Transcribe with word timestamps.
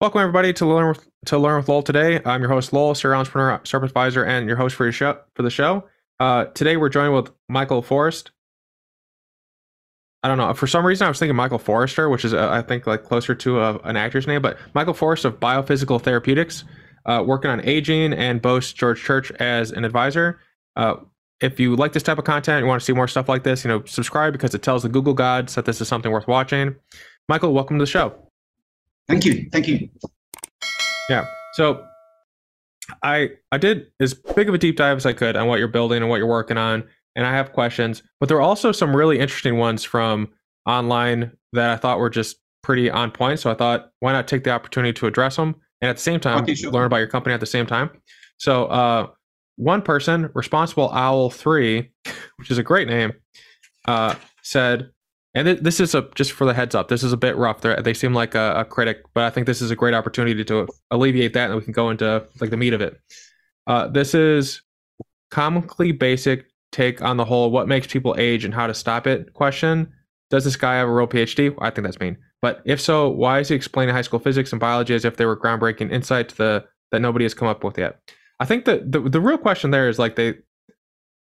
Welcome 0.00 0.20
everybody 0.20 0.52
to 0.52 0.64
learn 0.64 0.90
with, 0.90 1.08
to 1.24 1.38
learn 1.38 1.56
with 1.56 1.68
Lowell 1.68 1.82
today. 1.82 2.20
I'm 2.24 2.40
your 2.40 2.50
host 2.50 2.72
Lowell, 2.72 2.94
serial 2.94 3.18
entrepreneur, 3.18 3.60
startup 3.64 3.88
advisor, 3.88 4.24
and 4.24 4.46
your 4.46 4.56
host 4.56 4.76
for 4.76 4.84
your 4.84 4.92
show 4.92 5.18
for 5.34 5.42
the 5.42 5.50
show. 5.50 5.88
Uh, 6.20 6.44
today 6.44 6.76
we're 6.76 6.88
joined 6.88 7.14
with 7.14 7.32
Michael 7.48 7.82
Forrest. 7.82 8.30
I 10.22 10.28
don't 10.28 10.38
know 10.38 10.54
for 10.54 10.68
some 10.68 10.86
reason 10.86 11.04
I 11.04 11.08
was 11.08 11.18
thinking 11.18 11.34
Michael 11.34 11.58
Forrester, 11.58 12.08
which 12.08 12.24
is 12.24 12.32
uh, 12.32 12.48
I 12.48 12.62
think 12.62 12.86
like 12.86 13.02
closer 13.02 13.34
to 13.34 13.58
a, 13.58 13.78
an 13.78 13.96
actor's 13.96 14.28
name, 14.28 14.40
but 14.40 14.56
Michael 14.72 14.94
Forrest 14.94 15.24
of 15.24 15.40
Biophysical 15.40 16.00
Therapeutics, 16.00 16.62
uh, 17.06 17.24
working 17.26 17.50
on 17.50 17.60
aging 17.64 18.12
and 18.12 18.40
boasts 18.40 18.72
George 18.72 19.02
Church 19.02 19.32
as 19.40 19.72
an 19.72 19.84
advisor. 19.84 20.38
Uh, 20.76 20.94
if 21.40 21.58
you 21.58 21.74
like 21.74 21.92
this 21.92 22.04
type 22.04 22.18
of 22.18 22.24
content, 22.24 22.62
you 22.62 22.68
want 22.68 22.80
to 22.80 22.84
see 22.84 22.92
more 22.92 23.08
stuff 23.08 23.28
like 23.28 23.42
this, 23.42 23.64
you 23.64 23.68
know, 23.68 23.82
subscribe 23.84 24.32
because 24.32 24.54
it 24.54 24.62
tells 24.62 24.84
the 24.84 24.88
Google 24.88 25.14
gods 25.14 25.56
that 25.56 25.64
this 25.64 25.80
is 25.80 25.88
something 25.88 26.12
worth 26.12 26.28
watching. 26.28 26.76
Michael, 27.28 27.52
welcome 27.52 27.78
to 27.80 27.82
the 27.82 27.90
show. 27.90 28.27
Thank 29.08 29.24
you. 29.24 29.48
Thank 29.50 29.68
you. 29.68 29.88
Yeah. 31.08 31.26
So 31.52 31.86
I 33.02 33.30
I 33.52 33.58
did 33.58 33.86
as 34.00 34.14
big 34.14 34.48
of 34.48 34.54
a 34.54 34.58
deep 34.58 34.76
dive 34.76 34.96
as 34.96 35.06
I 35.06 35.12
could 35.12 35.36
on 35.36 35.46
what 35.46 35.58
you're 35.58 35.68
building 35.68 36.02
and 36.02 36.08
what 36.08 36.16
you're 36.16 36.26
working 36.26 36.58
on, 36.58 36.84
and 37.16 37.26
I 37.26 37.32
have 37.32 37.52
questions. 37.52 38.02
But 38.20 38.28
there 38.28 38.38
are 38.38 38.42
also 38.42 38.72
some 38.72 38.94
really 38.94 39.18
interesting 39.18 39.56
ones 39.56 39.84
from 39.84 40.28
online 40.66 41.32
that 41.52 41.70
I 41.70 41.76
thought 41.76 41.98
were 41.98 42.10
just 42.10 42.36
pretty 42.62 42.90
on 42.90 43.10
point. 43.10 43.40
So 43.40 43.50
I 43.50 43.54
thought, 43.54 43.90
why 44.00 44.12
not 44.12 44.28
take 44.28 44.44
the 44.44 44.50
opportunity 44.50 44.92
to 44.94 45.06
address 45.06 45.36
them 45.36 45.56
and 45.80 45.88
at 45.88 45.96
the 45.96 46.02
same 46.02 46.20
time 46.20 46.42
okay, 46.42 46.54
sure. 46.54 46.70
learn 46.70 46.86
about 46.86 46.98
your 46.98 47.06
company 47.06 47.32
at 47.34 47.40
the 47.40 47.46
same 47.46 47.66
time. 47.66 47.90
So 48.38 48.66
uh, 48.66 49.08
one 49.56 49.82
person, 49.82 50.30
responsible 50.34 50.90
owl 50.90 51.30
three, 51.30 51.90
which 52.36 52.50
is 52.50 52.58
a 52.58 52.62
great 52.62 52.88
name, 52.88 53.12
uh, 53.86 54.14
said 54.42 54.90
and 55.34 55.46
th- 55.46 55.60
this 55.60 55.80
is 55.80 55.94
a 55.94 56.08
just 56.14 56.32
for 56.32 56.44
the 56.44 56.54
heads 56.54 56.74
up. 56.74 56.88
This 56.88 57.02
is 57.02 57.12
a 57.12 57.16
bit 57.16 57.36
rough. 57.36 57.60
They're, 57.60 57.80
they 57.82 57.94
seem 57.94 58.14
like 58.14 58.34
a, 58.34 58.54
a, 58.60 58.64
critic, 58.64 59.02
but 59.14 59.24
I 59.24 59.30
think 59.30 59.46
this 59.46 59.60
is 59.60 59.70
a 59.70 59.76
great 59.76 59.94
opportunity 59.94 60.44
to 60.44 60.66
alleviate 60.90 61.34
that, 61.34 61.50
and 61.50 61.58
we 61.58 61.64
can 61.64 61.72
go 61.72 61.90
into 61.90 62.26
like 62.40 62.50
the 62.50 62.56
meat 62.56 62.72
of 62.72 62.80
it. 62.80 62.98
Uh, 63.66 63.88
this 63.88 64.14
is 64.14 64.62
comically 65.30 65.92
basic 65.92 66.46
take 66.72 67.02
on 67.02 67.16
the 67.16 67.24
whole 67.24 67.50
what 67.50 67.68
makes 67.68 67.86
people 67.86 68.14
age 68.18 68.44
and 68.44 68.54
how 68.54 68.66
to 68.66 68.74
stop 68.74 69.06
it 69.06 69.32
question. 69.34 69.92
Does 70.30 70.44
this 70.44 70.56
guy 70.56 70.76
have 70.76 70.88
a 70.88 70.92
real 70.92 71.06
PhD? 71.06 71.54
I 71.60 71.70
think 71.70 71.86
that's 71.86 72.00
mean. 72.00 72.16
But 72.40 72.62
if 72.64 72.80
so, 72.80 73.08
why 73.08 73.40
is 73.40 73.48
he 73.48 73.54
explaining 73.54 73.94
high 73.94 74.02
school 74.02 74.20
physics 74.20 74.52
and 74.52 74.60
biology 74.60 74.94
as 74.94 75.04
if 75.04 75.16
they 75.16 75.26
were 75.26 75.36
groundbreaking 75.36 75.90
insight 75.90 76.28
to 76.30 76.36
the 76.36 76.64
that 76.92 77.00
nobody 77.00 77.24
has 77.24 77.34
come 77.34 77.48
up 77.48 77.64
with 77.64 77.78
yet? 77.78 78.00
I 78.40 78.44
think 78.44 78.64
that 78.66 78.92
the 78.92 79.00
the 79.00 79.20
real 79.20 79.38
question 79.38 79.70
there 79.70 79.88
is 79.88 79.98
like 79.98 80.16
they 80.16 80.34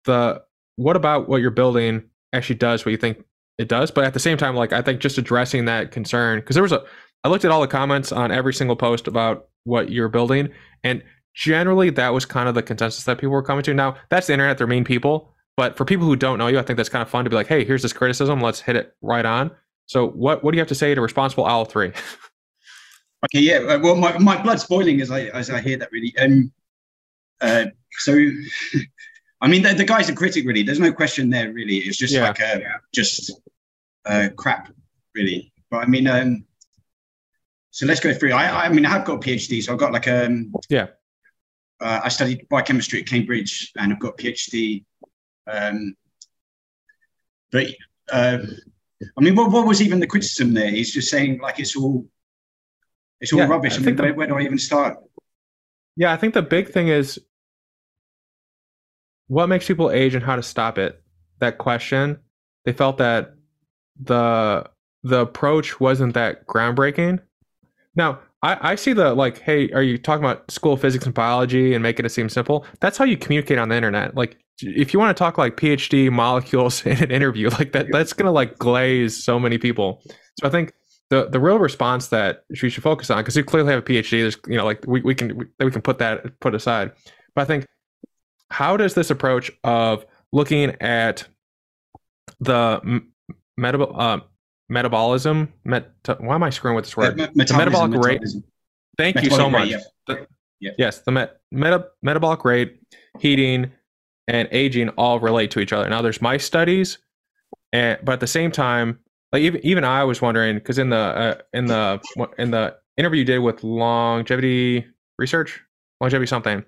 the 0.05 0.41
what 0.75 0.95
about 0.95 1.29
what 1.29 1.41
you're 1.41 1.51
building 1.51 2.03
actually 2.33 2.55
does 2.55 2.85
what 2.85 2.91
you 2.91 2.97
think 2.97 3.23
it 3.57 3.67
does. 3.67 3.91
But 3.91 4.03
at 4.03 4.13
the 4.13 4.19
same 4.19 4.37
time, 4.37 4.55
like 4.55 4.73
I 4.73 4.81
think 4.81 4.99
just 4.99 5.17
addressing 5.17 5.65
that 5.65 5.91
concern 5.91 6.39
because 6.39 6.55
there 6.55 6.63
was 6.63 6.71
a 6.71 6.83
I 7.23 7.29
looked 7.29 7.45
at 7.45 7.51
all 7.51 7.61
the 7.61 7.67
comments 7.67 8.11
on 8.11 8.31
every 8.31 8.53
single 8.53 8.75
post 8.75 9.07
about 9.07 9.47
what 9.63 9.89
you're 9.89 10.09
building, 10.09 10.49
and 10.83 11.03
generally 11.33 11.89
that 11.91 12.13
was 12.13 12.25
kind 12.25 12.47
of 12.47 12.55
the 12.55 12.63
consensus 12.63 13.03
that 13.05 13.17
people 13.17 13.33
were 13.33 13.43
coming 13.43 13.63
to. 13.63 13.73
Now 13.73 13.97
that's 14.09 14.27
the 14.27 14.33
internet; 14.33 14.57
they're 14.57 14.67
mean 14.67 14.83
people. 14.83 15.31
But 15.57 15.77
for 15.77 15.85
people 15.85 16.05
who 16.05 16.17
don't 16.17 16.37
know 16.37 16.47
you, 16.47 16.59
I 16.59 16.63
think 16.63 16.77
that's 16.77 16.89
kind 16.89 17.01
of 17.01 17.09
fun 17.09 17.23
to 17.23 17.29
be 17.29 17.35
like, 17.35 17.47
hey, 17.47 17.63
here's 17.63 17.81
this 17.81 17.93
criticism. 17.93 18.41
Let's 18.41 18.59
hit 18.59 18.75
it 18.75 18.93
right 19.01 19.25
on. 19.25 19.51
So 19.85 20.07
what 20.09 20.43
what 20.43 20.51
do 20.51 20.57
you 20.57 20.61
have 20.61 20.67
to 20.69 20.75
say 20.75 20.93
to 20.93 21.01
responsible 21.01 21.45
owl 21.45 21.65
three? 21.65 21.93
okay, 23.25 23.39
yeah. 23.39 23.57
Uh, 23.59 23.79
well, 23.79 23.95
my, 23.95 24.17
my 24.17 24.41
blood's 24.41 24.65
boiling 24.65 25.01
as 25.01 25.11
I 25.11 25.21
as 25.25 25.49
I 25.49 25.61
hear 25.61 25.77
that 25.77 25.91
really. 25.91 26.13
Um, 26.17 26.51
uh, 27.41 27.65
so 27.99 28.13
I 29.41 29.47
mean, 29.47 29.63
the, 29.63 29.73
the, 29.73 29.83
guy's 29.83 30.09
a 30.09 30.15
critic, 30.15 30.45
really. 30.45 30.63
There's 30.63 30.79
no 30.79 30.93
question 30.93 31.29
there, 31.29 31.51
really. 31.51 31.77
It's 31.77 31.97
just 31.97 32.13
yeah. 32.13 32.27
like 32.27 32.39
a, 32.39 32.61
just 32.93 33.31
uh, 34.05 34.29
crap, 34.35 34.71
really. 35.13 35.51
But 35.69 35.77
I 35.83 35.87
mean, 35.87 36.07
um, 36.07 36.45
so 37.71 37.85
let's 37.85 37.99
go 37.99 38.13
through. 38.13 38.31
I, 38.31 38.65
I 38.65 38.69
mean, 38.69 38.85
I 38.85 38.89
have 38.89 39.05
got 39.05 39.15
a 39.15 39.19
PhD, 39.19 39.61
so 39.61 39.73
I've 39.73 39.79
got 39.79 39.91
like 39.91 40.07
um, 40.07 40.53
yeah. 40.69 40.87
Uh, 41.81 41.99
I 42.05 42.09
studied 42.09 42.47
biochemistry 42.47 43.01
at 43.01 43.07
Cambridge, 43.07 43.73
and 43.77 43.91
I've 43.91 43.99
got 43.99 44.13
a 44.13 44.23
PhD. 44.23 44.85
Um, 45.45 45.95
but 47.51 47.67
uh, 48.11 48.37
I 49.17 49.21
mean, 49.21 49.35
what, 49.35 49.51
what 49.51 49.67
was 49.67 49.81
even 49.81 49.99
the 49.99 50.07
criticism 50.07 50.53
there? 50.53 50.69
He's 50.69 50.93
just 50.93 51.09
saying 51.09 51.39
like 51.39 51.59
it's 51.59 51.75
all 51.75 52.07
it's 53.19 53.33
all 53.33 53.39
yeah, 53.39 53.47
rubbish. 53.47 53.73
I, 53.73 53.77
I 53.77 53.79
mean, 53.79 53.95
the, 53.95 54.03
where, 54.03 54.13
where 54.13 54.27
do 54.27 54.37
I 54.37 54.41
even 54.43 54.57
start? 54.57 54.97
Yeah, 55.97 56.13
I 56.13 56.17
think 56.17 56.33
the 56.33 56.41
big 56.41 56.71
thing 56.71 56.87
is 56.87 57.19
what 59.27 59.47
makes 59.47 59.67
people 59.67 59.91
age 59.91 60.15
and 60.15 60.23
how 60.23 60.35
to 60.35 60.43
stop 60.43 60.77
it. 60.77 61.01
That 61.39 61.57
question, 61.57 62.19
they 62.63 62.73
felt 62.73 62.97
that 62.97 63.35
the 63.99 64.69
the 65.03 65.21
approach 65.21 65.79
wasn't 65.79 66.13
that 66.15 66.47
groundbreaking. 66.47 67.19
Now, 67.95 68.19
I, 68.41 68.71
I 68.71 68.75
see 68.75 68.93
the 68.93 69.13
like, 69.13 69.39
hey, 69.39 69.69
are 69.71 69.83
you 69.83 69.97
talking 69.97 70.23
about 70.23 70.49
school 70.51 70.77
physics 70.77 71.05
and 71.05 71.13
biology 71.13 71.73
and 71.73 71.83
making 71.83 72.05
it 72.05 72.09
seem 72.09 72.29
simple? 72.29 72.65
That's 72.79 72.97
how 72.97 73.05
you 73.05 73.17
communicate 73.17 73.57
on 73.57 73.69
the 73.69 73.75
internet. 73.75 74.15
Like, 74.15 74.37
if 74.61 74.93
you 74.93 74.99
want 74.99 75.15
to 75.15 75.19
talk 75.19 75.37
like 75.37 75.57
PhD 75.57 76.11
molecules 76.11 76.85
in 76.85 77.03
an 77.03 77.11
interview, 77.11 77.49
like 77.49 77.71
that, 77.73 77.87
that's 77.91 78.13
gonna 78.13 78.31
like 78.31 78.57
glaze 78.57 79.23
so 79.23 79.39
many 79.39 79.57
people. 79.57 80.01
So 80.39 80.47
I 80.47 80.49
think 80.49 80.73
the 81.09 81.27
the 81.29 81.39
real 81.39 81.59
response 81.59 82.07
that 82.07 82.43
we 82.61 82.69
should 82.69 82.83
focus 82.83 83.09
on, 83.09 83.17
because 83.17 83.35
you 83.35 83.43
clearly 83.43 83.71
have 83.71 83.79
a 83.79 83.85
PhD, 83.85 84.21
there's 84.21 84.37
you 84.47 84.57
know 84.57 84.65
like 84.65 84.83
we, 84.87 85.01
we 85.01 85.15
can 85.15 85.37
we, 85.37 85.45
we 85.59 85.71
can 85.71 85.81
put 85.81 85.99
that 85.99 86.39
put 86.39 86.55
aside. 86.55 86.91
But 87.35 87.41
I 87.41 87.45
think 87.45 87.67
how 88.49 88.77
does 88.77 88.93
this 88.93 89.09
approach 89.09 89.51
of 89.63 90.05
looking 90.31 90.75
at 90.81 91.27
the 92.39 93.01
meta, 93.57 93.87
uh, 93.87 94.19
metabolism 94.69 95.53
met, 95.63 95.91
why 96.19 96.35
am 96.35 96.43
i 96.43 96.49
screwing 96.49 96.75
with 96.75 96.85
this 96.85 96.97
word? 96.97 97.17
The 97.17 97.53
metabolic 97.55 98.01
rate. 98.03 98.21
thank 98.97 99.21
you 99.23 99.29
so 99.29 99.49
much 99.49 99.63
rate, 99.63 99.71
yeah. 99.71 99.79
The, 100.07 100.27
yeah. 100.59 100.71
yes 100.77 100.99
the 100.99 101.11
met, 101.11 101.39
meta, 101.51 101.87
metabolic 102.01 102.43
rate 102.45 102.79
heating 103.19 103.71
and 104.27 104.47
aging 104.51 104.89
all 104.89 105.19
relate 105.19 105.51
to 105.51 105.59
each 105.59 105.71
other. 105.71 105.87
Now 105.87 106.01
there's 106.01 106.21
mice 106.21 106.43
studies 106.43 106.97
and 107.75 107.99
but 108.03 108.13
at 108.13 108.19
the 108.19 108.27
same 108.27 108.51
time 108.51 108.99
like 109.31 109.41
even, 109.41 109.65
even 109.65 109.83
i 109.83 110.03
was 110.03 110.21
wondering 110.21 110.55
because 110.55 110.79
in 110.79 110.89
the 110.89 110.97
uh, 110.97 111.35
in 111.53 111.65
the 111.65 112.01
in 112.37 112.51
the 112.51 112.75
interview 112.97 113.19
you 113.19 113.25
did 113.25 113.39
with 113.39 113.63
longevity 113.63 114.85
research 115.17 115.61
longevity 115.99 116.27
something 116.27 116.63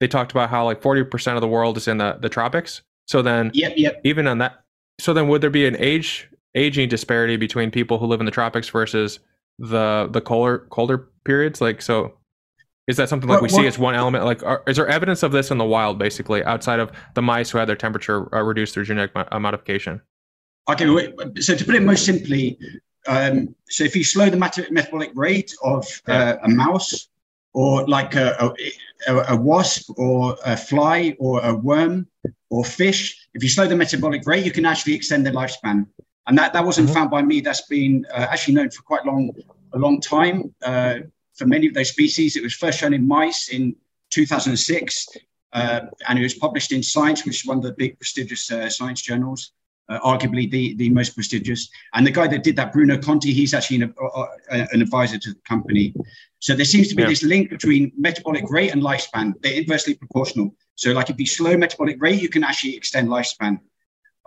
they 0.00 0.08
talked 0.08 0.32
about 0.32 0.50
how 0.50 0.64
like 0.64 0.80
40% 0.80 1.34
of 1.34 1.40
the 1.40 1.48
world 1.48 1.76
is 1.76 1.88
in 1.88 1.98
the, 1.98 2.18
the 2.20 2.28
tropics. 2.28 2.82
So 3.06 3.22
then 3.22 3.50
yep, 3.54 3.74
yep. 3.76 4.00
even 4.04 4.26
on 4.26 4.38
that 4.38 4.64
so 4.98 5.12
then 5.12 5.28
would 5.28 5.40
there 5.40 5.50
be 5.50 5.66
an 5.66 5.76
age 5.78 6.28
aging 6.54 6.88
disparity 6.88 7.36
between 7.36 7.70
people 7.70 7.98
who 7.98 8.06
live 8.06 8.20
in 8.20 8.26
the 8.26 8.32
tropics 8.32 8.68
versus 8.68 9.20
the 9.58 10.08
the 10.10 10.20
colder 10.20 10.66
colder 10.70 11.08
periods? 11.24 11.60
Like 11.60 11.82
so 11.82 12.14
is 12.86 12.96
that 12.98 13.08
something 13.08 13.28
like 13.28 13.40
we 13.40 13.48
see 13.48 13.66
as 13.66 13.78
one 13.78 13.96
element? 13.96 14.24
Like, 14.24 14.44
are, 14.44 14.62
is 14.68 14.76
there 14.76 14.86
evidence 14.86 15.24
of 15.24 15.32
this 15.32 15.50
in 15.50 15.58
the 15.58 15.64
wild, 15.64 15.98
basically, 15.98 16.44
outside 16.44 16.78
of 16.78 16.92
the 17.14 17.22
mice 17.22 17.50
who 17.50 17.58
had 17.58 17.68
their 17.68 17.74
temperature 17.74 18.32
uh, 18.32 18.40
reduced 18.42 18.74
through 18.74 18.84
genetic 18.84 19.12
mo- 19.12 19.26
uh, 19.32 19.40
modification? 19.40 20.00
Okay, 20.70 21.12
so 21.40 21.56
to 21.56 21.64
put 21.64 21.74
it 21.74 21.82
most 21.82 22.06
simply, 22.06 22.56
um, 23.08 23.54
so 23.68 23.82
if 23.82 23.96
you 23.96 24.04
slow 24.04 24.30
the 24.30 24.36
metabolic 24.70 25.10
rate 25.16 25.52
of 25.64 25.84
uh, 26.06 26.36
a 26.44 26.48
mouse, 26.48 27.08
or 27.54 27.84
like 27.88 28.14
a, 28.14 28.36
a, 28.38 28.54
a, 29.06 29.36
wasp 29.36 29.90
or 29.98 30.36
a 30.44 30.56
fly 30.56 31.14
or 31.18 31.44
a 31.44 31.54
worm 31.54 32.06
or 32.50 32.64
fish, 32.64 33.28
if 33.34 33.42
you 33.42 33.48
slow 33.48 33.66
the 33.66 33.76
metabolic 33.76 34.26
rate, 34.26 34.44
you 34.44 34.52
can 34.52 34.66
actually 34.66 34.94
extend 34.94 35.24
their 35.24 35.32
lifespan. 35.32 35.86
And 36.26 36.36
that, 36.38 36.52
that 36.52 36.64
wasn't 36.64 36.88
mm-hmm. 36.88 36.94
found 36.94 37.10
by 37.10 37.22
me. 37.22 37.40
That's 37.40 37.66
been 37.66 38.06
uh, 38.12 38.26
actually 38.30 38.54
known 38.54 38.70
for 38.70 38.82
quite 38.82 39.04
long, 39.04 39.30
a 39.72 39.78
long 39.78 40.00
time. 40.00 40.54
Uh, 40.62 40.98
for 41.34 41.46
many 41.46 41.66
of 41.66 41.74
those 41.74 41.90
species, 41.90 42.36
it 42.36 42.42
was 42.42 42.54
first 42.54 42.78
shown 42.78 42.94
in 42.94 43.06
mice 43.06 43.48
in 43.50 43.76
2006, 44.10 45.08
uh, 45.52 45.80
and 46.08 46.18
it 46.18 46.22
was 46.22 46.34
published 46.34 46.72
in 46.72 46.82
Science, 46.82 47.24
which 47.24 47.42
is 47.42 47.46
one 47.46 47.58
of 47.58 47.62
the 47.62 47.72
big 47.72 47.98
prestigious 47.98 48.50
uh, 48.50 48.68
science 48.68 49.02
journals 49.02 49.52
uh, 49.88 50.00
arguably 50.00 50.50
the, 50.50 50.74
the 50.74 50.90
most 50.90 51.14
prestigious. 51.14 51.68
And 51.94 52.06
the 52.06 52.10
guy 52.10 52.26
that 52.28 52.42
did 52.42 52.56
that, 52.56 52.72
Bruno 52.72 52.98
Conti, 52.98 53.32
he's 53.32 53.54
actually 53.54 53.82
an, 53.82 53.94
uh, 54.00 54.06
uh, 54.06 54.26
an 54.50 54.82
advisor 54.82 55.18
to 55.18 55.30
the 55.30 55.40
company. 55.48 55.94
So 56.38 56.54
there 56.54 56.64
seems 56.64 56.88
to 56.88 56.94
be 56.94 57.02
yeah. 57.02 57.08
this 57.08 57.22
link 57.22 57.50
between 57.50 57.92
metabolic 57.96 58.44
rate 58.50 58.72
and 58.72 58.82
lifespan. 58.82 59.34
They're 59.42 59.60
inversely 59.60 59.94
proportional. 59.94 60.54
So 60.74 60.92
like 60.92 61.10
if 61.10 61.18
you 61.18 61.26
slow 61.26 61.56
metabolic 61.56 61.96
rate, 62.00 62.20
you 62.20 62.28
can 62.28 62.44
actually 62.44 62.76
extend 62.76 63.08
lifespan. 63.08 63.60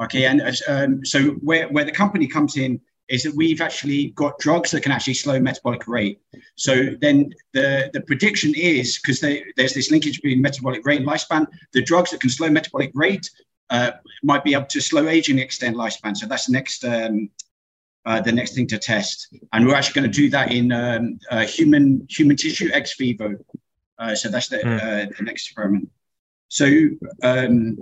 Okay, 0.01 0.25
and 0.25 0.41
um, 0.69 1.05
so 1.05 1.31
where, 1.41 1.67
where 1.67 1.83
the 1.83 1.91
company 1.91 2.25
comes 2.25 2.55
in 2.55 2.79
is 3.09 3.23
that 3.23 3.35
we've 3.35 3.59
actually 3.59 4.11
got 4.11 4.37
drugs 4.39 4.71
that 4.71 4.81
can 4.81 4.91
actually 4.91 5.15
slow 5.15 5.39
metabolic 5.39 5.87
rate. 5.87 6.21
So 6.55 6.95
then 7.01 7.33
the, 7.53 7.89
the 7.91 8.01
prediction 8.01 8.53
is 8.55 8.97
because 8.97 9.19
there's 9.19 9.73
this 9.73 9.91
linkage 9.91 10.21
between 10.21 10.41
metabolic 10.41 10.85
rate 10.85 10.99
and 10.99 11.07
lifespan, 11.07 11.47
the 11.73 11.81
drugs 11.81 12.11
that 12.11 12.21
can 12.21 12.29
slow 12.29 12.49
metabolic 12.49 12.91
rate 12.93 13.29
uh, 13.69 13.91
might 14.23 14.43
be 14.43 14.53
able 14.53 14.65
to 14.65 14.81
slow 14.81 15.07
aging, 15.07 15.39
extend 15.39 15.75
lifespan. 15.75 16.15
So 16.15 16.25
that's 16.25 16.45
the 16.45 16.53
next 16.53 16.83
um, 16.85 17.29
uh, 18.05 18.21
the 18.21 18.31
next 18.31 18.55
thing 18.55 18.67
to 18.67 18.77
test, 18.77 19.27
and 19.53 19.65
we're 19.65 19.75
actually 19.75 20.01
going 20.01 20.11
to 20.11 20.17
do 20.21 20.29
that 20.29 20.51
in 20.51 20.71
um, 20.71 21.19
uh, 21.29 21.45
human 21.45 22.07
human 22.09 22.35
tissue 22.35 22.69
ex 22.73 22.95
vivo. 22.97 23.35
Uh, 23.97 24.15
so 24.15 24.29
that's 24.29 24.47
the, 24.47 24.57
mm. 24.57 25.17
the, 25.17 25.23
next 25.23 25.47
experiment. 25.47 25.89
So. 26.47 26.67
Um, 27.21 27.77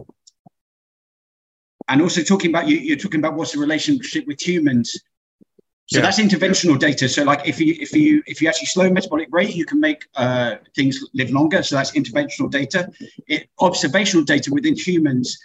and 1.90 2.01
also 2.01 2.22
talking 2.22 2.51
about 2.51 2.68
you, 2.68 2.78
you're 2.78 2.98
talking 2.98 3.19
about 3.19 3.36
what's 3.36 3.54
the 3.54 3.60
relationship 3.60 4.28
with 4.28 4.45
humans. 4.45 4.92
So 5.86 6.00
yeah. 6.00 6.01
that's 6.01 6.19
interventional 6.19 6.78
data. 6.78 7.07
So 7.07 7.24
like 7.24 7.48
if 7.48 7.62
you 7.62 7.75
if 7.80 7.94
you 7.94 8.22
if 8.25 8.42
you 8.42 8.50
actually 8.50 8.66
slow 8.66 8.90
metabolic 8.90 9.30
rate, 9.31 9.56
you 9.56 9.66
can 9.66 9.80
make 9.80 10.04
uh, 10.16 10.56
things 10.75 11.00
live 11.13 11.31
longer. 11.31 11.63
So 11.63 11.75
that's 11.75 11.92
interventional 11.92 12.51
data. 12.51 12.92
It, 13.28 13.50
observational 13.60 14.25
data 14.25 14.51
within 14.51 14.75
humans 14.75 15.38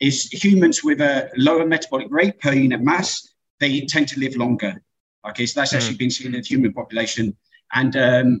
is 0.00 0.28
humans 0.32 0.82
with 0.82 1.00
a 1.00 1.30
lower 1.36 1.66
metabolic 1.66 2.08
rate 2.10 2.40
per 2.40 2.52
unit 2.52 2.80
mass, 2.80 3.34
they 3.60 3.82
tend 3.82 4.08
to 4.08 4.20
live 4.20 4.34
longer. 4.36 4.82
Okay, 5.28 5.46
so 5.46 5.60
that's 5.60 5.72
mm. 5.72 5.76
actually 5.76 5.96
been 5.96 6.10
seen 6.10 6.34
in 6.34 6.40
the 6.40 6.46
human 6.46 6.72
population. 6.72 7.36
And 7.72 7.96
um, 7.96 8.40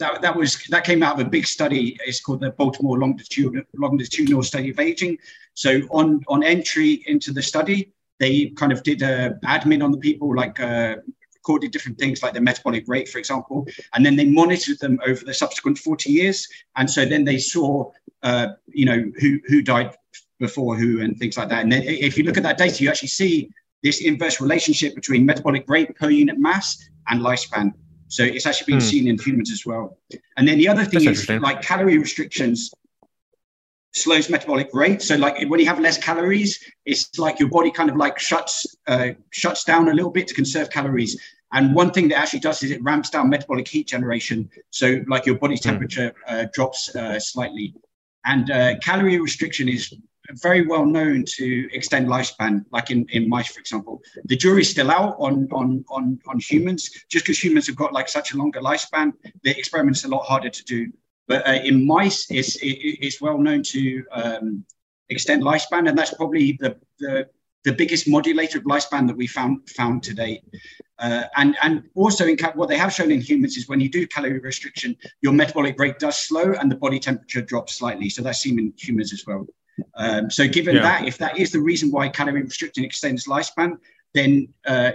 that, 0.00 0.20
that 0.22 0.36
was 0.36 0.62
that 0.70 0.84
came 0.84 1.02
out 1.02 1.20
of 1.20 1.26
a 1.26 1.30
big 1.30 1.46
study. 1.46 1.96
It's 2.04 2.20
called 2.20 2.40
the 2.40 2.50
Baltimore 2.50 2.98
longitudinal, 2.98 3.64
longitudinal 3.76 4.42
study 4.42 4.70
of 4.70 4.80
aging. 4.80 5.18
So 5.54 5.80
on 5.90 6.22
on 6.26 6.42
entry 6.42 7.04
into 7.06 7.32
the 7.32 7.42
study, 7.42 7.92
they 8.18 8.46
kind 8.56 8.72
of 8.72 8.82
did 8.82 9.02
a 9.02 9.38
admin 9.44 9.84
on 9.84 9.92
the 9.92 9.98
people, 9.98 10.34
like 10.34 10.58
uh, 10.58 10.96
recorded 11.34 11.70
different 11.70 11.98
things 11.98 12.22
like 12.22 12.34
the 12.34 12.40
metabolic 12.40 12.84
rate, 12.88 13.08
for 13.08 13.18
example, 13.18 13.66
and 13.94 14.04
then 14.04 14.16
they 14.16 14.26
monitored 14.26 14.78
them 14.80 14.98
over 15.06 15.24
the 15.24 15.32
subsequent 15.32 15.78
40 15.78 16.10
years. 16.10 16.46
And 16.76 16.90
so 16.90 17.04
then 17.04 17.24
they 17.24 17.38
saw, 17.38 17.90
uh, 18.22 18.48
you 18.66 18.86
know, 18.86 19.10
who 19.20 19.38
who 19.46 19.62
died 19.62 19.94
before 20.40 20.74
who 20.74 21.00
and 21.02 21.16
things 21.16 21.36
like 21.36 21.48
that. 21.50 21.62
And 21.62 21.70
then 21.70 21.82
if 21.84 22.18
you 22.18 22.24
look 22.24 22.36
at 22.36 22.42
that 22.42 22.58
data, 22.58 22.82
you 22.82 22.88
actually 22.88 23.08
see 23.08 23.50
this 23.82 24.00
inverse 24.00 24.40
relationship 24.40 24.94
between 24.94 25.24
metabolic 25.24 25.64
rate 25.68 25.94
per 25.96 26.10
unit 26.10 26.38
mass 26.38 26.76
and 27.08 27.22
lifespan. 27.22 27.72
So 28.08 28.24
it's 28.24 28.44
actually 28.44 28.72
been 28.72 28.80
hmm. 28.80 28.88
seen 28.88 29.06
in 29.06 29.18
humans 29.18 29.52
as 29.52 29.64
well. 29.64 29.96
And 30.36 30.48
then 30.48 30.58
the 30.58 30.68
other 30.68 30.84
thing 30.84 31.04
That's 31.04 31.20
is 31.20 31.40
like 31.40 31.62
calorie 31.62 31.98
restrictions 31.98 32.72
slows 33.92 34.28
metabolic 34.28 34.70
rate. 34.72 35.02
So 35.02 35.16
like 35.16 35.48
when 35.48 35.60
you 35.60 35.66
have 35.66 35.78
less 35.78 35.98
calories, 35.98 36.58
it's 36.84 37.18
like 37.18 37.38
your 37.38 37.48
body 37.48 37.70
kind 37.70 37.90
of 37.90 37.96
like 37.96 38.18
shuts 38.18 38.66
uh, 38.86 39.10
shuts 39.30 39.64
down 39.64 39.88
a 39.88 39.94
little 39.94 40.10
bit 40.10 40.26
to 40.28 40.34
conserve 40.34 40.70
calories. 40.70 41.20
And 41.52 41.74
one 41.74 41.90
thing 41.90 42.08
that 42.08 42.18
actually 42.18 42.40
does 42.40 42.62
is 42.62 42.70
it 42.70 42.82
ramps 42.82 43.10
down 43.10 43.28
metabolic 43.28 43.66
heat 43.66 43.88
generation. 43.88 44.48
So 44.70 45.02
like 45.08 45.26
your 45.26 45.36
body 45.36 45.56
hmm. 45.56 45.68
temperature 45.68 46.12
uh, 46.26 46.46
drops 46.52 46.94
uh, 46.94 47.18
slightly. 47.18 47.74
And 48.24 48.50
uh, 48.50 48.78
calorie 48.78 49.18
restriction 49.18 49.68
is 49.68 49.94
very 50.34 50.66
well 50.66 50.86
known 50.86 51.24
to 51.24 51.68
extend 51.72 52.06
lifespan, 52.06 52.64
like 52.70 52.90
in, 52.90 53.06
in 53.10 53.28
mice, 53.28 53.48
for 53.52 53.60
example. 53.60 54.02
The 54.24 54.36
jury's 54.36 54.70
still 54.70 54.90
out 54.90 55.16
on, 55.18 55.48
on, 55.52 55.84
on, 55.88 56.18
on 56.26 56.38
humans. 56.38 56.90
Just 57.08 57.24
because 57.24 57.42
humans 57.42 57.66
have 57.66 57.76
got 57.76 57.92
like 57.92 58.08
such 58.08 58.32
a 58.32 58.36
longer 58.36 58.60
lifespan, 58.60 59.12
the 59.42 59.56
experiment's 59.58 60.04
a 60.04 60.08
lot 60.08 60.24
harder 60.24 60.50
to 60.50 60.64
do. 60.64 60.92
But 61.26 61.46
uh, 61.46 61.60
in 61.64 61.86
mice, 61.86 62.30
it's, 62.30 62.56
it, 62.56 62.76
it's 63.06 63.20
well 63.20 63.38
known 63.38 63.62
to 63.64 64.04
um, 64.12 64.64
extend 65.08 65.42
lifespan, 65.42 65.88
and 65.88 65.96
that's 65.96 66.14
probably 66.14 66.58
the, 66.60 66.76
the, 66.98 67.28
the 67.64 67.72
biggest 67.72 68.08
modulator 68.08 68.58
of 68.58 68.64
lifespan 68.64 69.06
that 69.06 69.16
we 69.16 69.26
found 69.26 69.68
found 69.70 70.02
today. 70.02 70.42
Uh, 70.98 71.24
and 71.36 71.56
and 71.62 71.84
also 71.94 72.26
in 72.26 72.36
what 72.54 72.68
they 72.68 72.76
have 72.76 72.92
shown 72.92 73.10
in 73.10 73.20
humans 73.20 73.56
is 73.56 73.68
when 73.68 73.80
you 73.80 73.88
do 73.88 74.06
calorie 74.06 74.38
restriction, 74.38 74.96
your 75.22 75.32
metabolic 75.32 75.78
rate 75.78 75.98
does 75.98 76.18
slow 76.18 76.52
and 76.60 76.70
the 76.70 76.76
body 76.76 76.98
temperature 76.98 77.40
drops 77.40 77.76
slightly. 77.76 78.10
So 78.10 78.22
that's 78.22 78.40
seen 78.40 78.58
in 78.58 78.72
humans 78.76 79.12
as 79.12 79.24
well. 79.26 79.46
Um, 79.94 80.30
so 80.30 80.46
given 80.48 80.76
yeah. 80.76 80.82
that, 80.82 81.06
if 81.06 81.18
that 81.18 81.38
is 81.38 81.52
the 81.52 81.60
reason 81.60 81.90
why 81.90 82.08
calorie 82.08 82.42
restriction 82.42 82.84
extends 82.84 83.26
lifespan, 83.26 83.78
then 84.14 84.48
uh, 84.66 84.92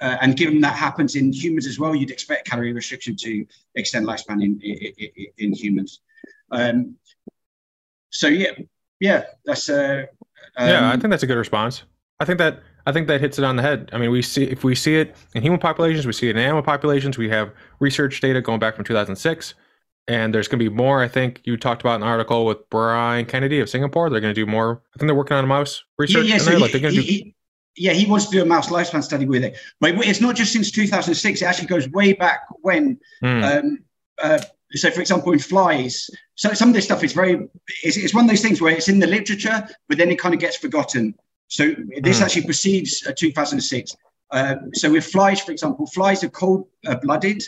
uh, 0.00 0.16
and 0.20 0.36
given 0.36 0.60
that 0.60 0.74
happens 0.74 1.16
in 1.16 1.32
humans 1.32 1.66
as 1.66 1.78
well, 1.78 1.94
you'd 1.94 2.10
expect 2.10 2.48
calorie 2.48 2.72
restriction 2.72 3.16
to 3.16 3.44
extend 3.74 4.06
lifespan 4.06 4.42
in 4.42 4.60
in, 4.62 5.26
in 5.38 5.52
humans. 5.52 6.00
Um, 6.50 6.96
so 8.10 8.28
yeah, 8.28 8.52
yeah, 9.00 9.24
that's 9.44 9.68
uh, 9.68 10.06
um, 10.56 10.68
yeah. 10.68 10.90
I 10.90 10.96
think 10.96 11.10
that's 11.10 11.22
a 11.22 11.26
good 11.26 11.36
response. 11.36 11.82
I 12.20 12.24
think 12.24 12.38
that 12.38 12.60
I 12.86 12.92
think 12.92 13.06
that 13.08 13.20
hits 13.20 13.38
it 13.38 13.44
on 13.44 13.56
the 13.56 13.62
head. 13.62 13.90
I 13.92 13.98
mean, 13.98 14.10
we 14.10 14.22
see 14.22 14.44
if 14.44 14.64
we 14.64 14.74
see 14.74 14.96
it 14.96 15.16
in 15.34 15.42
human 15.42 15.60
populations, 15.60 16.06
we 16.06 16.12
see 16.12 16.28
it 16.28 16.36
in 16.36 16.42
animal 16.42 16.62
populations. 16.62 17.18
We 17.18 17.28
have 17.30 17.52
research 17.80 18.20
data 18.20 18.40
going 18.40 18.60
back 18.60 18.76
from 18.76 18.84
2006 18.84 19.54
and 20.08 20.34
there's 20.34 20.48
going 20.48 20.58
to 20.58 20.70
be 20.70 20.74
more. 20.74 21.02
I 21.02 21.08
think 21.08 21.42
you 21.44 21.56
talked 21.56 21.82
about 21.82 21.96
an 21.96 22.02
article 22.02 22.46
with 22.46 22.68
Brian 22.70 23.26
Kennedy 23.26 23.60
of 23.60 23.68
Singapore. 23.68 24.08
They're 24.08 24.20
going 24.20 24.34
to 24.34 24.40
do 24.40 24.46
more. 24.46 24.82
I 24.94 24.98
think 24.98 25.06
they're 25.08 25.14
working 25.14 25.36
on 25.36 25.44
a 25.44 25.46
mouse 25.46 25.84
research. 25.98 26.26
Yeah, 26.26 26.36
yeah, 26.36 26.38
so 26.38 26.50
he, 26.52 26.56
like 26.56 26.70
he, 26.70 26.80
do... 26.80 26.88
he, 26.88 27.34
yeah, 27.76 27.92
he 27.92 28.06
wants 28.06 28.24
to 28.26 28.30
do 28.32 28.42
a 28.42 28.46
mouse 28.46 28.70
lifespan 28.70 29.04
study 29.04 29.26
with 29.26 29.44
it. 29.44 29.58
But 29.80 29.94
it's 30.06 30.20
not 30.20 30.34
just 30.34 30.52
since 30.52 30.70
2006. 30.70 31.42
It 31.42 31.44
actually 31.44 31.68
goes 31.68 31.88
way 31.90 32.14
back 32.14 32.40
when. 32.62 32.98
Mm. 33.22 33.58
Um, 33.58 33.78
uh, 34.20 34.40
so, 34.72 34.90
for 34.90 35.00
example, 35.00 35.32
in 35.32 35.38
flies, 35.38 36.10
so 36.34 36.52
some 36.52 36.68
of 36.70 36.74
this 36.74 36.86
stuff 36.86 37.04
is 37.04 37.12
very. 37.12 37.48
It's, 37.82 37.96
it's, 37.96 38.14
one 38.14 38.24
of 38.24 38.30
those 38.30 38.42
things 38.42 38.60
where 38.60 38.74
it's 38.74 38.88
in 38.88 38.98
the 38.98 39.06
literature, 39.06 39.66
but 39.88 39.98
then 39.98 40.10
it 40.10 40.18
kind 40.18 40.34
of 40.34 40.40
gets 40.40 40.56
forgotten. 40.56 41.14
So 41.48 41.74
this 42.00 42.20
mm. 42.20 42.22
actually 42.22 42.44
precedes 42.44 43.06
uh, 43.06 43.12
2006. 43.16 43.94
Uh, 44.30 44.56
so 44.74 44.90
with 44.90 45.04
flies, 45.04 45.40
for 45.40 45.52
example, 45.52 45.86
flies 45.86 46.22
are 46.22 46.28
cold-blooded, 46.28 47.42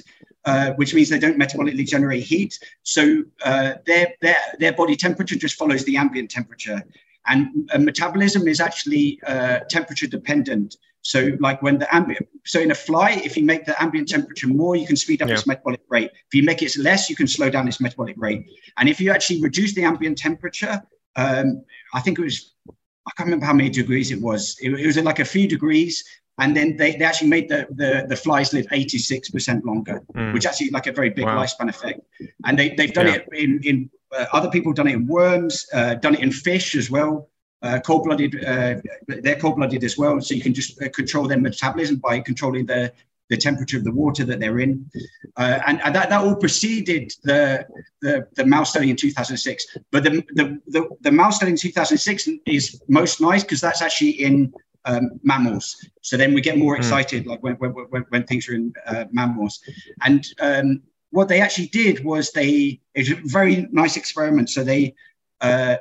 uh, 0.44 0.72
which 0.72 0.94
means 0.94 1.08
they 1.08 1.18
don't 1.18 1.38
metabolically 1.38 1.86
generate 1.86 2.24
heat. 2.24 2.58
So 2.82 3.22
uh, 3.44 3.74
their, 3.86 4.14
their, 4.22 4.36
their 4.58 4.72
body 4.72 4.96
temperature 4.96 5.36
just 5.36 5.56
follows 5.56 5.84
the 5.84 5.96
ambient 5.96 6.30
temperature. 6.30 6.82
And 7.26 7.70
uh, 7.72 7.78
metabolism 7.78 8.48
is 8.48 8.60
actually 8.60 9.20
uh, 9.26 9.60
temperature 9.68 10.06
dependent. 10.06 10.76
So, 11.02 11.30
like 11.40 11.62
when 11.62 11.78
the 11.78 11.94
ambient, 11.94 12.28
so 12.44 12.60
in 12.60 12.70
a 12.70 12.74
fly, 12.74 13.12
if 13.24 13.36
you 13.36 13.44
make 13.44 13.64
the 13.64 13.80
ambient 13.82 14.08
temperature 14.08 14.48
more, 14.48 14.76
you 14.76 14.86
can 14.86 14.96
speed 14.96 15.22
up 15.22 15.28
yeah. 15.28 15.34
its 15.34 15.46
metabolic 15.46 15.80
rate. 15.88 16.10
If 16.12 16.34
you 16.34 16.42
make 16.42 16.62
it 16.62 16.76
less, 16.76 17.08
you 17.08 17.16
can 17.16 17.26
slow 17.26 17.48
down 17.48 17.68
its 17.68 17.80
metabolic 17.80 18.16
rate. 18.18 18.44
And 18.76 18.88
if 18.88 19.00
you 19.00 19.10
actually 19.10 19.40
reduce 19.40 19.74
the 19.74 19.84
ambient 19.84 20.18
temperature, 20.18 20.82
um, 21.16 21.64
I 21.94 22.00
think 22.00 22.18
it 22.18 22.22
was, 22.22 22.52
I 22.68 23.12
can't 23.16 23.28
remember 23.28 23.46
how 23.46 23.54
many 23.54 23.70
degrees 23.70 24.10
it 24.10 24.20
was. 24.20 24.58
It, 24.60 24.72
it 24.72 24.86
was 24.86 24.98
like 24.98 25.20
a 25.20 25.24
few 25.24 25.48
degrees, 25.48 26.04
and 26.40 26.56
then 26.56 26.76
they, 26.76 26.96
they 26.96 27.04
actually 27.04 27.28
made 27.28 27.48
the, 27.48 27.66
the, 27.70 28.06
the 28.08 28.16
flies 28.16 28.52
live 28.54 28.66
86% 28.66 29.62
longer, 29.64 30.02
mm. 30.14 30.32
which 30.32 30.46
actually 30.46 30.70
like 30.70 30.86
a 30.86 30.92
very 30.92 31.10
big 31.10 31.26
wow. 31.26 31.36
lifespan 31.36 31.68
effect. 31.68 32.00
And 32.46 32.58
they, 32.58 32.70
they've 32.70 32.92
done 32.92 33.08
yeah. 33.08 33.16
it 33.16 33.28
in, 33.32 33.60
in 33.62 33.90
uh, 34.16 34.24
other 34.32 34.48
people 34.48 34.72
done 34.72 34.88
it 34.88 34.94
in 34.94 35.06
worms, 35.06 35.66
uh, 35.74 35.94
done 35.94 36.14
it 36.14 36.20
in 36.20 36.32
fish 36.32 36.74
as 36.74 36.90
well. 36.90 37.28
Uh, 37.62 37.78
cold-blooded, 37.80 38.42
uh, 38.42 38.74
they're 39.06 39.38
cold-blooded 39.38 39.84
as 39.84 39.98
well, 39.98 40.18
so 40.18 40.34
you 40.34 40.40
can 40.40 40.54
just 40.54 40.80
uh, 40.82 40.88
control 40.88 41.28
their 41.28 41.38
metabolism 41.38 41.96
by 41.96 42.18
controlling 42.18 42.66
the 42.66 42.90
the 43.28 43.36
temperature 43.36 43.76
of 43.76 43.84
the 43.84 43.92
water 43.92 44.24
that 44.24 44.40
they're 44.40 44.58
in, 44.58 44.90
uh, 45.36 45.60
and, 45.68 45.80
and 45.82 45.94
that, 45.94 46.10
that 46.10 46.20
all 46.20 46.34
preceded 46.34 47.12
the, 47.22 47.64
the, 48.02 48.26
the 48.34 48.44
mouse 48.44 48.70
study 48.70 48.90
in 48.90 48.96
2006. 48.96 49.76
But 49.92 50.02
the, 50.02 50.24
the 50.34 50.60
the 50.66 50.88
the 51.00 51.12
mouse 51.12 51.36
study 51.36 51.52
in 51.52 51.56
2006 51.56 52.28
is 52.46 52.82
most 52.88 53.20
nice 53.20 53.44
because 53.44 53.60
that's 53.60 53.82
actually 53.82 54.10
in 54.10 54.52
um, 54.84 55.20
mammals. 55.22 55.76
So 56.02 56.16
then 56.16 56.34
we 56.34 56.40
get 56.40 56.58
more 56.58 56.74
hmm. 56.74 56.80
excited, 56.80 57.26
like 57.26 57.42
when, 57.42 57.54
when, 57.54 57.70
when, 57.70 58.04
when, 58.08 58.24
things 58.24 58.48
are 58.48 58.54
in 58.54 58.72
uh, 58.86 59.04
mammals. 59.10 59.60
And 60.02 60.26
um, 60.40 60.82
what 61.10 61.28
they 61.28 61.40
actually 61.40 61.68
did 61.68 62.04
was 62.04 62.30
they, 62.32 62.80
it's 62.94 63.10
a 63.10 63.16
very 63.24 63.68
nice 63.72 63.96
experiment. 63.96 64.50
So 64.50 64.64
they, 64.64 64.94
uh, 65.40 65.76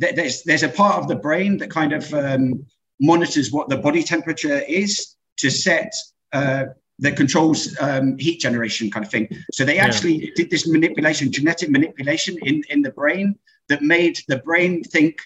th- 0.00 0.14
there's, 0.14 0.42
there's 0.44 0.62
a 0.62 0.68
part 0.68 0.96
of 0.96 1.08
the 1.08 1.16
brain 1.16 1.58
that 1.58 1.70
kind 1.70 1.92
of 1.92 2.12
um, 2.14 2.64
monitors 3.00 3.52
what 3.52 3.68
the 3.68 3.76
body 3.76 4.02
temperature 4.02 4.60
is 4.60 5.14
to 5.38 5.50
set 5.50 5.92
uh, 6.32 6.66
that 7.00 7.16
controls 7.16 7.76
um, 7.80 8.18
heat 8.18 8.40
generation 8.40 8.90
kind 8.90 9.04
of 9.04 9.10
thing. 9.10 9.28
So 9.52 9.64
they 9.64 9.78
actually 9.78 10.26
yeah. 10.26 10.30
did 10.34 10.50
this 10.50 10.66
manipulation, 10.66 11.30
genetic 11.30 11.70
manipulation 11.70 12.36
in, 12.42 12.62
in 12.70 12.82
the 12.82 12.90
brain 12.90 13.38
that 13.68 13.82
made 13.82 14.20
the 14.28 14.38
brain 14.38 14.82
think 14.82 15.20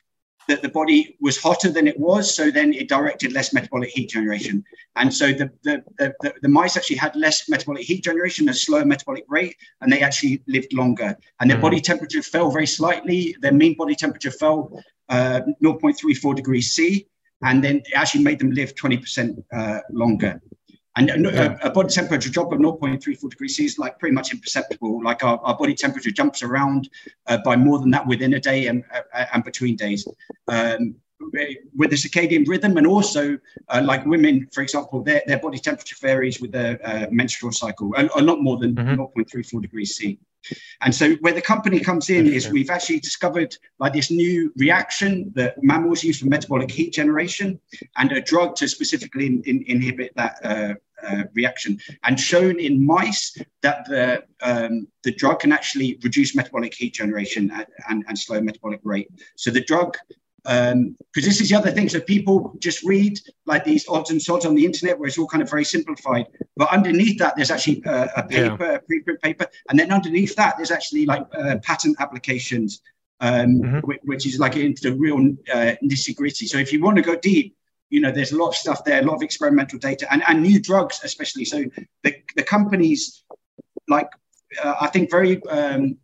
that 0.49 0.63
the 0.63 0.69
body 0.69 1.17
was 1.21 1.37
hotter 1.39 1.71
than 1.71 1.87
it 1.87 1.99
was, 1.99 2.35
so 2.35 2.51
then 2.51 2.73
it 2.73 2.89
directed 2.89 3.33
less 3.33 3.53
metabolic 3.53 3.91
heat 3.91 4.11
generation. 4.11 4.65
And 4.97 5.13
so 5.13 5.29
the, 5.29 5.51
the, 5.63 5.83
the, 5.99 6.35
the, 6.43 6.49
mice 6.49 6.77
actually 6.77 6.97
had 6.97 7.15
less 7.17 7.49
metabolic 7.49 7.85
heat 7.85 8.03
generation, 8.03 8.49
a 8.49 8.55
slower 8.55 8.85
metabolic 8.85 9.25
rate, 9.29 9.57
and 9.81 9.93
they 9.93 10.01
actually 10.01 10.43
lived 10.49 10.73
longer. 10.73 11.17
And 11.41 11.51
their 11.51 11.59
mm. 11.59 11.63
body 11.63 11.81
temperature 11.81 12.23
fell 12.23 12.51
very 12.51 12.67
slightly. 12.67 13.37
Their 13.41 13.53
mean 13.53 13.77
body 13.77 13.95
temperature 13.95 14.31
fell 14.31 14.83
uh, 15.09 15.41
0.34 15.63 16.35
degrees 16.35 16.73
C, 16.73 17.07
and 17.43 17.63
then 17.63 17.77
it 17.77 17.93
actually 17.95 18.25
made 18.25 18.39
them 18.39 18.51
live 18.51 18.75
20% 18.75 19.43
uh, 19.53 19.81
longer. 19.91 20.41
And 20.95 21.09
a, 21.09 21.67
a, 21.67 21.71
body 21.71 21.89
temperature 21.89 22.29
drop 22.29 22.53
of 22.53 22.59
0.34 22.59 23.31
degrees 23.31 23.57
C 23.57 23.65
is 23.65 23.79
like 23.79 23.99
pretty 23.99 24.15
much 24.15 24.31
imperceptible. 24.31 25.03
Like 25.03 25.25
our, 25.25 25.39
our 25.39 25.57
body 25.57 25.75
temperature 25.75 26.11
jumps 26.11 26.43
around 26.43 26.91
uh, 27.29 27.39
by 27.45 27.57
more 27.57 27.79
than 27.79 27.91
that 27.93 28.07
within 28.07 28.35
a 28.35 28.41
day 28.41 28.67
and, 28.67 28.85
uh, 28.93 29.25
and 29.33 29.43
between 29.43 29.77
days. 29.77 30.07
Um, 30.49 30.97
with 31.77 31.91
the 31.91 31.97
circadian 31.97 32.47
rhythm, 32.47 32.77
and 32.77 32.87
also 32.87 33.39
uh, 33.69 33.81
like 33.85 34.05
women, 34.05 34.49
for 34.53 34.63
example, 34.63 35.03
their, 35.03 35.23
their 35.27 35.39
body 35.39 35.59
temperature 35.59 35.97
varies 36.01 36.41
with 36.41 36.53
the 36.53 36.79
uh, 36.85 37.07
menstrual 37.11 37.53
cycle, 37.53 37.95
a, 37.97 38.09
a, 38.17 38.21
lot 38.21 38.43
more 38.43 38.59
than 38.59 38.75
mm-hmm. 38.75 39.01
0.34 39.01 39.63
degrees 39.63 39.97
C. 39.97 40.19
And 40.81 40.95
so 40.95 41.15
where 41.17 41.33
the 41.33 41.43
company 41.43 41.81
comes 41.81 42.11
in 42.11 42.27
is 42.27 42.49
we've 42.49 42.71
actually 42.71 43.01
discovered 43.01 43.57
like 43.79 43.93
this 43.93 44.11
new 44.11 44.53
reaction 44.57 45.33
that 45.35 45.63
mammals 45.63 46.03
use 46.03 46.21
for 46.21 46.27
metabolic 46.27 46.71
heat 46.71 46.93
generation 46.93 47.61
and 47.97 48.13
a 48.13 48.21
drug 48.21 48.57
to 48.57 48.69
specifically 48.69 49.27
in, 49.27 49.43
in, 49.45 49.65
inhibit 49.67 50.13
that 50.17 50.39
uh, 50.45 50.75
uh, 51.07 51.25
reaction 51.35 51.79
and 52.05 52.19
shown 52.19 52.61
in 52.61 52.85
mice 52.85 53.37
that 53.63 53.85
the, 53.87 54.23
um, 54.41 54.87
the 55.03 55.13
drug 55.13 55.41
can 55.41 55.53
actually 55.53 55.99
reduce 56.03 56.35
metabolic 56.35 56.75
heat 56.75 56.95
generation 56.95 57.51
and, 57.53 57.67
and, 57.89 58.05
and 58.09 58.19
slow 58.19 58.41
metabolic 58.41 58.81
rate. 58.85 59.09
So 59.37 59.51
the 59.51 59.65
drug 59.65 59.97
because 60.45 60.73
um, 60.73 60.97
this 61.15 61.41
is 61.41 61.49
the 61.49 61.55
other 61.55 61.71
thing. 61.71 61.89
So 61.89 62.01
people 62.01 62.55
just 62.59 62.83
read 62.83 63.19
like 63.47 63.65
these 63.65 63.87
odds 63.89 64.11
and 64.11 64.21
sods 64.21 64.45
on 64.45 64.55
the 64.55 64.65
internet 64.65 64.99
where 64.99 65.07
it's 65.07 65.19
all 65.19 65.29
kind 65.29 65.43
of 65.43 65.49
very 65.49 65.65
simplified. 65.65 66.27
But 66.57 66.73
underneath 66.73 67.19
that, 67.19 67.37
there's 67.37 67.51
actually 67.51 67.85
uh, 67.85 68.09
a 68.17 68.23
paper, 68.25 68.65
yeah. 68.65 68.75
a 68.75 68.81
preprint 68.81 69.21
paper, 69.23 69.47
and 69.69 69.79
then 69.79 69.93
underneath 69.93 70.35
that, 70.37 70.57
there's 70.57 70.73
actually 70.73 71.07
like 71.07 71.25
uh, 71.33 71.59
patent 71.63 71.97
applications, 72.01 72.83
um, 73.21 73.61
mm-hmm. 73.61 73.79
which, 73.81 74.01
which, 74.03 74.27
is 74.27 74.41
like 74.41 74.57
into 74.57 74.91
the 74.91 74.97
real 74.97 75.19
uh, 75.53 75.77
nitty 75.83 76.17
gritty. 76.17 76.47
So 76.47 76.59
if 76.59 76.73
you 76.73 76.83
want 76.83 76.97
to 76.97 77.03
go 77.03 77.15
deep, 77.15 77.57
you 77.91 78.01
know, 78.01 78.11
there's 78.11 78.33
a 78.33 78.37
lot 78.37 78.49
of 78.49 78.57
stuff 78.57 78.85
there, 78.85 79.01
a 79.01 79.05
lot 79.05 79.15
of 79.15 79.23
experimental 79.23 79.79
data, 79.79 80.13
and, 80.13 80.25
and 80.27 80.43
new 80.43 80.61
drugs 80.61 81.01
especially. 81.05 81.45
So 81.45 81.65
the 82.03 82.17
the 82.35 82.43
companies 82.43 83.23
like 83.87 84.09
uh, 84.63 84.75
I 84.81 84.89
think 84.89 85.11
very 85.11 85.41
um, 85.45 85.99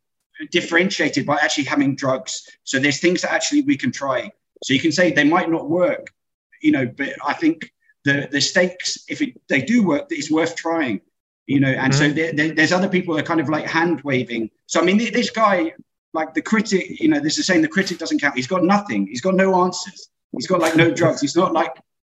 differentiated 0.51 1.27
by 1.27 1.37
actually 1.37 1.65
having 1.65 1.97
drugs. 1.97 2.49
So 2.65 2.79
there's 2.79 3.01
things 3.01 3.23
that 3.23 3.33
actually 3.33 3.63
we 3.63 3.77
can 3.77 3.93
try. 3.93 4.31
So 4.63 4.75
you 4.75 4.81
can 4.81 4.93
say 4.93 5.13
they 5.13 5.25
might 5.25 5.51
not 5.51 5.69
work, 5.69 6.13
you 6.63 6.73
know, 6.73 6.87
but 6.87 7.11
I 7.25 7.35
think 7.35 7.73
the 8.05 8.29
the 8.31 8.41
stakes, 8.41 9.05
if 9.09 9.21
it, 9.23 9.41
they 9.49 9.63
do 9.63 9.85
work, 9.85 10.07
it's 10.11 10.31
worth 10.31 10.57
trying, 10.57 11.01
you 11.47 11.61
know. 11.61 11.69
And 11.69 11.93
mm-hmm. 11.93 12.09
so 12.09 12.13
there, 12.13 12.33
there, 12.33 12.55
there's 12.55 12.73
other 12.73 12.89
people 12.89 13.15
that 13.15 13.25
are 13.25 13.27
kind 13.27 13.41
of 13.41 13.49
like 13.49 13.67
hand 13.67 14.01
waving. 14.03 14.51
So 14.67 14.81
I 14.81 14.85
mean, 14.85 14.99
this 14.99 15.31
guy, 15.31 15.75
like 16.13 16.35
the 16.35 16.43
critic, 16.43 17.01
you 17.01 17.09
know, 17.09 17.21
this 17.21 17.39
is 17.39 17.47
saying 17.47 17.63
the 17.63 17.69
critic 17.69 17.99
doesn't 17.99 18.21
count. 18.21 18.37
He's 18.37 18.47
got 18.47 18.65
nothing. 18.65 19.07
He's 19.07 19.21
got 19.21 19.35
no 19.35 19.63
answers. 19.63 20.09
He's 20.33 20.47
got 20.47 20.61
like 20.61 20.77
no 20.77 20.93
drugs. 20.93 21.21
He's 21.21 21.37
not 21.37 21.53
like, 21.53 21.75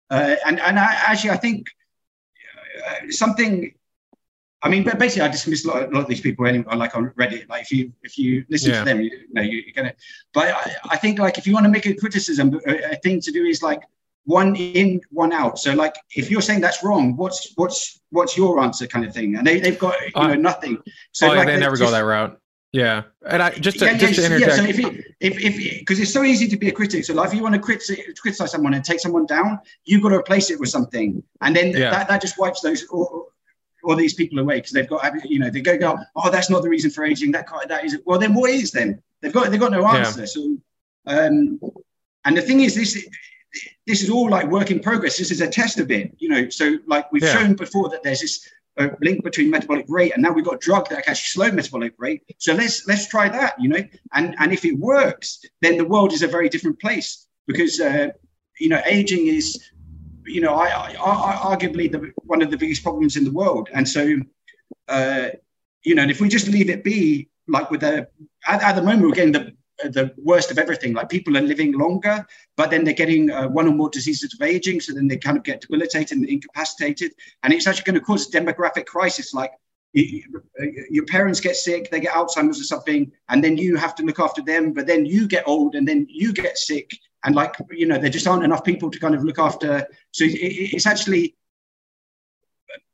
uh, 0.10 0.36
and 0.46 0.60
and 0.60 0.80
I, 0.80 0.94
actually 1.08 1.32
I 1.32 1.38
think 1.38 1.68
uh, 2.88 3.10
something 3.10 3.74
I 4.64 4.70
mean, 4.70 4.84
but 4.84 4.98
basically, 4.98 5.24
I 5.24 5.28
dismiss 5.28 5.66
a 5.66 5.68
lot, 5.68 5.84
a 5.84 5.88
lot, 5.88 6.04
of 6.04 6.08
these 6.08 6.22
people 6.22 6.48
anyway, 6.48 6.74
like 6.76 6.96
on 6.96 7.10
Reddit. 7.12 7.50
Like, 7.50 7.64
if 7.64 7.72
you 7.74 7.92
if 8.02 8.18
you 8.18 8.46
listen 8.50 8.72
yeah. 8.72 8.80
to 8.80 8.86
them, 8.86 9.02
you, 9.02 9.10
you 9.12 9.34
know, 9.34 9.42
you, 9.42 9.62
are 9.68 9.74
gonna. 9.76 9.94
But 10.34 10.54
I, 10.56 10.76
I, 10.92 10.98
think 10.98 11.20
like 11.20 11.38
if 11.38 11.46
you 11.46 11.54
want 11.54 11.66
to 11.66 11.70
make 11.70 11.86
a 11.86 11.94
criticism, 11.94 12.62
a, 12.66 12.94
a, 12.94 12.96
thing 12.96 13.20
to 13.20 13.32
do 13.32 13.44
is 13.44 13.62
like 13.62 13.82
one 14.24 14.56
in, 14.56 15.02
one 15.12 15.34
out. 15.34 15.60
So 15.60 15.74
like, 15.74 15.96
if 16.16 16.32
you're 16.32 16.42
saying 16.42 16.62
that's 16.62 16.82
wrong, 16.82 17.18
what's 17.18 17.52
what's 17.58 18.00
what's 18.12 18.38
your 18.38 18.62
answer, 18.62 18.88
kind 18.88 19.06
of 19.06 19.14
thing? 19.14 19.36
And 19.36 19.46
they 19.46 19.60
they've 19.60 19.78
got 19.78 20.00
you 20.00 20.12
uh, 20.16 20.28
know 20.28 20.36
nothing. 20.36 20.78
So 21.12 21.28
oh, 21.28 21.36
like, 21.36 21.46
they, 21.46 21.56
they 21.56 21.60
never 21.60 21.76
just, 21.76 21.86
go 21.86 21.92
that 21.92 22.06
route. 22.06 22.40
Yeah, 22.72 23.04
and 23.28 23.44
I 23.44 23.50
just 23.52 23.80
to, 23.80 23.86
yeah, 23.86 23.98
just 23.98 24.16
to 24.16 24.26
interject. 24.26 24.50
Yeah, 24.50 24.56
so 24.56 24.64
if 24.64 24.80
if 25.20 25.44
if 25.44 25.80
because 25.80 26.00
it's 26.00 26.14
so 26.14 26.24
easy 26.24 26.48
to 26.48 26.56
be 26.56 26.70
a 26.70 26.72
critic. 26.72 27.04
So 27.04 27.14
like, 27.14 27.28
if 27.28 27.34
you 27.36 27.44
want 27.44 27.56
to 27.56 27.62
criticize, 27.62 27.98
criticize 28.18 28.52
someone 28.52 28.74
and 28.74 28.84
take 28.84 29.02
someone 29.02 29.26
down, 29.26 29.60
you've 29.84 30.02
got 30.02 30.10
to 30.10 30.16
replace 30.16 30.50
it 30.52 30.60
with 30.60 30.70
something, 30.70 31.22
and 31.42 31.54
then 31.54 31.72
yeah. 31.72 31.92
that, 31.92 32.08
that 32.08 32.22
just 32.22 32.40
wipes 32.40 32.62
those 32.62 32.88
all 32.88 33.28
these 33.96 34.14
people 34.14 34.40
away 34.40 34.56
because 34.56 34.72
they've 34.72 34.88
got 34.88 35.04
you 35.30 35.40
know 35.40 35.50
they 35.50 35.62
go 35.62 35.78
go 35.78 35.98
oh 36.16 36.32
that's 36.32 36.50
not 36.50 36.64
the 36.64 36.70
reason 36.70 36.90
for 36.90 37.04
aging 37.04 37.32
that 37.32 37.46
that 37.68 37.84
is 37.84 38.00
well 38.06 38.18
then 38.18 38.34
what 38.34 38.50
is 38.50 38.72
then 38.72 39.02
they've 39.22 39.34
got 39.34 39.52
they've 39.52 39.60
got 39.60 39.72
no 39.72 39.86
answer 39.86 40.22
yeah. 40.22 40.26
so 40.26 40.58
um 41.08 41.60
and 42.26 42.38
the 42.38 42.42
thing 42.42 42.62
is 42.62 42.74
this 42.76 43.06
this 43.86 44.02
is 44.02 44.10
all 44.10 44.30
like 44.30 44.48
work 44.48 44.72
in 44.72 44.80
progress 44.80 45.18
this 45.18 45.32
is 45.32 45.42
a 45.42 45.48
test 45.48 45.80
of 45.80 45.92
it 45.92 46.16
you 46.18 46.30
know 46.30 46.50
so 46.50 46.78
like 46.88 47.12
we've 47.12 47.24
yeah. 47.24 47.34
shown 47.34 47.56
before 47.56 47.90
that 47.90 48.02
there's 48.04 48.22
this 48.22 48.50
uh, 48.80 48.88
link 49.02 49.24
between 49.24 49.52
metabolic 49.52 49.86
rate 49.88 50.14
and 50.14 50.24
now 50.24 50.32
we've 50.32 50.46
got 50.46 50.56
a 50.56 50.60
drug 50.60 50.90
that 50.90 51.04
can 51.04 51.12
actually 51.12 51.28
slow 51.28 51.52
metabolic 51.52 51.94
rate 51.98 52.24
so 52.40 52.54
let's 52.54 52.88
let's 52.88 53.08
try 53.08 53.30
that 53.30 53.54
you 53.60 53.70
know 53.70 53.84
and 54.14 54.36
and 54.40 54.52
if 54.52 54.66
it 54.66 54.78
works 54.80 55.42
then 55.62 55.78
the 55.78 55.86
world 55.86 56.12
is 56.12 56.24
a 56.24 56.28
very 56.28 56.50
different 56.50 56.80
place 56.80 57.28
because 57.46 57.80
uh, 57.80 58.08
you 58.60 58.70
know 58.70 58.82
aging 58.86 59.28
is 59.28 59.72
you 60.26 60.42
know, 60.42 60.56
I, 60.56 60.68
I, 60.68 60.92
I 60.94 61.56
arguably 61.56 61.92
the, 61.92 62.12
one 62.24 62.42
of 62.42 62.52
the 62.52 62.58
biggest 62.58 62.84
problems 62.84 63.18
in 63.18 63.24
the 63.24 63.32
world. 63.32 63.70
And 63.74 63.88
so, 63.88 64.18
uh, 64.88 65.30
you 65.84 65.96
know, 65.96 66.04
if 66.04 66.22
we 66.22 66.30
just 66.30 66.48
leave 66.48 66.70
it 66.70 66.84
be, 66.84 67.30
like 67.48 67.70
with 67.72 67.82
the 67.82 68.08
at, 68.48 68.64
at 68.64 68.76
the 68.76 68.82
moment 68.82 69.02
we're 69.02 69.12
getting 69.12 69.34
the 69.34 69.54
the 69.84 70.14
worst 70.18 70.52
of 70.52 70.58
everything. 70.58 70.94
Like 70.94 71.10
people 71.10 71.38
are 71.38 71.42
living 71.42 71.78
longer, 71.78 72.26
but 72.56 72.70
then 72.70 72.84
they're 72.84 72.94
getting 72.94 73.32
uh, 73.32 73.48
one 73.48 73.68
or 73.68 73.74
more 73.74 73.90
diseases 73.90 74.34
of 74.34 74.42
aging, 74.42 74.80
so 74.80 74.94
then 74.94 75.08
they 75.08 75.18
kind 75.18 75.38
of 75.38 75.44
get 75.44 75.62
debilitated 75.62 76.18
and 76.18 76.28
incapacitated, 76.28 77.12
and 77.42 77.54
it's 77.54 77.68
actually 77.68 77.84
going 77.84 78.00
to 78.00 78.06
cause 78.06 78.28
a 78.28 78.40
demographic 78.40 78.86
crisis. 78.86 79.34
Like 79.34 79.52
your 79.94 81.06
parents 81.06 81.40
get 81.40 81.56
sick, 81.56 81.92
they 81.92 82.00
get 82.00 82.14
Alzheimer's 82.14 82.60
or 82.60 82.64
something, 82.64 83.12
and 83.30 83.44
then 83.44 83.58
you 83.58 83.76
have 83.76 83.96
to 83.96 84.04
look 84.04 84.20
after 84.20 84.42
them, 84.42 84.74
but 84.74 84.88
then 84.88 85.06
you 85.06 85.28
get 85.28 85.48
old 85.48 85.76
and 85.76 85.88
then 85.88 86.08
you 86.10 86.34
get 86.34 86.58
sick, 86.58 86.90
and 87.24 87.36
like 87.36 87.56
you 87.72 87.86
know 87.86 87.98
there 87.98 88.10
just 88.10 88.28
aren't 88.28 88.44
enough 88.44 88.64
people 88.64 88.90
to 88.90 89.00
kind 89.00 89.16
of 89.16 89.24
look 89.24 89.40
after. 89.40 89.88
So 90.12 90.26
it, 90.26 90.32
it's 90.32 90.86
actually 90.88 91.36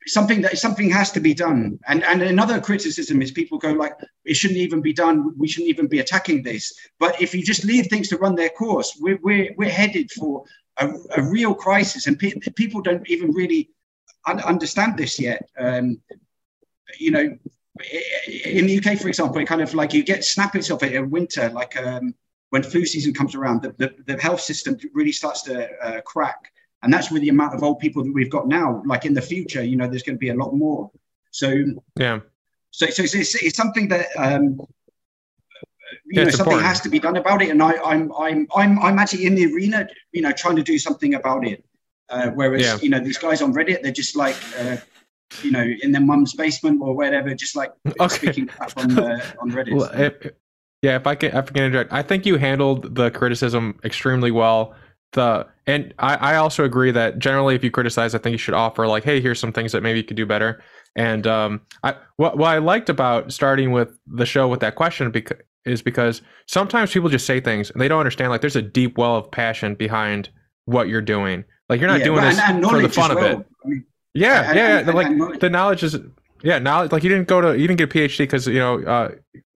something 0.08 0.42
that 0.42 0.58
something 0.58 0.90
has 0.90 1.12
to 1.12 1.20
be 1.20 1.34
done. 1.34 1.80
And 1.88 2.04
and 2.04 2.22
another 2.22 2.60
criticism 2.62 3.22
is 3.22 3.32
people 3.32 3.58
go 3.58 3.72
like 3.72 3.94
it 4.26 4.36
shouldn't 4.36 4.60
even 4.60 4.82
be 4.82 4.94
done. 4.94 5.34
We 5.38 5.48
shouldn't 5.48 5.70
even 5.70 5.88
be 5.88 6.00
attacking 6.00 6.44
this. 6.44 6.74
But 7.00 7.22
if 7.22 7.34
you 7.34 7.44
just 7.44 7.66
leave 7.66 7.88
things 7.88 8.08
to 8.10 8.18
run 8.18 8.36
their 8.36 8.50
course 8.50 8.98
we're 9.00 9.20
we're, 9.22 9.54
we're 9.58 9.70
headed 9.70 10.12
for 10.12 10.44
a, 10.78 10.92
a 11.18 11.22
real 11.24 11.54
crisis. 11.54 12.08
And 12.08 12.18
pe- 12.18 12.40
people 12.56 12.82
don't 12.82 13.08
even 13.10 13.32
really 13.32 13.70
un- 14.28 14.42
understand 14.42 14.98
this 14.98 15.20
yet. 15.20 15.50
Um, 15.58 16.02
you 16.98 17.12
know 17.12 17.38
in 18.44 18.66
the 18.68 18.78
uk 18.78 19.00
for 19.00 19.08
example 19.08 19.40
it 19.40 19.48
kind 19.48 19.62
of 19.62 19.74
like 19.74 19.94
you 19.94 20.04
get 20.04 20.26
snippets 20.26 20.70
of 20.70 20.82
it 20.84 20.94
in 20.94 21.10
winter 21.10 21.50
like 21.50 21.78
um, 21.78 22.14
when 22.50 22.64
flu 22.64 22.86
season 22.86 23.14
comes 23.14 23.36
around, 23.36 23.62
the, 23.62 23.76
the, 23.78 24.14
the 24.14 24.22
health 24.22 24.42
system 24.42 24.78
really 24.94 25.12
starts 25.12 25.44
to 25.44 25.70
uh, 25.84 26.02
crack. 26.02 26.52
And 26.82 26.94
that's 26.94 27.12
with 27.12 27.22
the 27.22 27.30
amount 27.30 27.54
of 27.56 27.64
old 27.64 27.80
people 27.80 28.04
that 28.04 28.14
we've 28.14 28.30
got 28.30 28.48
now. 28.48 28.82
Like 28.86 29.06
in 29.06 29.14
the 29.14 29.22
future, 29.22 29.64
you 29.64 29.76
know, 29.76 29.88
there's 29.88 30.04
going 30.04 30.16
to 30.16 30.20
be 30.20 30.30
a 30.30 30.36
lot 30.36 30.54
more. 30.54 30.90
So, 31.32 31.54
yeah. 31.98 32.20
So, 32.72 32.88
so 32.88 33.04
it's, 33.04 33.14
it's, 33.14 33.36
it's 33.36 33.58
something 33.58 33.88
that, 33.90 34.08
um, 34.18 34.60
you 36.06 36.22
yeah, 36.22 36.24
know, 36.24 36.30
something 36.30 36.54
important. 36.54 36.68
has 36.68 36.82
to 36.82 36.90
be 36.90 37.00
done 37.00 37.18
about 37.18 37.42
it. 37.42 37.50
And 37.50 37.62
I, 37.62 37.74
I'm, 37.84 38.12
I'm, 38.14 38.48
I'm, 38.56 38.80
I'm 38.80 39.00
actually 39.00 39.26
in 39.26 39.36
the 39.36 39.54
arena, 39.54 39.88
you 40.12 40.22
know, 40.22 40.32
trying 40.32 40.56
to 40.56 40.64
do 40.64 40.80
something 40.80 41.16
about 41.16 41.46
it. 41.46 41.64
Uh, 42.10 42.30
whereas, 42.32 42.62
yeah. 42.62 42.78
you 42.82 42.90
know, 42.90 43.00
these 43.00 43.18
guys 43.18 43.42
on 43.42 43.54
Reddit, 43.54 43.84
they're 43.84 43.92
just 43.92 44.16
like, 44.16 44.36
uh, 44.58 44.78
you 45.44 45.52
know, 45.52 45.64
in 45.82 45.92
their 45.92 46.02
mum's 46.02 46.34
basement 46.34 46.82
or 46.82 46.96
whatever, 46.96 47.34
just 47.36 47.56
like 47.56 47.72
okay. 48.00 48.08
speaking 48.08 48.50
up 48.60 48.72
on, 48.78 48.98
uh, 48.98 49.20
on 49.40 49.52
Reddit. 49.52 49.76
Well, 49.76 49.92
if, 49.94 50.32
yeah, 50.82 50.96
if 50.96 51.06
I 51.06 51.16
can, 51.16 51.30
if 51.30 51.36
I 51.36 51.42
can 51.42 51.64
interject, 51.64 51.92
I 51.92 52.02
think 52.02 52.26
you 52.26 52.38
handled 52.38 52.96
the 52.96 53.12
criticism 53.12 53.80
extremely 53.84 54.32
well. 54.32 54.76
The 55.14 55.48
and 55.66 55.94
I, 56.00 56.16
I 56.16 56.36
also 56.36 56.64
agree 56.64 56.92
that 56.92 57.20
generally, 57.20 57.56
if 57.56 57.64
you 57.64 57.72
criticize, 57.72 58.16
I 58.16 58.20
think 58.20 58.34
you 58.34 58.38
should 58.38 58.54
offer 58.54 58.88
like, 58.88 59.04
hey, 59.04 59.22
here's 59.22 59.40
some 59.40 59.52
things 59.52 59.72
that 59.72 59.82
maybe 59.82 60.00
you 60.00 60.06
could 60.06 60.18
do 60.18 60.26
better. 60.26 60.64
And 60.96 61.26
um, 61.28 61.62
I 61.84 61.96
what 62.18 62.38
what 62.38 62.50
I 62.50 62.60
liked 62.60 62.90
about 62.90 63.34
starting 63.34 63.72
with 63.72 63.90
the 64.08 64.26
show 64.26 64.48
with 64.48 64.60
that 64.62 64.76
question 64.76 65.12
because 65.12 65.38
is 65.66 65.82
because 65.82 66.22
sometimes 66.48 66.92
people 66.92 67.10
just 67.10 67.26
say 67.26 67.40
things 67.40 67.70
and 67.70 67.82
they 67.82 67.88
don't 67.88 68.00
understand. 68.00 68.32
Like, 68.32 68.42
there's 68.42 68.56
a 68.56 68.62
deep 68.62 68.98
well 68.98 69.16
of 69.18 69.30
passion 69.30 69.76
behind 69.76 70.30
what 70.66 70.88
you're 70.88 71.02
doing. 71.02 71.44
Like, 71.68 71.80
you're 71.80 71.90
not 71.90 72.00
yeah, 72.00 72.06
doing 72.06 72.22
this 72.22 72.40
for 72.70 72.82
the 72.82 72.90
fun 72.90 73.16
well. 73.16 73.26
of 73.26 73.40
it. 73.42 73.48
I 73.66 73.68
mean, 73.68 73.86
yeah, 74.14 74.54
yeah, 74.54 74.80
yeah. 74.82 74.92
like 74.92 75.40
the 75.40 75.50
knowledge 75.50 75.84
is 75.84 75.98
yeah, 76.42 76.60
now 76.60 76.86
Like 76.86 77.04
you 77.04 77.10
didn't 77.10 77.28
go 77.28 77.42
to 77.42 77.60
you 77.60 77.68
didn't 77.68 77.78
get 77.78 77.94
a 77.94 77.98
PhD 77.98 78.20
because 78.20 78.48
you 78.48 78.60
know 78.60 78.82
uh, 78.84 79.10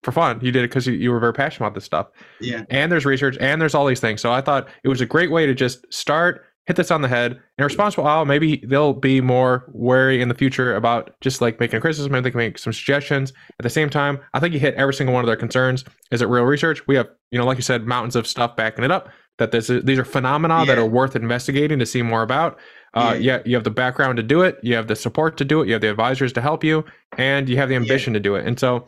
for 0.04 0.12
fun. 0.12 0.38
You 0.42 0.52
did 0.52 0.64
it 0.64 0.68
because 0.68 0.86
you, 0.86 0.94
you 0.94 1.10
were 1.10 1.18
very 1.18 1.32
passionate 1.32 1.66
about 1.66 1.74
this 1.74 1.84
stuff. 1.84 2.08
Yeah. 2.40 2.64
And 2.70 2.92
there's 2.92 3.06
research 3.06 3.36
and 3.40 3.60
there's 3.60 3.74
all 3.74 3.86
these 3.86 4.00
things. 4.00 4.20
So 4.20 4.32
I 4.32 4.40
thought 4.40 4.68
it 4.84 4.88
was 4.88 5.00
a 5.00 5.06
great 5.06 5.30
way 5.30 5.46
to 5.46 5.54
just 5.54 5.92
start, 5.92 6.44
hit 6.66 6.76
this 6.76 6.90
on 6.90 7.00
the 7.02 7.08
head. 7.08 7.40
In 7.58 7.64
response, 7.64 7.96
well, 7.96 8.24
maybe 8.24 8.62
they'll 8.68 8.92
be 8.92 9.20
more 9.20 9.64
wary 9.72 10.20
in 10.20 10.28
the 10.28 10.34
future 10.34 10.76
about 10.76 11.14
just 11.20 11.40
like 11.40 11.58
making 11.58 11.78
a 11.78 11.80
criticism. 11.80 12.12
Maybe 12.12 12.24
they 12.24 12.30
can 12.30 12.38
make 12.38 12.58
some 12.58 12.72
suggestions. 12.72 13.32
At 13.58 13.64
the 13.64 13.70
same 13.70 13.90
time, 13.90 14.20
I 14.34 14.40
think 14.40 14.54
you 14.54 14.60
hit 14.60 14.74
every 14.74 14.94
single 14.94 15.14
one 15.14 15.24
of 15.24 15.26
their 15.26 15.36
concerns. 15.36 15.84
Is 16.10 16.22
it 16.22 16.28
real 16.28 16.44
research? 16.44 16.86
We 16.86 16.96
have, 16.96 17.08
you 17.30 17.38
know, 17.38 17.46
like 17.46 17.58
you 17.58 17.62
said, 17.62 17.86
mountains 17.86 18.16
of 18.16 18.26
stuff 18.26 18.56
backing 18.56 18.84
it 18.84 18.90
up. 18.90 19.08
That 19.38 19.50
this 19.50 19.68
is, 19.68 19.82
these 19.82 19.98
are 19.98 20.04
phenomena 20.04 20.60
yeah. 20.60 20.64
that 20.66 20.78
are 20.78 20.86
worth 20.86 21.16
investigating 21.16 21.80
to 21.80 21.86
see 21.86 22.02
more 22.02 22.22
about. 22.22 22.56
Uh, 22.94 23.16
yeah. 23.18 23.36
yeah, 23.36 23.42
you 23.44 23.54
have 23.56 23.64
the 23.64 23.70
background 23.70 24.16
to 24.16 24.22
do 24.22 24.40
it, 24.42 24.58
you 24.62 24.74
have 24.74 24.86
the 24.86 24.96
support 24.96 25.36
to 25.36 25.44
do 25.44 25.60
it, 25.60 25.66
you 25.66 25.72
have 25.72 25.82
the 25.82 25.90
advisors 25.90 26.32
to 26.32 26.40
help 26.40 26.62
you, 26.62 26.84
and 27.18 27.48
you 27.48 27.56
have 27.56 27.68
the 27.68 27.74
ambition 27.74 28.12
yeah. 28.12 28.18
to 28.18 28.22
do 28.22 28.34
it. 28.36 28.46
And 28.46 28.58
so, 28.58 28.86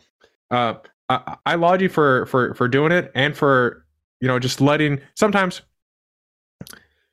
uh, 0.52 0.74
I, 1.08 1.36
I 1.46 1.54
laud 1.54 1.80
you 1.80 1.88
for 1.88 2.26
for 2.26 2.54
for 2.54 2.68
doing 2.68 2.92
it 2.92 3.10
and 3.14 3.36
for 3.36 3.84
you 4.20 4.28
know 4.28 4.38
just 4.38 4.60
letting 4.60 5.00
sometimes 5.14 5.62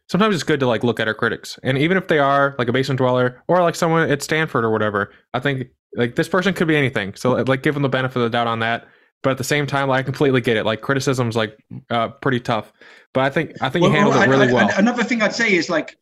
sometimes 0.10 0.36
it's 0.36 0.44
good 0.44 0.60
to 0.60 0.68
like 0.68 0.84
look 0.84 1.00
at 1.00 1.08
our 1.08 1.14
critics 1.14 1.60
and 1.64 1.78
even 1.78 1.98
if 1.98 2.08
they 2.08 2.20
are 2.20 2.56
like 2.58 2.68
a 2.68 2.74
basement 2.74 2.98
dweller 2.98 3.42
or 3.48 3.62
like 3.62 3.76
someone 3.76 4.10
at 4.10 4.22
stanford 4.22 4.64
or 4.64 4.72
whatever 4.72 5.12
i 5.34 5.40
think 5.40 5.68
like 5.96 6.16
this 6.16 6.28
person 6.28 6.54
could 6.54 6.68
be 6.68 6.76
anything 6.76 7.14
so 7.16 7.34
like 7.34 7.64
give 7.64 7.74
them 7.74 7.84
the 7.84 7.90
benefit 7.90 8.18
of 8.18 8.24
the 8.24 8.30
doubt 8.30 8.48
on 8.48 8.60
that 8.60 8.88
but 9.22 9.30
at 9.30 9.38
the 9.38 9.44
same 9.44 9.68
time 9.68 9.90
like, 9.90 10.00
i 10.00 10.04
completely 10.04 10.42
get 10.42 10.58
it 10.58 10.66
like 10.66 10.82
criticism's 10.82 11.36
like 11.36 11.58
uh, 11.90 12.10
pretty 12.10 12.40
tough 12.40 12.74
but 13.14 13.24
i 13.24 13.30
think 13.30 13.52
i 13.62 13.70
think 13.70 13.84
well, 13.84 13.92
you 13.92 13.98
handled 13.98 14.16
well, 14.16 14.24
it 14.24 14.30
really 14.30 14.50
I, 14.50 14.54
well 14.54 14.70
another 14.78 15.04
thing 15.04 15.22
i'd 15.22 15.34
say 15.34 15.54
is 15.54 15.70
like 15.70 15.98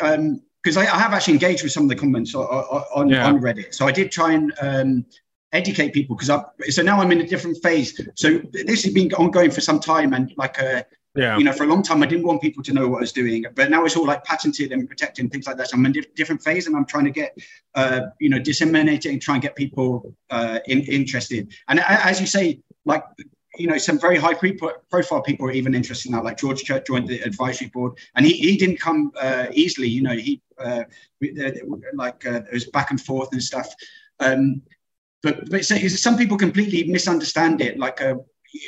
um 0.00 0.40
because 0.62 0.76
I, 0.76 0.82
I, 0.82 0.98
have 0.98 1.12
actually 1.12 1.34
engaged 1.34 1.62
with 1.62 1.70
some 1.70 1.84
of 1.84 1.88
the 1.88 1.94
comments 1.94 2.34
on, 2.34 2.44
on, 2.44 3.08
yeah. 3.08 3.26
on 3.26 3.40
reddit 3.40 3.72
so 3.72 3.86
i 3.86 3.92
did 3.92 4.10
try 4.10 4.32
and 4.32 4.52
um 4.60 5.06
educate 5.52 5.92
people 5.92 6.16
because 6.16 6.30
I 6.30 6.44
so 6.68 6.82
now 6.82 7.00
I'm 7.00 7.10
in 7.12 7.20
a 7.20 7.26
different 7.26 7.62
phase. 7.62 7.98
So 8.14 8.40
this 8.52 8.84
has 8.84 8.92
been 8.92 9.12
ongoing 9.14 9.50
for 9.50 9.60
some 9.60 9.80
time, 9.80 10.12
and 10.12 10.32
like 10.36 10.58
a 10.58 10.78
uh, 10.78 10.82
yeah. 11.14 11.38
you 11.38 11.44
know, 11.44 11.52
for 11.52 11.64
a 11.64 11.66
long 11.66 11.82
time 11.82 12.02
I 12.02 12.06
didn't 12.06 12.26
want 12.26 12.42
people 12.42 12.62
to 12.62 12.72
know 12.72 12.88
what 12.88 12.98
I 12.98 13.00
was 13.00 13.12
doing, 13.12 13.44
but 13.54 13.70
now 13.70 13.84
it's 13.84 13.96
all 13.96 14.06
like 14.06 14.22
patented 14.24 14.72
and 14.72 14.88
protected 14.88 15.22
and 15.22 15.32
things 15.32 15.46
like 15.46 15.56
that. 15.56 15.70
So 15.70 15.76
I'm 15.76 15.86
in 15.86 15.96
a 15.96 16.02
different 16.14 16.42
phase, 16.42 16.66
and 16.66 16.76
I'm 16.76 16.84
trying 16.84 17.04
to 17.04 17.10
get 17.10 17.36
uh, 17.74 18.00
you 18.20 18.28
know 18.28 18.38
disseminate 18.38 19.06
it 19.06 19.10
and 19.10 19.22
try 19.22 19.34
and 19.34 19.42
get 19.42 19.56
people 19.56 20.14
uh, 20.30 20.58
in, 20.66 20.82
interested. 20.82 21.52
And 21.68 21.80
as 21.80 22.20
you 22.20 22.26
say, 22.26 22.60
like 22.84 23.04
you 23.58 23.66
know, 23.66 23.78
some 23.78 23.98
very 23.98 24.16
high 24.16 24.34
profile 24.90 25.22
people 25.22 25.46
are 25.46 25.52
even 25.52 25.74
interested 25.74 26.08
in 26.08 26.12
that. 26.14 26.24
Like 26.24 26.38
George 26.38 26.62
Church 26.62 26.86
joined 26.86 27.08
the 27.08 27.20
advisory 27.20 27.68
board, 27.68 27.98
and 28.14 28.26
he, 28.26 28.32
he 28.34 28.56
didn't 28.56 28.80
come 28.80 29.12
uh, 29.20 29.46
easily. 29.52 29.88
You 29.88 30.02
know, 30.02 30.16
he 30.16 30.40
uh, 30.58 30.84
like 31.94 32.26
uh, 32.26 32.42
it 32.50 32.52
was 32.52 32.66
back 32.66 32.90
and 32.90 33.00
forth 33.00 33.30
and 33.32 33.42
stuff. 33.42 33.74
Um, 34.20 34.62
but 35.22 35.50
but 35.50 35.64
so, 35.64 35.76
some 35.88 36.16
people 36.16 36.36
completely 36.36 36.84
misunderstand 36.84 37.60
it. 37.60 37.78
Like 37.78 38.00
uh, 38.00 38.16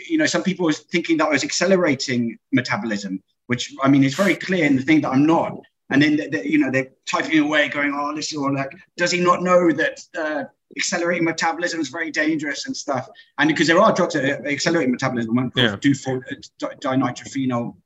you 0.08 0.18
know, 0.18 0.26
some 0.26 0.42
people 0.42 0.68
are 0.68 0.72
thinking 0.72 1.16
that 1.18 1.26
I 1.28 1.30
was 1.30 1.44
accelerating 1.44 2.38
metabolism, 2.52 3.22
which 3.46 3.74
I 3.82 3.88
mean 3.88 4.04
is 4.04 4.14
very 4.14 4.34
clear 4.34 4.64
in 4.64 4.76
the 4.76 4.82
thing 4.82 5.00
that 5.02 5.10
I'm 5.10 5.26
not. 5.26 5.60
And 5.90 6.02
then 6.02 6.30
they, 6.30 6.44
you 6.44 6.58
know 6.58 6.70
they're 6.70 6.90
typing 7.06 7.38
away, 7.38 7.68
going, 7.68 7.94
"Oh, 7.94 8.14
this 8.14 8.32
is 8.32 8.38
all 8.38 8.54
like." 8.54 8.72
Does 8.96 9.10
he 9.10 9.20
not 9.20 9.42
know 9.42 9.72
that 9.72 10.00
uh, 10.18 10.44
accelerating 10.76 11.24
metabolism 11.24 11.80
is 11.80 11.88
very 11.88 12.10
dangerous 12.10 12.66
and 12.66 12.76
stuff? 12.76 13.08
And 13.38 13.48
because 13.48 13.68
there 13.68 13.80
are 13.80 13.92
drugs 13.92 14.14
that 14.14 14.46
accelerate 14.46 14.90
metabolism, 14.90 15.34
one 15.34 15.52
yeah. 15.56 15.76
do 15.80 15.94
for 15.94 16.18
uh, 16.18 16.68
dinitrophenol. 16.82 17.76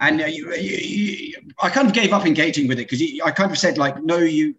And 0.00 0.20
uh, 0.20 0.26
you, 0.26 0.52
you, 0.54 0.76
you, 0.78 1.36
I 1.62 1.68
kind 1.68 1.86
of 1.86 1.94
gave 1.94 2.12
up 2.12 2.26
engaging 2.26 2.66
with 2.66 2.80
it 2.80 2.88
because 2.88 3.06
I 3.24 3.30
kind 3.30 3.52
of 3.52 3.58
said 3.58 3.78
like, 3.78 4.02
no, 4.02 4.18
you, 4.18 4.56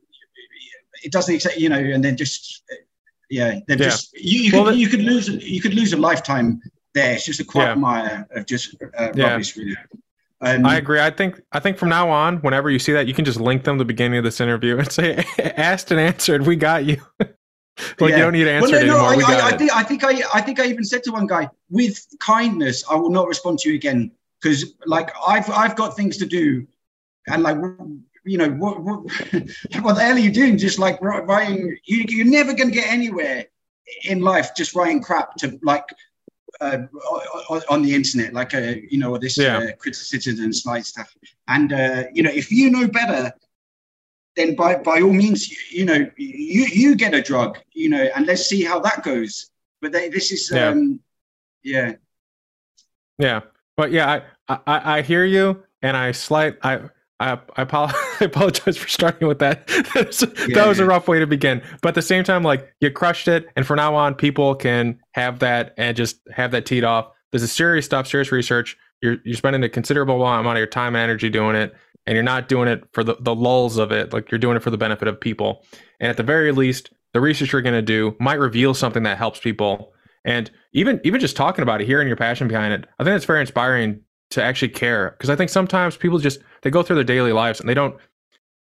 it 1.03 1.12
doesn't, 1.12 1.43
you 1.58 1.67
know, 1.67 1.79
and 1.79 2.01
then 2.01 2.15
just 2.15 2.63
yeah, 3.29 3.60
they're 3.67 3.77
yeah. 3.77 3.89
just 3.89 4.13
you, 4.13 4.43
you 4.43 4.51
well, 4.53 4.65
could, 4.65 4.79
you 4.79 4.88
could 4.88 5.01
lose 5.01 5.27
you 5.27 5.62
could 5.62 5.74
lose 5.74 5.91
a 5.93 5.98
lifetime 5.98 6.62
there. 6.93 7.13
It's 7.13 7.25
just 7.25 7.39
a 7.39 7.43
quagmire 7.43 8.27
yeah. 8.29 8.39
of 8.39 8.46
just 8.46 8.75
uh, 8.98 9.12
rubbish, 9.15 9.58
really. 9.58 9.75
Um, 10.43 10.65
I 10.65 10.77
agree. 10.77 11.00
I 11.00 11.09
think 11.09 11.41
I 11.51 11.59
think 11.59 11.77
from 11.77 11.89
now 11.89 12.09
on, 12.09 12.38
whenever 12.38 12.69
you 12.69 12.79
see 12.79 12.91
that, 12.93 13.07
you 13.07 13.13
can 13.13 13.25
just 13.25 13.39
link 13.39 13.63
them 13.63 13.77
to 13.77 13.81
the 13.81 13.85
beginning 13.85 14.17
of 14.17 14.23
this 14.23 14.41
interview 14.41 14.77
and 14.77 14.91
say, 14.91 15.23
"Asked 15.39 15.91
and 15.91 16.00
answered. 16.00 16.45
We 16.45 16.55
got 16.55 16.85
you." 16.85 17.01
like 17.19 17.35
yeah. 18.00 18.07
you 18.07 18.17
don't 18.17 18.33
need 18.33 18.43
to 18.43 18.51
answer 18.51 18.71
well, 18.71 18.85
no, 18.85 18.97
no, 18.97 19.09
anymore. 19.09 19.31
I, 19.31 19.39
I, 19.39 19.47
I 19.47 19.57
think 19.57 19.75
I 19.75 19.83
think 19.83 20.03
I 20.03 20.21
I 20.33 20.41
think 20.41 20.59
I 20.59 20.65
even 20.65 20.83
said 20.83 21.03
to 21.03 21.12
one 21.12 21.27
guy, 21.27 21.50
"With 21.69 22.05
kindness, 22.19 22.83
I 22.89 22.95
will 22.95 23.09
not 23.09 23.27
respond 23.27 23.59
to 23.59 23.69
you 23.69 23.75
again 23.75 24.12
because 24.41 24.73
like 24.85 25.12
I've 25.25 25.50
I've 25.50 25.75
got 25.75 25.95
things 25.95 26.17
to 26.17 26.25
do, 26.25 26.67
and 27.27 27.43
like 27.43 27.57
you 28.25 28.38
know, 28.38 28.50
what, 28.51 28.81
what, 28.81 29.01
what 29.81 29.95
the 29.95 30.01
hell 30.01 30.15
are 30.15 30.19
you 30.19 30.31
doing? 30.31 30.57
Just 30.57 30.79
like 30.79 31.01
writing, 31.01 31.77
you, 31.85 32.05
you're 32.07 32.25
never 32.25 32.53
going 32.53 32.69
to 32.69 32.75
get 32.75 32.89
anywhere 32.89 33.45
in 34.05 34.21
life 34.21 34.55
just 34.55 34.75
writing 34.75 35.01
crap 35.01 35.35
to 35.35 35.59
like 35.62 35.83
uh, 36.62 36.77
on 37.69 37.81
the 37.81 37.93
internet, 37.93 38.33
like 38.33 38.53
uh, 38.53 38.75
you 38.89 39.00
know 39.00 39.17
this 39.17 39.38
yeah. 39.38 39.57
uh, 39.57 39.72
criticism 39.77 40.43
and 40.43 40.55
slide 40.55 40.86
stuff. 40.86 41.13
And 41.48 41.74
uh, 41.74 42.03
you 42.13 42.24
know, 42.24 42.31
if 42.31 42.51
you 42.51 42.69
know 42.69 42.88
better, 42.88 43.33
then 44.36 44.55
by 44.55 44.75
by 44.75 45.01
all 45.01 45.13
means, 45.13 45.50
you, 45.50 45.57
you, 45.72 45.86
know, 45.86 46.10
you 46.17 46.65
you 46.65 46.95
get 46.95 47.13
a 47.13 47.22
drug, 47.22 47.60
you 47.74 47.89
know, 47.89 48.03
and 48.15 48.25
let's 48.25 48.45
see 48.45 48.63
how 48.63 48.79
that 48.79 49.03
goes. 49.03 49.50
But 49.81 49.91
they, 49.91 50.10
this 50.10 50.31
is, 50.31 50.50
yeah. 50.53 50.69
Um, 50.69 51.00
yeah, 51.63 51.93
yeah. 53.17 53.41
But 53.75 53.91
yeah, 53.91 54.22
I, 54.48 54.60
I 54.67 54.98
I 54.98 55.01
hear 55.01 55.25
you, 55.25 55.63
and 55.81 55.98
I 55.98 56.12
slight 56.12 56.57
I 56.63 56.89
I, 57.20 57.39
I, 57.58 57.62
apologize 58.22 58.77
for 58.77 58.88
starting 58.88 59.27
with 59.27 59.39
that. 59.39 59.63
yeah. 60.48 60.55
That 60.55 60.67
was 60.67 60.79
a 60.79 60.86
rough 60.86 61.08
way 61.08 61.20
to 61.20 61.27
begin. 61.27 61.62
But 61.82 61.89
at 61.89 61.96
the 61.96 62.01
same 62.01 62.24
time, 62.24 62.43
like 62.43 62.74
you 62.79 62.91
crushed 62.91 63.27
it, 63.27 63.48
and 63.55 63.65
from 63.65 63.77
now 63.77 63.96
on, 63.96 64.15
people 64.15 64.55
can 64.55 65.00
have 65.12 65.39
that 65.39 65.74
and 65.77 65.96
just 65.96 66.20
have 66.32 66.51
that 66.51 66.65
teed 66.65 66.84
off. 66.84 67.12
This 67.32 67.41
is 67.41 67.51
serious 67.51 67.86
stuff, 67.86 68.08
serious 68.08 68.32
research. 68.32 68.77
You're 69.01 69.17
you're 69.24 69.38
spending 69.38 69.63
a 69.63 69.70
considerable 69.70 70.24
amount 70.24 70.58
of 70.58 70.58
your 70.58 70.67
time 70.67 70.96
and 70.96 71.03
energy 71.03 71.29
doing 71.29 71.55
it, 71.55 71.74
and 72.05 72.15
you're 72.15 72.24
not 72.24 72.48
doing 72.48 72.67
it 72.67 72.84
for 72.93 73.03
the, 73.03 73.15
the 73.20 73.36
lulls 73.36 73.77
of 73.77 73.91
it. 73.91 74.13
Like 74.13 74.32
you're 74.32 74.39
doing 74.39 74.58
it 74.58 74.63
for 74.63 74.70
the 74.70 74.77
benefit 74.77 75.08
of 75.08 75.20
people. 75.20 75.63
And 76.00 76.10
at 76.10 76.17
the 76.17 76.24
very 76.24 76.51
least, 76.51 76.91
the 77.13 77.22
research 77.22 77.53
you're 77.53 77.62
going 77.62 77.74
to 77.74 77.82
do 77.82 78.15
might 78.20 78.39
reveal 78.39 78.74
something 78.74 79.03
that 79.03 79.17
helps 79.17 79.39
people. 79.39 79.93
And 80.25 80.50
even 80.74 81.01
even 81.03 81.20
just 81.20 81.36
talking 81.36 81.63
about 81.63 81.82
it, 81.82 81.86
hearing 81.86 82.08
your 82.08 82.17
passion 82.17 82.48
behind 82.48 82.74
it, 82.74 82.86
I 83.00 83.03
think 83.03 83.15
it's 83.15 83.25
very 83.25 83.41
inspiring 83.41 84.01
to 84.33 84.43
actually 84.43 84.69
care 84.69 85.11
because 85.11 85.29
I 85.29 85.35
think 85.35 85.49
sometimes 85.49 85.95
people 85.95 86.17
just 86.19 86.39
they 86.61 86.69
go 86.69 86.83
through 86.83 86.95
their 86.95 87.03
daily 87.03 87.33
lives 87.33 87.59
and 87.59 87.69
they 87.69 87.73
don't 87.73 87.95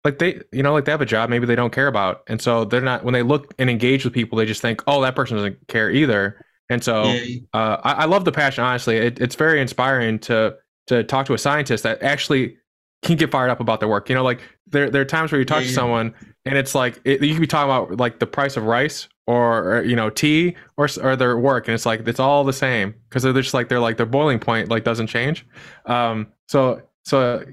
like 0.03 0.20
they 0.20 0.41
you 0.51 0.62
know 0.62 0.74
like 0.74 0.86
they 0.86 0.91
have 0.91 1.01
a 1.01 1.05
job 1.05 1.29
maybe 1.29 1.46
they 1.46 1.55
don't 1.55 1.72
care 1.72 1.88
about 1.88 2.24
and 2.27 2.41
so 2.41 2.65
they're 2.65 2.82
not 2.82 3.03
when 3.03 3.13
they 3.13 3.24
look 3.24 3.53
and 3.58 3.70
engage 3.70 4.03
with 4.03 4.13
people 4.13 4.38
they 4.38 4.46
just 4.46 4.62
think 4.62 4.84
oh 4.88 5.01
that 5.01 5.15
person 5.15 5.38
doesn't 5.38 5.67
care 5.67 5.89
either 5.89 6.43
and 6.70 6.84
so 6.84 7.05
yeah. 7.05 7.39
uh, 7.53 7.77
I, 7.83 7.94
I, 7.94 8.05
love 8.05 8.25
the 8.25 8.31
passion 8.31 8.64
honestly 8.64 8.98
it, 8.98 9.20
it's 9.22 9.35
very 9.35 9.61
inspiring 9.61 10.20
to 10.20 10.55
to 10.88 11.03
talk 11.03 11.25
to 11.27 11.33
a 11.33 11.38
scientist 11.38 11.83
that 11.83 12.01
actually 12.03 12.57
can 13.03 13.16
get 13.16 13.31
fired 13.31 13.50
up 13.50 13.61
about 13.61 13.79
their 13.79 13.90
work 13.90 14.09
you 14.09 14.16
know 14.16 14.24
like 14.24 14.42
there, 14.68 14.90
there 14.90 15.01
are 15.01 15.05
times 15.05 15.31
where 15.31 15.40
you 15.40 15.46
talk 15.46 15.61
yeah. 15.61 15.68
to 15.68 15.74
someone 15.74 16.14
and 16.46 16.57
it's 16.57 16.75
like 16.75 17.00
it, 17.05 17.22
you 17.22 17.33
could 17.33 17.42
be 17.42 17.48
talking 17.48 17.72
about 17.72 17.98
like 17.98 18.20
the 18.20 18.27
price 18.27 18.57
of 18.57 18.66
rice 18.66 19.07
or, 19.27 19.83
you 19.86 19.96
know 19.96 20.09
tea 20.09 20.55
or 20.77 20.88
or 21.01 21.16
their 21.16 21.38
work 21.38 21.68
and 21.68 21.75
it's 21.75 21.86
like 21.86 22.05
it's 22.07 22.20
all 22.20 22.44
the 22.44 22.53
same 22.53 22.94
because 23.07 23.24
they're 23.24 23.33
just 23.33 23.53
like 23.53 23.70
they're 23.70 23.79
like 23.79 23.98
their 23.98 24.05
boiling 24.05 24.40
point 24.40 24.70
like 24.70 24.83
doesn't 24.83 25.07
change 25.07 25.46
um 25.86 26.27
so 26.48 26.81
so 27.05 27.44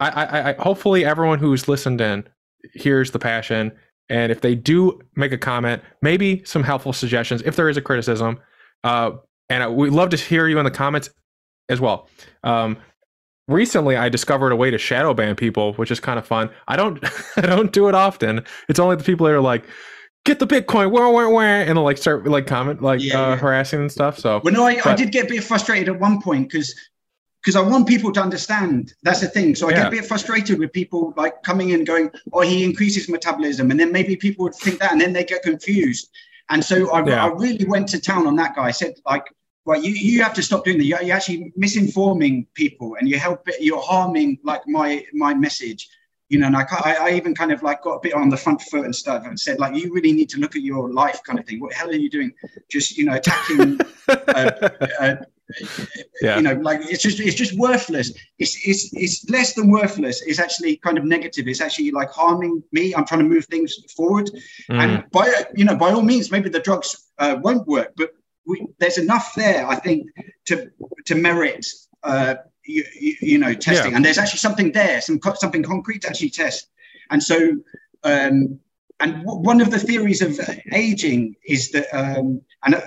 I, 0.00 0.08
I 0.08 0.50
i 0.50 0.52
hopefully 0.54 1.04
everyone 1.04 1.38
who's 1.38 1.68
listened 1.68 2.00
in 2.00 2.26
hears 2.74 3.12
the 3.12 3.18
passion 3.18 3.72
and 4.08 4.32
if 4.32 4.40
they 4.40 4.54
do 4.54 5.00
make 5.14 5.32
a 5.32 5.38
comment 5.38 5.82
maybe 6.02 6.42
some 6.44 6.64
helpful 6.64 6.92
suggestions 6.92 7.42
if 7.42 7.54
there 7.54 7.68
is 7.68 7.76
a 7.76 7.82
criticism 7.82 8.40
uh 8.82 9.12
and 9.48 9.76
we'd 9.76 9.92
love 9.92 10.10
to 10.10 10.16
hear 10.16 10.48
you 10.48 10.58
in 10.58 10.64
the 10.64 10.70
comments 10.70 11.10
as 11.68 11.80
well 11.80 12.08
um 12.42 12.76
recently 13.48 13.96
I 13.96 14.08
discovered 14.08 14.52
a 14.52 14.56
way 14.56 14.70
to 14.70 14.78
shadow 14.78 15.14
ban 15.14 15.34
people, 15.34 15.72
which 15.74 15.90
is 15.90 15.98
kind 15.98 16.18
of 16.18 16.26
fun. 16.26 16.50
I 16.68 16.76
don't 16.76 17.02
I 17.36 17.42
don't 17.42 17.72
do 17.72 17.88
it 17.88 17.94
often. 17.94 18.44
It's 18.68 18.78
only 18.78 18.96
the 18.96 19.04
people 19.04 19.26
that 19.26 19.32
are 19.32 19.40
like, 19.40 19.64
get 20.24 20.38
the 20.38 20.46
Bitcoin, 20.46 20.90
wah, 20.90 21.10
wah, 21.10 21.28
wah, 21.28 21.40
and 21.40 21.76
they'll 21.76 21.84
like 21.84 21.98
start 21.98 22.26
like 22.26 22.46
comment 22.46 22.82
like 22.82 23.00
yeah, 23.02 23.20
uh, 23.20 23.28
yeah. 23.30 23.36
harassing 23.36 23.80
and 23.80 23.92
stuff. 23.92 24.18
So 24.18 24.40
well, 24.44 24.52
no, 24.52 24.64
I, 24.64 24.76
but, 24.76 24.86
I 24.86 24.94
did 24.94 25.12
get 25.12 25.26
a 25.26 25.28
bit 25.28 25.44
frustrated 25.44 25.88
at 25.88 26.00
one 26.00 26.20
point 26.20 26.50
because 26.50 26.74
because 27.42 27.56
I 27.56 27.60
want 27.60 27.88
people 27.88 28.12
to 28.12 28.20
understand. 28.20 28.94
That's 29.02 29.20
the 29.20 29.28
thing. 29.28 29.54
So 29.54 29.68
I 29.68 29.70
yeah. 29.70 29.76
get 29.76 29.86
a 29.86 29.90
bit 29.90 30.04
frustrated 30.06 30.58
with 30.58 30.72
people 30.72 31.14
like 31.16 31.42
coming 31.42 31.70
in 31.70 31.84
going, 31.84 32.10
"Oh, 32.32 32.42
he 32.42 32.64
increases 32.64 33.08
metabolism," 33.08 33.70
and 33.70 33.78
then 33.78 33.92
maybe 33.92 34.16
people 34.16 34.44
would 34.44 34.54
think 34.54 34.78
that, 34.80 34.92
and 34.92 35.00
then 35.00 35.12
they 35.12 35.24
get 35.24 35.42
confused. 35.42 36.10
And 36.50 36.64
so 36.64 36.90
I, 36.92 37.00
I 37.00 37.26
really 37.26 37.66
went 37.66 37.88
to 37.88 38.00
town 38.00 38.26
on 38.26 38.36
that 38.36 38.56
guy. 38.56 38.64
I 38.64 38.70
said, 38.70 38.94
like, 39.04 39.26
well, 39.66 39.82
you, 39.82 39.90
you 39.90 40.22
have 40.22 40.32
to 40.32 40.42
stop 40.42 40.64
doing 40.64 40.78
that. 40.78 40.84
You're, 40.84 41.02
you're 41.02 41.14
actually 41.14 41.52
misinforming 41.58 42.46
people, 42.54 42.96
and 42.98 43.08
you 43.08 43.18
help 43.18 43.46
you're 43.60 43.82
harming 43.82 44.38
like 44.42 44.62
my 44.66 45.04
my 45.12 45.34
message 45.34 45.88
you 46.28 46.38
know, 46.38 46.46
and 46.46 46.56
I, 46.56 46.66
I, 47.00 47.10
even 47.12 47.34
kind 47.34 47.52
of 47.52 47.62
like 47.62 47.82
got 47.82 47.94
a 47.94 48.00
bit 48.00 48.12
on 48.12 48.28
the 48.28 48.36
front 48.36 48.60
foot 48.60 48.84
and 48.84 48.94
stuff 48.94 49.24
and 49.24 49.38
said, 49.38 49.58
like, 49.58 49.74
you 49.74 49.92
really 49.92 50.12
need 50.12 50.28
to 50.30 50.38
look 50.38 50.56
at 50.56 50.62
your 50.62 50.92
life 50.92 51.22
kind 51.24 51.38
of 51.38 51.46
thing. 51.46 51.58
What 51.58 51.70
the 51.70 51.76
hell 51.76 51.88
are 51.88 51.94
you 51.94 52.10
doing? 52.10 52.32
Just, 52.70 52.98
you 52.98 53.06
know, 53.06 53.14
attacking, 53.14 53.80
uh, 54.08 54.68
uh, 55.00 55.16
yeah. 56.20 56.36
you 56.36 56.42
know, 56.42 56.52
like 56.54 56.80
it's 56.82 57.02
just, 57.02 57.18
it's 57.20 57.34
just 57.34 57.58
worthless. 57.58 58.12
It's, 58.38 58.58
it's, 58.66 58.92
it's 58.92 59.30
less 59.30 59.54
than 59.54 59.70
worthless. 59.70 60.20
It's 60.20 60.38
actually 60.38 60.76
kind 60.76 60.98
of 60.98 61.04
negative. 61.04 61.48
It's 61.48 61.62
actually 61.62 61.92
like 61.92 62.10
harming 62.10 62.62
me. 62.72 62.94
I'm 62.94 63.06
trying 63.06 63.20
to 63.20 63.28
move 63.28 63.46
things 63.46 63.74
forward. 63.96 64.30
Mm. 64.70 64.82
And 64.82 65.10
by, 65.10 65.32
you 65.54 65.64
know, 65.64 65.76
by 65.76 65.92
all 65.92 66.02
means, 66.02 66.30
maybe 66.30 66.50
the 66.50 66.60
drugs 66.60 67.08
uh, 67.18 67.38
won't 67.40 67.66
work, 67.66 67.94
but 67.96 68.10
we, 68.46 68.66
there's 68.78 68.98
enough 68.98 69.34
there, 69.34 69.66
I 69.66 69.76
think, 69.76 70.08
to, 70.46 70.70
to 71.06 71.14
merit 71.14 71.66
uh, 72.02 72.36
you, 72.64 72.84
you, 73.20 73.38
know 73.38 73.54
testing, 73.54 73.92
yeah. 73.92 73.96
and 73.96 74.04
there's 74.04 74.18
actually 74.18 74.38
something 74.38 74.72
there, 74.72 75.00
some 75.00 75.20
something 75.36 75.62
concrete 75.62 76.02
to 76.02 76.08
actually 76.08 76.30
test. 76.30 76.68
And 77.10 77.22
so, 77.22 77.56
um, 78.04 78.60
and 79.00 79.24
w- 79.24 79.40
one 79.40 79.60
of 79.60 79.70
the 79.70 79.78
theories 79.78 80.20
of 80.20 80.38
aging 80.72 81.36
is 81.46 81.70
that, 81.70 81.86
um, 81.92 82.42
and 82.64 82.74
uh, 82.74 82.80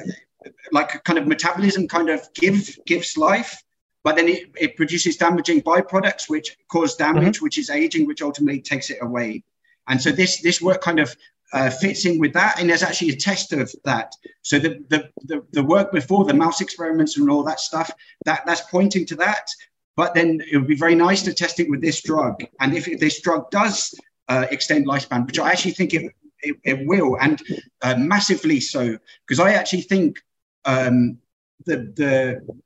like 0.72 1.04
kind 1.04 1.18
of 1.18 1.28
metabolism 1.28 1.88
kind 1.88 2.10
of 2.10 2.22
give 2.36 2.78
gives 2.86 3.18
life, 3.18 3.64
but 4.04 4.16
then 4.16 4.28
it, 4.28 4.52
it 4.60 4.76
produces 4.76 5.18
damaging 5.18 5.62
byproducts 5.62 6.30
which 6.30 6.58
cause 6.72 6.96
damage, 6.96 7.36
mm-hmm. 7.36 7.44
which 7.44 7.58
is 7.58 7.70
aging, 7.70 8.06
which 8.06 8.22
ultimately 8.22 8.62
takes 8.62 8.90
it 8.90 9.00
away. 9.02 9.44
And 9.88 10.02
so 10.02 10.12
this 10.12 10.42
this 10.42 10.62
work 10.62 10.82
kind 10.82 11.00
of 11.00 11.16
uh, 11.54 11.70
fits 11.70 12.06
in 12.06 12.20
with 12.20 12.34
that, 12.34 12.60
and 12.60 12.70
there's 12.70 12.84
actually 12.84 13.10
a 13.10 13.16
test 13.16 13.54
of 13.54 13.74
that. 13.84 14.14
So 14.42 14.60
the, 14.60 14.84
the 14.90 15.10
the 15.26 15.46
the 15.52 15.64
work 15.64 15.92
before 15.92 16.26
the 16.26 16.34
mouse 16.34 16.62
experiments 16.62 17.18
and 17.18 17.30
all 17.30 17.44
that 17.44 17.60
stuff 17.60 17.92
that 18.26 18.46
that's 18.46 18.62
pointing 18.70 19.06
to 19.08 19.16
that. 19.18 19.50
But 19.98 20.14
then 20.14 20.42
it 20.50 20.58
would 20.58 20.68
be 20.68 20.76
very 20.76 20.96
nice 20.96 21.22
to 21.24 21.34
test 21.34 21.60
it 21.60 21.70
with 21.70 21.82
this 21.82 22.02
drug. 22.02 22.44
And 22.60 22.74
if 22.74 22.86
this 23.00 23.22
drug 23.22 23.52
does 23.52 23.94
uh, 24.30 24.48
extend 24.50 24.88
lifespan, 24.88 25.28
which 25.28 25.38
I 25.38 25.52
actually 25.52 25.72
think 25.72 25.94
it, 25.94 26.14
it, 26.42 26.56
it 26.64 26.88
will, 26.88 27.18
and 27.20 27.42
uh, 27.82 27.96
massively 27.98 28.62
so, 28.62 28.98
because 29.28 29.40
I 29.42 29.54
actually 29.54 29.82
think 29.82 30.20
um, 30.64 31.18
the, 31.66 31.92
the 31.96 32.62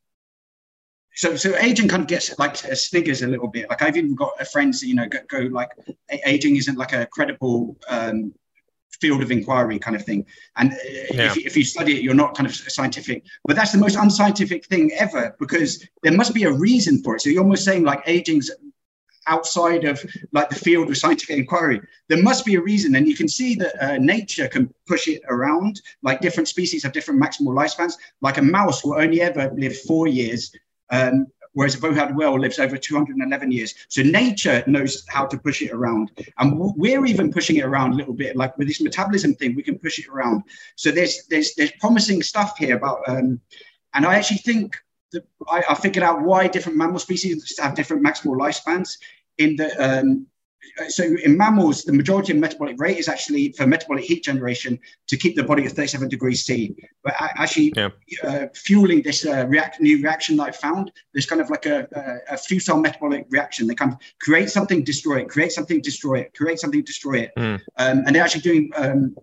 so 1.15 1.36
so 1.36 1.56
aging 1.58 1.88
kind 1.88 2.04
of 2.04 2.08
gets 2.08 2.38
like 2.38 2.63
uh, 2.65 2.76
sniggers 2.76 3.24
a 3.24 3.28
little 3.28 3.48
bit. 3.48 3.69
Like 3.69 3.82
I've 3.82 3.98
even 3.98 4.15
got 4.15 4.34
a 4.39 4.45
friends, 4.45 4.84
you 4.84 4.95
know, 4.95 5.08
go, 5.08 5.19
go 5.28 5.39
like 5.39 5.71
aging 6.26 6.58
isn't 6.58 6.78
like 6.78 6.93
a 6.93 7.08
credible 7.08 7.76
um, 7.89 8.34
field 9.01 9.21
of 9.21 9.31
inquiry 9.31 9.79
kind 9.79 9.95
of 9.95 10.03
thing. 10.03 10.25
And 10.58 10.71
uh, 10.71 10.75
yeah. 11.12 11.31
if, 11.31 11.38
if, 11.38 11.58
you 11.58 11.63
study 11.63 11.97
it, 11.97 12.03
you're 12.03 12.13
not 12.13 12.36
kind 12.36 12.47
of 12.47 12.55
scientific. 12.55 13.23
But 13.45 13.55
that's 13.55 13.71
the 13.71 13.77
most 13.77 13.95
unscientific 13.95 14.65
thing 14.65 14.91
ever 14.97 15.36
because 15.39 15.88
there 16.03 16.13
must 16.13 16.34
be 16.34 16.43
a 16.43 16.51
reason 16.51 17.03
for 17.03 17.15
it. 17.15 17.21
So 17.21 17.29
you're 17.29 17.43
almost 17.43 17.65
saying 17.65 17.84
like 17.84 18.01
aging's 18.05 18.51
outside 19.27 19.86
of 19.86 20.03
like 20.31 20.49
the 20.49 20.55
field 20.55 20.89
of 20.89 20.97
scientific 20.97 21.38
inquiry. 21.38 21.81
There 22.10 22.21
must 22.21 22.45
be 22.45 22.55
a 22.55 22.62
reason, 22.62 22.95
and 22.95 23.08
you 23.08 23.15
can 23.15 23.27
see 23.27 23.55
that 23.55 23.84
uh, 23.84 23.97
nature 23.97 24.47
can 24.47 24.73
push 24.88 25.08
it 25.08 25.21
around. 25.29 25.81
Like 26.03 26.21
different 26.21 26.47
species 26.47 26.84
have 26.84 26.91
different 26.91 27.21
maximal 27.21 27.55
lifespans. 27.55 27.93
Like 28.21 28.38
a 28.38 28.41
mouse 28.41 28.84
will 28.84 28.95
only 28.95 29.21
ever 29.21 29.51
live 29.55 29.77
four 29.81 30.08
years. 30.08 30.51
Um, 30.91 31.27
whereas 31.55 31.73
a 31.73 31.79
bowhead 31.79 32.15
whale 32.15 32.39
lives 32.39 32.59
over 32.59 32.77
211 32.77 33.51
years. 33.51 33.73
So 33.87 34.03
nature 34.03 34.63
knows 34.67 35.05
how 35.09 35.25
to 35.25 35.37
push 35.37 35.61
it 35.61 35.71
around. 35.71 36.11
And 36.37 36.57
we're 36.57 37.05
even 37.05 37.31
pushing 37.31 37.55
it 37.55 37.65
around 37.65 37.93
a 37.93 37.95
little 37.95 38.13
bit, 38.13 38.35
like 38.35 38.55
with 38.57 38.67
this 38.67 38.81
metabolism 38.81 39.33
thing, 39.33 39.55
we 39.55 39.63
can 39.63 39.79
push 39.79 39.97
it 39.97 40.07
around. 40.07 40.43
So 40.75 40.91
there's 40.91 41.25
there's 41.27 41.55
there's 41.55 41.71
promising 41.79 42.21
stuff 42.21 42.57
here 42.57 42.75
about, 42.75 42.99
um, 43.07 43.39
and 43.93 44.05
I 44.05 44.15
actually 44.15 44.37
think 44.37 44.75
that 45.13 45.23
I, 45.47 45.63
I 45.69 45.75
figured 45.75 46.03
out 46.03 46.21
why 46.21 46.47
different 46.47 46.77
mammal 46.77 46.99
species 46.99 47.57
have 47.59 47.75
different 47.75 48.05
maximal 48.05 48.37
lifespans 48.37 48.97
in 49.37 49.55
the 49.55 49.69
um, 49.83 50.27
so 50.89 51.04
in 51.04 51.38
mammals, 51.38 51.84
the 51.84 51.93
majority 51.93 52.32
of 52.34 52.39
metabolic 52.39 52.75
rate 52.80 52.97
is 52.97 53.08
actually 53.08 53.51
for 53.54 53.65
metabolic 53.65 54.04
heat 54.04 54.23
generation 54.23 54.80
to 55.08 55.17
keep 55.17 55.36
the 55.36 55.43
body 55.43 55.65
at 55.65 55.71
37 55.71 56.10
degrees 56.10 56.43
C. 56.43 56.75
But 57.04 57.15
actually, 57.19 57.73
yeah. 57.75 57.89
uh, 58.23 58.47
fueling 58.54 59.01
this 59.01 59.25
uh, 59.25 59.45
react, 59.47 59.80
new 59.80 60.01
reaction 60.01 60.38
that 60.38 60.43
I 60.43 60.51
found, 60.51 60.91
there's 61.13 61.25
kind 61.25 61.41
of 61.41 61.49
like 61.49 61.65
a, 61.65 61.88
a, 61.91 62.34
a, 62.34 62.38
futile 62.38 62.78
metabolic 62.78 63.25
reaction. 63.30 63.67
They 63.67 63.75
kind 63.75 63.93
of 63.93 63.99
create 64.19 64.49
something, 64.49 64.84
destroy 64.84 65.19
it, 65.19 65.30
create 65.30 65.51
something, 65.51 65.82
destroy 65.82 66.19
it, 66.19 66.34
create 66.36 66.60
something, 66.60 66.84
destroy 66.84 67.19
it. 67.19 67.32
Mm. 67.38 67.62
Um, 67.78 68.04
and 68.06 68.15
they're 68.15 68.23
actually 68.23 68.41
doing 68.41 68.71
um, 68.75 69.15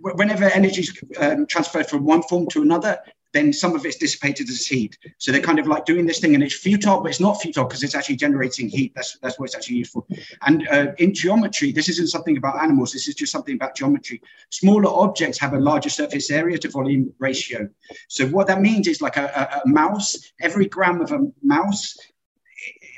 whenever 0.00 0.44
energy 0.44 0.82
is 0.82 1.02
um, 1.18 1.46
transferred 1.46 1.86
from 1.86 2.04
one 2.04 2.22
form 2.22 2.46
to 2.48 2.62
another, 2.62 2.98
then 3.36 3.52
some 3.52 3.74
of 3.74 3.84
it's 3.84 3.96
dissipated 3.96 4.48
as 4.48 4.66
heat. 4.66 4.96
So 5.18 5.30
they're 5.30 5.40
kind 5.40 5.58
of 5.58 5.66
like 5.66 5.84
doing 5.84 6.06
this 6.06 6.18
thing, 6.20 6.34
and 6.34 6.42
it's 6.42 6.54
futile, 6.54 7.00
but 7.00 7.10
it's 7.10 7.20
not 7.20 7.40
futile 7.40 7.64
because 7.64 7.82
it's 7.82 7.94
actually 7.94 8.16
generating 8.16 8.68
heat. 8.68 8.92
That's 8.94 9.18
that's 9.18 9.38
what 9.38 9.46
it's 9.46 9.54
actually 9.54 9.76
used 9.76 9.92
for. 9.92 10.04
And 10.42 10.66
uh, 10.68 10.86
in 10.98 11.14
geometry, 11.14 11.72
this 11.72 11.88
isn't 11.88 12.08
something 12.08 12.36
about 12.36 12.62
animals. 12.62 12.92
This 12.92 13.08
is 13.08 13.14
just 13.14 13.32
something 13.32 13.54
about 13.54 13.76
geometry. 13.76 14.22
Smaller 14.50 14.88
objects 14.88 15.38
have 15.38 15.52
a 15.54 15.60
larger 15.60 15.90
surface 15.90 16.30
area 16.30 16.58
to 16.58 16.68
volume 16.70 17.12
ratio. 17.18 17.68
So 18.08 18.26
what 18.26 18.46
that 18.46 18.60
means 18.60 18.88
is 18.88 19.00
like 19.02 19.16
a, 19.16 19.26
a, 19.26 19.60
a 19.60 19.68
mouse. 19.68 20.32
Every 20.40 20.66
gram 20.66 21.00
of 21.00 21.12
a 21.12 21.20
mouse 21.42 21.96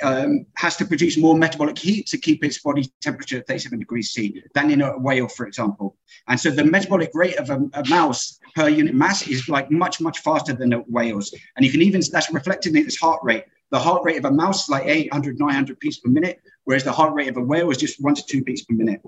um, 0.03 0.47
has 0.57 0.77
to 0.77 0.85
produce 0.85 1.17
more 1.17 1.37
metabolic 1.37 1.79
heat 1.79 2.07
to 2.09 2.19
keep 2.19 2.45
its 2.45 2.59
body 2.59 2.91
temperature 3.01 3.39
at 3.39 3.47
37 3.47 3.79
degrees 3.79 4.11
C 4.11 4.43
than 4.55 4.71
in 4.71 4.83
a 4.83 4.99
whale, 4.99 5.29
for 5.29 5.47
example. 5.47 5.97
And 6.29 6.39
so 6.39 6.51
the 6.51 6.65
metabolic 6.65 7.11
rate 7.15 7.37
of 7.37 7.51
a, 7.51 7.61
a, 7.75 7.89
mouse 7.89 8.39
per 8.55 8.69
unit 8.69 8.95
mass 8.95 9.27
is 9.27 9.49
like 9.49 9.71
much, 9.71 10.01
much 10.01 10.21
faster 10.21 10.53
than 10.53 10.73
a 10.73 10.79
whale's. 10.79 11.35
And 11.57 11.65
you 11.65 11.73
can 11.73 11.83
even, 11.83 12.01
that's 12.13 12.33
reflected 12.33 12.77
in 12.77 12.85
its 12.85 12.99
heart 12.99 13.21
rate. 13.23 13.45
The 13.71 13.79
heart 13.79 14.03
rate 14.05 14.19
of 14.19 14.25
a 14.25 14.31
mouse 14.31 14.65
is 14.65 14.69
like 14.69 14.87
800, 14.87 15.39
900 15.39 15.79
beats 15.79 15.99
per 15.99 16.11
minute, 16.11 16.41
whereas 16.65 16.85
the 16.85 16.93
heart 16.93 17.15
rate 17.15 17.29
of 17.29 17.37
a 17.37 17.43
whale 17.43 17.71
is 17.71 17.77
just 17.77 18.03
one 18.03 18.15
to 18.15 18.25
two 18.25 18.43
beats 18.43 18.65
per 18.65 18.75
minute. 18.75 19.01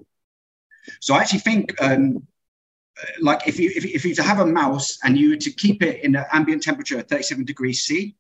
So 1.01 1.15
I 1.15 1.21
actually 1.21 1.41
think 1.41 1.81
um, 1.83 2.27
like 3.21 3.47
if 3.47 3.59
you 3.59 3.71
if, 3.75 3.85
if 3.85 4.05
you 4.05 4.15
to 4.15 4.23
have 4.23 4.41
a 4.41 4.47
mouse 4.47 4.99
and 5.05 5.17
you 5.17 5.31
were 5.31 5.37
to 5.37 5.51
keep 5.51 5.83
it 5.83 6.05
in 6.05 6.17
an 6.17 6.25
ambient 6.33 6.63
temperature 6.63 6.99
at 6.99 7.09
37 7.09 7.45
degrees 7.45 7.85
C, 7.85 8.15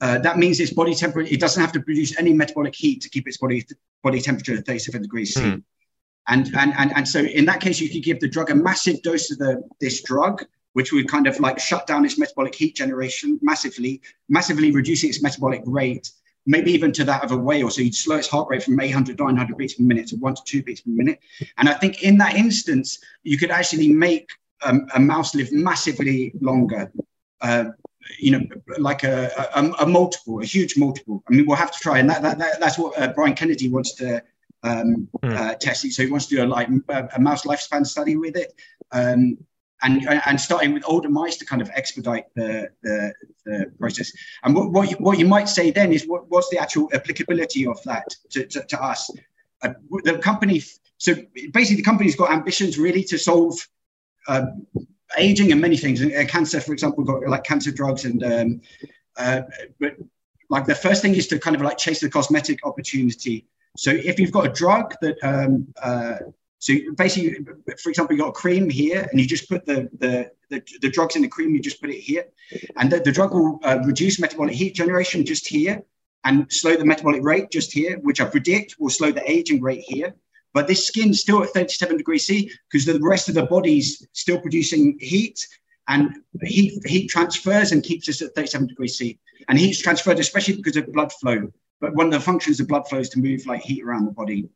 uh, 0.00 0.18
that 0.18 0.38
means 0.38 0.60
its 0.60 0.72
body 0.72 0.94
temperature, 0.94 1.32
it 1.32 1.40
doesn't 1.40 1.60
have 1.60 1.72
to 1.72 1.80
produce 1.80 2.18
any 2.18 2.32
metabolic 2.32 2.74
heat 2.74 3.02
to 3.02 3.08
keep 3.10 3.28
its 3.28 3.36
body 3.36 3.66
body 4.02 4.20
temperature 4.20 4.56
at 4.56 4.66
37 4.66 5.02
degrees 5.02 5.34
C. 5.34 5.40
Mm. 5.40 5.62
And, 6.28 6.54
and, 6.56 6.72
and, 6.78 6.92
and 6.96 7.08
so 7.08 7.20
in 7.20 7.44
that 7.46 7.60
case, 7.60 7.80
you 7.80 7.88
could 7.88 8.02
give 8.02 8.20
the 8.20 8.28
drug 8.28 8.50
a 8.50 8.54
massive 8.54 9.02
dose 9.02 9.30
of 9.30 9.38
the, 9.38 9.62
this 9.80 10.02
drug, 10.02 10.44
which 10.74 10.92
would 10.92 11.08
kind 11.08 11.26
of 11.26 11.38
like 11.40 11.58
shut 11.58 11.86
down 11.86 12.04
its 12.04 12.18
metabolic 12.18 12.54
heat 12.54 12.76
generation 12.76 13.38
massively, 13.42 14.00
massively 14.28 14.70
reducing 14.70 15.10
its 15.10 15.22
metabolic 15.22 15.62
rate, 15.66 16.10
maybe 16.46 16.70
even 16.70 16.92
to 16.92 17.04
that 17.04 17.24
of 17.24 17.32
a 17.32 17.36
whale. 17.36 17.68
So 17.68 17.82
you'd 17.82 17.94
slow 17.94 18.16
its 18.16 18.28
heart 18.28 18.48
rate 18.48 18.62
from 18.62 18.78
800, 18.78 19.18
900 19.18 19.56
beats 19.56 19.74
per 19.74 19.82
minute 19.82 20.08
to 20.08 20.16
one 20.16 20.34
to 20.34 20.42
two 20.44 20.62
beats 20.62 20.82
per 20.82 20.90
minute. 20.90 21.18
And 21.58 21.68
I 21.68 21.74
think 21.74 22.02
in 22.02 22.16
that 22.18 22.36
instance, 22.36 23.00
you 23.22 23.36
could 23.36 23.50
actually 23.50 23.88
make 23.88 24.30
um, 24.62 24.86
a 24.94 25.00
mouse 25.00 25.34
live 25.34 25.52
massively 25.52 26.32
longer. 26.40 26.92
Uh, 27.40 27.64
you 28.18 28.30
know, 28.32 28.40
like 28.78 29.04
a, 29.04 29.30
a, 29.54 29.84
a, 29.84 29.86
multiple, 29.86 30.40
a 30.40 30.44
huge 30.44 30.76
multiple. 30.76 31.22
I 31.28 31.34
mean, 31.34 31.46
we'll 31.46 31.56
have 31.56 31.72
to 31.72 31.78
try, 31.78 31.98
and 31.98 32.08
that, 32.10 32.22
that, 32.22 32.38
that 32.38 32.60
that's 32.60 32.78
what 32.78 32.98
uh, 32.98 33.12
Brian 33.12 33.34
Kennedy 33.34 33.68
wants 33.68 33.94
to 33.96 34.22
um, 34.62 35.08
mm. 35.22 35.36
uh, 35.36 35.54
test 35.54 35.84
it. 35.84 35.92
So 35.92 36.04
he 36.04 36.10
wants 36.10 36.26
to 36.26 36.36
do 36.36 36.44
a 36.44 36.46
like 36.46 36.68
a, 36.68 37.20
mouse 37.20 37.44
lifespan 37.44 37.86
study 37.86 38.16
with 38.16 38.36
it, 38.36 38.52
um, 38.92 39.38
and 39.82 40.06
and 40.08 40.40
starting 40.40 40.72
with 40.72 40.82
older 40.86 41.08
mice 41.08 41.36
to 41.38 41.46
kind 41.46 41.62
of 41.62 41.70
expedite 41.70 42.26
the 42.34 42.68
the, 42.82 43.12
the 43.44 43.72
process. 43.78 44.12
And 44.42 44.54
what 44.54 44.70
what 44.72 44.90
you, 44.90 44.96
what 44.96 45.18
you 45.18 45.26
might 45.26 45.48
say 45.48 45.70
then 45.70 45.92
is 45.92 46.06
what, 46.06 46.28
what's 46.28 46.50
the 46.50 46.58
actual 46.58 46.88
applicability 46.92 47.66
of 47.66 47.82
that 47.84 48.06
to, 48.30 48.46
to, 48.46 48.64
to 48.64 48.82
us? 48.82 49.10
Uh, 49.62 49.74
the 50.04 50.18
company. 50.18 50.62
So 50.98 51.14
basically, 51.52 51.76
the 51.76 51.82
company's 51.82 52.16
got 52.16 52.30
ambitions 52.30 52.78
really 52.78 53.04
to 53.04 53.18
solve. 53.18 53.54
Uh, 54.28 54.46
aging 55.18 55.52
and 55.52 55.60
many 55.60 55.76
things. 55.76 56.02
Uh, 56.02 56.24
cancer, 56.28 56.60
for 56.60 56.72
example, 56.72 57.04
got 57.04 57.26
like 57.28 57.44
cancer 57.44 57.70
drugs 57.70 58.04
and 58.04 58.22
um, 58.24 58.60
uh, 59.16 59.42
but 59.78 59.96
like 60.48 60.66
the 60.66 60.74
first 60.74 61.02
thing 61.02 61.14
is 61.14 61.26
to 61.28 61.38
kind 61.38 61.56
of 61.56 61.62
like 61.62 61.78
chase 61.78 62.00
the 62.00 62.10
cosmetic 62.10 62.64
opportunity. 62.64 63.46
So 63.76 63.90
if 63.90 64.18
you've 64.18 64.32
got 64.32 64.46
a 64.46 64.52
drug 64.52 64.94
that 65.00 65.16
um, 65.22 65.68
uh, 65.82 66.16
so 66.58 66.74
basically, 66.96 67.38
for 67.82 67.88
example, 67.88 68.14
you 68.14 68.22
got 68.22 68.28
a 68.28 68.32
cream 68.32 68.68
here, 68.68 69.08
and 69.10 69.18
you 69.18 69.26
just 69.26 69.48
put 69.48 69.64
the 69.64 69.88
the, 69.98 70.30
the, 70.50 70.62
the 70.82 70.90
drugs 70.90 71.16
in 71.16 71.22
the 71.22 71.28
cream. 71.28 71.54
You 71.54 71.60
just 71.60 71.80
put 71.80 71.90
it 71.90 72.00
here, 72.00 72.26
and 72.76 72.92
the, 72.92 73.00
the 73.00 73.12
drug 73.12 73.32
will 73.32 73.60
uh, 73.62 73.78
reduce 73.84 74.20
metabolic 74.20 74.54
heat 74.54 74.74
generation 74.74 75.24
just 75.24 75.48
here, 75.48 75.82
and 76.24 76.52
slow 76.52 76.76
the 76.76 76.84
metabolic 76.84 77.22
rate 77.22 77.50
just 77.50 77.72
here, 77.72 77.98
which 78.00 78.20
I 78.20 78.26
predict 78.26 78.76
will 78.78 78.90
slow 78.90 79.10
the 79.10 79.28
aging 79.30 79.62
rate 79.62 79.84
here. 79.86 80.14
But 80.52 80.66
this 80.66 80.86
skin's 80.86 81.20
still 81.20 81.42
at 81.42 81.50
37 81.50 81.96
degrees 81.96 82.26
C 82.26 82.50
because 82.70 82.84
the 82.84 82.98
rest 83.00 83.28
of 83.28 83.34
the 83.34 83.46
body's 83.46 84.06
still 84.12 84.40
producing 84.40 84.98
heat 85.00 85.46
and 85.88 86.16
heat, 86.42 86.86
heat 86.86 87.08
transfers 87.08 87.72
and 87.72 87.82
keeps 87.82 88.08
us 88.08 88.22
at 88.22 88.34
37 88.34 88.68
degrees 88.68 88.98
C. 88.98 89.18
And 89.48 89.58
heat's 89.58 89.80
transferred 89.80 90.18
especially 90.18 90.56
because 90.56 90.76
of 90.76 90.92
blood 90.92 91.12
flow. 91.12 91.52
But 91.80 91.94
one 91.94 92.06
of 92.06 92.12
the 92.12 92.20
functions 92.20 92.60
of 92.60 92.68
blood 92.68 92.88
flow 92.88 92.98
is 92.98 93.08
to 93.10 93.18
move 93.18 93.46
like 93.46 93.62
heat 93.62 93.82
around 93.82 94.04
the 94.04 94.12
body. 94.12 94.48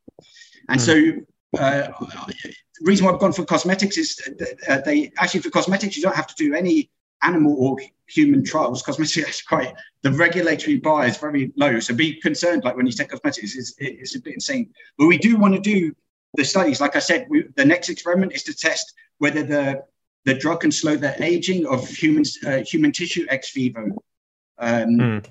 And 0.68 0.80
mm. 0.80 0.85
so 0.85 1.61
uh, 1.61 1.88
the 2.00 2.54
reason 2.83 3.07
why 3.07 3.12
I've 3.12 3.20
gone 3.20 3.33
for 3.33 3.44
cosmetics 3.44 3.96
is 3.96 4.20
uh, 4.68 4.80
they 4.80 5.12
actually 5.18 5.40
for 5.40 5.50
cosmetics 5.50 5.96
you 5.96 6.02
don't 6.02 6.16
have 6.16 6.26
to 6.26 6.35
do 6.37 6.54
any 6.54 6.90
animal 7.25 7.57
or 7.59 7.79
human 8.07 8.45
trials. 8.45 8.83
Cosmetics 8.83 9.29
is 9.29 9.43
quite 9.43 9.75
the 10.03 10.13
regulatory 10.13 10.77
bar 10.77 11.07
is 11.07 11.17
very 11.17 11.53
low, 11.57 11.81
so 11.81 11.95
be 11.95 12.21
concerned. 12.21 12.65
Like 12.65 12.77
when 12.77 12.87
you 12.87 12.93
take 12.93 13.09
cosmetics, 13.09 13.57
it's, 13.57 13.75
it's 13.79 14.15
a 14.15 14.21
bit 14.21 14.35
insane. 14.35 14.71
But 14.99 15.07
we 15.07 15.19
do 15.19 15.37
want 15.37 15.55
to 15.55 15.61
do 15.61 15.95
the 16.35 16.45
studies. 16.45 16.81
Like 16.81 16.97
I 16.97 16.99
said, 16.99 17.27
we, 17.29 17.45
the 17.57 17.65
next 17.65 17.89
experiment 17.89 18.33
is 18.33 18.43
to 18.45 18.55
test 18.55 18.95
whether 19.19 19.43
the 19.43 19.85
the 20.25 20.35
drug 20.35 20.61
can 20.61 20.73
slow 20.73 20.97
the 20.97 21.23
aging 21.23 21.67
of 21.67 21.87
human 21.89 22.25
uh, 22.47 22.59
human 22.59 22.93
tissue 22.93 23.27
ex 23.29 23.53
vivo. 23.53 23.87
Um, 24.59 24.89
mm. 24.99 25.27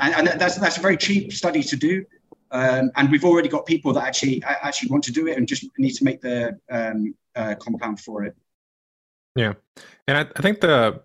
and, 0.00 0.28
and, 0.28 0.40
that's 0.40 0.56
that's 0.56 0.78
a 0.78 0.80
very 0.80 0.96
cheap 0.96 1.32
study 1.32 1.62
to 1.62 1.76
do. 1.76 2.04
Um, 2.50 2.92
and 2.96 3.10
we've 3.10 3.24
already 3.24 3.48
got 3.48 3.66
people 3.66 3.92
that 3.94 4.04
actually 4.04 4.42
actually 4.44 4.90
want 4.90 5.04
to 5.04 5.12
do 5.12 5.26
it 5.26 5.36
and 5.36 5.48
just 5.48 5.66
need 5.78 5.92
to 5.92 6.04
make 6.04 6.20
the 6.20 6.58
um, 6.70 7.14
uh, 7.34 7.54
compound 7.56 8.00
for 8.00 8.24
it. 8.24 8.36
Yeah, 9.36 9.54
and 10.06 10.18
I, 10.18 10.20
I 10.36 10.42
think 10.42 10.60
the 10.60 11.02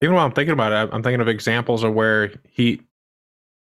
even 0.00 0.14
while 0.14 0.24
I'm 0.24 0.32
thinking 0.32 0.52
about 0.52 0.72
it, 0.72 0.94
I'm 0.94 1.02
thinking 1.02 1.20
of 1.20 1.28
examples 1.28 1.82
of 1.82 1.94
where 1.94 2.32
heat 2.48 2.82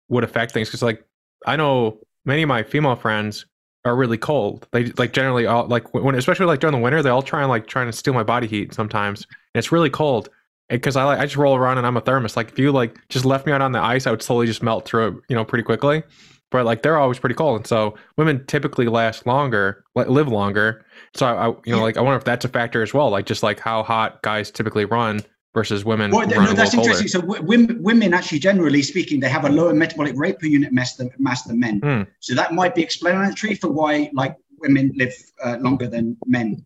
would 0.09 0.23
affect 0.23 0.53
things. 0.53 0.69
Because 0.69 0.81
like 0.81 1.05
I 1.45 1.55
know 1.55 1.99
many 2.25 2.43
of 2.43 2.49
my 2.49 2.63
female 2.63 2.95
friends 2.95 3.45
are 3.85 3.95
really 3.95 4.17
cold. 4.17 4.67
They 4.71 4.85
like 4.93 5.13
generally 5.13 5.45
all 5.45 5.67
like 5.67 5.93
when 5.93 6.15
especially 6.15 6.45
like 6.45 6.59
during 6.59 6.75
the 6.75 6.81
winter, 6.81 7.01
they 7.01 7.09
all 7.09 7.21
try 7.21 7.41
and 7.41 7.49
like 7.49 7.67
trying 7.67 7.87
to 7.87 7.93
steal 7.93 8.13
my 8.13 8.23
body 8.23 8.47
heat 8.47 8.73
sometimes. 8.73 9.25
And 9.53 9.59
it's 9.59 9.71
really 9.71 9.89
cold 9.89 10.29
because 10.69 10.95
I 10.95 11.03
like 11.03 11.19
I 11.19 11.25
just 11.25 11.37
roll 11.37 11.55
around 11.55 11.77
and 11.77 11.87
I'm 11.87 11.97
a 11.97 12.01
thermos. 12.01 12.37
Like 12.37 12.49
if 12.49 12.59
you 12.59 12.71
like 12.71 12.97
just 13.09 13.25
left 13.25 13.45
me 13.45 13.51
out 13.51 13.61
on 13.61 13.71
the 13.71 13.79
ice, 13.79 14.07
I 14.07 14.11
would 14.11 14.21
slowly 14.21 14.47
just 14.47 14.63
melt 14.63 14.85
through 14.85 15.07
it, 15.07 15.15
you 15.29 15.35
know, 15.35 15.45
pretty 15.45 15.63
quickly. 15.63 16.03
But 16.51 16.65
like 16.65 16.81
they're 16.81 16.97
always 16.97 17.17
pretty 17.19 17.35
cold, 17.35 17.57
and 17.57 17.67
so 17.67 17.95
women 18.17 18.45
typically 18.45 18.87
last 18.87 19.25
longer, 19.25 19.85
like 19.95 20.07
live 20.09 20.27
longer. 20.27 20.85
So 21.13 21.25
I, 21.25 21.47
I 21.47 21.55
you 21.65 21.75
know, 21.75 21.81
like 21.81 21.97
I 21.97 22.01
wonder 22.01 22.17
if 22.17 22.23
that's 22.23 22.45
a 22.45 22.49
factor 22.49 22.81
as 22.81 22.93
well. 22.93 23.09
Like 23.09 23.25
just 23.25 23.43
like 23.43 23.59
how 23.59 23.83
hot 23.83 24.21
guys 24.21 24.51
typically 24.51 24.85
run 24.85 25.21
versus 25.53 25.83
women. 25.83 26.11
Well, 26.11 26.27
no, 26.27 26.53
that's 26.53 26.73
interesting. 26.73 27.07
So 27.07 27.21
w- 27.21 27.77
women, 27.81 28.13
actually, 28.13 28.39
generally 28.39 28.81
speaking, 28.81 29.19
they 29.19 29.29
have 29.29 29.45
a 29.45 29.49
lower 29.49 29.73
metabolic 29.73 30.15
rate 30.15 30.39
per 30.39 30.45
unit 30.45 30.71
mass 30.71 30.95
than, 30.95 31.11
mass 31.17 31.43
than 31.43 31.59
men. 31.59 31.81
Mm. 31.81 32.07
So 32.19 32.35
that 32.35 32.53
might 32.53 32.75
be 32.75 32.81
explanatory 32.81 33.55
for 33.55 33.69
why 33.69 34.09
like 34.13 34.37
women 34.59 34.91
live 34.95 35.13
uh, 35.43 35.57
longer 35.59 35.87
than 35.87 36.17
men. 36.25 36.65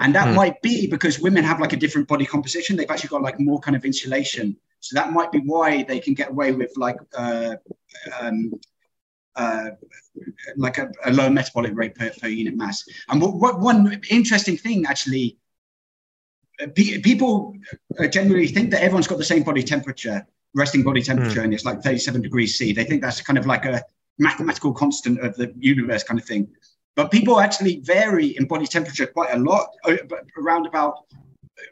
And 0.00 0.14
that 0.14 0.28
mm. 0.28 0.34
might 0.34 0.60
be 0.62 0.88
because 0.88 1.20
women 1.20 1.44
have 1.44 1.60
like 1.60 1.72
a 1.72 1.76
different 1.76 2.08
body 2.08 2.26
composition. 2.26 2.76
They've 2.76 2.90
actually 2.90 3.08
got 3.08 3.22
like 3.22 3.38
more 3.38 3.60
kind 3.60 3.76
of 3.76 3.84
insulation. 3.84 4.56
So 4.80 4.94
that 4.94 5.12
might 5.12 5.32
be 5.32 5.38
why 5.38 5.84
they 5.84 6.00
can 6.00 6.14
get 6.14 6.30
away 6.30 6.52
with 6.52 6.72
like 6.76 6.96
uh, 7.16 7.56
um, 8.20 8.52
uh, 9.36 9.70
like 10.56 10.78
a, 10.78 10.90
a 11.04 11.12
low 11.12 11.28
metabolic 11.30 11.74
rate 11.74 11.94
per, 11.94 12.10
per 12.20 12.28
unit 12.28 12.56
mass. 12.56 12.84
And 13.08 13.20
what, 13.20 13.34
what, 13.36 13.60
one 13.60 14.00
interesting 14.10 14.56
thing 14.56 14.86
actually 14.86 15.38
people 16.74 17.54
generally 18.10 18.46
think 18.46 18.70
that 18.70 18.82
everyone's 18.82 19.06
got 19.06 19.18
the 19.18 19.24
same 19.24 19.42
body 19.42 19.62
temperature, 19.62 20.26
resting 20.54 20.82
body 20.82 21.02
temperature, 21.02 21.40
mm. 21.40 21.44
and 21.44 21.54
it's 21.54 21.64
like 21.64 21.82
37 21.82 22.22
degrees 22.22 22.56
C. 22.56 22.72
They 22.72 22.84
think 22.84 23.02
that's 23.02 23.20
kind 23.20 23.38
of 23.38 23.46
like 23.46 23.64
a 23.64 23.82
mathematical 24.18 24.72
constant 24.72 25.20
of 25.20 25.36
the 25.36 25.52
universe 25.58 26.02
kind 26.02 26.18
of 26.18 26.26
thing. 26.26 26.48
But 26.94 27.10
people 27.10 27.40
actually 27.40 27.80
vary 27.80 28.36
in 28.38 28.46
body 28.46 28.66
temperature 28.66 29.06
quite 29.06 29.34
a 29.34 29.38
lot, 29.38 29.68
around 30.38 30.66
about 30.66 31.04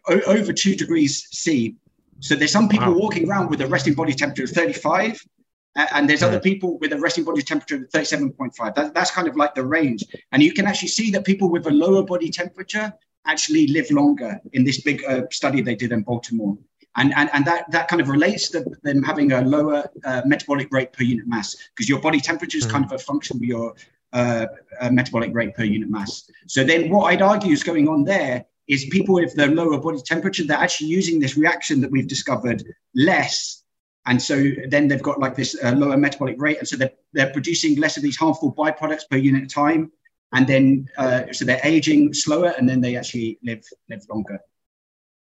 over 0.08 0.52
two 0.52 0.76
degrees 0.76 1.28
C. 1.30 1.76
So 2.20 2.36
there's 2.36 2.52
some 2.52 2.68
people 2.68 2.92
wow. 2.92 2.98
walking 2.98 3.28
around 3.28 3.48
with 3.48 3.60
a 3.62 3.66
resting 3.66 3.94
body 3.94 4.12
temperature 4.12 4.44
of 4.44 4.50
35, 4.50 5.22
and 5.76 6.08
there's 6.08 6.22
other 6.22 6.40
people 6.40 6.78
with 6.78 6.92
a 6.92 6.98
resting 6.98 7.24
body 7.24 7.42
temperature 7.42 7.76
of 7.76 7.90
37.5. 7.90 8.74
That, 8.74 8.94
that's 8.94 9.10
kind 9.10 9.26
of 9.26 9.36
like 9.36 9.54
the 9.54 9.64
range. 9.64 10.04
And 10.32 10.42
you 10.42 10.52
can 10.52 10.66
actually 10.66 10.88
see 10.88 11.10
that 11.10 11.24
people 11.24 11.50
with 11.50 11.66
a 11.66 11.70
lower 11.70 12.02
body 12.02 12.30
temperature 12.30 12.92
actually 13.26 13.66
live 13.68 13.90
longer 13.90 14.40
in 14.52 14.64
this 14.64 14.82
big 14.82 15.02
uh, 15.04 15.22
study 15.30 15.62
they 15.62 15.74
did 15.74 15.92
in 15.92 16.02
Baltimore. 16.02 16.56
And, 16.96 17.12
and, 17.16 17.28
and 17.32 17.44
that, 17.46 17.68
that 17.72 17.88
kind 17.88 18.00
of 18.00 18.08
relates 18.08 18.50
to 18.50 18.64
them 18.82 19.02
having 19.02 19.32
a 19.32 19.42
lower 19.42 19.88
uh, 20.04 20.22
metabolic 20.24 20.68
rate 20.70 20.92
per 20.92 21.02
unit 21.02 21.26
mass 21.26 21.56
because 21.74 21.88
your 21.88 22.00
body 22.00 22.20
temperature 22.20 22.56
is 22.56 22.64
mm-hmm. 22.64 22.72
kind 22.72 22.84
of 22.84 22.92
a 22.92 22.98
function 22.98 23.38
of 23.38 23.42
your 23.42 23.74
uh, 24.12 24.46
uh, 24.80 24.90
metabolic 24.90 25.34
rate 25.34 25.56
per 25.56 25.64
unit 25.64 25.90
mass. 25.90 26.30
So 26.46 26.62
then 26.62 26.88
what 26.90 27.06
I'd 27.06 27.22
argue 27.22 27.52
is 27.52 27.64
going 27.64 27.88
on 27.88 28.04
there 28.04 28.44
is 28.68 28.84
people 28.86 29.16
with 29.16 29.34
the 29.34 29.48
lower 29.48 29.78
body 29.78 30.00
temperature, 30.00 30.44
they're 30.44 30.56
actually 30.56 30.88
using 30.88 31.18
this 31.18 31.36
reaction 31.36 31.80
that 31.80 31.90
we've 31.90 32.06
discovered 32.06 32.62
less. 32.94 33.63
And 34.06 34.20
so 34.20 34.50
then 34.68 34.88
they've 34.88 35.02
got 35.02 35.18
like 35.18 35.34
this 35.34 35.56
uh, 35.62 35.72
lower 35.72 35.96
metabolic 35.96 36.36
rate. 36.38 36.58
And 36.58 36.68
so 36.68 36.76
they're, 36.76 36.92
they're 37.12 37.32
producing 37.32 37.76
less 37.76 37.96
of 37.96 38.02
these 38.02 38.16
harmful 38.16 38.52
byproducts 38.54 39.08
per 39.10 39.16
unit 39.16 39.44
of 39.44 39.52
time. 39.52 39.90
And 40.32 40.46
then, 40.46 40.88
uh, 40.98 41.32
so 41.32 41.44
they're 41.44 41.60
aging 41.64 42.12
slower 42.12 42.54
and 42.58 42.68
then 42.68 42.80
they 42.80 42.96
actually 42.96 43.38
live, 43.42 43.64
live 43.88 44.02
longer. 44.10 44.40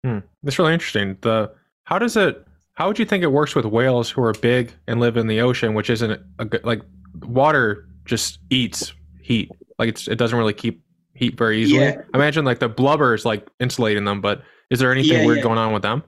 Hmm. 0.04 0.18
That's 0.42 0.58
really 0.58 0.74
interesting. 0.74 1.16
The, 1.22 1.52
how 1.84 1.98
does 1.98 2.16
it, 2.16 2.46
how 2.74 2.88
would 2.88 2.98
you 2.98 3.06
think 3.06 3.22
it 3.22 3.32
works 3.32 3.54
with 3.54 3.64
whales 3.64 4.10
who 4.10 4.22
are 4.22 4.32
big 4.32 4.72
and 4.86 5.00
live 5.00 5.16
in 5.16 5.26
the 5.26 5.40
ocean, 5.40 5.72
which 5.72 5.88
isn't 5.88 6.20
a, 6.38 6.44
good, 6.44 6.64
like 6.64 6.82
water 7.22 7.88
just 8.04 8.40
eats 8.50 8.92
heat. 9.20 9.50
Like 9.78 9.88
it's, 9.88 10.08
it 10.08 10.16
doesn't 10.16 10.38
really 10.38 10.52
keep 10.52 10.82
heat 11.14 11.38
very 11.38 11.62
easily. 11.62 11.84
Yeah. 11.84 12.02
I 12.12 12.18
imagine 12.18 12.44
like 12.44 12.58
the 12.58 12.68
blubber 12.68 13.14
is 13.14 13.24
like 13.24 13.48
insulating 13.58 14.04
them, 14.04 14.20
but 14.20 14.42
is 14.70 14.80
there 14.80 14.92
anything 14.92 15.20
yeah, 15.20 15.26
weird 15.26 15.38
yeah. 15.38 15.44
going 15.44 15.58
on 15.58 15.72
with 15.72 15.82
them? 15.82 16.02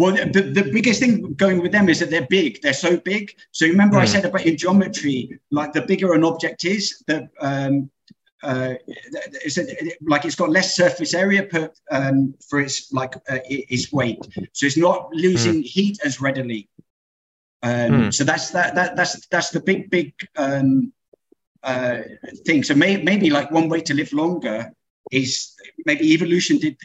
Well, 0.00 0.12
the, 0.14 0.40
the 0.40 0.70
biggest 0.72 0.98
thing 0.98 1.34
going 1.34 1.60
with 1.60 1.72
them 1.72 1.90
is 1.90 2.00
that 2.00 2.08
they're 2.08 2.26
big. 2.26 2.62
They're 2.62 2.72
so 2.72 2.96
big. 2.96 3.36
So 3.52 3.66
remember, 3.66 3.96
mm. 3.96 4.00
I 4.00 4.06
hmm. 4.06 4.12
said 4.12 4.24
about 4.24 4.46
in 4.46 4.56
geometry, 4.56 5.38
like 5.50 5.74
the 5.74 5.82
bigger 5.82 6.14
an 6.14 6.24
object 6.24 6.64
is, 6.64 7.04
the 7.06 7.28
um, 7.38 7.90
uh, 8.42 8.76
it's 9.44 9.58
a, 9.58 9.66
like 10.00 10.24
it's 10.24 10.36
got 10.36 10.48
less 10.48 10.74
surface 10.74 11.12
area 11.12 11.42
per 11.42 11.70
um, 11.90 12.34
for 12.48 12.62
its 12.62 12.90
like 12.94 13.14
uh, 13.28 13.40
its 13.44 13.92
weight. 13.92 14.26
So 14.54 14.64
it's 14.64 14.78
not 14.78 15.12
losing 15.12 15.62
mm. 15.62 15.66
heat 15.66 15.98
as 16.02 16.18
readily. 16.18 16.70
Um, 17.62 17.90
mm. 17.90 18.14
So 18.14 18.24
that's 18.24 18.52
that, 18.52 18.74
that 18.76 18.96
that's 18.96 19.26
that's 19.26 19.50
the 19.50 19.60
big 19.60 19.90
big 19.90 20.14
um, 20.36 20.94
uh, 21.62 21.98
thing. 22.46 22.62
So 22.62 22.74
may, 22.74 22.96
maybe 22.96 23.28
like 23.28 23.50
one 23.50 23.68
way 23.68 23.82
to 23.82 23.92
live 23.92 24.14
longer 24.14 24.72
is 25.12 25.54
maybe 25.84 26.14
evolution 26.14 26.56
did 26.56 26.78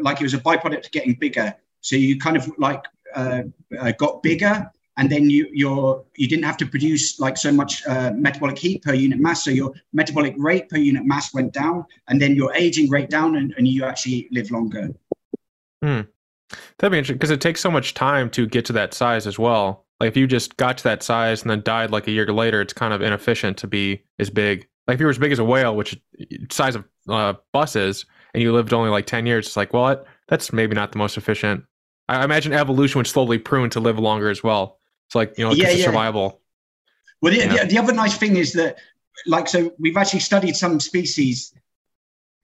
like 0.00 0.22
it 0.22 0.24
was 0.24 0.32
a 0.32 0.38
byproduct 0.38 0.86
of 0.86 0.92
getting 0.92 1.12
bigger. 1.12 1.54
So 1.84 1.96
you 1.96 2.18
kind 2.18 2.36
of 2.36 2.50
like 2.56 2.82
uh, 3.14 3.42
uh, 3.78 3.92
got 3.92 4.22
bigger, 4.22 4.70
and 4.96 5.10
then 5.12 5.28
you 5.28 5.46
you're 5.52 6.02
you 6.16 6.26
didn't 6.26 6.44
have 6.44 6.56
to 6.56 6.66
produce 6.66 7.20
like 7.20 7.36
so 7.36 7.52
much 7.52 7.86
uh, 7.86 8.10
metabolic 8.14 8.58
heat 8.58 8.82
per 8.82 8.94
unit 8.94 9.20
mass. 9.20 9.44
So 9.44 9.50
your 9.50 9.74
metabolic 9.92 10.34
rate 10.38 10.70
per 10.70 10.78
unit 10.78 11.04
mass 11.04 11.34
went 11.34 11.52
down, 11.52 11.84
and 12.08 12.22
then 12.22 12.34
your 12.34 12.54
aging 12.54 12.88
rate 12.88 13.10
down, 13.10 13.36
and, 13.36 13.54
and 13.58 13.68
you 13.68 13.84
actually 13.84 14.28
live 14.32 14.50
longer. 14.50 14.88
Hmm. 15.82 16.00
That'd 16.78 16.92
be 16.92 16.98
interesting 16.98 17.16
because 17.16 17.30
it 17.30 17.42
takes 17.42 17.60
so 17.60 17.70
much 17.70 17.92
time 17.92 18.30
to 18.30 18.46
get 18.46 18.64
to 18.64 18.72
that 18.72 18.94
size 18.94 19.26
as 19.26 19.38
well. 19.38 19.84
Like 20.00 20.08
if 20.08 20.16
you 20.16 20.26
just 20.26 20.56
got 20.56 20.78
to 20.78 20.84
that 20.84 21.02
size 21.02 21.42
and 21.42 21.50
then 21.50 21.62
died 21.62 21.90
like 21.90 22.08
a 22.08 22.12
year 22.12 22.26
later, 22.32 22.62
it's 22.62 22.72
kind 22.72 22.94
of 22.94 23.02
inefficient 23.02 23.58
to 23.58 23.66
be 23.66 24.02
as 24.18 24.30
big. 24.30 24.66
Like 24.86 24.94
if 24.94 25.00
you 25.00 25.06
were 25.06 25.10
as 25.10 25.18
big 25.18 25.32
as 25.32 25.38
a 25.38 25.44
whale, 25.44 25.76
which 25.76 26.00
size 26.50 26.76
of 26.76 26.84
uh, 27.10 27.34
buses, 27.52 28.06
and 28.32 28.42
you 28.42 28.54
lived 28.54 28.72
only 28.72 28.90
like 28.90 29.04
ten 29.04 29.26
years, 29.26 29.46
it's 29.46 29.56
like, 29.56 29.74
well, 29.74 30.02
that's 30.28 30.50
maybe 30.50 30.74
not 30.74 30.92
the 30.92 30.98
most 30.98 31.18
efficient. 31.18 31.64
I 32.08 32.24
imagine 32.24 32.52
evolution 32.52 32.98
would 32.98 33.06
slowly 33.06 33.38
prune 33.38 33.70
to 33.70 33.80
live 33.80 33.98
longer 33.98 34.30
as 34.30 34.42
well. 34.42 34.78
It's 35.06 35.14
like 35.14 35.38
you 35.38 35.44
know, 35.44 35.52
yeah, 35.52 35.70
yeah. 35.70 35.84
survival. 35.84 36.40
Well, 37.20 37.32
the, 37.32 37.46
the, 37.46 37.66
the 37.66 37.78
other 37.78 37.94
nice 37.94 38.16
thing 38.18 38.36
is 38.36 38.52
that, 38.52 38.78
like, 39.26 39.48
so 39.48 39.72
we've 39.78 39.96
actually 39.96 40.20
studied 40.20 40.56
some 40.56 40.78
species 40.80 41.54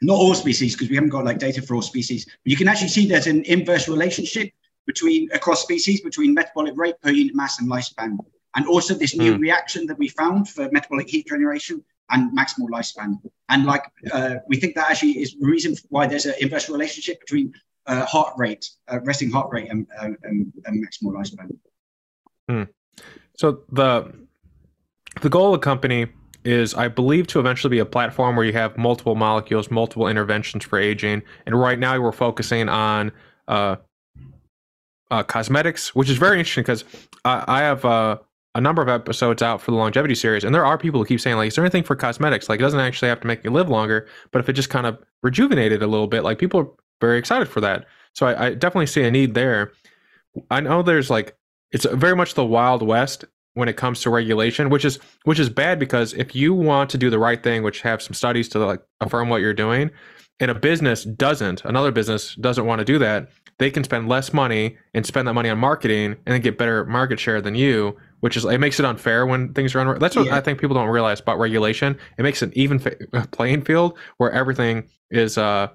not 0.02 0.14
all 0.14 0.34
species 0.34 0.74
because 0.74 0.88
we 0.88 0.94
haven't 0.94 1.10
got 1.10 1.26
like 1.26 1.36
data 1.36 1.60
for 1.60 1.74
all 1.74 1.82
species 1.82 2.24
but 2.24 2.34
you 2.44 2.56
can 2.56 2.68
actually 2.68 2.88
see 2.88 3.06
there's 3.06 3.26
an 3.26 3.44
inverse 3.44 3.86
relationship 3.86 4.50
between 4.86 5.30
across 5.32 5.62
species 5.62 6.00
between 6.00 6.34
metabolic 6.34 6.74
rate 6.76 7.00
per 7.00 7.10
unit 7.10 7.34
mass 7.34 7.60
and 7.60 7.70
lifespan, 7.70 8.18
and 8.56 8.66
also 8.66 8.94
this 8.94 9.14
new 9.14 9.36
mm. 9.36 9.40
reaction 9.40 9.86
that 9.86 9.98
we 9.98 10.08
found 10.08 10.48
for 10.48 10.68
metabolic 10.72 11.08
heat 11.08 11.26
generation 11.26 11.84
and 12.10 12.36
maximal 12.36 12.68
lifespan. 12.68 13.20
And 13.48 13.66
like 13.66 13.84
uh, 14.12 14.36
we 14.48 14.56
think 14.56 14.74
that 14.74 14.90
actually 14.90 15.12
is 15.22 15.36
the 15.38 15.46
reason 15.46 15.76
why 15.90 16.06
there's 16.06 16.26
an 16.26 16.34
inverse 16.40 16.68
relationship 16.68 17.20
between 17.20 17.54
uh, 17.86 18.04
heart 18.04 18.34
rate, 18.36 18.68
uh, 18.88 19.00
resting 19.02 19.30
heart 19.30 19.48
rate, 19.52 19.68
and, 19.70 19.86
and, 20.00 20.16
and 20.64 20.84
maximal 20.84 21.12
lifespan. 21.12 21.56
Mm. 22.50 22.68
So 23.36 23.62
the 23.70 24.12
the 25.22 25.28
goal 25.28 25.54
of 25.54 25.60
the 25.60 25.64
company 25.64 26.06
is, 26.44 26.74
I 26.74 26.88
believe, 26.88 27.26
to 27.28 27.40
eventually 27.40 27.70
be 27.70 27.78
a 27.78 27.86
platform 27.86 28.36
where 28.36 28.46
you 28.46 28.52
have 28.52 28.76
multiple 28.78 29.14
molecules, 29.14 29.70
multiple 29.70 30.08
interventions 30.08 30.64
for 30.64 30.78
aging. 30.78 31.22
And 31.46 31.58
right 31.58 31.78
now, 31.78 32.00
we're 32.00 32.12
focusing 32.12 32.68
on 32.68 33.12
uh, 33.48 33.76
uh, 35.10 35.22
cosmetics, 35.22 35.94
which 35.94 36.08
is 36.08 36.16
very 36.16 36.38
interesting 36.38 36.62
because 36.62 36.84
I, 37.24 37.44
I 37.46 37.60
have 37.60 37.84
uh, 37.84 38.18
a 38.54 38.60
number 38.60 38.80
of 38.80 38.88
episodes 38.88 39.42
out 39.42 39.60
for 39.60 39.70
the 39.70 39.76
longevity 39.76 40.14
series, 40.14 40.44
and 40.44 40.54
there 40.54 40.64
are 40.64 40.78
people 40.78 41.00
who 41.00 41.06
keep 41.06 41.20
saying 41.20 41.36
like, 41.36 41.48
"Is 41.48 41.56
there 41.56 41.64
anything 41.64 41.82
for 41.82 41.96
cosmetics? 41.96 42.48
Like, 42.48 42.60
it 42.60 42.62
doesn't 42.62 42.80
actually 42.80 43.08
have 43.08 43.20
to 43.20 43.26
make 43.26 43.44
you 43.44 43.50
live 43.50 43.68
longer, 43.68 44.08
but 44.30 44.40
if 44.40 44.48
it 44.48 44.54
just 44.54 44.70
kind 44.70 44.86
of 44.86 44.98
rejuvenated 45.22 45.82
a 45.82 45.86
little 45.86 46.06
bit, 46.06 46.24
like 46.24 46.38
people 46.38 46.78
very 47.00 47.18
excited 47.18 47.48
for 47.48 47.60
that." 47.60 47.86
So 48.14 48.26
I, 48.26 48.46
I 48.46 48.54
definitely 48.54 48.86
see 48.86 49.02
a 49.02 49.10
need 49.10 49.34
there. 49.34 49.72
I 50.50 50.60
know 50.60 50.82
there's 50.82 51.10
like 51.10 51.36
it's 51.72 51.86
very 51.86 52.16
much 52.16 52.34
the 52.34 52.44
wild 52.44 52.82
west 52.82 53.24
when 53.54 53.68
it 53.68 53.76
comes 53.76 54.00
to 54.02 54.10
regulation, 54.10 54.70
which 54.70 54.84
is 54.84 54.98
which 55.24 55.38
is 55.38 55.48
bad 55.48 55.78
because 55.78 56.12
if 56.14 56.34
you 56.34 56.54
want 56.54 56.90
to 56.90 56.98
do 56.98 57.10
the 57.10 57.18
right 57.18 57.42
thing, 57.42 57.62
which 57.62 57.82
have 57.82 58.02
some 58.02 58.14
studies 58.14 58.48
to 58.50 58.58
like 58.58 58.80
affirm 59.00 59.28
what 59.28 59.40
you're 59.40 59.54
doing, 59.54 59.90
and 60.38 60.50
a 60.50 60.54
business 60.54 61.04
doesn't, 61.04 61.64
another 61.64 61.92
business 61.92 62.34
doesn't 62.36 62.64
want 62.64 62.78
to 62.78 62.84
do 62.84 62.98
that, 62.98 63.28
they 63.58 63.70
can 63.70 63.84
spend 63.84 64.08
less 64.08 64.32
money 64.32 64.76
and 64.94 65.04
spend 65.04 65.28
that 65.28 65.34
money 65.34 65.50
on 65.50 65.58
marketing 65.58 66.12
and 66.12 66.34
then 66.34 66.40
get 66.40 66.56
better 66.56 66.86
market 66.86 67.20
share 67.20 67.40
than 67.40 67.54
you, 67.54 67.96
which 68.20 68.36
is 68.36 68.44
it 68.44 68.58
makes 68.58 68.80
it 68.80 68.86
unfair 68.86 69.26
when 69.26 69.52
things 69.52 69.74
are 69.74 69.80
unfair. 69.80 69.98
That's 69.98 70.16
what 70.16 70.26
yeah. 70.26 70.36
I 70.36 70.40
think 70.40 70.60
people 70.60 70.74
don't 70.74 70.88
realize 70.88 71.20
about 71.20 71.38
regulation. 71.38 71.98
It 72.18 72.22
makes 72.22 72.42
an 72.42 72.52
even 72.54 72.78
fa- 72.78 72.96
playing 73.32 73.62
field 73.62 73.98
where 74.16 74.30
everything 74.30 74.88
is 75.10 75.36
uh 75.36 75.68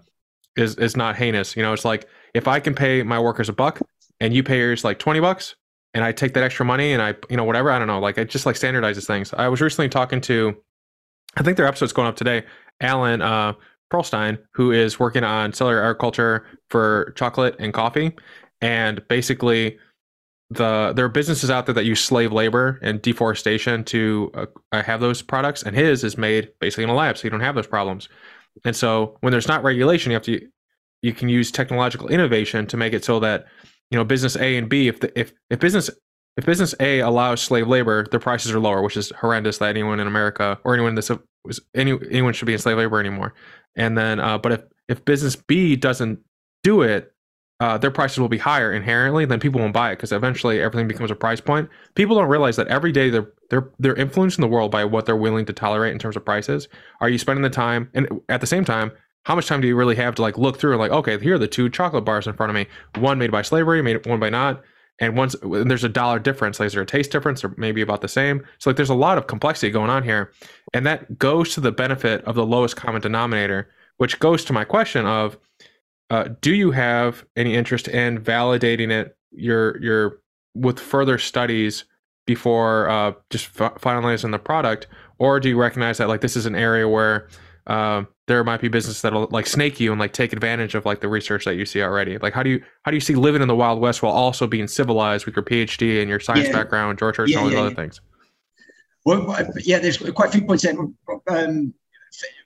is 0.55 0.75
is 0.75 0.95
not 0.95 1.15
heinous. 1.15 1.55
You 1.55 1.63
know, 1.63 1.73
it's 1.73 1.85
like 1.85 2.07
if 2.33 2.47
I 2.47 2.59
can 2.59 2.75
pay 2.75 3.03
my 3.03 3.19
workers 3.19 3.49
a 3.49 3.53
buck 3.53 3.81
and 4.19 4.33
you 4.33 4.43
pay 4.43 4.59
yours 4.59 4.83
like 4.83 4.99
20 4.99 5.19
bucks 5.19 5.55
and 5.93 6.03
I 6.03 6.11
take 6.11 6.33
that 6.33 6.43
extra 6.43 6.65
money 6.65 6.93
and 6.93 7.01
I 7.01 7.15
you 7.29 7.37
know 7.37 7.43
whatever, 7.43 7.71
I 7.71 7.79
don't 7.79 7.87
know, 7.87 7.99
like 7.99 8.17
it 8.17 8.29
just 8.29 8.45
like 8.45 8.55
standardizes 8.55 9.05
things. 9.05 9.33
I 9.33 9.47
was 9.47 9.61
recently 9.61 9.89
talking 9.89 10.21
to 10.21 10.55
I 11.37 11.43
think 11.43 11.57
their 11.57 11.67
episode's 11.67 11.93
going 11.93 12.07
up 12.07 12.15
today. 12.15 12.43
Alan 12.81 13.21
uh 13.21 13.53
Perlstein, 13.91 14.39
who 14.51 14.71
is 14.71 14.99
working 14.99 15.23
on 15.23 15.53
cellular 15.53 15.83
agriculture 15.83 16.45
for 16.69 17.13
chocolate 17.15 17.55
and 17.59 17.73
coffee. 17.73 18.13
And 18.61 19.05
basically, 19.07 19.77
the 20.49 20.93
there 20.95 21.05
are 21.05 21.09
businesses 21.09 21.49
out 21.49 21.65
there 21.65 21.75
that 21.75 21.85
use 21.85 22.03
slave 22.03 22.31
labor 22.31 22.79
and 22.81 23.01
deforestation 23.01 23.83
to 23.85 24.31
uh, 24.71 24.83
have 24.83 24.99
those 24.99 25.21
products, 25.21 25.63
and 25.63 25.75
his 25.75 26.03
is 26.03 26.17
made 26.17 26.51
basically 26.59 26.83
in 26.83 26.89
a 26.89 26.95
lab, 26.95 27.17
so 27.17 27.23
you 27.23 27.29
don't 27.29 27.41
have 27.41 27.55
those 27.55 27.67
problems. 27.67 28.09
And 28.63 28.75
so, 28.75 29.17
when 29.21 29.31
there's 29.31 29.47
not 29.47 29.63
regulation, 29.63 30.11
you 30.11 30.15
have 30.15 30.23
to 30.23 30.41
you 31.01 31.13
can 31.13 31.29
use 31.29 31.51
technological 31.51 32.07
innovation 32.07 32.65
to 32.67 32.77
make 32.77 32.93
it 32.93 33.05
so 33.05 33.19
that 33.19 33.45
you 33.91 33.97
know 33.97 34.03
business 34.03 34.35
A 34.35 34.57
and 34.57 34.69
B, 34.69 34.87
if 34.87 34.99
the, 34.99 35.19
if 35.19 35.33
if 35.49 35.59
business 35.59 35.89
if 36.37 36.45
business 36.45 36.75
A 36.79 36.99
allows 36.99 37.41
slave 37.41 37.67
labor, 37.67 38.05
their 38.11 38.19
prices 38.19 38.51
are 38.51 38.59
lower, 38.59 38.81
which 38.81 38.97
is 38.97 39.11
horrendous 39.11 39.57
that 39.59 39.69
anyone 39.69 39.99
in 39.99 40.07
America 40.07 40.59
or 40.63 40.73
anyone 40.73 40.95
that's 40.95 41.11
was 41.45 41.61
any 41.73 41.97
anyone 42.11 42.33
should 42.33 42.45
be 42.45 42.53
in 42.53 42.59
slave 42.59 42.77
labor 42.77 42.99
anymore. 42.99 43.33
And 43.75 43.97
then, 43.97 44.19
uh, 44.19 44.37
but 44.37 44.51
if 44.51 44.61
if 44.87 45.05
business 45.05 45.35
B 45.35 45.75
doesn't 45.75 46.19
do 46.63 46.81
it, 46.81 47.13
uh, 47.59 47.77
their 47.77 47.91
prices 47.91 48.19
will 48.19 48.27
be 48.27 48.37
higher 48.37 48.73
inherently. 48.73 49.25
Then 49.25 49.39
people 49.39 49.61
won't 49.61 49.73
buy 49.73 49.91
it 49.91 49.95
because 49.95 50.11
eventually 50.11 50.61
everything 50.61 50.87
becomes 50.87 51.11
a 51.11 51.15
price 51.15 51.39
point. 51.39 51.69
People 51.95 52.17
don't 52.17 52.27
realize 52.27 52.57
that 52.57 52.67
every 52.67 52.91
day 52.91 53.09
they're 53.09 53.31
they're 53.49 53.69
they're 53.79 53.95
influencing 53.95 54.41
the 54.41 54.47
world 54.47 54.71
by 54.71 54.83
what 54.83 55.05
they're 55.05 55.15
willing 55.15 55.45
to 55.45 55.53
tolerate 55.53 55.93
in 55.93 55.99
terms 55.99 56.15
of 56.15 56.25
prices. 56.25 56.67
Are 56.99 57.09
you 57.09 57.17
spending 57.17 57.43
the 57.43 57.49
time? 57.49 57.89
And 57.93 58.21
at 58.27 58.41
the 58.41 58.47
same 58.47 58.65
time, 58.65 58.91
how 59.23 59.35
much 59.35 59.47
time 59.47 59.61
do 59.61 59.67
you 59.67 59.75
really 59.75 59.95
have 59.95 60.15
to 60.15 60.21
like 60.21 60.37
look 60.37 60.59
through 60.59 60.71
and 60.71 60.79
like, 60.79 60.91
okay, 60.91 61.17
here 61.19 61.35
are 61.35 61.39
the 61.39 61.47
two 61.47 61.69
chocolate 61.69 62.05
bars 62.05 62.27
in 62.27 62.33
front 62.33 62.49
of 62.49 62.55
me. 62.55 62.67
One 63.01 63.17
made 63.17 63.31
by 63.31 63.41
slavery, 63.41 63.81
made 63.81 64.05
one 64.05 64.19
by 64.19 64.29
not 64.29 64.61
and 64.99 65.17
once 65.17 65.35
and 65.41 65.69
there's 65.69 65.83
a 65.83 65.89
dollar 65.89 66.19
difference 66.19 66.59
like 66.59 66.67
is 66.67 66.73
there 66.73 66.81
a 66.81 66.85
taste 66.85 67.11
difference 67.11 67.43
or 67.43 67.53
maybe 67.57 67.81
about 67.81 68.01
the 68.01 68.07
same 68.07 68.45
so 68.59 68.69
like 68.69 68.77
there's 68.77 68.89
a 68.89 68.95
lot 68.95 69.17
of 69.17 69.27
complexity 69.27 69.71
going 69.71 69.89
on 69.89 70.03
here 70.03 70.31
and 70.73 70.85
that 70.85 71.17
goes 71.19 71.53
to 71.53 71.61
the 71.61 71.71
benefit 71.71 72.23
of 72.23 72.35
the 72.35 72.45
lowest 72.45 72.75
common 72.75 73.01
denominator 73.01 73.69
which 73.97 74.19
goes 74.19 74.43
to 74.45 74.53
my 74.53 74.63
question 74.63 75.05
of 75.05 75.37
uh, 76.09 76.29
do 76.41 76.53
you 76.53 76.71
have 76.71 77.25
any 77.35 77.55
interest 77.55 77.87
in 77.87 78.19
validating 78.19 78.91
it 78.91 79.17
your 79.31 79.81
your 79.81 80.21
with 80.53 80.79
further 80.79 81.17
studies 81.17 81.85
before 82.25 82.89
uh, 82.89 83.11
just 83.29 83.49
f- 83.59 83.75
finalizing 83.75 84.31
the 84.31 84.39
product, 84.39 84.87
or 85.19 85.39
do 85.39 85.49
you 85.49 85.57
recognize 85.57 85.97
that 85.97 86.07
like 86.07 86.21
this 86.21 86.35
is 86.35 86.45
an 86.45 86.55
area 86.55 86.87
where 86.87 87.27
uh, 87.67 88.03
there 88.27 88.43
might 88.43 88.61
be 88.61 88.67
business 88.67 89.01
that'll 89.01 89.27
like 89.31 89.45
snake 89.47 89.79
you 89.79 89.91
and 89.91 89.99
like 89.99 90.13
take 90.13 90.33
advantage 90.33 90.75
of 90.75 90.85
like 90.85 91.01
the 91.01 91.07
research 91.07 91.45
that 91.45 91.55
you 91.55 91.65
see 91.65 91.81
already? 91.81 92.17
Like 92.17 92.33
how 92.33 92.43
do 92.43 92.49
you 92.49 92.63
how 92.83 92.91
do 92.91 92.97
you 92.97 93.01
see 93.01 93.15
living 93.15 93.41
in 93.41 93.47
the 93.47 93.55
Wild 93.55 93.79
West 93.79 94.01
while 94.01 94.13
also 94.13 94.47
being 94.47 94.67
civilized 94.67 95.25
with 95.25 95.35
your 95.35 95.43
PhD 95.43 95.99
and 96.01 96.09
your 96.09 96.19
science 96.19 96.47
Yeah. 96.47 96.53
background, 96.53 96.97
George 96.99 97.15
Church, 97.15 97.29
Yeah, 97.31 97.37
and 97.37 97.43
all 97.43 97.49
these 97.49 97.57
yeah, 97.57 97.65
other 97.65 97.75
things? 97.75 98.01
Well, 99.05 99.51
yeah, 99.63 99.79
there's 99.79 99.97
quite 99.97 100.29
a 100.29 100.31
few 100.31 100.45
points 100.45 100.63
there. 100.63 100.75
Um, 101.27 101.73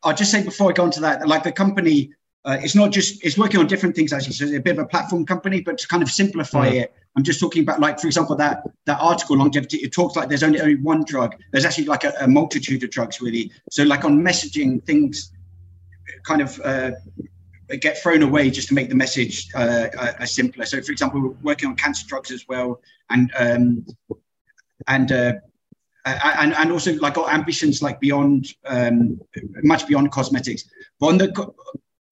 I'll 0.03 0.15
just 0.15 0.31
say 0.31 0.43
before 0.43 0.71
I 0.71 0.73
go 0.73 0.83
on 0.83 0.91
to 0.91 0.99
that, 1.01 1.25
like 1.27 1.43
the 1.43 1.51
company, 1.53 2.11
uh, 2.45 2.57
it's 2.61 2.75
not 2.75 2.91
just 2.91 3.23
it's 3.23 3.37
working 3.37 3.59
on 3.59 3.67
different 3.67 3.95
things 3.95 4.13
actually. 4.13 4.33
So 4.33 4.45
it's 4.45 4.55
a 4.55 4.59
bit 4.59 4.77
of 4.77 4.83
a 4.83 4.87
platform 4.87 5.25
company, 5.25 5.61
but 5.61 5.77
to 5.77 5.87
kind 5.87 6.01
of 6.01 6.09
simplify 6.09 6.69
Mhm. 6.69 6.81
it, 6.81 6.93
I'm 7.15 7.23
just 7.23 7.39
talking 7.39 7.63
about 7.63 7.79
like, 7.79 7.99
for 7.99 8.07
example, 8.07 8.35
that 8.37 8.63
that 8.85 8.99
article 9.01 9.37
longevity. 9.37 9.77
It 9.77 9.91
talks 9.91 10.15
like 10.15 10.29
there's 10.29 10.43
only 10.43 10.61
only 10.61 10.75
one 10.75 11.03
drug. 11.03 11.35
There's 11.51 11.65
actually 11.65 11.85
like 11.85 12.05
a, 12.05 12.13
a 12.21 12.27
multitude 12.27 12.83
of 12.83 12.91
drugs 12.91 13.21
really. 13.21 13.51
So 13.71 13.83
like 13.83 14.05
on 14.05 14.21
messaging, 14.21 14.83
things 14.85 15.31
kind 16.23 16.41
of 16.41 16.59
uh, 16.63 16.91
get 17.81 17.97
thrown 18.01 18.23
away 18.23 18.49
just 18.49 18.67
to 18.69 18.73
make 18.73 18.89
the 18.89 18.95
message 18.95 19.49
uh, 19.53 19.87
uh, 19.97 20.25
simpler. 20.25 20.65
So 20.65 20.81
for 20.81 20.91
example, 20.91 21.21
we're 21.21 21.29
working 21.43 21.69
on 21.69 21.75
cancer 21.75 22.05
drugs 22.07 22.31
as 22.31 22.47
well, 22.47 22.81
and 23.09 23.31
um, 23.37 23.85
and 24.87 25.11
uh, 25.11 25.33
uh, 26.05 26.35
and, 26.39 26.53
and 26.53 26.71
also 26.71 26.93
like 26.95 27.15
got 27.15 27.33
ambitions 27.33 27.81
like 27.81 27.99
beyond 27.99 28.53
um, 28.65 29.19
much 29.63 29.87
beyond 29.87 30.11
cosmetics. 30.11 30.63
But 30.99 31.07
on 31.07 31.17
the 31.17 31.53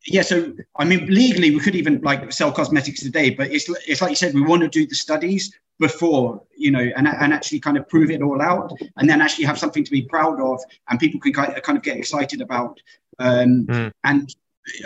yeah, 0.08 0.22
so 0.22 0.54
I 0.78 0.86
mean 0.86 1.06
legally 1.08 1.52
we 1.52 1.60
could 1.60 1.76
even 1.76 2.02
like 2.02 2.32
sell 2.32 2.52
cosmetics 2.52 3.02
today, 3.02 3.30
but 3.32 3.52
it's 3.52 3.70
it's 3.88 4.02
like 4.02 4.12
you 4.12 4.16
said 4.16 4.34
we 4.34 4.42
want 4.42 4.62
to 4.64 4.70
do 4.70 4.88
the 4.88 4.96
studies 4.96 5.54
before 5.80 6.42
you 6.56 6.72
know 6.72 6.86
and, 6.96 7.08
and 7.08 7.34
actually 7.34 7.60
kind 7.60 7.78
of 7.78 7.88
prove 7.88 8.10
it 8.10 8.22
all 8.22 8.42
out 8.42 8.72
and 8.98 9.08
then 9.10 9.22
actually 9.22 9.46
have 9.46 9.60
something 9.60 9.84
to 9.84 9.92
be 9.92 10.02
proud 10.02 10.42
of 10.42 10.60
and 10.90 11.00
people 11.00 11.20
can 11.20 11.34
kind 11.34 11.56
of, 11.56 11.62
kind 11.62 11.78
of 11.78 11.84
get 11.84 11.98
excited 11.98 12.42
about 12.42 12.80
um, 13.20 13.66
Mm. 13.68 13.92
and 14.04 14.36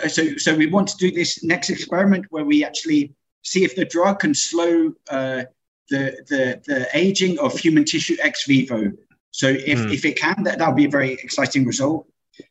so 0.08 0.36
so 0.36 0.54
we 0.54 0.66
want 0.66 0.88
to 0.88 0.96
do 0.96 1.10
this 1.10 1.42
next 1.42 1.70
experiment 1.70 2.26
where 2.30 2.44
we 2.44 2.64
actually 2.64 3.14
see 3.42 3.64
if 3.64 3.74
the 3.74 3.84
drug 3.84 4.20
can 4.20 4.34
slow 4.34 4.92
uh, 5.10 5.44
the, 5.88 6.16
the 6.28 6.60
the 6.66 6.88
aging 6.94 7.38
of 7.38 7.58
human 7.58 7.84
tissue 7.84 8.16
ex 8.20 8.46
vivo. 8.46 8.92
So 9.30 9.48
if, 9.48 9.78
Mm. 9.78 9.92
if 9.92 10.04
it 10.04 10.16
can, 10.18 10.44
that 10.44 10.58
that 10.58 10.68
would 10.68 10.76
be 10.76 10.84
a 10.84 10.90
very 10.90 11.14
exciting 11.14 11.64
result. 11.66 12.06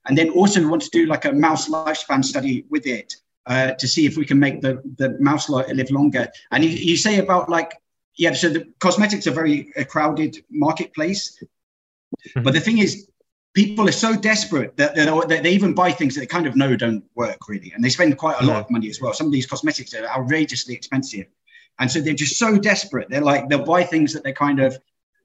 And 0.06 0.18
then 0.18 0.30
also 0.30 0.60
we 0.60 0.66
want 0.66 0.82
to 0.84 0.90
do 0.90 1.06
like 1.06 1.26
a 1.26 1.34
mouse 1.34 1.70
lifespan 1.70 2.24
study 2.24 2.66
with 2.70 2.86
it 2.86 3.16
uh, 3.46 3.72
to 3.74 3.88
see 3.88 4.06
if 4.06 4.18
we 4.18 4.26
can 4.26 4.40
make 4.40 4.62
the 4.62 4.82
the 4.98 5.18
mouse 5.20 5.50
li- 5.50 5.74
live 5.74 5.92
longer. 5.92 6.28
And 6.52 6.64
you, 6.64 6.70
you 6.70 6.98
say 6.98 7.20
about 7.20 7.50
like 7.50 7.72
yeah, 8.18 8.34
so 8.34 8.50
the 8.50 8.68
cosmetics 8.80 9.28
are 9.28 9.32
very 9.32 9.72
a 9.76 9.86
crowded 9.86 10.44
marketplace, 10.50 11.38
mm-hmm. 11.42 12.44
but 12.44 12.54
the 12.54 12.62
thing 12.62 12.80
is. 12.80 13.08
People 13.54 13.86
are 13.90 13.92
so 13.92 14.16
desperate 14.16 14.78
that, 14.78 14.96
that 14.96 15.28
that 15.28 15.44
they 15.44 15.52
even 15.52 15.74
buy 15.74 15.92
things 15.92 16.16
that 16.16 16.22
they 16.22 16.26
kind 16.26 16.48
of 16.48 16.56
know 16.56 16.78
don't 16.78 17.04
work 17.16 17.50
really, 17.50 17.74
and 17.76 17.84
they 17.84 17.90
spend 17.90 18.18
quite 18.18 18.40
a 18.40 18.46
lot 18.46 18.56
of 18.56 18.64
mm-hmm. 18.64 18.76
money 18.76 18.90
as 18.90 19.02
well. 19.02 19.12
Some 19.12 19.28
of 19.28 19.34
these 19.34 19.46
cosmetics 19.46 19.94
are 19.94 20.06
outrageously 20.08 20.74
expensive, 20.74 21.26
and 21.78 21.92
so 21.92 22.00
they're 22.00 22.14
just 22.14 22.38
so 22.38 22.58
desperate. 22.58 23.10
They're 23.10 23.20
like 23.20 23.50
they'll 23.50 23.66
buy 23.66 23.84
things 23.84 24.14
that 24.14 24.24
they 24.24 24.32
kind 24.32 24.62
of 24.62 24.80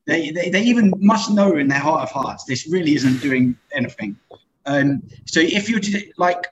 they, 0.07 0.31
they, 0.31 0.51
they 0.51 0.63
even 0.63 0.93
must 0.99 1.31
know 1.31 1.57
in 1.57 1.69
their 1.69 1.79
heart 1.79 2.03
of 2.03 2.11
hearts 2.11 2.45
this 2.45 2.69
really 2.69 2.95
isn't 2.95 3.21
doing 3.21 3.57
anything. 3.73 4.17
Um, 4.67 5.03
so 5.27 5.41
if 5.41 5.69
you 5.69 5.81
did 5.81 6.13
like 6.19 6.47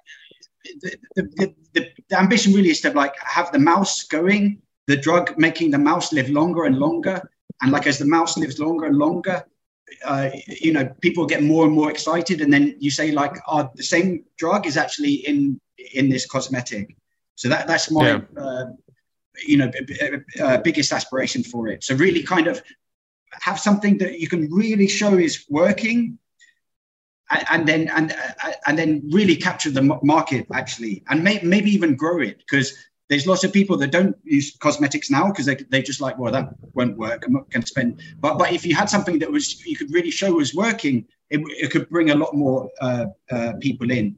the, 0.81 0.97
the, 1.17 1.55
the, 1.75 1.93
the, 2.09 2.17
ambition 2.19 2.53
really 2.53 2.71
is 2.71 2.81
to 2.83 2.91
like 2.91 3.15
have 3.21 3.53
the 3.53 3.59
mouse 3.59 4.05
going, 4.05 4.63
the 4.87 4.97
drug 4.97 5.37
making 5.37 5.71
the 5.71 5.79
mouse 5.79 6.13
live 6.13 6.31
longer 6.31 6.65
and 6.65 6.79
longer, 6.79 7.29
and 7.61 7.73
like 7.73 7.87
as 7.87 7.99
the 7.99 8.05
mouse 8.05 8.39
lives 8.39 8.59
longer 8.59 8.87
and 8.87 8.97
longer, 8.97 9.45
uh, 10.05 10.31
you 10.47 10.73
know 10.73 10.87
people 11.01 11.27
get 11.27 11.43
more 11.43 11.65
and 11.67 11.75
more 11.75 11.91
excited, 11.91 12.41
and 12.41 12.53
then 12.53 12.77
you 12.79 12.91
say 12.91 13.11
like, 13.11 13.37
oh, 13.49 13.69
the 13.75 13.83
same 13.83 14.25
drug 14.39 14.67
is 14.67 14.77
actually 14.77 15.15
in 15.15 15.61
in 15.95 16.09
this 16.09 16.27
cosmetic. 16.27 16.97
So 17.35 17.49
that 17.49 17.67
that's 17.67 17.91
my 17.91 18.09
Yeah. 18.09 18.21
uh, 18.37 18.65
you 19.47 19.57
know 19.57 19.69
b- 19.69 19.85
b- 19.87 20.41
uh, 20.41 20.59
biggest 20.59 20.93
aspiration 20.93 21.43
for 21.43 21.69
it. 21.69 21.83
So 21.85 21.95
really 21.97 22.23
kind 22.23 22.47
of 22.47 22.63
have 23.33 23.59
something 23.59 23.99
that 23.99 24.21
you 24.21 24.29
can 24.29 24.49
really 24.53 24.87
show 24.87 25.19
is 25.19 25.45
working 25.51 26.19
and, 27.31 27.67
then 27.67 27.89
and 27.89 28.13
uh, 28.13 28.53
and 28.67 28.79
then 28.79 29.03
really 29.11 29.37
capture 29.37 29.71
the 29.71 29.83
market 30.03 30.47
actually 30.53 31.03
and 31.09 31.25
may, 31.25 31.41
maybe 31.43 31.71
even 31.71 31.97
grow 31.97 32.21
it 32.21 32.39
because 32.39 32.75
there's 33.09 33.27
lots 33.27 33.45
of 33.45 33.53
people 33.53 33.77
that 33.77 33.91
don't 33.91 34.17
use 34.25 34.57
cosmetics 34.59 35.11
now 35.11 35.29
because 35.29 35.47
they, 35.47 35.57
they 35.71 35.83
just 35.83 36.01
like 36.01 36.19
well 36.19 36.33
that 36.33 36.51
won't 36.75 36.97
work 36.99 37.25
i'm 37.27 37.33
not 37.33 37.51
going 37.51 37.63
to 37.63 37.67
spend 37.67 38.01
but 38.21 38.39
but 38.39 38.53
if 38.53 38.65
you 38.67 38.75
had 38.75 38.89
something 38.89 39.19
that 39.19 39.31
was 39.31 39.65
you 39.65 39.77
could 39.77 39.93
really 39.93 40.11
show 40.11 40.33
was 40.33 40.55
working 40.55 41.07
it, 41.31 41.41
it 41.49 41.71
could 41.71 41.89
bring 41.89 42.11
a 42.11 42.15
lot 42.15 42.35
more 42.35 42.71
uh, 42.81 43.07
uh, 43.31 43.53
people 43.61 43.91
in. 43.91 44.17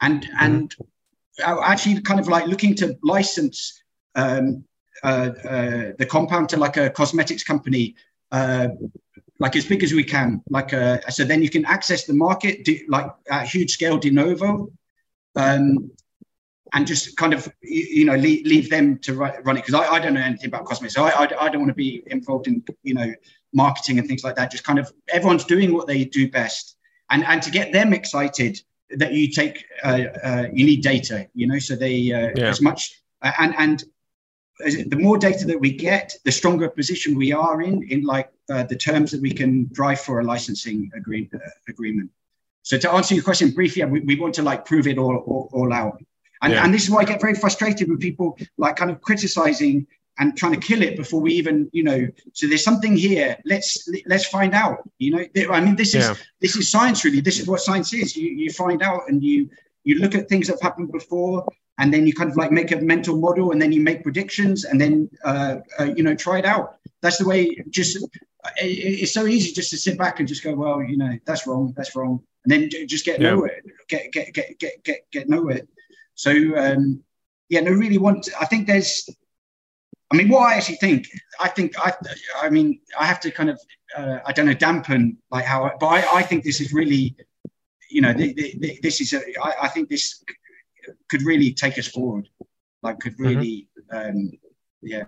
And 0.00 0.26
and 0.40 0.74
uh, 1.44 1.60
actually 1.62 2.00
kind 2.02 2.20
of 2.20 2.28
like 2.28 2.46
looking 2.46 2.74
to 2.76 2.98
license 3.02 3.82
um, 4.14 4.64
uh, 5.02 5.30
uh, 5.44 5.92
the 5.98 6.06
compound 6.08 6.48
to 6.50 6.56
like 6.56 6.76
a 6.76 6.90
cosmetics 6.90 7.44
company 7.44 7.94
uh, 8.32 8.68
like 9.42 9.56
as 9.56 9.66
big 9.66 9.82
as 9.82 9.92
we 9.92 10.04
can. 10.04 10.40
Like 10.48 10.72
uh, 10.72 11.00
so 11.16 11.24
then 11.24 11.42
you 11.42 11.50
can 11.50 11.64
access 11.76 12.04
the 12.04 12.14
market 12.26 12.64
do, 12.64 12.78
like 12.88 13.08
at 13.28 13.48
huge 13.54 13.70
scale 13.72 13.98
de 13.98 14.10
novo 14.10 14.70
um, 15.34 15.90
and 16.72 16.86
just 16.86 17.16
kind 17.16 17.34
of 17.34 17.40
you, 17.60 17.84
you 17.98 18.04
know 18.04 18.14
leave, 18.26 18.46
leave 18.46 18.70
them 18.70 18.98
to 19.00 19.10
ru- 19.14 19.40
run 19.46 19.56
it. 19.56 19.64
Because 19.64 19.74
I, 19.74 19.84
I 19.94 19.98
don't 19.98 20.14
know 20.14 20.20
anything 20.30 20.46
about 20.52 20.64
cosmetics. 20.64 20.94
So 20.94 21.04
I, 21.04 21.10
I, 21.10 21.44
I 21.44 21.48
don't 21.48 21.62
want 21.64 21.70
to 21.76 21.80
be 21.86 22.02
involved 22.06 22.46
in 22.46 22.62
you 22.84 22.94
know 22.94 23.12
marketing 23.52 23.98
and 23.98 24.06
things 24.06 24.22
like 24.22 24.36
that. 24.36 24.52
Just 24.52 24.64
kind 24.64 24.78
of 24.78 24.92
everyone's 25.08 25.44
doing 25.44 25.72
what 25.74 25.86
they 25.88 26.04
do 26.04 26.30
best. 26.30 26.76
And 27.10 27.24
and 27.24 27.42
to 27.42 27.50
get 27.50 27.72
them 27.72 27.92
excited 27.92 28.62
that 28.90 29.12
you 29.12 29.26
take 29.28 29.64
uh, 29.82 30.04
uh, 30.28 30.44
you 30.52 30.64
need 30.64 30.82
data 30.82 31.26
you 31.34 31.46
know? 31.48 31.58
So 31.58 31.74
they 31.74 32.12
uh, 32.12 32.30
Yeah. 32.36 32.50
as 32.54 32.60
much 32.60 32.80
and 33.22 33.54
and 33.58 33.84
the 34.64 34.96
more 34.96 35.18
data 35.18 35.44
that 35.46 35.58
we 35.58 35.72
get 35.72 36.14
the 36.24 36.32
stronger 36.32 36.68
position 36.68 37.14
we 37.16 37.32
are 37.32 37.62
in 37.62 37.82
in 37.90 38.02
like 38.04 38.30
uh, 38.50 38.62
the 38.64 38.76
terms 38.76 39.10
that 39.10 39.20
we 39.20 39.32
can 39.32 39.68
drive 39.72 40.00
for 40.00 40.20
a 40.20 40.24
licensing 40.24 40.90
agree, 40.94 41.28
uh, 41.34 41.38
agreement. 41.68 42.10
So 42.62 42.78
to 42.78 42.90
answer 42.92 43.14
your 43.14 43.24
question 43.24 43.50
briefly 43.50 43.84
we, 43.84 44.00
we 44.00 44.18
want 44.20 44.34
to 44.34 44.42
like 44.42 44.64
prove 44.64 44.86
it 44.86 44.98
all 44.98 45.16
all, 45.16 45.48
all 45.52 45.72
out. 45.72 46.02
And, 46.42 46.52
Yeah. 46.52 46.64
and 46.64 46.74
this 46.74 46.82
is 46.84 46.90
why 46.90 47.00
i 47.02 47.04
get 47.04 47.20
very 47.20 47.34
frustrated 47.34 47.88
with 47.88 48.00
people 48.00 48.36
like 48.58 48.76
kind 48.76 48.90
of 48.90 49.00
criticizing 49.00 49.86
and 50.18 50.36
trying 50.36 50.52
to 50.52 50.60
kill 50.68 50.82
it 50.82 50.96
before 50.96 51.20
we 51.20 51.32
even 51.40 51.56
you 51.72 51.84
know 51.88 52.06
so 52.32 52.46
there's 52.46 52.64
something 52.64 52.94
here. 52.96 53.36
Let's 53.44 53.88
let's 54.06 54.26
find 54.26 54.52
out 54.54 54.78
you 54.98 55.10
know? 55.14 55.24
I 55.50 55.60
mean 55.60 55.76
this 55.76 55.94
is 55.94 56.04
Yeah. 56.06 56.14
this 56.40 56.54
is 56.56 56.70
science 56.70 57.04
really. 57.04 57.20
This 57.20 57.38
is 57.40 57.46
what 57.46 57.60
science 57.60 57.92
is. 57.94 58.16
You 58.16 58.28
you 58.42 58.50
find 58.52 58.82
out 58.82 59.02
and 59.08 59.22
you 59.22 59.48
you 59.84 59.94
look 60.02 60.14
at 60.14 60.28
things 60.28 60.46
that 60.46 60.54
have 60.54 60.62
happened 60.68 60.90
before 60.92 61.34
and 61.82 61.92
then 61.92 62.06
you 62.06 62.14
kind 62.14 62.30
of 62.30 62.36
like 62.36 62.52
make 62.52 62.70
a 62.70 62.76
mental 62.76 63.16
model 63.18 63.50
and 63.50 63.60
then 63.60 63.72
you 63.72 63.82
make 63.82 64.04
predictions 64.04 64.64
and 64.64 64.80
then 64.80 65.10
uh, 65.24 65.56
uh, 65.80 65.88
you 65.96 66.02
know 66.04 66.14
try 66.14 66.38
it 66.38 66.44
out 66.44 66.76
that's 67.02 67.18
the 67.18 67.26
way 67.26 67.40
just 67.70 67.96
it, 67.96 69.00
it's 69.02 69.12
so 69.12 69.26
easy 69.26 69.52
just 69.52 69.70
to 69.70 69.76
sit 69.76 69.98
back 69.98 70.20
and 70.20 70.28
just 70.28 70.44
go 70.44 70.54
well 70.54 70.80
you 70.80 70.96
know 70.96 71.12
that's 71.26 71.44
wrong 71.46 71.74
that's 71.76 71.94
wrong 71.96 72.22
and 72.44 72.52
then 72.52 72.70
just 72.86 73.04
get 73.04 73.20
Yeah. 73.20 73.30
nowhere 73.30 73.60
get 73.88 74.12
get 74.12 74.32
get 74.32 74.58
get 74.60 74.84
get, 74.84 75.00
get 75.10 75.28
nowhere 75.28 75.62
so 76.14 76.30
um 76.64 77.02
yeah 77.48 77.60
no 77.60 77.72
really 77.72 77.98
want 77.98 78.28
i 78.40 78.46
think 78.46 78.66
there's 78.66 79.10
I 80.12 80.14
mean, 80.14 80.28
what 80.28 80.42
I 80.42 80.56
actually 80.56 80.76
think, 80.76 81.08
I 81.40 81.48
think, 81.48 81.72
I, 81.78 81.90
I 82.42 82.50
mean, 82.50 82.80
I 83.00 83.06
have 83.06 83.18
to 83.20 83.30
kind 83.30 83.48
of, 83.48 83.58
uh, 83.96 84.18
I 84.26 84.32
don't 84.34 84.44
know, 84.44 84.52
dampen 84.52 85.16
like 85.30 85.46
how, 85.46 85.64
I, 85.64 85.70
but 85.80 85.86
I, 85.86 86.18
I 86.18 86.22
think 86.22 86.44
this 86.44 86.60
is 86.60 86.74
really, 86.74 87.16
you 87.90 88.02
know, 88.02 88.12
the, 88.12 88.34
the, 88.34 88.54
the, 88.58 88.78
this 88.82 89.00
is, 89.00 89.14
a, 89.14 89.20
I, 89.42 89.50
I 89.62 89.68
think 89.68 89.88
this 89.88 90.22
could 91.10 91.22
really 91.22 91.52
take 91.52 91.78
us 91.78 91.86
forward, 91.88 92.28
like 92.82 92.98
could 93.00 93.14
really, 93.18 93.68
um, 93.92 94.30
yeah, 94.82 95.04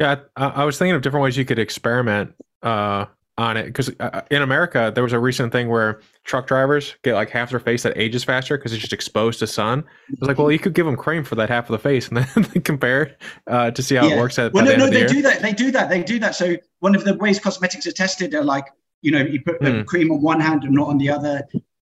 Yeah, 0.00 0.20
I, 0.36 0.46
I 0.46 0.64
was 0.64 0.78
thinking 0.78 0.94
of 0.94 1.02
different 1.02 1.24
ways 1.24 1.36
you 1.36 1.44
could 1.44 1.58
experiment 1.58 2.34
uh, 2.62 3.06
on 3.36 3.56
it 3.56 3.66
because 3.66 3.90
uh, 4.00 4.22
in 4.30 4.42
America 4.42 4.90
there 4.94 5.02
was 5.04 5.12
a 5.12 5.18
recent 5.18 5.52
thing 5.52 5.68
where 5.68 6.00
truck 6.24 6.46
drivers 6.46 6.94
get 7.02 7.14
like 7.14 7.30
half 7.30 7.50
their 7.50 7.60
face 7.60 7.82
that 7.84 7.96
ages 7.96 8.24
faster 8.24 8.56
because 8.56 8.72
it's 8.72 8.80
just 8.80 8.92
exposed 8.92 9.38
to 9.40 9.46
sun. 9.46 9.84
It's 10.10 10.22
like, 10.22 10.38
well, 10.38 10.50
you 10.50 10.58
could 10.58 10.74
give 10.74 10.86
them 10.86 10.96
cream 10.96 11.24
for 11.24 11.34
that 11.36 11.48
half 11.48 11.68
of 11.68 11.72
the 11.72 11.78
face 11.78 12.08
and 12.08 12.16
then 12.18 12.44
compare 12.64 13.16
uh, 13.46 13.70
to 13.72 13.82
see 13.82 13.94
how 13.96 14.08
it 14.08 14.18
works 14.18 14.38
at 14.38 14.52
Well, 14.52 14.64
no, 14.64 14.72
the 14.72 14.78
no, 14.78 14.84
of 14.84 14.90
the 14.90 14.94
they 14.96 15.00
year. 15.00 15.08
do 15.08 15.22
that. 15.22 15.42
They 15.42 15.52
do 15.52 15.70
that. 15.72 15.88
They 15.88 16.02
do 16.02 16.18
that. 16.20 16.34
So 16.34 16.56
one 16.80 16.94
of 16.94 17.04
the 17.04 17.14
ways 17.14 17.38
cosmetics 17.38 17.86
are 17.86 17.92
tested 17.92 18.34
are 18.34 18.44
like, 18.44 18.66
you 19.02 19.12
know, 19.12 19.20
you 19.20 19.40
put 19.40 19.60
the 19.60 19.70
Hmm. 19.72 19.82
cream 19.82 20.10
on 20.10 20.20
one 20.20 20.40
hand 20.40 20.64
and 20.64 20.74
not 20.74 20.88
on 20.88 20.98
the 20.98 21.10
other. 21.10 21.42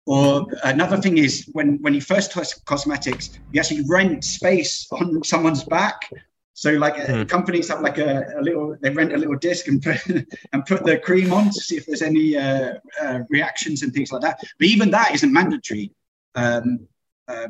Or 0.07 0.47
another 0.65 0.99
thing 0.99 1.19
is 1.19 1.49
when 1.53 1.79
when 1.81 1.95
you 1.95 2.01
first 2.01 2.33
test 2.33 2.65
cosmetics, 2.67 3.31
you 3.53 3.61
actually 3.61 3.85
rent 3.89 4.25
space 4.25 4.87
on 4.93 5.23
someone's 5.25 5.65
back. 5.65 6.11
So 6.53 6.73
like 6.73 6.95
Hmm. 7.07 7.25
companies 7.27 7.69
have 7.71 7.81
like 7.81 7.99
a, 7.99 8.25
a 8.39 8.43
little, 8.43 8.77
they 8.81 8.91
rent 8.91 9.13
a 9.13 9.17
little 9.17 9.37
disc 9.37 9.67
and 9.67 9.83
put 9.83 9.99
and 10.53 10.65
put 10.67 10.85
the 10.85 10.99
cream 10.99 11.33
on 11.33 11.47
to 11.47 11.61
see 11.61 11.77
if 11.77 11.87
there's 11.87 12.03
any 12.03 12.37
uh, 12.37 12.75
uh, 13.03 13.21
reactions 13.31 13.83
and 13.83 13.93
things 13.93 14.13
like 14.13 14.23
that. 14.23 14.39
But 14.59 14.69
even 14.69 14.91
that 14.91 15.15
isn't 15.15 15.33
mandatory. 15.33 15.93
Um, 16.35 16.87
uh, 17.27 17.49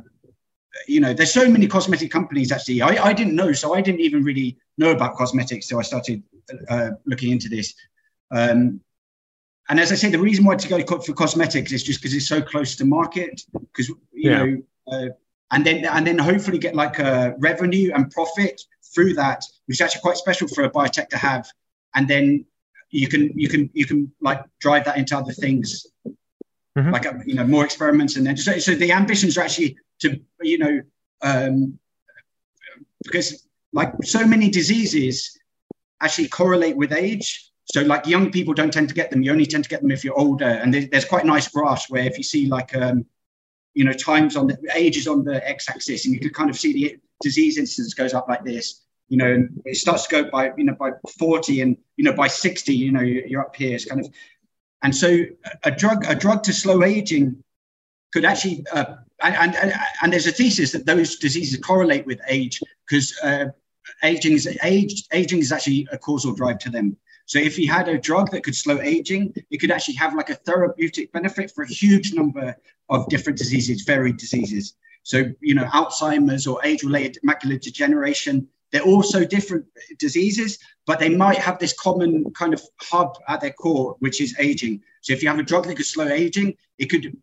you 0.86 1.00
know, 1.00 1.12
there's 1.12 1.32
so 1.32 1.48
many 1.48 1.66
cosmetic 1.66 2.10
companies 2.10 2.52
actually. 2.52 2.82
I, 2.82 3.06
I 3.06 3.12
didn't 3.12 3.34
know, 3.34 3.52
so 3.52 3.74
I 3.74 3.80
didn't 3.80 4.00
even 4.00 4.22
really 4.24 4.58
know 4.78 4.92
about 4.92 5.16
cosmetics 5.16 5.68
So 5.68 5.78
I 5.78 5.82
started 5.82 6.22
uh, 6.68 6.90
looking 7.06 7.32
into 7.32 7.48
this. 7.48 7.74
Um, 8.30 8.80
and 9.68 9.80
as 9.80 9.92
I 9.92 9.94
say, 9.94 10.10
the 10.10 10.18
reason 10.18 10.44
why 10.44 10.56
to 10.56 10.68
go 10.68 10.98
for 11.00 11.12
cosmetics 11.14 11.72
is 11.72 11.82
just 11.82 12.00
because 12.00 12.14
it's 12.14 12.28
so 12.28 12.42
close 12.42 12.76
to 12.76 12.84
market. 12.84 13.42
Because 13.52 13.88
you 13.88 13.98
yeah. 14.12 14.44
know, 14.44 14.62
uh, 14.88 15.06
and 15.52 15.64
then 15.64 15.86
and 15.86 16.06
then 16.06 16.18
hopefully 16.18 16.58
get 16.58 16.74
like 16.74 16.98
a 16.98 17.34
revenue 17.38 17.92
and 17.94 18.10
profit 18.10 18.60
through 18.94 19.14
that, 19.14 19.42
which 19.66 19.76
is 19.76 19.80
actually 19.80 20.02
quite 20.02 20.16
special 20.16 20.48
for 20.48 20.64
a 20.64 20.70
biotech 20.70 21.08
to 21.08 21.16
have. 21.16 21.48
And 21.94 22.06
then 22.06 22.44
you 22.90 23.08
can 23.08 23.32
you 23.38 23.48
can 23.48 23.70
you 23.72 23.86
can 23.86 24.12
like 24.20 24.44
drive 24.60 24.84
that 24.84 24.98
into 24.98 25.16
other 25.16 25.32
things, 25.32 25.86
mm-hmm. 26.06 26.90
like 26.90 27.06
uh, 27.06 27.14
you 27.24 27.34
know 27.34 27.44
more 27.44 27.64
experiments 27.64 28.16
and 28.16 28.26
then 28.26 28.36
so, 28.36 28.58
so 28.58 28.74
the 28.74 28.92
ambitions 28.92 29.38
are 29.38 29.42
actually 29.42 29.78
to 30.00 30.20
you 30.42 30.58
know 30.58 30.82
um, 31.22 31.78
because 33.02 33.46
like 33.72 33.92
so 34.02 34.26
many 34.26 34.50
diseases 34.50 35.38
actually 36.02 36.28
correlate 36.28 36.76
with 36.76 36.92
age 36.92 37.50
so 37.66 37.82
like 37.82 38.06
young 38.06 38.30
people 38.30 38.54
don't 38.54 38.72
tend 38.72 38.88
to 38.88 38.94
get 38.94 39.10
them. 39.10 39.22
You 39.22 39.32
only 39.32 39.46
tend 39.46 39.64
to 39.64 39.70
get 39.70 39.80
them 39.80 39.90
if 39.90 40.04
you're 40.04 40.18
older. 40.18 40.44
And 40.44 40.72
there's, 40.72 41.04
quite 41.04 41.24
nice 41.24 41.48
graphs 41.48 41.88
where 41.88 42.04
if 42.04 42.18
you 42.18 42.24
see 42.24 42.46
like 42.46 42.76
um, 42.76 43.06
you 43.72 43.84
know 43.84 43.92
times 43.92 44.36
on 44.36 44.46
the 44.46 44.58
ages 44.74 45.08
on 45.08 45.24
the 45.24 45.46
x-axis, 45.48 46.04
and 46.04 46.14
you 46.14 46.20
can 46.20 46.30
kind 46.30 46.50
of 46.50 46.58
see 46.58 46.72
the 46.72 46.96
disease 47.22 47.58
incidence 47.58 47.94
goes 47.94 48.14
up 48.14 48.28
like 48.28 48.44
this. 48.44 48.82
You 49.08 49.18
know, 49.18 49.32
and 49.32 49.62
it 49.64 49.76
starts 49.76 50.06
to 50.06 50.22
go 50.22 50.30
by 50.30 50.52
you 50.56 50.64
know 50.64 50.74
by 50.78 50.90
40, 51.18 51.62
and 51.62 51.76
you 51.96 52.04
know 52.04 52.12
by 52.12 52.26
60, 52.28 52.74
you 52.74 52.92
know 52.92 53.00
you're 53.00 53.42
up 53.42 53.56
here. 53.56 53.74
It's 53.74 53.86
kind 53.86 54.04
of, 54.04 54.12
and 54.82 54.94
so 54.94 55.18
a 55.62 55.70
drug 55.70 56.04
a 56.06 56.14
drug 56.14 56.42
to 56.44 56.52
slow 56.52 56.84
aging 56.84 57.42
could 58.12 58.24
actually 58.24 58.64
uh, 58.72 58.96
and, 59.22 59.54
and, 59.56 59.72
and 60.02 60.12
there's 60.12 60.26
a 60.26 60.32
thesis 60.32 60.72
that 60.72 60.86
those 60.86 61.16
diseases 61.16 61.58
correlate 61.58 62.06
with 62.06 62.20
age 62.28 62.60
because 62.86 63.16
uh, 63.22 63.46
aging 64.02 64.32
is 64.32 64.46
age 64.62 65.04
aging 65.12 65.38
is 65.38 65.52
actually 65.52 65.88
a 65.92 65.98
causal 65.98 66.34
drive 66.34 66.58
to 66.60 66.70
them. 66.70 66.96
So 67.26 67.38
if 67.38 67.58
you 67.58 67.70
had 67.70 67.88
a 67.88 67.98
drug 67.98 68.30
that 68.30 68.44
could 68.44 68.54
slow 68.54 68.80
aging, 68.80 69.34
it 69.50 69.58
could 69.58 69.70
actually 69.70 69.94
have 69.94 70.14
like 70.14 70.30
a 70.30 70.34
therapeutic 70.34 71.12
benefit 71.12 71.50
for 71.50 71.64
a 71.64 71.68
huge 71.68 72.12
number 72.12 72.56
of 72.88 73.08
different 73.08 73.38
diseases, 73.38 73.82
varied 73.82 74.18
diseases. 74.18 74.74
So, 75.02 75.24
you 75.40 75.54
know, 75.54 75.64
Alzheimer's 75.64 76.46
or 76.46 76.64
age-related 76.64 77.18
macular 77.26 77.60
degeneration, 77.60 78.48
they're 78.72 78.82
also 78.82 79.24
different 79.24 79.66
diseases, 79.98 80.58
but 80.86 80.98
they 80.98 81.08
might 81.08 81.38
have 81.38 81.58
this 81.58 81.72
common 81.74 82.30
kind 82.32 82.52
of 82.52 82.62
hub 82.80 83.16
at 83.28 83.40
their 83.40 83.52
core, 83.52 83.96
which 84.00 84.20
is 84.20 84.34
aging. 84.38 84.82
So 85.02 85.12
if 85.12 85.22
you 85.22 85.28
have 85.28 85.38
a 85.38 85.42
drug 85.42 85.66
that 85.66 85.76
could 85.76 85.86
slow 85.86 86.08
aging, 86.08 86.56
it 86.78 86.86
could, 86.86 87.16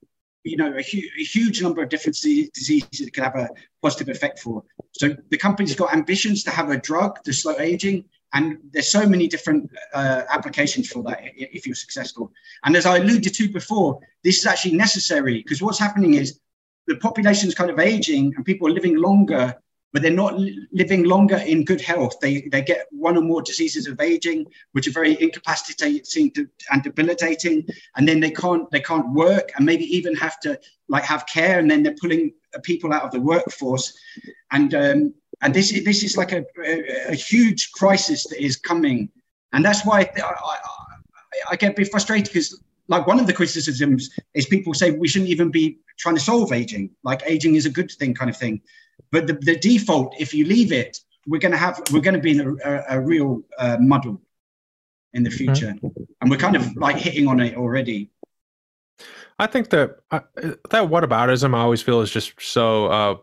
you 0.43 0.57
know, 0.57 0.73
a, 0.73 0.81
hu- 0.81 1.09
a 1.19 1.23
huge 1.23 1.61
number 1.61 1.83
of 1.83 1.89
different 1.89 2.15
diseases 2.15 3.01
it 3.01 3.13
could 3.13 3.23
have 3.23 3.35
a 3.35 3.49
positive 3.81 4.09
effect 4.09 4.39
for. 4.39 4.63
So 4.93 5.15
the 5.29 5.37
company's 5.37 5.75
got 5.75 5.93
ambitions 5.93 6.43
to 6.43 6.51
have 6.51 6.69
a 6.69 6.77
drug 6.77 7.23
to 7.23 7.33
slow 7.33 7.57
aging 7.59 8.05
and 8.33 8.57
there's 8.71 8.89
so 8.89 9.07
many 9.07 9.27
different 9.27 9.69
uh, 9.93 10.23
applications 10.29 10.89
for 10.89 11.03
that 11.03 11.19
if 11.35 11.65
you're 11.65 11.75
successful. 11.75 12.31
And 12.63 12.75
as 12.75 12.85
I 12.85 12.97
alluded 12.97 13.33
to 13.33 13.49
before, 13.49 13.99
this 14.23 14.37
is 14.37 14.45
actually 14.45 14.75
necessary 14.75 15.41
because 15.41 15.61
what's 15.61 15.79
happening 15.79 16.13
is 16.13 16.39
the 16.87 16.95
population 16.97 17.49
is 17.49 17.55
kind 17.55 17.69
of 17.69 17.79
aging 17.79 18.33
and 18.35 18.45
people 18.45 18.67
are 18.67 18.71
living 18.71 18.95
longer, 18.95 19.55
but 19.91 20.01
they're 20.01 20.11
not 20.11 20.35
living 20.71 21.03
longer 21.03 21.37
in 21.37 21.65
good 21.65 21.81
health. 21.81 22.19
They, 22.21 22.41
they 22.51 22.61
get 22.61 22.87
one 22.91 23.17
or 23.17 23.21
more 23.21 23.41
diseases 23.41 23.87
of 23.87 23.99
aging, 23.99 24.45
which 24.71 24.87
are 24.87 24.91
very 24.91 25.21
incapacitating 25.21 26.31
and 26.71 26.83
debilitating. 26.83 27.67
And 27.97 28.07
then 28.07 28.21
they 28.21 28.31
can't, 28.31 28.69
they 28.71 28.79
can't 28.79 29.11
work 29.13 29.51
and 29.55 29.65
maybe 29.65 29.83
even 29.95 30.15
have 30.15 30.39
to 30.41 30.57
like 30.87 31.03
have 31.03 31.25
care. 31.27 31.59
And 31.59 31.69
then 31.69 31.83
they're 31.83 31.95
pulling 31.99 32.33
people 32.63 32.93
out 32.93 33.03
of 33.03 33.11
the 33.11 33.19
workforce. 33.19 33.97
And 34.51 34.73
um, 34.73 35.13
and 35.41 35.53
this 35.53 35.71
is 35.71 35.83
this 35.83 36.03
is 36.03 36.17
like 36.17 36.31
a, 36.31 36.45
a, 36.63 37.11
a 37.11 37.15
huge 37.15 37.71
crisis 37.71 38.25
that 38.27 38.43
is 38.43 38.55
coming, 38.55 39.09
and 39.53 39.65
that's 39.65 39.85
why 39.85 40.01
I, 40.01 40.21
I, 40.21 40.57
I 41.51 41.55
get 41.55 41.71
a 41.71 41.75
bit 41.75 41.89
frustrated 41.89 42.27
because 42.27 42.61
like 42.87 43.07
one 43.07 43.19
of 43.19 43.27
the 43.27 43.33
criticisms 43.33 44.09
is 44.33 44.45
people 44.45 44.73
say 44.73 44.91
we 44.91 45.07
shouldn't 45.07 45.31
even 45.31 45.49
be 45.49 45.79
trying 45.97 46.15
to 46.15 46.21
solve 46.21 46.51
aging, 46.51 46.89
like 47.03 47.21
aging 47.25 47.55
is 47.55 47.65
a 47.65 47.69
good 47.69 47.89
thing, 47.91 48.13
kind 48.13 48.29
of 48.29 48.37
thing. 48.37 48.61
But 49.11 49.27
the, 49.27 49.33
the 49.33 49.57
default, 49.57 50.13
if 50.19 50.33
you 50.33 50.45
leave 50.45 50.71
it, 50.71 50.99
we're 51.27 51.39
going 51.39 51.51
to 51.51 51.57
have 51.57 51.81
we're 51.91 52.01
going 52.01 52.15
to 52.15 52.19
be 52.21 52.31
in 52.31 52.41
a, 52.41 52.69
a, 52.69 52.83
a 52.97 52.99
real 52.99 53.41
uh, 53.57 53.77
muddle 53.79 54.21
in 55.13 55.23
the 55.23 55.29
future, 55.29 55.73
mm-hmm. 55.73 56.03
and 56.21 56.29
we're 56.29 56.37
kind 56.37 56.55
of 56.55 56.75
like 56.75 56.97
hitting 56.97 57.27
on 57.27 57.39
it 57.39 57.55
already. 57.57 58.09
I 59.39 59.47
think 59.47 59.69
that 59.71 59.97
uh, 60.11 60.19
that 60.69 60.89
whataboutism 60.89 61.55
I 61.55 61.61
always 61.61 61.81
feel 61.81 62.01
is 62.01 62.11
just 62.11 62.33
so 62.39 62.85
uh, 62.87 63.15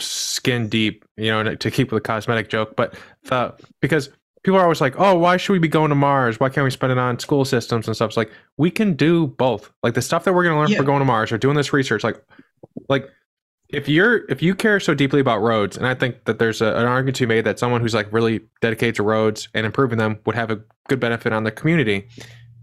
skin 0.00 0.68
deep, 0.68 1.04
you 1.16 1.30
know, 1.30 1.54
to 1.54 1.70
keep 1.70 1.92
with 1.92 2.02
the 2.02 2.06
cosmetic 2.06 2.48
joke, 2.48 2.76
but 2.76 2.94
the, 3.24 3.54
because 3.80 4.10
people 4.42 4.58
are 4.58 4.62
always 4.62 4.80
like, 4.80 4.94
oh, 4.98 5.16
why 5.16 5.36
should 5.36 5.52
we 5.52 5.58
be 5.58 5.68
going 5.68 5.90
to 5.90 5.94
Mars? 5.94 6.40
Why 6.40 6.48
can't 6.48 6.64
we 6.64 6.70
spend 6.70 6.92
it 6.92 6.98
on 6.98 7.18
school 7.18 7.44
systems 7.44 7.86
and 7.86 7.94
stuff? 7.94 8.10
It's 8.10 8.16
like 8.16 8.30
we 8.56 8.70
can 8.70 8.94
do 8.94 9.26
both. 9.26 9.70
Like 9.82 9.94
the 9.94 10.02
stuff 10.02 10.24
that 10.24 10.32
we're 10.32 10.44
going 10.44 10.54
to 10.54 10.60
learn 10.60 10.70
yeah. 10.70 10.78
for 10.78 10.84
going 10.84 11.00
to 11.00 11.04
Mars 11.04 11.32
or 11.32 11.38
doing 11.38 11.56
this 11.56 11.72
research, 11.72 12.04
like, 12.04 12.22
like 12.88 13.08
if 13.68 13.88
you're 13.88 14.24
if 14.30 14.40
you 14.40 14.54
care 14.54 14.80
so 14.80 14.94
deeply 14.94 15.20
about 15.20 15.42
roads, 15.42 15.76
and 15.76 15.86
I 15.86 15.94
think 15.94 16.24
that 16.24 16.38
there's 16.38 16.62
a, 16.62 16.68
an 16.68 16.86
argument 16.86 17.16
to 17.16 17.26
be 17.26 17.34
made 17.34 17.44
that 17.44 17.58
someone 17.58 17.80
who's 17.80 17.94
like 17.94 18.10
really 18.12 18.40
dedicated 18.60 18.94
to 18.96 19.02
roads 19.02 19.48
and 19.54 19.66
improving 19.66 19.98
them 19.98 20.18
would 20.24 20.34
have 20.34 20.50
a 20.50 20.60
good 20.88 21.00
benefit 21.00 21.32
on 21.32 21.44
the 21.44 21.50
community. 21.50 22.08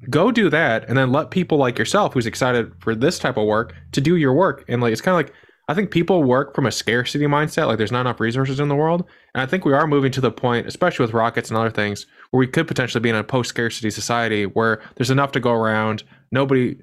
Go 0.09 0.31
do 0.31 0.49
that, 0.49 0.87
and 0.87 0.97
then 0.97 1.11
let 1.11 1.31
people 1.31 1.57
like 1.57 1.77
yourself, 1.77 2.13
who's 2.13 2.25
excited 2.25 2.71
for 2.79 2.95
this 2.95 3.19
type 3.19 3.37
of 3.37 3.45
work, 3.45 3.75
to 3.91 4.01
do 4.01 4.15
your 4.15 4.33
work. 4.33 4.65
And 4.67 4.81
like 4.81 4.91
it's 4.91 5.01
kind 5.01 5.13
of 5.13 5.25
like 5.25 5.35
I 5.67 5.73
think 5.73 5.89
people 5.89 6.23
work 6.23 6.53
from 6.53 6.67
a 6.67 6.71
scarcity 6.71 7.25
mindset, 7.25 7.67
like 7.67 7.77
there's 7.77 7.91
not 7.91 8.01
enough 8.01 8.19
resources 8.19 8.59
in 8.59 8.67
the 8.67 8.75
world. 8.75 9.03
And 9.33 9.41
I 9.41 9.45
think 9.47 9.65
we 9.65 9.73
are 9.73 9.87
moving 9.87 10.11
to 10.11 10.21
the 10.21 10.31
point, 10.31 10.67
especially 10.67 11.05
with 11.05 11.13
rockets 11.13 11.49
and 11.49 11.57
other 11.57 11.71
things, 11.71 12.05
where 12.29 12.39
we 12.39 12.47
could 12.47 12.67
potentially 12.67 13.01
be 13.01 13.09
in 13.09 13.15
a 13.15 13.23
post 13.23 13.49
scarcity 13.49 13.89
society 13.89 14.45
where 14.45 14.81
there's 14.95 15.09
enough 15.09 15.31
to 15.31 15.39
go 15.39 15.51
around. 15.51 16.03
Nobody 16.31 16.77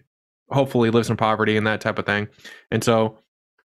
hopefully 0.51 0.91
lives 0.91 1.11
in 1.11 1.17
poverty 1.17 1.57
and 1.57 1.67
that 1.67 1.81
type 1.81 1.99
of 1.99 2.07
thing. 2.07 2.29
And 2.71 2.83
so 2.83 3.19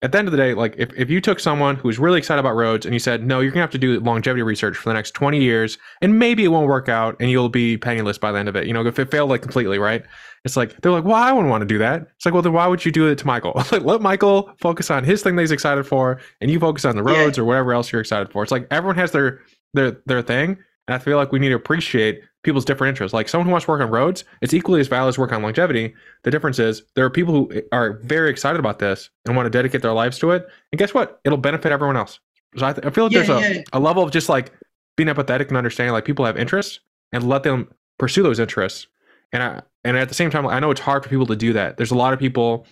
at 0.02 0.12
the 0.12 0.18
end 0.18 0.28
of 0.28 0.32
the 0.32 0.38
day, 0.38 0.54
like 0.54 0.76
if, 0.78 0.92
if 0.96 1.10
you 1.10 1.22
took 1.22 1.40
someone 1.40 1.76
who's 1.76 2.00
really 2.00 2.18
excited 2.18 2.40
about 2.40 2.56
roads 2.56 2.86
and 2.86 2.96
you 2.96 3.00
said, 3.00 3.26
no, 3.26 3.40
you're 3.40 3.52
gonna 3.52 3.62
have 3.62 3.70
to 3.72 3.78
do 3.78 4.00
longevity 4.00 4.42
research 4.42 4.76
for 4.76 4.90
the 4.90 4.94
next 4.94 5.12
20 5.12 5.42
years 5.42 5.78
and 6.02 6.18
maybe 6.18 6.44
it 6.44 6.48
won't 6.48 6.68
work 6.68 6.90
out 6.90 7.16
and 7.20 7.30
you'll 7.30 7.50
be 7.50 7.78
penniless 7.78 8.18
by 8.18 8.32
the 8.32 8.40
end 8.40 8.50
of 8.50 8.56
it, 8.56 8.66
you 8.66 8.74
know, 8.74 8.86
if 8.86 8.98
it 8.98 9.12
failed 9.12 9.30
like 9.30 9.42
completely, 9.42 9.78
right? 9.78 10.04
It's 10.44 10.58
like 10.58 10.80
they're 10.82 10.92
like, 10.92 11.04
well, 11.04 11.16
I 11.16 11.32
wouldn't 11.32 11.50
want 11.50 11.62
to 11.62 11.68
do 11.68 11.78
that. 11.80 12.08
It's 12.16 12.26
like, 12.26 12.34
well, 12.34 12.42
then 12.42 12.54
why 12.54 12.66
would 12.68 12.84
you 12.84 12.92
do 12.92 13.08
it 13.08 13.18
to 13.20 13.28
Michael? 13.28 13.54
like, 13.72 13.84
let 13.84 14.02
Michael 14.02 14.52
focus 14.60 14.90
on 14.90 15.04
his 15.04 15.22
thing 15.22 15.36
that 15.36 15.44
he's 15.44 15.52
excited 15.52 15.86
for, 15.86 16.20
and 16.40 16.50
you 16.50 16.60
focus 16.60 16.86
on 16.86 16.96
the 16.96 17.04
roads 17.04 17.38
yeah. 17.38 17.44
or 17.44 17.46
whatever 17.46 17.74
else 17.74 17.92
you're 17.92 18.02
excited 18.02 18.32
for. 18.32 18.42
It's 18.42 18.52
like 18.52 18.68
everyone 18.72 18.96
has 18.98 19.12
their 19.12 19.42
their 19.74 20.02
their 20.08 20.22
thing, 20.22 20.58
and 20.88 20.96
I 20.96 20.98
feel 20.98 21.18
like 21.18 21.32
we 21.32 21.40
need 21.40 21.50
to 21.50 21.56
appreciate 21.56 22.22
people's 22.44 22.66
different 22.66 22.90
interests. 22.90 23.14
Like 23.14 23.30
someone 23.30 23.46
who 23.46 23.52
wants 23.52 23.66
to 23.66 23.72
work 23.72 23.82
on 23.82 23.92
roads, 23.92 24.24
it's 24.42 24.54
equally 24.54 24.82
as 24.82 24.88
valid 24.88 25.10
as 25.10 25.18
work 25.20 25.32
on 25.32 25.44
longevity. 25.44 25.94
The 26.24 26.32
difference 26.32 26.58
is 26.58 26.82
there 26.96 27.06
are 27.06 27.10
people 27.12 27.34
who 27.34 27.62
are 27.72 28.00
very 28.02 28.32
excited 28.32 28.60
about 28.60 28.80
this 28.80 29.12
and 29.26 29.36
want 29.36 29.46
to 29.46 29.52
dedicate 29.52 29.84
their 29.84 29.94
lives 29.94 30.18
to 30.20 30.32
it, 30.32 30.48
and 30.72 30.80
guess 30.80 30.94
what? 30.94 31.20
It'll 31.24 31.38
benefit 31.38 31.72
everyone 31.72 31.98
else. 31.98 32.20
So 32.58 32.66
I, 32.66 32.74
th- 32.74 32.86
I 32.86 32.90
feel 32.90 33.06
like 33.06 33.14
yeah, 33.14 33.24
there's 33.24 33.30
a, 33.30 33.56
yeah. 33.56 33.62
a 33.74 33.80
level 33.80 34.04
of 34.04 34.12
just 34.12 34.28
like 34.28 34.52
being 34.98 35.08
empathetic 35.08 35.50
and 35.50 35.58
understanding 35.58 35.94
like 35.94 36.04
people 36.04 36.26
have 36.26 36.38
interests 36.38 36.80
and 37.14 37.28
let 37.30 37.44
them 37.44 37.70
pursue 37.98 38.24
those 38.24 38.40
interests 38.40 38.88
and 39.32 39.44
I 39.44 39.62
and 39.84 39.98
at 39.98 40.10
the 40.10 40.16
same 40.16 40.30
time, 40.30 40.46
I 40.48 40.60
know 40.60 40.72
it's 40.72 40.82
hard 40.82 41.04
for 41.04 41.10
people 41.10 41.26
to 41.28 41.36
do 41.36 41.54
that. 41.54 41.78
There's 41.78 41.92
a 41.92 41.96
lot 41.96 42.14
of 42.14 42.20
people 42.20 42.68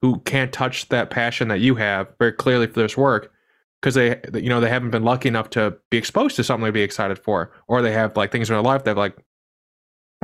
who 0.00 0.20
can't 0.20 0.52
touch 0.52 0.88
that 0.88 1.10
passion 1.10 1.48
that 1.48 1.60
you 1.60 1.74
have 1.76 2.08
very 2.18 2.32
clearly 2.32 2.66
for 2.66 2.80
this 2.80 2.96
work 2.96 3.32
because 3.80 3.94
they 3.94 4.20
you 4.34 4.48
know 4.48 4.60
they 4.60 4.68
haven't 4.68 4.90
been 4.90 5.04
lucky 5.04 5.28
enough 5.28 5.50
to 5.50 5.76
be 5.90 5.98
exposed 5.98 6.36
to 6.36 6.44
something 6.44 6.66
to 6.66 6.72
be 6.72 6.82
excited 6.82 7.18
for, 7.18 7.52
or 7.68 7.82
they 7.82 7.92
have 7.92 8.16
like 8.16 8.32
things 8.32 8.48
in 8.50 8.54
their 8.54 8.62
life 8.62 8.84
that 8.84 8.96
like 8.96 9.16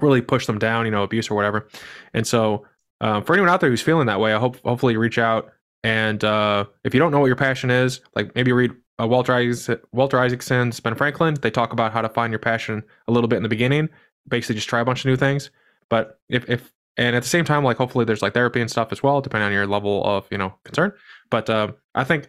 really 0.01 0.22
push 0.22 0.47
them 0.47 0.59
down, 0.59 0.84
you 0.84 0.93
know, 0.93 1.03
abuse 1.03 1.30
or 1.30 1.34
whatever. 1.34 1.68
And 2.14 2.26
so 2.26 2.66
um, 3.01 3.24
for 3.24 3.32
anyone 3.32 3.51
out 3.51 3.61
there 3.61 3.70
who's 3.70 3.82
feeling 3.82 4.07
that 4.07 4.20
way, 4.20 4.32
I 4.32 4.39
hope 4.39 4.61
hopefully 4.62 4.93
you 4.93 5.01
reach 5.01 5.18
out 5.18 5.53
and 5.84 6.22
uh, 6.24 6.64
if 6.84 6.95
you 6.95 7.01
don't 7.01 7.12
know 7.12 7.20
what 7.20 7.26
your 7.26 7.36
passion 7.36 7.70
is, 7.70 8.01
like 8.14 8.34
maybe 8.34 8.53
read 8.53 8.72
uh, 9.01 9.07
Walter, 9.07 9.32
Isaacson, 9.32 9.80
Walter 9.93 10.18
Isaacson's 10.18 10.80
Ben 10.80 10.95
Franklin. 10.95 11.36
They 11.41 11.51
talk 11.51 11.72
about 11.72 11.93
how 11.93 12.03
to 12.03 12.09
find 12.09 12.32
your 12.32 12.41
passion 12.41 12.82
a 13.07 13.12
little 13.12 13.28
bit 13.28 13.36
in 13.36 13.43
the 13.43 13.49
beginning. 13.49 13.89
Basically, 14.28 14.57
just 14.57 14.68
try 14.68 14.80
a 14.80 14.84
bunch 14.84 15.01
of 15.01 15.07
new 15.07 15.16
things. 15.16 15.51
But 15.89 16.18
if 16.28 16.49
if 16.49 16.72
and 16.97 17.14
at 17.14 17.22
the 17.22 17.28
same 17.28 17.45
time, 17.45 17.64
like 17.64 17.76
hopefully 17.76 18.05
there's 18.05 18.22
like 18.22 18.34
therapy 18.34 18.61
and 18.61 18.70
stuff 18.70 18.93
as 18.93 19.03
well, 19.03 19.20
depending 19.20 19.47
on 19.47 19.53
your 19.53 19.66
level 19.66 20.05
of 20.05 20.26
you 20.30 20.39
know 20.39 20.55
concern. 20.64 20.93
But 21.30 21.49
um, 21.49 21.76
I 21.95 22.05
think 22.05 22.28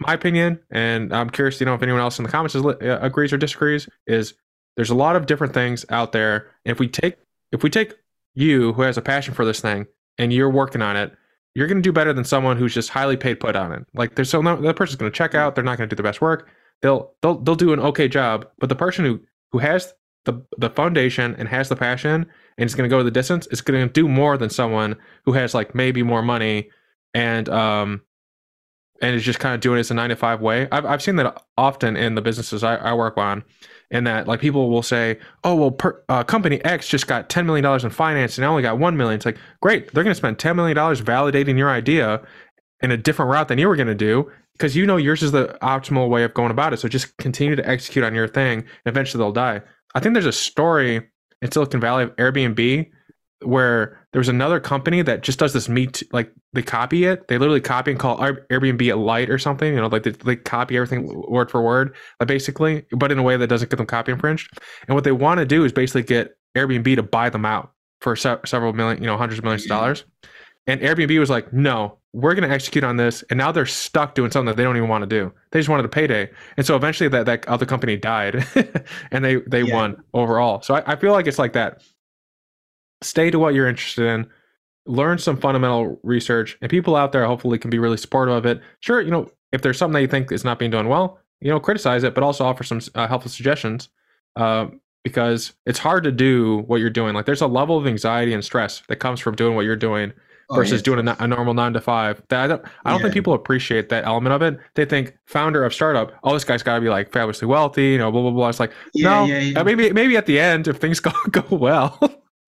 my 0.00 0.12
opinion, 0.12 0.60
and 0.70 1.12
I'm 1.12 1.30
curious, 1.30 1.58
you 1.60 1.66
know, 1.66 1.74
if 1.74 1.82
anyone 1.82 2.00
else 2.00 2.18
in 2.18 2.24
the 2.24 2.30
comments 2.30 2.54
is, 2.54 2.64
uh, 2.64 2.98
agrees 3.00 3.32
or 3.32 3.38
disagrees, 3.38 3.88
is 4.06 4.34
there's 4.76 4.90
a 4.90 4.94
lot 4.94 5.16
of 5.16 5.26
different 5.26 5.54
things 5.54 5.86
out 5.88 6.12
there. 6.12 6.50
And 6.64 6.72
if 6.72 6.78
we 6.78 6.88
take 6.88 7.16
if 7.52 7.62
we 7.62 7.70
take 7.70 7.94
you 8.34 8.72
who 8.74 8.82
has 8.82 8.98
a 8.98 9.02
passion 9.02 9.34
for 9.34 9.44
this 9.44 9.60
thing 9.60 9.86
and 10.18 10.32
you're 10.32 10.50
working 10.50 10.82
on 10.82 10.96
it, 10.96 11.12
you're 11.54 11.66
going 11.66 11.78
to 11.78 11.82
do 11.82 11.92
better 11.92 12.12
than 12.12 12.24
someone 12.24 12.58
who's 12.58 12.74
just 12.74 12.90
highly 12.90 13.16
paid 13.16 13.40
put 13.40 13.56
on 13.56 13.72
it. 13.72 13.86
Like 13.94 14.14
there's 14.14 14.28
so 14.28 14.42
no, 14.42 14.56
that 14.60 14.76
person's 14.76 14.96
going 14.96 15.10
to 15.10 15.16
check 15.16 15.34
out. 15.34 15.54
They're 15.54 15.64
not 15.64 15.78
going 15.78 15.88
to 15.88 15.94
do 15.94 15.96
the 15.96 16.06
best 16.06 16.20
work. 16.20 16.48
They'll 16.82 17.14
they'll 17.22 17.38
they'll 17.38 17.54
do 17.54 17.72
an 17.72 17.80
okay 17.80 18.08
job, 18.08 18.46
but 18.58 18.68
the 18.68 18.76
person 18.76 19.04
who 19.04 19.20
who 19.52 19.58
has 19.58 19.94
the 20.26 20.44
the 20.58 20.68
foundation 20.68 21.34
and 21.38 21.48
has 21.48 21.68
the 21.70 21.76
passion 21.76 22.26
and 22.58 22.66
is 22.66 22.74
going 22.74 22.88
to 22.88 22.94
go 22.94 23.02
the 23.02 23.10
distance, 23.10 23.48
it's 23.50 23.62
going 23.62 23.86
to 23.86 23.92
do 23.92 24.06
more 24.06 24.36
than 24.36 24.50
someone 24.50 24.96
who 25.24 25.32
has 25.32 25.54
like 25.54 25.74
maybe 25.74 26.02
more 26.02 26.22
money 26.22 26.70
and 27.14 27.48
um 27.48 28.02
and 29.02 29.14
is 29.14 29.22
just 29.22 29.38
kind 29.38 29.54
of 29.54 29.60
doing 29.60 29.76
it 29.76 29.80
as 29.80 29.90
a 29.90 29.94
nine 29.94 30.10
to 30.10 30.16
five 30.16 30.40
way. 30.40 30.68
I've, 30.72 30.84
I've 30.84 31.02
seen 31.02 31.16
that 31.16 31.42
often 31.58 31.96
in 31.96 32.14
the 32.14 32.22
businesses 32.22 32.64
I, 32.64 32.76
I 32.76 32.94
work 32.94 33.18
on, 33.18 33.44
and 33.90 34.06
that 34.06 34.26
like 34.26 34.40
people 34.40 34.70
will 34.70 34.82
say, 34.82 35.18
"Oh, 35.44 35.54
well, 35.54 35.70
per, 35.70 36.02
uh, 36.08 36.24
company 36.24 36.64
X 36.64 36.88
just 36.88 37.06
got 37.06 37.28
ten 37.28 37.46
million 37.46 37.62
dollars 37.62 37.84
in 37.84 37.90
finance, 37.90 38.38
and 38.38 38.44
I 38.44 38.48
only 38.48 38.62
got 38.62 38.78
one 38.78 38.96
million. 38.96 39.16
It's 39.16 39.26
like 39.26 39.38
great, 39.60 39.92
they're 39.92 40.04
going 40.04 40.12
to 40.12 40.18
spend 40.18 40.38
ten 40.38 40.56
million 40.56 40.76
dollars 40.76 41.02
validating 41.02 41.58
your 41.58 41.70
idea 41.70 42.22
in 42.80 42.90
a 42.90 42.96
different 42.96 43.30
route 43.30 43.48
than 43.48 43.58
you 43.58 43.68
were 43.68 43.76
going 43.76 43.86
to 43.86 43.94
do 43.94 44.30
because 44.52 44.74
you 44.74 44.86
know 44.86 44.96
yours 44.96 45.22
is 45.22 45.32
the 45.32 45.58
optimal 45.62 46.08
way 46.08 46.24
of 46.24 46.32
going 46.34 46.50
about 46.50 46.72
it. 46.72 46.78
So 46.78 46.88
just 46.88 47.16
continue 47.18 47.56
to 47.56 47.68
execute 47.68 48.04
on 48.04 48.14
your 48.14 48.28
thing, 48.28 48.60
and 48.60 48.68
eventually 48.86 49.22
they'll 49.22 49.32
die. 49.32 49.62
I 49.96 50.00
think 50.00 50.12
there's 50.12 50.26
a 50.26 50.32
story 50.32 51.00
in 51.40 51.50
Silicon 51.50 51.80
Valley 51.80 52.04
of 52.04 52.14
Airbnb 52.16 52.90
where 53.42 54.06
there 54.12 54.20
was 54.20 54.28
another 54.28 54.60
company 54.60 55.00
that 55.00 55.22
just 55.22 55.38
does 55.38 55.54
this 55.54 55.70
meet 55.70 56.02
like 56.12 56.30
they 56.52 56.62
copy 56.62 57.04
it. 57.04 57.28
They 57.28 57.38
literally 57.38 57.62
copy 57.62 57.92
and 57.92 58.00
call 58.00 58.18
airbnb 58.18 58.92
a 58.92 58.96
light 58.96 59.30
or 59.30 59.38
something 59.38 59.72
you 59.72 59.80
know 59.80 59.86
like 59.86 60.02
they, 60.02 60.10
they 60.10 60.36
copy 60.36 60.76
everything 60.76 61.24
word 61.28 61.50
for 61.50 61.62
word 61.62 61.94
like 62.20 62.28
basically 62.28 62.84
but 62.92 63.10
in 63.10 63.18
a 63.18 63.22
way 63.22 63.38
that 63.38 63.46
doesn't 63.46 63.70
get 63.70 63.78
them 63.78 63.86
copy 63.86 64.12
infringed. 64.12 64.50
And 64.86 64.94
what 64.94 65.04
they 65.04 65.12
want 65.12 65.38
to 65.38 65.46
do 65.46 65.64
is 65.64 65.72
basically 65.72 66.02
get 66.02 66.36
airbnb 66.54 66.94
to 66.96 67.02
buy 67.02 67.30
them 67.30 67.46
out 67.46 67.72
for 68.02 68.16
se- 68.16 68.40
several 68.44 68.74
million 68.74 69.02
you 69.02 69.06
know 69.06 69.16
hundreds 69.16 69.38
of 69.38 69.44
millions 69.44 69.64
of 69.64 69.70
dollars. 69.70 70.04
And 70.66 70.82
airbnb 70.82 71.18
was 71.18 71.30
like 71.30 71.54
no 71.54 71.98
we're 72.16 72.34
going 72.34 72.48
to 72.48 72.54
execute 72.54 72.82
on 72.82 72.96
this 72.96 73.22
and 73.28 73.36
now 73.36 73.52
they're 73.52 73.66
stuck 73.66 74.14
doing 74.14 74.30
something 74.30 74.46
that 74.46 74.56
they 74.56 74.62
don't 74.62 74.78
even 74.78 74.88
want 74.88 75.02
to 75.02 75.06
do. 75.06 75.30
They 75.50 75.58
just 75.58 75.68
wanted 75.68 75.84
a 75.84 75.90
payday. 75.90 76.30
And 76.56 76.64
so 76.64 76.74
eventually 76.74 77.10
that, 77.10 77.26
that 77.26 77.46
other 77.46 77.66
company 77.66 77.98
died 77.98 78.46
and 79.10 79.22
they 79.22 79.36
they 79.46 79.64
yeah. 79.64 79.74
won 79.74 80.02
overall. 80.14 80.62
So 80.62 80.76
I, 80.76 80.92
I 80.92 80.96
feel 80.96 81.12
like 81.12 81.26
it's 81.26 81.38
like 81.38 81.52
that. 81.52 81.82
Stay 83.02 83.30
to 83.30 83.38
what 83.38 83.52
you're 83.52 83.68
interested 83.68 84.06
in 84.06 84.26
learn 84.86 85.18
some 85.18 85.36
fundamental 85.36 86.00
research 86.04 86.56
and 86.62 86.70
people 86.70 86.96
out 86.96 87.12
there 87.12 87.26
hopefully 87.26 87.58
can 87.58 87.68
be 87.68 87.78
really 87.78 87.98
supportive 87.98 88.34
of 88.34 88.46
it. 88.46 88.62
Sure 88.80 89.02
you 89.02 89.10
know 89.10 89.30
if 89.52 89.60
there's 89.60 89.76
something 89.76 89.92
that 89.94 90.00
you 90.00 90.08
think 90.08 90.32
is 90.32 90.44
not 90.44 90.58
being 90.58 90.70
done 90.70 90.88
well 90.88 91.18
you 91.40 91.50
know 91.50 91.60
criticize 91.60 92.02
it 92.02 92.14
but 92.14 92.24
also 92.24 92.44
offer 92.44 92.64
some 92.64 92.80
uh, 92.94 93.06
helpful 93.06 93.30
suggestions 93.30 93.90
uh, 94.36 94.68
because 95.04 95.52
it's 95.66 95.78
hard 95.78 96.02
to 96.04 96.10
do 96.10 96.64
what 96.66 96.80
you're 96.80 96.88
doing. 96.88 97.14
Like 97.14 97.26
there's 97.26 97.42
a 97.42 97.46
level 97.46 97.76
of 97.76 97.86
anxiety 97.86 98.32
and 98.32 98.42
stress 98.42 98.82
that 98.88 98.96
comes 98.96 99.20
from 99.20 99.34
doing 99.34 99.54
what 99.54 99.66
you're 99.66 99.76
doing 99.76 100.14
versus 100.54 100.72
oh, 100.72 100.76
yeah. 100.76 100.82
doing 100.82 101.08
a, 101.08 101.16
a, 101.18 101.26
normal 101.26 101.54
nine 101.54 101.72
to 101.72 101.80
five 101.80 102.22
that 102.28 102.44
i 102.44 102.46
don't, 102.46 102.62
I 102.84 102.90
don't 102.90 102.98
yeah. 102.98 103.02
think 103.04 103.14
people 103.14 103.34
appreciate 103.34 103.88
that 103.88 104.04
element 104.04 104.32
of 104.32 104.42
it 104.42 104.60
they 104.74 104.84
think 104.84 105.16
founder 105.26 105.64
of 105.64 105.74
startup 105.74 106.12
oh 106.22 106.34
this 106.34 106.44
guy's 106.44 106.62
got 106.62 106.76
to 106.76 106.80
be 106.80 106.88
like 106.88 107.12
fabulously 107.12 107.48
wealthy 107.48 107.88
you 107.88 107.98
know 107.98 108.12
blah 108.12 108.22
blah 108.22 108.30
blah 108.30 108.48
it's 108.48 108.60
like 108.60 108.72
yeah, 108.94 109.52
no 109.52 109.64
maybe 109.64 109.92
maybe 109.92 110.16
at 110.16 110.26
the 110.26 110.38
end 110.38 110.68
if 110.68 110.76
things 110.76 111.00
go 111.06 111.12
go 111.30 111.44
well. 111.56 111.98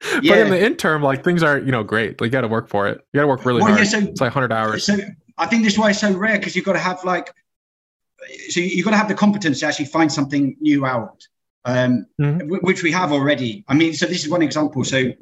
But 0.01 0.39
in 0.39 0.51
the 0.51 0.65
interim, 0.65 1.03
like 1.03 1.25
things 1.25 1.43
aren't, 1.43 1.67
you 1.67 1.73
know, 1.73 1.83
great. 1.83 2.21
Like 2.21 2.29
you 2.29 2.33
got 2.33 2.43
to 2.43 2.49
work 2.49 2.69
for 2.69 2.87
it. 2.87 3.01
You 3.13 3.19
got 3.19 3.23
to 3.23 3.29
work 3.29 3.45
really 3.45 3.63
well, 3.63 3.75
hard. 3.75 3.87
So, 3.87 3.99
it's 3.99 4.21
like 4.21 4.35
100 4.35 4.53
hours. 4.53 4.85
So 4.85 4.97
I 5.39 5.47
think 5.47 5.65
this 5.65 5.73
is 5.73 5.79
why 5.79 5.91
it's 5.91 6.01
so 6.01 6.13
rare 6.13 6.39
because 6.39 6.55
you've 6.55 6.65
got 6.65 6.75
to 6.75 6.79
have 6.79 7.03
like, 7.05 7.33
so 8.49 8.61
you've 8.61 8.85
got 8.85 8.93
to 8.93 8.97
have 8.97 9.09
the 9.09 9.15
competence 9.15 9.61
to 9.61 9.67
actually 9.67 9.87
find 9.87 10.13
something 10.13 10.57
new 10.61 10.87
out, 10.87 11.27
um, 11.65 12.07
mm-hmm. 12.21 12.49
which 12.61 12.83
we 12.83 12.93
have 12.93 13.13
already. 13.13 13.65
I 13.69 13.75
mean, 13.75 13.93
so 13.95 14.07
this 14.07 14.25
is 14.25 14.31
one 14.31 14.43
example. 14.43 14.85
So 14.85 15.13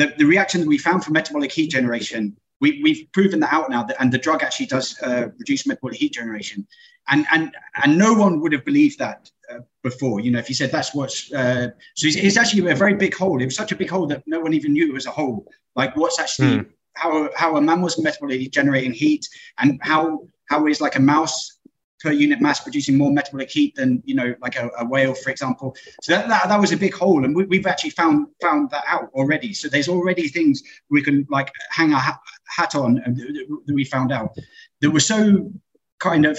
the, 0.00 0.14
the 0.18 0.24
reaction 0.24 0.60
that 0.60 0.68
we 0.68 0.78
found 0.78 1.04
for 1.04 1.12
metabolic 1.12 1.52
heat 1.52 1.70
generation 1.70 2.36
we, 2.60 2.80
we've 2.82 3.10
proven 3.12 3.40
that 3.40 3.52
out 3.52 3.70
now, 3.70 3.82
that, 3.84 3.96
and 4.00 4.12
the 4.12 4.18
drug 4.18 4.42
actually 4.42 4.66
does 4.66 5.00
uh, 5.02 5.28
reduce 5.38 5.66
metabolic 5.66 5.96
heat 5.96 6.12
generation. 6.12 6.66
And, 7.08 7.26
and, 7.32 7.56
and 7.82 7.98
no 7.98 8.12
one 8.14 8.40
would 8.40 8.52
have 8.52 8.64
believed 8.64 8.98
that 8.98 9.30
uh, 9.50 9.60
before. 9.82 10.20
You 10.20 10.30
know, 10.30 10.38
if 10.38 10.48
you 10.48 10.54
said 10.54 10.70
that's 10.70 10.94
what's, 10.94 11.32
uh, 11.32 11.70
so 11.96 12.06
it's, 12.06 12.16
it's, 12.16 12.36
actually 12.36 12.70
a 12.70 12.76
very 12.76 12.94
big 12.94 13.14
hole. 13.14 13.40
It 13.40 13.46
was 13.46 13.56
such 13.56 13.72
a 13.72 13.76
big 13.76 13.88
hole 13.88 14.06
that 14.08 14.22
no 14.26 14.40
one 14.40 14.52
even 14.52 14.74
knew 14.74 14.88
it 14.88 14.92
was 14.92 15.06
a 15.06 15.10
hole. 15.10 15.46
Like 15.74 15.96
what's 15.96 16.20
actually, 16.20 16.58
mm. 16.58 16.66
how, 16.94 17.30
how 17.34 17.56
a 17.56 17.60
mammal's 17.60 17.96
metabolically 17.96 18.50
generating 18.50 18.92
heat 18.92 19.26
and 19.58 19.80
how, 19.82 20.28
how 20.50 20.66
is 20.66 20.80
like 20.80 20.96
a 20.96 21.00
mouse 21.00 21.58
per 22.00 22.10
unit 22.12 22.40
mass 22.40 22.60
producing 22.60 22.96
more 22.96 23.12
metabolic 23.12 23.50
heat 23.50 23.74
than 23.74 24.02
you 24.04 24.14
know 24.14 24.34
like 24.40 24.56
a, 24.56 24.70
a 24.78 24.84
whale 24.84 25.14
for 25.14 25.30
example. 25.30 25.76
So 26.02 26.12
that, 26.12 26.28
that, 26.28 26.48
that 26.48 26.60
was 26.60 26.72
a 26.72 26.76
big 26.76 26.94
hole 26.94 27.24
and 27.24 27.34
we, 27.34 27.56
have 27.58 27.66
actually 27.66 27.90
found 27.90 28.28
found 28.40 28.70
that 28.70 28.84
out 28.88 29.10
already. 29.14 29.52
So 29.52 29.68
there's 29.68 29.88
already 29.88 30.28
things 30.28 30.62
we 30.88 31.02
can 31.02 31.26
like 31.30 31.52
hang 31.70 31.92
our 31.92 32.18
hat 32.46 32.74
on 32.74 33.00
and 33.04 33.16
that 33.16 33.74
we 33.74 33.84
found 33.84 34.12
out 34.12 34.36
that 34.80 34.90
were 34.90 35.00
so 35.00 35.52
kind 35.98 36.24
of 36.24 36.38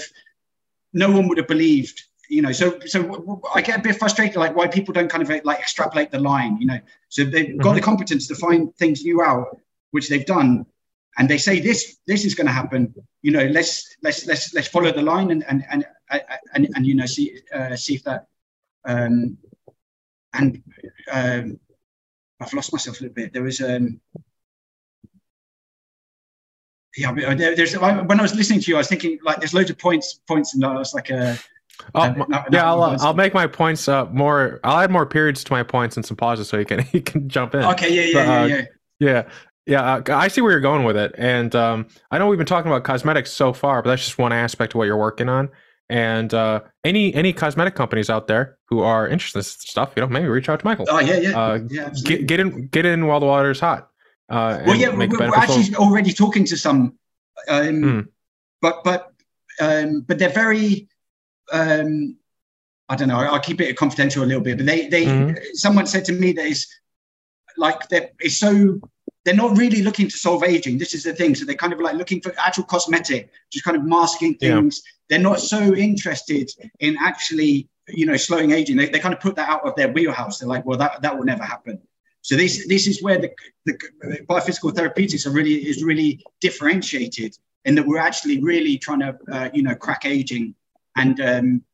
no 0.92 1.10
one 1.10 1.28
would 1.28 1.38
have 1.38 1.48
believed 1.48 2.02
you 2.28 2.42
know. 2.42 2.52
So 2.52 2.80
so 2.86 3.42
i 3.54 3.62
get 3.62 3.78
a 3.78 3.82
bit 3.82 3.96
frustrated 3.98 4.36
like 4.36 4.56
why 4.56 4.66
people 4.66 4.92
don't 4.92 5.08
kind 5.08 5.22
of 5.22 5.44
like 5.44 5.60
extrapolate 5.60 6.10
the 6.10 6.18
line 6.18 6.58
you 6.58 6.66
know. 6.66 6.80
So 7.08 7.24
they've 7.24 7.46
mm-hmm. 7.46 7.58
got 7.58 7.74
the 7.74 7.80
competence 7.80 8.26
to 8.28 8.34
find 8.34 8.74
things 8.76 9.04
new 9.04 9.22
out 9.22 9.56
which 9.92 10.08
they've 10.08 10.26
done 10.26 10.66
and 11.18 11.28
they 11.28 11.38
say 11.38 11.60
this 11.60 11.98
this 12.06 12.24
is 12.24 12.34
going 12.34 12.46
to 12.46 12.52
happen 12.52 12.92
you 13.22 13.30
know 13.30 13.44
let's 13.46 13.96
let's 14.02 14.26
let's 14.26 14.54
let's 14.54 14.68
follow 14.68 14.92
the 14.92 15.02
line 15.02 15.30
and 15.30 15.44
and 15.48 15.64
and 15.70 15.84
and, 16.54 16.68
and 16.74 16.86
you 16.86 16.94
know 16.94 17.06
see 17.06 17.38
uh, 17.54 17.76
see 17.76 17.94
if 17.94 18.04
that 18.04 18.26
um 18.84 19.36
and 20.34 20.62
um 21.10 21.58
i've 22.40 22.52
lost 22.52 22.72
myself 22.72 23.00
a 23.00 23.04
little 23.04 23.14
bit 23.14 23.32
there 23.32 23.42
was 23.42 23.60
um 23.60 24.00
yeah 26.96 27.12
there's 27.34 27.78
when 27.78 28.18
i 28.18 28.22
was 28.22 28.34
listening 28.34 28.60
to 28.60 28.70
you 28.70 28.76
i 28.76 28.78
was 28.78 28.88
thinking 28.88 29.18
like 29.22 29.38
there's 29.38 29.54
loads 29.54 29.70
of 29.70 29.78
points 29.78 30.20
points 30.26 30.54
and 30.54 30.64
i 30.64 30.74
was 30.74 30.94
like 30.94 31.10
uh 31.10 31.36
Oh, 31.94 32.02
uh, 32.02 32.44
yeah, 32.52 32.68
I'll, 32.68 32.82
uh, 32.82 32.98
I'll 33.00 33.14
make 33.14 33.34
my 33.34 33.46
points 33.46 33.88
uh, 33.88 34.04
more. 34.06 34.60
I'll 34.62 34.80
add 34.80 34.90
more 34.90 35.06
periods 35.06 35.42
to 35.44 35.52
my 35.52 35.62
points 35.62 35.96
and 35.96 36.04
some 36.04 36.16
pauses 36.16 36.48
so 36.48 36.58
you 36.58 36.64
can 36.64 36.86
you 36.92 37.00
can 37.00 37.28
jump 37.28 37.54
in. 37.54 37.62
Okay, 37.62 37.92
yeah, 37.92 38.02
yeah, 38.02 38.12
but, 38.12 38.28
uh, 38.28 38.46
yeah, 38.46 38.56
yeah. 38.56 38.64
Yeah, 39.00 39.22
yeah, 39.66 39.94
uh, 39.94 40.02
I 40.08 40.28
see 40.28 40.40
where 40.40 40.50
you're 40.50 40.60
going 40.60 40.84
with 40.84 40.96
it, 40.96 41.14
and 41.16 41.54
um, 41.54 41.86
I 42.10 42.18
know 42.18 42.26
we've 42.26 42.38
been 42.38 42.46
talking 42.46 42.70
about 42.70 42.84
cosmetics 42.84 43.30
so 43.30 43.52
far, 43.52 43.82
but 43.82 43.90
that's 43.90 44.04
just 44.04 44.18
one 44.18 44.32
aspect 44.32 44.74
of 44.74 44.78
what 44.78 44.84
you're 44.84 44.96
working 44.96 45.28
on. 45.28 45.50
And 45.88 46.32
uh, 46.32 46.62
any 46.84 47.14
any 47.14 47.32
cosmetic 47.32 47.74
companies 47.74 48.10
out 48.10 48.26
there 48.26 48.58
who 48.68 48.80
are 48.80 49.06
interested 49.06 49.38
in 49.38 49.40
this 49.40 49.56
stuff, 49.60 49.92
you 49.94 50.00
know, 50.00 50.08
maybe 50.08 50.26
reach 50.26 50.48
out 50.48 50.60
to 50.60 50.64
Michael. 50.64 50.86
Oh 50.88 51.00
yeah, 51.00 51.16
yeah, 51.18 51.38
uh, 51.38 51.58
yeah 51.68 51.90
get, 52.04 52.26
get 52.26 52.40
in 52.40 52.66
get 52.68 52.86
in 52.86 53.06
while 53.06 53.20
the 53.20 53.26
water's 53.26 53.60
hot. 53.60 53.88
Uh, 54.28 54.62
well, 54.66 54.76
yeah, 54.76 54.88
we're, 54.88 55.08
we're 55.08 55.34
actually 55.34 55.74
already 55.76 56.12
talking 56.12 56.44
to 56.46 56.56
some, 56.56 56.98
um, 57.48 57.82
mm. 57.82 58.08
but 58.62 58.82
but 58.84 59.12
um, 59.60 60.00
but 60.00 60.18
they're 60.18 60.30
very. 60.30 60.88
Um, 61.52 62.16
I 62.88 62.96
don't 62.96 63.08
know. 63.08 63.18
I'll 63.18 63.40
keep 63.40 63.60
it 63.60 63.76
confidential 63.76 64.24
a 64.24 64.26
little 64.26 64.42
bit, 64.42 64.56
but 64.56 64.66
they 64.66 64.88
they 64.88 65.04
mm-hmm. 65.04 65.36
someone 65.54 65.86
said 65.86 66.04
to 66.06 66.12
me 66.12 66.32
that 66.32 66.46
is 66.46 66.66
like 67.56 67.88
that 67.90 68.12
it's 68.18 68.36
so 68.36 68.80
they're 69.24 69.34
not 69.34 69.56
really 69.56 69.82
looking 69.82 70.08
to 70.08 70.16
solve 70.16 70.42
aging. 70.42 70.78
This 70.78 70.94
is 70.94 71.04
the 71.04 71.14
thing. 71.14 71.34
So 71.34 71.44
they're 71.44 71.54
kind 71.54 71.72
of 71.72 71.80
like 71.80 71.94
looking 71.94 72.20
for 72.20 72.34
actual 72.38 72.64
cosmetic, 72.64 73.30
just 73.50 73.64
kind 73.64 73.76
of 73.76 73.84
masking 73.84 74.34
things. 74.34 74.82
Yeah. 74.84 74.90
They're 75.08 75.30
not 75.30 75.40
so 75.40 75.74
interested 75.74 76.50
in 76.80 76.96
actually, 77.00 77.68
you 77.88 78.06
know, 78.06 78.16
slowing 78.16 78.50
aging. 78.50 78.76
They, 78.76 78.88
they 78.88 78.98
kind 78.98 79.14
of 79.14 79.20
put 79.20 79.36
that 79.36 79.48
out 79.48 79.66
of 79.66 79.76
their 79.76 79.92
wheelhouse. 79.92 80.38
They're 80.38 80.48
like, 80.48 80.64
well, 80.64 80.78
that, 80.78 81.02
that 81.02 81.16
will 81.16 81.24
never 81.24 81.44
happen. 81.44 81.80
So 82.22 82.36
this 82.36 82.66
this 82.68 82.86
is 82.86 83.02
where 83.02 83.18
the, 83.18 83.30
the 83.66 83.76
biophysical 84.28 84.74
therapeutics 84.74 85.26
are 85.26 85.32
really 85.32 85.54
is 85.54 85.82
really 85.82 86.24
differentiated 86.40 87.36
in 87.64 87.74
that 87.74 87.86
we're 87.86 87.98
actually 87.98 88.40
really 88.40 88.78
trying 88.78 89.00
to 89.00 89.18
uh, 89.30 89.50
you 89.52 89.64
know 89.64 89.74
crack 89.74 90.06
aging 90.06 90.54
and 90.96 91.20
um, 91.20 91.64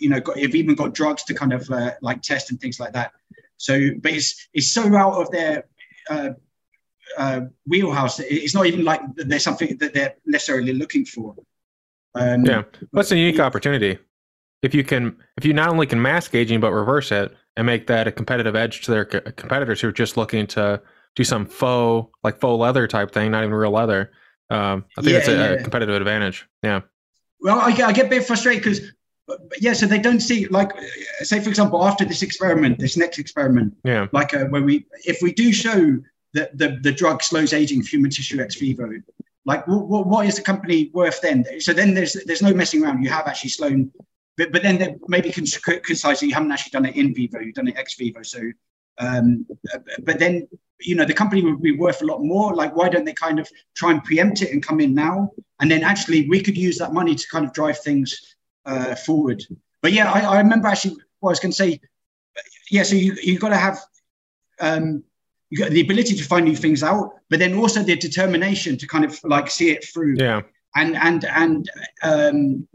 you 0.00 0.08
know 0.08 0.18
got, 0.18 0.38
have 0.38 0.54
even 0.54 0.74
got 0.74 0.94
drugs 0.94 1.22
to 1.24 1.34
kind 1.34 1.52
of 1.52 1.68
uh, 1.70 1.92
like 2.00 2.22
test 2.22 2.50
and 2.50 2.58
things 2.60 2.80
like 2.80 2.94
that. 2.94 3.12
So, 3.58 3.90
but 4.00 4.12
it's 4.12 4.48
it's 4.54 4.72
so 4.72 4.94
out 4.96 5.20
of 5.20 5.30
their 5.30 5.64
uh, 6.08 6.30
uh, 7.16 7.40
wheelhouse. 7.66 8.20
It's 8.20 8.54
not 8.54 8.66
even 8.66 8.84
like 8.84 9.00
there's 9.16 9.44
something 9.44 9.76
that 9.78 9.94
they're 9.94 10.14
necessarily 10.26 10.72
looking 10.72 11.04
for. 11.04 11.34
Um, 12.14 12.44
yeah, 12.44 12.62
that's 12.92 13.12
a 13.12 13.16
unique 13.16 13.40
opportunity. 13.40 13.98
If 14.62 14.74
you 14.74 14.84
can, 14.84 15.16
if 15.36 15.44
you 15.44 15.54
not 15.54 15.70
only 15.70 15.86
can 15.86 16.00
mask 16.00 16.34
aging 16.34 16.60
but 16.60 16.72
reverse 16.72 17.12
it 17.12 17.34
and 17.56 17.66
make 17.66 17.86
that 17.86 18.06
a 18.06 18.12
competitive 18.12 18.54
edge 18.54 18.82
to 18.82 18.90
their 18.90 19.04
competitors 19.04 19.80
who 19.80 19.88
are 19.88 19.92
just 19.92 20.16
looking 20.16 20.46
to 20.48 20.82
do 21.16 21.24
some 21.24 21.46
faux, 21.46 22.10
like 22.22 22.40
faux 22.40 22.60
leather 22.60 22.86
type 22.86 23.12
thing, 23.12 23.30
not 23.30 23.42
even 23.42 23.54
real 23.54 23.70
leather. 23.70 24.12
Um, 24.50 24.84
I 24.98 25.02
think 25.02 25.12
yeah, 25.12 25.18
that's 25.18 25.28
a, 25.28 25.32
yeah. 25.32 25.50
a, 25.50 25.62
competitive 25.62 25.94
advantage. 25.94 26.46
Yeah. 26.62 26.80
Well, 27.40 27.58
I 27.58 27.72
get, 27.72 27.88
I 27.88 27.92
get 27.92 28.06
a 28.06 28.08
bit 28.08 28.26
frustrated 28.26 28.62
because 28.62 28.92
yeah, 29.60 29.72
so 29.72 29.86
they 29.86 29.98
don't 29.98 30.20
see 30.20 30.48
like, 30.48 30.72
say 31.20 31.40
for 31.40 31.48
example, 31.48 31.84
after 31.84 32.04
this 32.04 32.22
experiment, 32.22 32.78
this 32.78 32.96
next 32.96 33.18
experiment, 33.18 33.74
yeah, 33.84 34.08
like 34.12 34.34
uh, 34.34 34.46
where 34.46 34.62
we, 34.62 34.86
if 35.06 35.22
we 35.22 35.32
do 35.32 35.52
show 35.52 35.98
the, 36.32 36.50
the, 36.54 36.78
the 36.82 36.92
drug 36.92 37.22
slows 37.22 37.52
aging 37.52 37.80
of 37.80 37.86
human 37.86 38.10
tissue 38.10 38.40
ex 38.40 38.56
vivo. 38.56 38.90
Like, 39.46 39.66
what, 39.66 40.06
what 40.06 40.26
is 40.26 40.36
the 40.36 40.42
company 40.42 40.90
worth 40.92 41.20
then? 41.20 41.44
So 41.60 41.72
then 41.72 41.94
there's 41.94 42.12
there's 42.26 42.42
no 42.42 42.52
messing 42.52 42.84
around. 42.84 43.02
You 43.02 43.10
have 43.10 43.26
actually 43.26 43.50
slowed, 43.50 43.90
but, 44.36 44.52
but 44.52 44.62
then 44.62 45.00
maybe 45.08 45.30
that 45.30 46.22
you 46.22 46.34
haven't 46.34 46.52
actually 46.52 46.70
done 46.70 46.86
it 46.86 46.96
in 46.96 47.14
vivo, 47.14 47.40
you've 47.40 47.54
done 47.54 47.68
it 47.68 47.76
ex 47.76 47.94
vivo. 47.94 48.22
So, 48.22 48.40
um, 48.98 49.46
but 50.02 50.18
then, 50.18 50.46
you 50.80 50.94
know, 50.94 51.06
the 51.06 51.14
company 51.14 51.42
would 51.42 51.62
be 51.62 51.76
worth 51.76 52.02
a 52.02 52.04
lot 52.04 52.22
more. 52.22 52.54
Like, 52.54 52.76
why 52.76 52.88
don't 52.88 53.04
they 53.04 53.14
kind 53.14 53.38
of 53.38 53.48
try 53.74 53.90
and 53.92 54.04
preempt 54.04 54.42
it 54.42 54.52
and 54.52 54.64
come 54.64 54.80
in 54.80 54.94
now? 54.94 55.30
And 55.60 55.70
then 55.70 55.82
actually, 55.82 56.28
we 56.28 56.42
could 56.42 56.56
use 56.56 56.78
that 56.78 56.92
money 56.92 57.14
to 57.14 57.28
kind 57.28 57.44
of 57.44 57.52
drive 57.52 57.78
things 57.80 58.36
uh, 58.66 58.94
forward. 58.94 59.42
But 59.82 59.92
yeah, 59.92 60.12
I, 60.12 60.20
I 60.20 60.38
remember 60.38 60.68
actually 60.68 60.96
what 61.20 61.30
I 61.30 61.32
was 61.32 61.40
going 61.40 61.52
to 61.52 61.56
say. 61.56 61.80
Yeah, 62.70 62.82
so 62.82 62.94
you, 62.94 63.16
you've 63.22 63.40
got 63.40 63.48
to 63.48 63.56
have 63.56 63.78
um, 64.60 65.02
the 65.50 65.80
ability 65.80 66.14
to 66.14 66.24
find 66.24 66.44
new 66.44 66.56
things 66.56 66.82
out, 66.82 67.14
but 67.28 67.38
then 67.38 67.54
also 67.54 67.82
the 67.82 67.96
determination 67.96 68.76
to 68.78 68.86
kind 68.86 69.04
of 69.04 69.18
like 69.24 69.50
see 69.50 69.70
it 69.70 69.84
through. 69.84 70.16
Yeah. 70.16 70.42
and 70.76 70.96
and 70.96 71.24
and 71.24 71.70
um, 72.02 72.68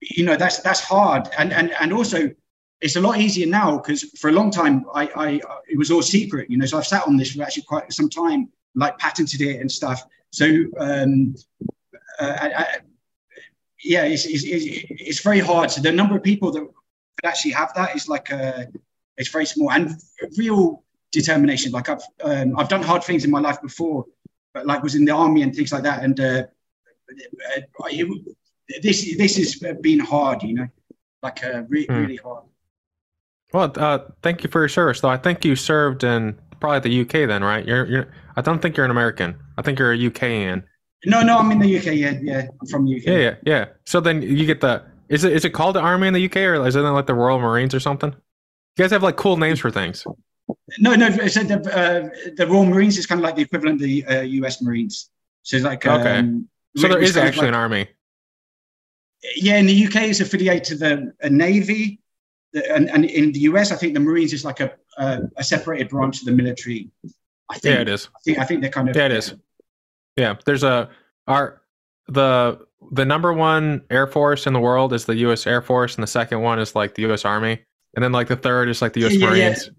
you 0.00 0.24
know 0.24 0.36
that's 0.36 0.60
that's 0.60 0.80
hard, 0.80 1.28
and 1.38 1.52
and 1.52 1.72
and 1.80 1.92
also 1.92 2.30
it's 2.80 2.96
a 2.96 3.00
lot 3.00 3.18
easier 3.18 3.46
now 3.46 3.78
because 3.78 4.02
for 4.20 4.28
a 4.28 4.32
long 4.32 4.50
time 4.50 4.84
I, 4.94 5.10
I 5.16 5.40
it 5.66 5.78
was 5.78 5.90
all 5.90 6.02
secret, 6.02 6.50
you 6.50 6.58
know. 6.58 6.66
So 6.66 6.78
I've 6.78 6.86
sat 6.86 7.06
on 7.06 7.16
this 7.16 7.32
for 7.32 7.42
actually 7.42 7.62
quite 7.62 7.92
some 7.92 8.10
time, 8.10 8.50
like 8.74 8.98
patented 8.98 9.40
it 9.40 9.60
and 9.60 9.72
stuff. 9.72 10.04
So 10.30 10.46
um, 10.78 11.34
uh, 12.18 12.36
I, 12.40 12.52
I, 12.54 12.66
yeah, 13.82 14.04
it's, 14.04 14.26
it's, 14.26 14.44
it's 14.46 15.22
very 15.22 15.40
hard. 15.40 15.70
So 15.70 15.80
the 15.80 15.92
number 15.92 16.16
of 16.16 16.22
people 16.22 16.50
that 16.52 16.60
could 16.60 17.28
actually 17.28 17.52
have 17.52 17.72
that 17.74 17.94
is 17.94 18.08
like 18.08 18.30
a, 18.30 18.66
it's 19.16 19.30
very 19.30 19.46
small 19.46 19.70
and 19.70 19.90
real 20.36 20.82
determination. 21.20 21.72
Like 21.72 21.88
I've 21.88 22.04
um, 22.22 22.58
I've 22.58 22.68
done 22.68 22.82
hard 22.82 23.02
things 23.02 23.24
in 23.24 23.30
my 23.30 23.40
life 23.40 23.60
before, 23.60 24.04
but 24.54 24.66
like 24.66 24.82
was 24.82 24.94
in 24.94 25.04
the 25.04 25.12
army 25.12 25.42
and 25.42 25.54
things 25.54 25.72
like 25.72 25.82
that. 25.82 26.04
And 26.04 26.18
uh, 26.20 26.42
it, 27.08 28.82
this 28.82 29.16
this 29.16 29.36
has 29.36 29.50
been 29.80 30.00
hard, 30.00 30.42
you 30.42 30.54
know, 30.54 30.68
like 31.22 31.44
uh, 31.44 31.62
re- 31.68 31.86
mm. 31.86 32.00
really 32.00 32.16
hard. 32.16 32.44
Well, 33.52 33.72
uh, 33.76 33.98
thank 34.22 34.42
you 34.42 34.50
for 34.50 34.60
your 34.60 34.68
service, 34.68 35.00
though. 35.00 35.08
I 35.08 35.16
think 35.16 35.44
you 35.44 35.56
served 35.56 36.04
in 36.04 36.38
probably 36.60 36.90
the 36.90 37.00
UK, 37.02 37.28
then, 37.28 37.42
right? 37.44 37.64
You're, 37.66 37.86
you're. 37.86 38.12
I 38.36 38.42
don't 38.42 38.60
think 38.60 38.76
you're 38.76 38.84
an 38.84 38.90
American. 38.90 39.38
I 39.56 39.62
think 39.62 39.78
you're 39.78 39.92
a 39.92 39.98
UKian. 39.98 40.64
No, 41.04 41.22
no, 41.22 41.38
I'm 41.38 41.50
in 41.52 41.60
the 41.60 41.78
UK. 41.78 41.86
Yeah, 41.94 42.18
yeah, 42.20 42.48
I'm 42.60 42.66
from 42.66 42.86
UK. 42.86 43.06
Yeah, 43.06 43.18
yeah, 43.18 43.34
yeah. 43.44 43.64
So 43.84 44.00
then 44.00 44.22
you 44.22 44.46
get 44.46 44.60
the. 44.60 44.84
Is 45.08 45.22
it 45.22 45.32
is 45.32 45.44
it 45.44 45.50
called 45.50 45.76
the 45.76 45.80
army 45.80 46.08
in 46.08 46.14
the 46.14 46.24
UK 46.26 46.36
or 46.38 46.66
is 46.66 46.74
it 46.74 46.80
like 46.80 47.06
the 47.06 47.14
Royal 47.14 47.38
Marines 47.38 47.74
or 47.74 47.80
something? 47.80 48.10
You 48.10 48.82
guys 48.82 48.90
have 48.90 49.04
like 49.04 49.16
cool 49.16 49.36
names 49.36 49.60
for 49.60 49.70
things. 49.70 50.04
No, 50.78 50.94
no. 50.94 51.10
So 51.26 51.42
the 51.42 51.56
uh, 51.56 52.32
the 52.36 52.46
Royal 52.46 52.66
Marines 52.66 52.98
is 52.98 53.06
kind 53.06 53.20
of 53.20 53.24
like 53.24 53.36
the 53.36 53.42
equivalent 53.42 53.76
of 53.76 53.86
the 53.86 54.04
uh, 54.06 54.20
U.S. 54.22 54.62
Marines. 54.62 55.10
So 55.42 55.56
it's 55.56 55.64
like 55.64 55.86
okay. 55.86 56.18
Um, 56.18 56.48
so 56.76 56.88
there 56.88 56.98
is 56.98 57.16
actually 57.16 57.46
like, 57.46 57.48
an 57.48 57.54
army. 57.54 57.88
Yeah, 59.36 59.56
in 59.56 59.66
the 59.66 59.86
UK, 59.86 59.96
it's 60.02 60.20
affiliated 60.20 60.64
to 60.64 60.74
the 60.76 61.30
Navy, 61.30 62.00
the, 62.52 62.70
and, 62.72 62.88
and 62.90 63.04
in 63.04 63.32
the 63.32 63.40
US, 63.40 63.72
I 63.72 63.76
think 63.76 63.94
the 63.94 64.00
Marines 64.00 64.32
is 64.32 64.44
like 64.44 64.60
a 64.60 64.72
a, 64.98 65.22
a 65.36 65.44
separated 65.44 65.88
branch 65.88 66.20
of 66.20 66.26
the 66.26 66.32
military. 66.32 66.90
I 67.48 67.58
think, 67.58 67.74
yeah, 67.74 67.80
it 67.80 67.88
is. 67.88 68.08
I 68.14 68.18
think, 68.24 68.38
I 68.38 68.44
think 68.44 68.60
they're 68.60 68.70
kind 68.70 68.88
of. 68.88 68.96
Yeah, 68.96 69.06
it 69.06 69.12
is. 69.12 69.34
Yeah, 70.16 70.34
there's 70.44 70.62
a 70.62 70.88
our 71.26 71.62
the 72.08 72.66
the 72.92 73.04
number 73.04 73.32
one 73.32 73.82
air 73.90 74.06
force 74.06 74.46
in 74.46 74.52
the 74.52 74.60
world 74.60 74.92
is 74.92 75.04
the 75.04 75.16
U.S. 75.16 75.46
Air 75.46 75.62
Force, 75.62 75.94
and 75.94 76.02
the 76.02 76.08
second 76.08 76.40
one 76.40 76.58
is 76.58 76.74
like 76.74 76.94
the 76.94 77.02
U.S. 77.02 77.24
Army, 77.24 77.62
and 77.94 78.02
then 78.02 78.12
like 78.12 78.28
the 78.28 78.36
third 78.36 78.68
is 78.68 78.80
like 78.80 78.92
the 78.92 79.00
U.S. 79.00 79.14
Yeah, 79.14 79.28
Marines. 79.28 79.70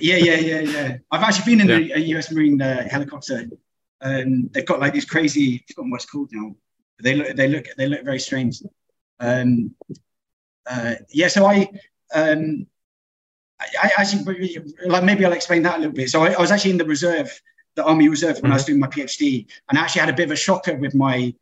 Yeah. 0.00 0.16
yeah, 0.16 0.36
yeah, 0.36 0.60
yeah. 0.60 0.96
I've 1.10 1.22
actually 1.22 1.56
been 1.56 1.68
in 1.68 1.88
yeah. 1.88 1.94
the 1.94 2.00
U.S. 2.08 2.30
Marine 2.30 2.60
uh, 2.62 2.88
helicopter. 2.88 3.48
Um, 4.00 4.48
they've 4.52 4.66
got 4.66 4.80
like 4.80 4.92
these 4.92 5.04
crazy. 5.04 5.54
I've 5.54 5.74
forgotten 5.74 5.90
what 5.90 6.02
it's 6.02 6.10
called 6.10 6.30
now. 6.32 6.54
They 7.02 7.14
look, 7.14 7.36
they 7.36 7.48
look, 7.48 7.66
they 7.76 7.88
look 7.88 8.04
very 8.04 8.20
strange. 8.20 8.62
Um, 9.20 9.74
uh, 10.68 10.94
yeah, 11.10 11.28
so 11.28 11.46
I, 11.46 11.68
um, 12.14 12.66
I, 13.60 13.66
I, 13.84 13.90
actually 13.98 14.58
like 14.86 15.04
maybe 15.04 15.24
I'll 15.24 15.32
explain 15.32 15.62
that 15.62 15.76
a 15.76 15.78
little 15.78 15.92
bit. 15.92 16.10
So 16.10 16.22
I, 16.22 16.32
I 16.32 16.40
was 16.40 16.50
actually 16.50 16.72
in 16.72 16.78
the 16.78 16.84
reserve, 16.84 17.30
the 17.74 17.84
Army 17.84 18.08
Reserve, 18.08 18.36
when 18.36 18.44
mm-hmm. 18.44 18.52
I 18.52 18.54
was 18.54 18.62
mm-hmm. 18.62 18.72
doing 18.72 18.80
my 18.80 18.88
PhD, 18.88 19.46
and 19.68 19.78
I 19.78 19.82
actually 19.82 20.00
had 20.00 20.10
a 20.10 20.14
bit 20.14 20.26
of 20.26 20.32
a 20.32 20.36
shocker 20.36 20.74
with 20.76 20.94
my 20.94 21.34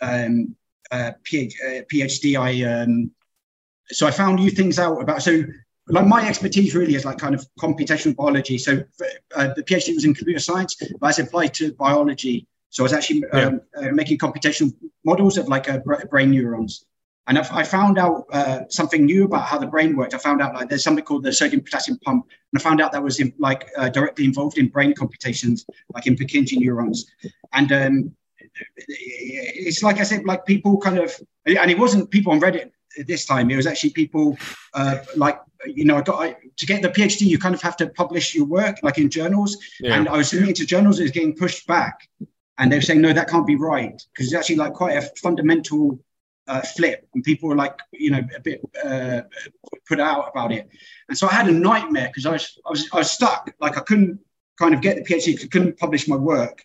um, 0.00 0.54
uh, 0.90 1.12
PhD. 1.24 2.36
Uh, 2.36 2.40
I 2.40 2.62
um, 2.62 3.10
so 3.88 4.06
I 4.06 4.10
found 4.10 4.36
new 4.36 4.50
things 4.50 4.78
out 4.78 5.00
about 5.00 5.22
so 5.22 5.42
like 5.88 6.06
my 6.06 6.26
expertise 6.28 6.74
really 6.74 6.94
is 6.94 7.04
like 7.04 7.18
kind 7.18 7.34
of 7.34 7.46
computational 7.58 8.14
biology. 8.14 8.58
So 8.58 8.82
uh, 9.36 9.48
the 9.54 9.62
PhD 9.62 9.94
was 9.94 10.04
in 10.04 10.14
computer 10.14 10.40
science, 10.40 10.76
but 11.00 11.18
I 11.18 11.22
applied 11.22 11.54
to 11.54 11.72
biology. 11.74 12.46
So 12.70 12.82
I 12.82 12.84
was 12.84 12.92
actually 12.92 13.24
um, 13.32 13.60
yeah. 13.80 13.88
uh, 13.88 13.92
making 13.92 14.18
computational 14.18 14.72
models 15.04 15.38
of 15.38 15.48
like 15.48 15.70
uh, 15.70 15.78
brain 16.10 16.30
neurons. 16.30 16.84
And 17.26 17.38
I, 17.38 17.46
I 17.58 17.62
found 17.62 17.98
out 17.98 18.24
uh, 18.32 18.60
something 18.68 19.04
new 19.04 19.24
about 19.24 19.42
how 19.42 19.58
the 19.58 19.66
brain 19.66 19.96
worked. 19.96 20.14
I 20.14 20.18
found 20.18 20.40
out 20.40 20.54
like 20.54 20.68
there's 20.68 20.84
something 20.84 21.04
called 21.04 21.24
the 21.24 21.32
sodium 21.32 21.62
potassium 21.62 21.98
pump, 21.98 22.26
and 22.52 22.60
I 22.60 22.62
found 22.62 22.80
out 22.80 22.92
that 22.92 23.02
was 23.02 23.20
in, 23.20 23.32
like 23.38 23.68
uh, 23.76 23.88
directly 23.90 24.24
involved 24.24 24.58
in 24.58 24.68
brain 24.68 24.94
computations, 24.94 25.66
like 25.94 26.06
in 26.06 26.16
Purkinje 26.16 26.58
neurons. 26.58 27.06
And 27.52 27.72
um, 27.72 28.16
it's 28.86 29.82
like 29.82 29.98
I 29.98 30.04
said, 30.04 30.24
like 30.24 30.46
people 30.46 30.78
kind 30.78 30.98
of, 30.98 31.14
and 31.44 31.70
it 31.70 31.78
wasn't 31.78 32.10
people 32.10 32.32
on 32.32 32.40
Reddit 32.40 32.70
this 33.06 33.26
time. 33.26 33.50
It 33.50 33.56
was 33.56 33.66
actually 33.66 33.90
people 33.90 34.38
uh, 34.74 34.98
like 35.16 35.38
you 35.66 35.84
know, 35.84 35.96
I 35.96 36.02
got 36.02 36.22
I, 36.22 36.36
to 36.56 36.66
get 36.66 36.82
the 36.82 36.88
PhD, 36.88 37.22
you 37.22 37.38
kind 37.38 37.54
of 37.54 37.62
have 37.62 37.76
to 37.78 37.88
publish 37.88 38.34
your 38.34 38.44
work 38.44 38.78
like 38.82 38.98
in 38.98 39.10
journals. 39.10 39.56
Yeah. 39.80 39.94
And 39.94 40.08
I 40.08 40.16
was 40.16 40.30
submitting 40.30 40.54
to 40.56 40.66
journals, 40.66 40.98
it 40.98 41.04
was 41.04 41.10
getting 41.12 41.34
pushed 41.34 41.66
back, 41.66 42.08
and 42.58 42.70
they 42.70 42.76
were 42.76 42.82
saying 42.82 43.00
no, 43.00 43.12
that 43.12 43.28
can't 43.28 43.46
be 43.46 43.56
right 43.56 44.00
because 44.12 44.26
it's 44.26 44.34
actually 44.34 44.56
like 44.56 44.74
quite 44.74 44.96
a 44.96 45.02
fundamental 45.20 45.98
uh, 46.46 46.62
flip, 46.62 47.06
and 47.14 47.22
people 47.22 47.48
were 47.48 47.56
like, 47.56 47.78
you 47.92 48.10
know, 48.10 48.22
a 48.36 48.40
bit 48.40 48.60
uh, 48.84 49.22
put 49.86 50.00
out 50.00 50.30
about 50.30 50.52
it. 50.52 50.68
And 51.08 51.16
so 51.16 51.28
I 51.28 51.32
had 51.32 51.48
a 51.48 51.52
nightmare 51.52 52.08
because 52.08 52.26
I 52.26 52.32
was, 52.32 52.58
I 52.66 52.70
was 52.70 52.88
I 52.92 52.96
was 52.98 53.10
stuck, 53.10 53.52
like 53.60 53.76
I 53.76 53.80
couldn't 53.80 54.20
kind 54.58 54.74
of 54.74 54.80
get 54.80 54.96
the 54.96 55.02
PhD 55.02 55.26
because 55.26 55.44
I 55.44 55.48
couldn't 55.48 55.78
publish 55.78 56.08
my 56.08 56.16
work. 56.16 56.64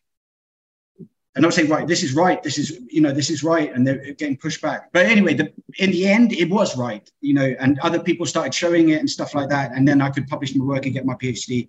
And 1.36 1.44
I 1.44 1.48
was 1.48 1.56
saying, 1.56 1.70
right, 1.70 1.88
this 1.88 2.04
is 2.04 2.14
right, 2.14 2.44
this 2.44 2.60
is, 2.60 2.80
you 2.90 3.02
know, 3.02 3.12
this 3.12 3.32
is 3.32 3.44
right, 3.44 3.74
and 3.74 3.88
they're 3.88 4.14
getting 4.14 4.38
pushed 4.38 4.62
back. 4.62 4.92
But 4.94 5.08
anyway, 5.08 5.34
the, 5.34 5.52
in 5.80 5.90
the 5.90 6.08
end, 6.08 6.32
it 6.32 6.50
was 6.50 6.78
right, 6.78 7.10
you 7.22 7.34
know, 7.34 7.56
and 7.60 7.80
other 7.80 8.00
people 8.00 8.28
started 8.28 8.54
showing 8.54 8.90
it 8.90 9.00
and 9.00 9.10
stuff 9.10 9.34
like 9.34 9.50
that, 9.50 9.72
and 9.72 9.88
then 9.88 10.00
I 10.00 10.10
could 10.10 10.28
publish 10.28 10.56
my 10.56 10.64
work 10.64 10.86
and 10.86 10.94
get 10.94 11.06
my 11.06 11.16
PhD. 11.16 11.68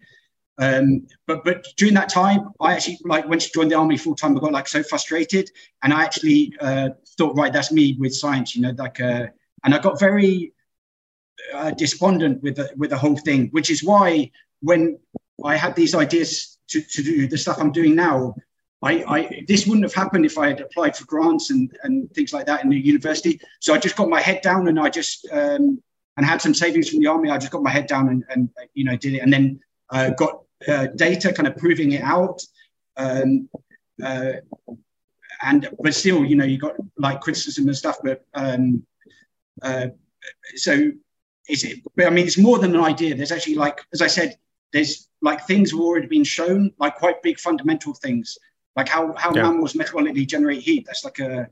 Um, 0.58 1.06
but 1.26 1.44
but 1.44 1.66
during 1.76 1.94
that 1.94 2.08
time, 2.08 2.50
I 2.60 2.74
actually 2.74 2.98
like 3.04 3.26
when 3.26 3.40
she 3.40 3.50
joined 3.52 3.70
the 3.70 3.76
army 3.76 3.96
full 3.96 4.14
time, 4.14 4.36
I 4.36 4.40
got 4.40 4.52
like 4.52 4.68
so 4.68 4.82
frustrated, 4.82 5.50
and 5.82 5.92
I 5.92 6.04
actually 6.04 6.54
uh, 6.60 6.90
thought, 7.16 7.36
right, 7.36 7.52
that's 7.52 7.72
me 7.72 7.96
with 7.98 8.14
science, 8.14 8.54
you 8.54 8.62
know, 8.62 8.74
like, 8.76 9.00
uh, 9.00 9.26
and 9.64 9.74
I 9.74 9.78
got 9.78 9.98
very 9.98 10.52
uh, 11.52 11.70
despondent 11.72 12.42
with 12.42 12.56
the, 12.56 12.70
with 12.76 12.90
the 12.90 12.98
whole 12.98 13.16
thing, 13.16 13.48
which 13.48 13.70
is 13.70 13.82
why 13.82 14.30
when 14.60 14.98
I 15.44 15.56
had 15.56 15.74
these 15.74 15.94
ideas 15.94 16.58
to, 16.68 16.80
to 16.80 17.02
do 17.02 17.28
the 17.28 17.38
stuff 17.38 17.58
I'm 17.58 17.72
doing 17.72 17.94
now, 17.94 18.36
I, 18.85 19.05
I, 19.09 19.45
this 19.49 19.66
wouldn't 19.66 19.85
have 19.85 19.95
happened 19.95 20.26
if 20.26 20.37
I 20.37 20.49
had 20.49 20.61
applied 20.61 20.95
for 20.97 21.07
grants 21.07 21.51
and, 21.51 21.74
and 21.85 22.11
things 22.12 22.32
like 22.32 22.47
that 22.47 22.62
in 22.62 22.68
the 22.68 22.78
university. 22.78 23.41
So 23.61 23.72
I 23.74 23.78
just 23.78 23.97
got 23.97 24.11
my 24.11 24.20
head 24.20 24.43
down 24.43 24.68
and 24.68 24.78
I 24.78 24.91
just 24.91 25.26
um, 25.32 25.82
and 26.16 26.26
had 26.26 26.43
some 26.43 26.55
savings 26.55 26.91
from 26.91 27.01
the 27.01 27.07
army. 27.07 27.30
I 27.30 27.39
just 27.39 27.51
got 27.51 27.62
my 27.62 27.70
head 27.70 27.87
down 27.87 28.09
and, 28.09 28.24
and 28.28 28.51
you 28.74 28.85
know 28.85 28.97
did 28.97 29.14
it, 29.14 29.20
and 29.20 29.32
then 29.32 29.61
uh, 29.91 30.11
got 30.11 30.43
uh, 30.68 30.87
data 30.95 31.32
kind 31.32 31.49
of 31.49 31.57
proving 31.57 31.93
it 31.93 32.03
out. 32.03 32.43
Um, 32.97 33.49
uh, 34.03 34.35
and 35.43 35.68
but 35.80 35.95
still, 35.95 36.24
you 36.24 36.37
know, 36.37 36.45
you 36.45 36.59
got 36.59 36.74
like 36.99 37.20
criticism 37.20 37.66
and 37.66 37.76
stuff. 37.76 37.99
But 38.03 38.24
um, 38.35 38.85
uh, 39.62 39.89
so 40.57 40.91
is 41.49 41.64
it? 41.64 41.80
But 41.97 42.07
I 42.07 42.11
mean, 42.11 42.26
it's 42.26 42.39
more 42.39 42.59
than 42.59 42.74
an 42.74 42.82
idea. 42.82 43.14
There's 43.14 43.32
actually 43.32 43.57
like, 43.57 43.80
as 43.93 44.03
I 44.03 44.07
said, 44.07 44.37
there's 44.72 45.09
like 45.22 45.47
things 45.47 45.70
have 45.70 45.80
already 45.80 46.07
been 46.07 46.24
shown, 46.24 46.72
like 46.78 46.97
quite 46.97 47.22
big 47.22 47.39
fundamental 47.39 47.95
things, 47.95 48.39
like 48.77 48.89
how 48.89 49.12
how 49.14 49.35
yeah. 49.35 49.43
mammals 49.43 49.75
metabolically 49.75 50.27
generate 50.27 50.62
heat. 50.62 50.87
That's 50.87 51.05
like 51.05 51.18
a 51.18 51.49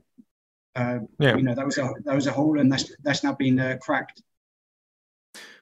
uh, 0.75 0.99
yeah. 1.19 1.35
you 1.35 1.43
know 1.43 1.55
that 1.55 1.65
was 1.65 1.77
a 1.77 1.93
that 2.05 2.15
was 2.15 2.27
a 2.27 2.31
hole, 2.31 2.59
and 2.59 2.71
that's 2.71 2.91
that's 3.03 3.23
now 3.23 3.33
been 3.33 3.59
uh, 3.59 3.77
cracked. 3.81 4.21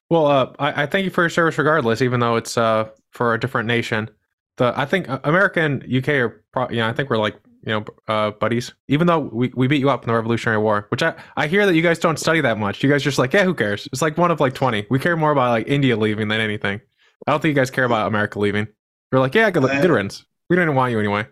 Well, 0.08 0.26
uh, 0.26 0.52
I, 0.58 0.82
I, 0.82 0.86
thank 0.86 1.04
you 1.04 1.10
for 1.10 1.22
your 1.22 1.30
service, 1.30 1.56
regardless, 1.56 2.02
even 2.02 2.20
though 2.20 2.36
it's 2.36 2.58
uh, 2.58 2.90
for 3.12 3.32
a 3.32 3.40
different 3.40 3.66
nation. 3.66 4.10
The 4.58 4.72
I 4.76 4.84
think 4.84 5.06
America 5.24 5.60
and 5.60 5.82
UK 5.82 6.08
are, 6.08 6.44
pro- 6.52 6.68
you 6.68 6.76
know, 6.76 6.88
I 6.88 6.92
think 6.92 7.08
we're 7.08 7.16
like 7.16 7.36
you 7.64 7.72
know 7.72 7.84
uh, 8.08 8.30
buddies. 8.32 8.74
Even 8.88 9.06
though 9.06 9.20
we, 9.20 9.52
we 9.54 9.68
beat 9.68 9.80
you 9.80 9.90
up 9.90 10.02
in 10.02 10.08
the 10.08 10.14
Revolutionary 10.14 10.58
War, 10.58 10.86
which 10.90 11.02
I 11.02 11.14
I 11.36 11.46
hear 11.46 11.64
that 11.66 11.74
you 11.74 11.82
guys 11.82 11.98
don't 11.98 12.18
study 12.18 12.40
that 12.40 12.58
much. 12.58 12.82
You 12.82 12.90
guys 12.90 13.02
just 13.02 13.18
like 13.18 13.32
yeah, 13.32 13.44
who 13.44 13.54
cares? 13.54 13.88
It's 13.92 14.02
like 14.02 14.18
one 14.18 14.30
of 14.30 14.40
like 14.40 14.54
twenty. 14.54 14.86
We 14.90 14.98
care 14.98 15.16
more 15.16 15.30
about 15.30 15.50
like 15.50 15.68
India 15.68 15.96
leaving 15.96 16.28
than 16.28 16.40
anything. 16.40 16.80
I 17.26 17.30
don't 17.30 17.40
think 17.40 17.50
you 17.50 17.60
guys 17.60 17.70
care 17.70 17.84
about 17.84 18.08
America 18.08 18.38
leaving. 18.38 18.66
You're 19.10 19.20
like 19.20 19.34
yeah, 19.34 19.50
good, 19.50 19.64
uh, 19.64 19.80
good 19.80 19.90
riddance. 19.90 20.24
We 20.50 20.56
don't 20.56 20.64
even 20.64 20.76
want 20.76 20.92
you 20.92 20.98
anyway. 20.98 21.26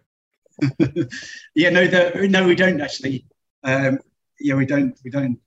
Yeah, 1.55 1.71
no, 1.71 1.87
the, 1.87 2.29
no, 2.29 2.47
we 2.47 2.55
don't 2.55 2.81
actually. 2.81 3.27
Um, 3.63 3.99
yeah, 4.39 4.55
we 4.55 4.67
don't. 4.67 4.99
We 5.05 5.11
don't. 5.11 5.39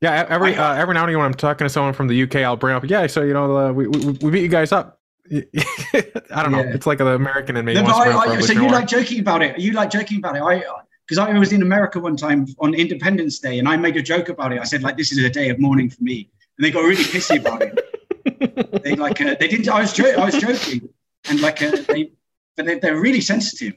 Yeah, 0.00 0.26
every 0.28 0.54
uh, 0.54 0.74
every 0.74 0.94
now 0.94 1.02
and 1.02 1.10
again 1.10 1.18
when 1.18 1.26
I'm 1.26 1.34
talking 1.34 1.64
to 1.64 1.68
someone 1.68 1.94
from 1.94 2.08
the 2.08 2.22
UK, 2.22 2.36
I'll 2.36 2.56
bring 2.56 2.74
up, 2.74 2.84
yeah, 2.88 3.06
so 3.06 3.22
you 3.22 3.32
know, 3.32 3.56
uh, 3.56 3.72
we, 3.72 3.86
we 3.88 4.12
we 4.12 4.30
beat 4.30 4.42
you 4.42 4.48
guys 4.48 4.72
up. 4.72 5.00
I 5.32 6.42
don't 6.42 6.52
know. 6.52 6.58
Yeah. 6.58 6.74
It's 6.74 6.86
like 6.86 6.98
the 6.98 7.06
American 7.06 7.56
in 7.56 7.64
me. 7.64 7.72
No, 7.72 7.84
I, 7.84 8.14
I, 8.14 8.40
so 8.40 8.52
you 8.52 8.68
like 8.68 8.86
joking 8.86 9.20
about 9.20 9.42
it? 9.42 9.58
You 9.58 9.72
like 9.72 9.88
joking 9.88 10.18
about 10.18 10.36
it? 10.36 10.42
I 10.42 10.62
because 11.06 11.18
I 11.18 11.38
was 11.38 11.52
in 11.52 11.62
America 11.62 12.00
one 12.00 12.16
time 12.16 12.46
on 12.58 12.74
Independence 12.74 13.38
Day, 13.38 13.58
and 13.58 13.68
I 13.68 13.76
made 13.76 13.96
a 13.96 14.02
joke 14.02 14.28
about 14.28 14.52
it. 14.52 14.60
I 14.60 14.64
said 14.64 14.82
like, 14.82 14.96
"This 14.96 15.12
is 15.12 15.18
a 15.24 15.30
day 15.30 15.48
of 15.48 15.58
mourning 15.58 15.90
for 15.90 16.02
me," 16.02 16.30
and 16.58 16.64
they 16.64 16.70
got 16.70 16.80
really 16.80 17.04
pissy 17.04 17.40
about 17.40 17.62
it. 17.62 18.82
they 18.82 18.96
like 18.96 19.20
uh, 19.20 19.36
they 19.40 19.48
didn't. 19.48 19.68
I 19.68 19.80
was 19.80 19.92
jo- 19.92 20.14
I 20.16 20.24
was 20.24 20.38
joking, 20.38 20.88
and 21.28 21.40
like 21.40 21.62
uh, 21.62 21.76
they, 21.88 22.12
but 22.56 22.66
they, 22.66 22.78
they're 22.78 23.00
really 23.00 23.20
sensitive. 23.20 23.74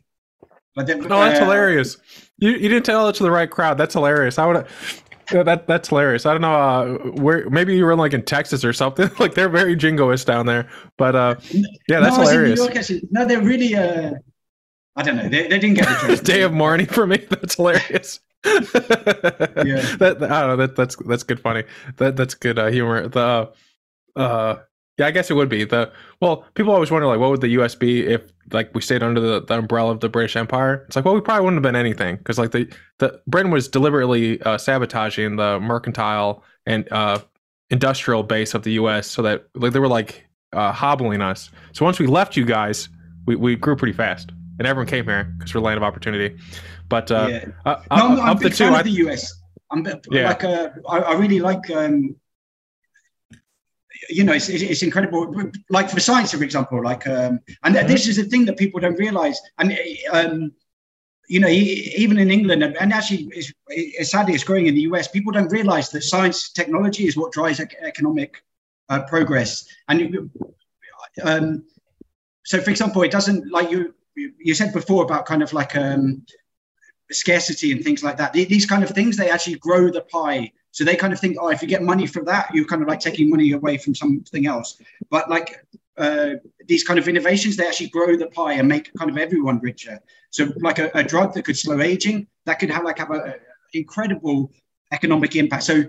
But 0.78 0.88
no, 0.88 1.20
that's 1.20 1.40
uh, 1.40 1.46
hilarious. 1.46 1.98
You, 2.38 2.52
you 2.52 2.70
didn't 2.70 2.86
tell 2.86 3.10
it 3.10 3.16
to 3.16 3.24
the 3.24 3.32
right 3.32 3.50
crowd. 3.50 3.80
That's 3.80 3.96
hilarious. 3.96 4.38
I 4.38 4.46
would 4.46 4.68
that 5.32 5.66
that's 5.66 5.90
hilarious. 5.90 6.28
I 6.28 6.34
don't 6.34 6.42
know 6.42 6.54
uh, 6.54 6.98
where. 7.20 7.50
Maybe 7.50 7.76
you 7.76 7.84
were 7.84 7.96
like 7.96 8.14
in 8.14 8.22
Texas 8.22 8.64
or 8.64 8.74
something. 8.74 9.10
like 9.20 9.34
they're 9.34 9.50
very 9.50 9.76
jingoist 9.76 10.28
down 10.28 10.46
there. 10.46 10.70
But 10.98 11.16
uh, 11.16 11.36
yeah, 11.90 12.00
that's 12.00 12.16
no, 12.16 12.22
hilarious. 12.24 12.60
York, 12.60 13.02
no, 13.10 13.26
they're 13.26 13.42
really. 13.42 13.76
Uh, 13.76 14.14
I 14.96 15.02
don't 15.04 15.16
know. 15.16 15.28
They, 15.28 15.48
they 15.48 15.60
didn't 15.60 15.74
get 15.74 15.88
the. 16.08 16.16
Day 16.24 16.44
of 16.44 16.54
mourning 16.54 16.86
for 16.86 17.06
me. 17.06 17.18
That's 17.30 17.56
hilarious. 17.56 18.20
yeah, 18.46 18.60
that, 18.64 20.18
I 20.22 20.42
don't 20.42 20.48
know. 20.48 20.56
That, 20.56 20.76
that's 20.76 20.96
that's 20.96 21.24
good. 21.24 21.40
Funny. 21.40 21.64
That 21.98 22.16
that's 22.16 22.34
good 22.34 22.58
uh, 22.58 22.68
humor. 22.68 23.08
The 23.08 23.52
uh, 24.16 24.56
yeah, 24.98 25.06
I 25.06 25.12
guess 25.12 25.30
it 25.30 25.36
would 25.36 25.50
be 25.50 25.64
the 25.64 25.92
well. 26.22 26.46
People 26.56 26.74
always 26.74 26.90
wonder 26.90 27.08
like, 27.08 27.20
what 27.20 27.30
would 27.30 27.42
the 27.42 27.50
U.S. 27.50 27.76
be 27.76 28.06
if 28.06 28.32
like 28.52 28.74
we 28.74 28.82
stayed 28.82 29.04
under 29.04 29.22
the, 29.22 29.44
the 29.44 29.60
umbrella 29.60 29.92
of 29.92 30.00
the 30.00 30.10
British 30.10 30.36
Empire? 30.36 30.84
It's 30.88 30.96
like, 30.96 31.06
well, 31.06 31.14
we 31.14 31.22
probably 31.22 31.46
wouldn't 31.46 31.64
have 31.64 31.72
been 31.72 31.80
anything 31.80 32.16
because 32.18 32.40
like 32.40 32.52
the 32.52 32.72
the 32.98 33.22
Britain 33.28 33.52
was 33.52 33.68
deliberately 33.68 34.42
uh, 34.42 34.58
sabotaging 34.58 35.36
the 35.36 35.60
mercantile 35.60 36.44
and 36.66 36.92
uh, 36.92 37.20
industrial 37.70 38.24
base 38.24 38.56
of 38.56 38.64
the 38.64 38.72
U.S. 38.74 39.08
so 39.08 39.22
that 39.22 39.46
like 39.54 39.72
they 39.74 39.80
were 39.80 39.88
like 39.88 40.26
uh, 40.54 40.72
hobbling 40.72 41.22
us. 41.22 41.52
So 41.74 41.86
once 41.86 42.00
we 42.00 42.08
left 42.08 42.36
you 42.36 42.46
guys, 42.46 42.90
we, 43.28 43.36
we 43.36 43.56
grew 43.56 43.76
pretty 43.76 43.94
fast, 43.94 44.32
and 44.58 44.68
everyone 44.68 44.88
came 44.88 45.06
here 45.06 45.26
because 45.38 45.54
we're 45.54 45.62
land 45.62 45.78
of 45.78 45.84
opportunity. 45.84 46.38
But 46.90 47.12
uh, 47.12 47.28
yeah. 47.30 47.46
uh, 47.66 47.76
no, 47.92 47.98
I'm, 47.98 48.20
I'm 48.20 48.38
a 48.38 48.40
big 48.40 48.54
fan 48.54 48.74
I, 48.74 48.80
of 48.80 48.86
the 48.86 48.92
US. 48.92 49.32
I'm 49.70 49.86
yeah. 50.10 50.30
like 50.30 50.44
uh, 50.44 50.70
I, 50.90 51.00
I 51.00 51.14
really 51.14 51.40
like 51.40 51.70
um, 51.70 52.16
you 54.10 54.24
know, 54.24 54.34
it's, 54.34 54.50
it's 54.50 54.84
incredible. 54.84 55.34
Like 55.70 55.90
for 55.90 56.00
science, 56.00 56.32
for 56.32 56.44
example, 56.44 56.84
like, 56.84 57.08
um, 57.08 57.40
and 57.64 57.76
mm-hmm. 57.76 57.88
this 57.88 58.08
is 58.08 58.18
the 58.18 58.24
thing 58.24 58.46
that 58.46 58.58
people 58.58 58.80
don't 58.80 58.98
realize. 58.98 59.40
And, 59.58 59.78
um, 60.12 60.52
you 61.28 61.40
know, 61.42 61.50
even 61.50 62.18
in 62.18 62.32
England, 62.32 62.64
and 62.64 62.94
actually, 62.94 63.28
it's, 63.32 63.52
it's, 63.68 64.12
sadly, 64.12 64.34
it's 64.34 64.46
growing 64.46 64.68
in 64.68 64.76
the 64.76 64.82
US. 64.82 65.10
People 65.10 65.34
don't 65.34 65.52
realize 65.52 65.90
that 65.90 66.04
science 66.04 66.52
technology 66.52 67.06
is 67.06 67.18
what 67.18 67.34
drives 67.34 67.60
economic 67.60 68.42
uh, 68.90 69.02
progress. 69.04 69.68
And 69.90 70.30
um, 71.24 71.66
so, 72.46 72.62
for 72.62 72.70
example, 72.70 73.02
it 73.04 73.12
doesn't 73.12 73.52
like 73.52 73.70
you 73.72 73.94
you 74.16 74.54
said 74.54 74.74
before 74.74 75.04
about 75.04 75.26
kind 75.26 75.44
of 75.44 75.54
like 75.54 75.76
um, 75.76 76.26
scarcity 77.12 77.72
and 77.72 77.84
things 77.84 78.04
like 78.04 78.18
that. 78.18 78.34
These 78.34 78.66
kind 78.66 78.84
of 78.84 78.90
things 78.92 79.18
they 79.18 79.30
actually 79.30 79.58
grow 79.58 79.92
the 79.92 80.02
pie. 80.02 80.52
So 80.78 80.84
they 80.84 80.96
kind 80.96 81.12
of 81.12 81.20
think, 81.20 81.38
oh, 81.40 81.48
if 81.48 81.64
you 81.64 81.68
get 81.68 81.82
money 81.82 82.06
from 82.06 82.26
that, 82.26 82.54
you're 82.54 82.64
kind 82.64 82.84
of 82.84 82.88
like 82.88 83.00
taking 83.00 83.32
money 83.32 83.54
away 83.54 83.80
from 83.80 83.96
something 83.96 84.46
else. 84.46 84.80
But 85.10 85.28
like 85.28 85.66
uh, 85.98 86.34
these 86.68 86.84
kind 86.84 87.00
of 87.00 87.08
innovations, 87.08 87.58
they 87.58 87.66
actually 87.66 87.90
grow 87.90 88.16
the 88.16 88.28
pie 88.28 88.54
and 88.54 88.68
make 88.68 88.94
kind 88.94 89.10
of 89.10 89.18
everyone 89.18 89.60
richer. 89.60 90.00
So 90.30 90.54
like 90.58 90.78
a, 90.78 90.92
a 90.94 91.04
drug 91.04 91.34
that 91.34 91.46
could 91.46 91.58
slow 91.58 91.82
aging, 91.82 92.28
that 92.46 92.60
could 92.60 92.70
have 92.70 92.84
like 92.84 93.00
have 93.00 93.10
an 93.10 93.34
incredible 93.74 94.52
economic 94.92 95.36
impact. 95.36 95.64
So, 95.64 95.86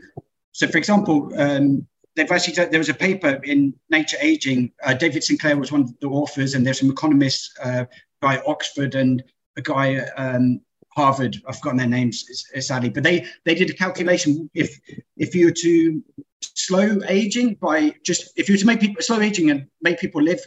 so 0.53 0.67
for 0.67 0.79
example, 0.79 1.31
um, 1.37 1.87
they've 2.17 2.33
actually 2.33 2.55
there 2.55 2.81
was 2.81 2.89
a 2.89 2.95
paper 2.95 3.43
in 3.45 3.75
Nature 3.91 4.17
Aging. 4.23 4.73
Uh, 4.83 4.95
David 4.95 5.23
Sinclair 5.23 5.59
was 5.59 5.71
one 5.71 5.83
of 5.83 6.01
the 6.01 6.09
authors, 6.09 6.55
and 6.55 6.65
there's 6.65 6.81
some 6.81 6.91
economists 6.91 7.55
uh, 7.63 7.85
by 8.23 8.41
Oxford 8.47 8.95
and 8.95 9.23
a 9.59 9.61
guy 9.61 9.99
um, 10.17 10.63
Harvard. 10.91 11.37
I've 11.47 11.57
forgotten 11.57 11.79
their 11.79 11.87
names, 11.87 12.25
sadly, 12.61 12.89
but 12.91 13.03
they 13.03 13.27
they 13.45 13.55
did 13.55 13.71
a 13.71 13.75
calculation. 13.75 14.51
If 14.55 14.81
if 15.17 15.35
you 15.35 15.47
were 15.47 15.53
to 15.53 16.03
slow 16.41 16.99
aging 17.09 17.55
by 17.55 17.95
just 18.03 18.33
if 18.37 18.49
you 18.49 18.55
were 18.55 18.59
to 18.59 18.67
make 18.67 18.81
people 18.81 19.03
slow 19.03 19.21
aging 19.21 19.51
and 19.51 19.67
make 19.83 20.01
people 20.01 20.23
live 20.23 20.41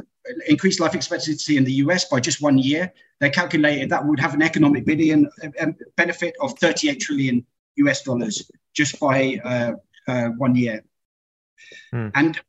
increase 0.47 0.79
life 0.79 0.95
expectancy 0.95 1.57
in 1.57 1.63
the 1.63 1.73
US 1.73 2.05
by 2.05 2.19
just 2.19 2.41
one 2.41 2.57
year, 2.57 2.91
they 3.19 3.29
calculated 3.29 3.89
that 3.89 4.05
would 4.05 4.19
have 4.19 4.33
an 4.33 4.41
economic 4.41 4.85
billion 4.85 5.29
um, 5.59 5.75
benefit 5.95 6.35
of 6.41 6.57
38 6.59 6.99
trillion 6.99 7.45
US 7.75 8.03
dollars 8.03 8.51
just 8.73 8.99
by 8.99 9.39
uh, 9.43 9.73
uh, 10.07 10.29
one 10.29 10.55
year. 10.55 10.83
Hmm. 11.91 12.09
And 12.15 12.39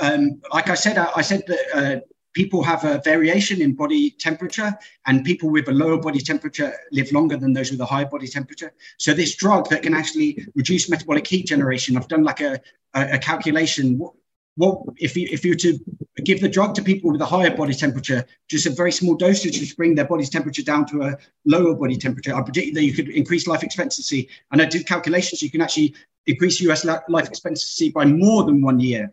um, 0.00 0.40
like 0.52 0.70
I 0.70 0.74
said, 0.74 0.98
I, 0.98 1.10
I 1.16 1.22
said 1.22 1.42
that 1.46 1.60
uh, 1.74 2.00
people 2.32 2.62
have 2.62 2.84
a 2.84 3.00
variation 3.04 3.60
in 3.60 3.74
body 3.74 4.10
temperature, 4.10 4.76
and 5.06 5.24
people 5.24 5.50
with 5.50 5.68
a 5.68 5.72
lower 5.72 5.98
body 5.98 6.20
temperature 6.20 6.72
live 6.92 7.10
longer 7.12 7.36
than 7.36 7.52
those 7.52 7.70
with 7.70 7.80
a 7.80 7.86
high 7.86 8.04
body 8.04 8.26
temperature. 8.26 8.72
So 8.98 9.12
this 9.12 9.34
drug 9.34 9.68
that 9.70 9.82
can 9.82 9.94
actually 9.94 10.46
reduce 10.54 10.88
metabolic 10.88 11.26
heat 11.26 11.46
generation, 11.46 11.96
I've 11.96 12.08
done 12.08 12.22
like 12.22 12.40
a, 12.40 12.60
a, 12.94 13.14
a 13.14 13.18
calculation. 13.18 13.98
What, 13.98 14.14
what 14.56 14.80
if 14.98 15.16
you 15.16 15.28
if 15.30 15.44
you 15.44 15.52
were 15.52 15.56
to 15.56 15.78
give 16.24 16.40
the 16.40 16.48
drug 16.48 16.74
to 16.74 16.82
people 16.82 17.10
with 17.10 17.20
a 17.20 17.26
higher 17.26 17.56
body 17.56 17.74
temperature, 17.74 18.24
just 18.48 18.66
a 18.66 18.70
very 18.70 18.92
small 18.92 19.14
dosage 19.14 19.58
to 19.58 19.76
bring 19.76 19.94
their 19.94 20.04
body's 20.04 20.30
temperature 20.30 20.62
down 20.62 20.86
to 20.86 21.02
a 21.02 21.16
lower 21.46 21.74
body 21.74 21.96
temperature, 21.96 22.34
I 22.34 22.42
predict 22.42 22.74
that 22.74 22.84
you 22.84 22.92
could 22.92 23.08
increase 23.08 23.46
life 23.46 23.62
expectancy. 23.62 24.28
And 24.52 24.60
I 24.60 24.66
did 24.66 24.86
calculations, 24.86 25.42
you 25.42 25.50
can 25.50 25.62
actually 25.62 25.94
increase 26.26 26.60
US 26.60 26.84
life 26.84 27.28
expectancy 27.28 27.90
by 27.90 28.04
more 28.04 28.44
than 28.44 28.60
one 28.60 28.78
year 28.80 29.12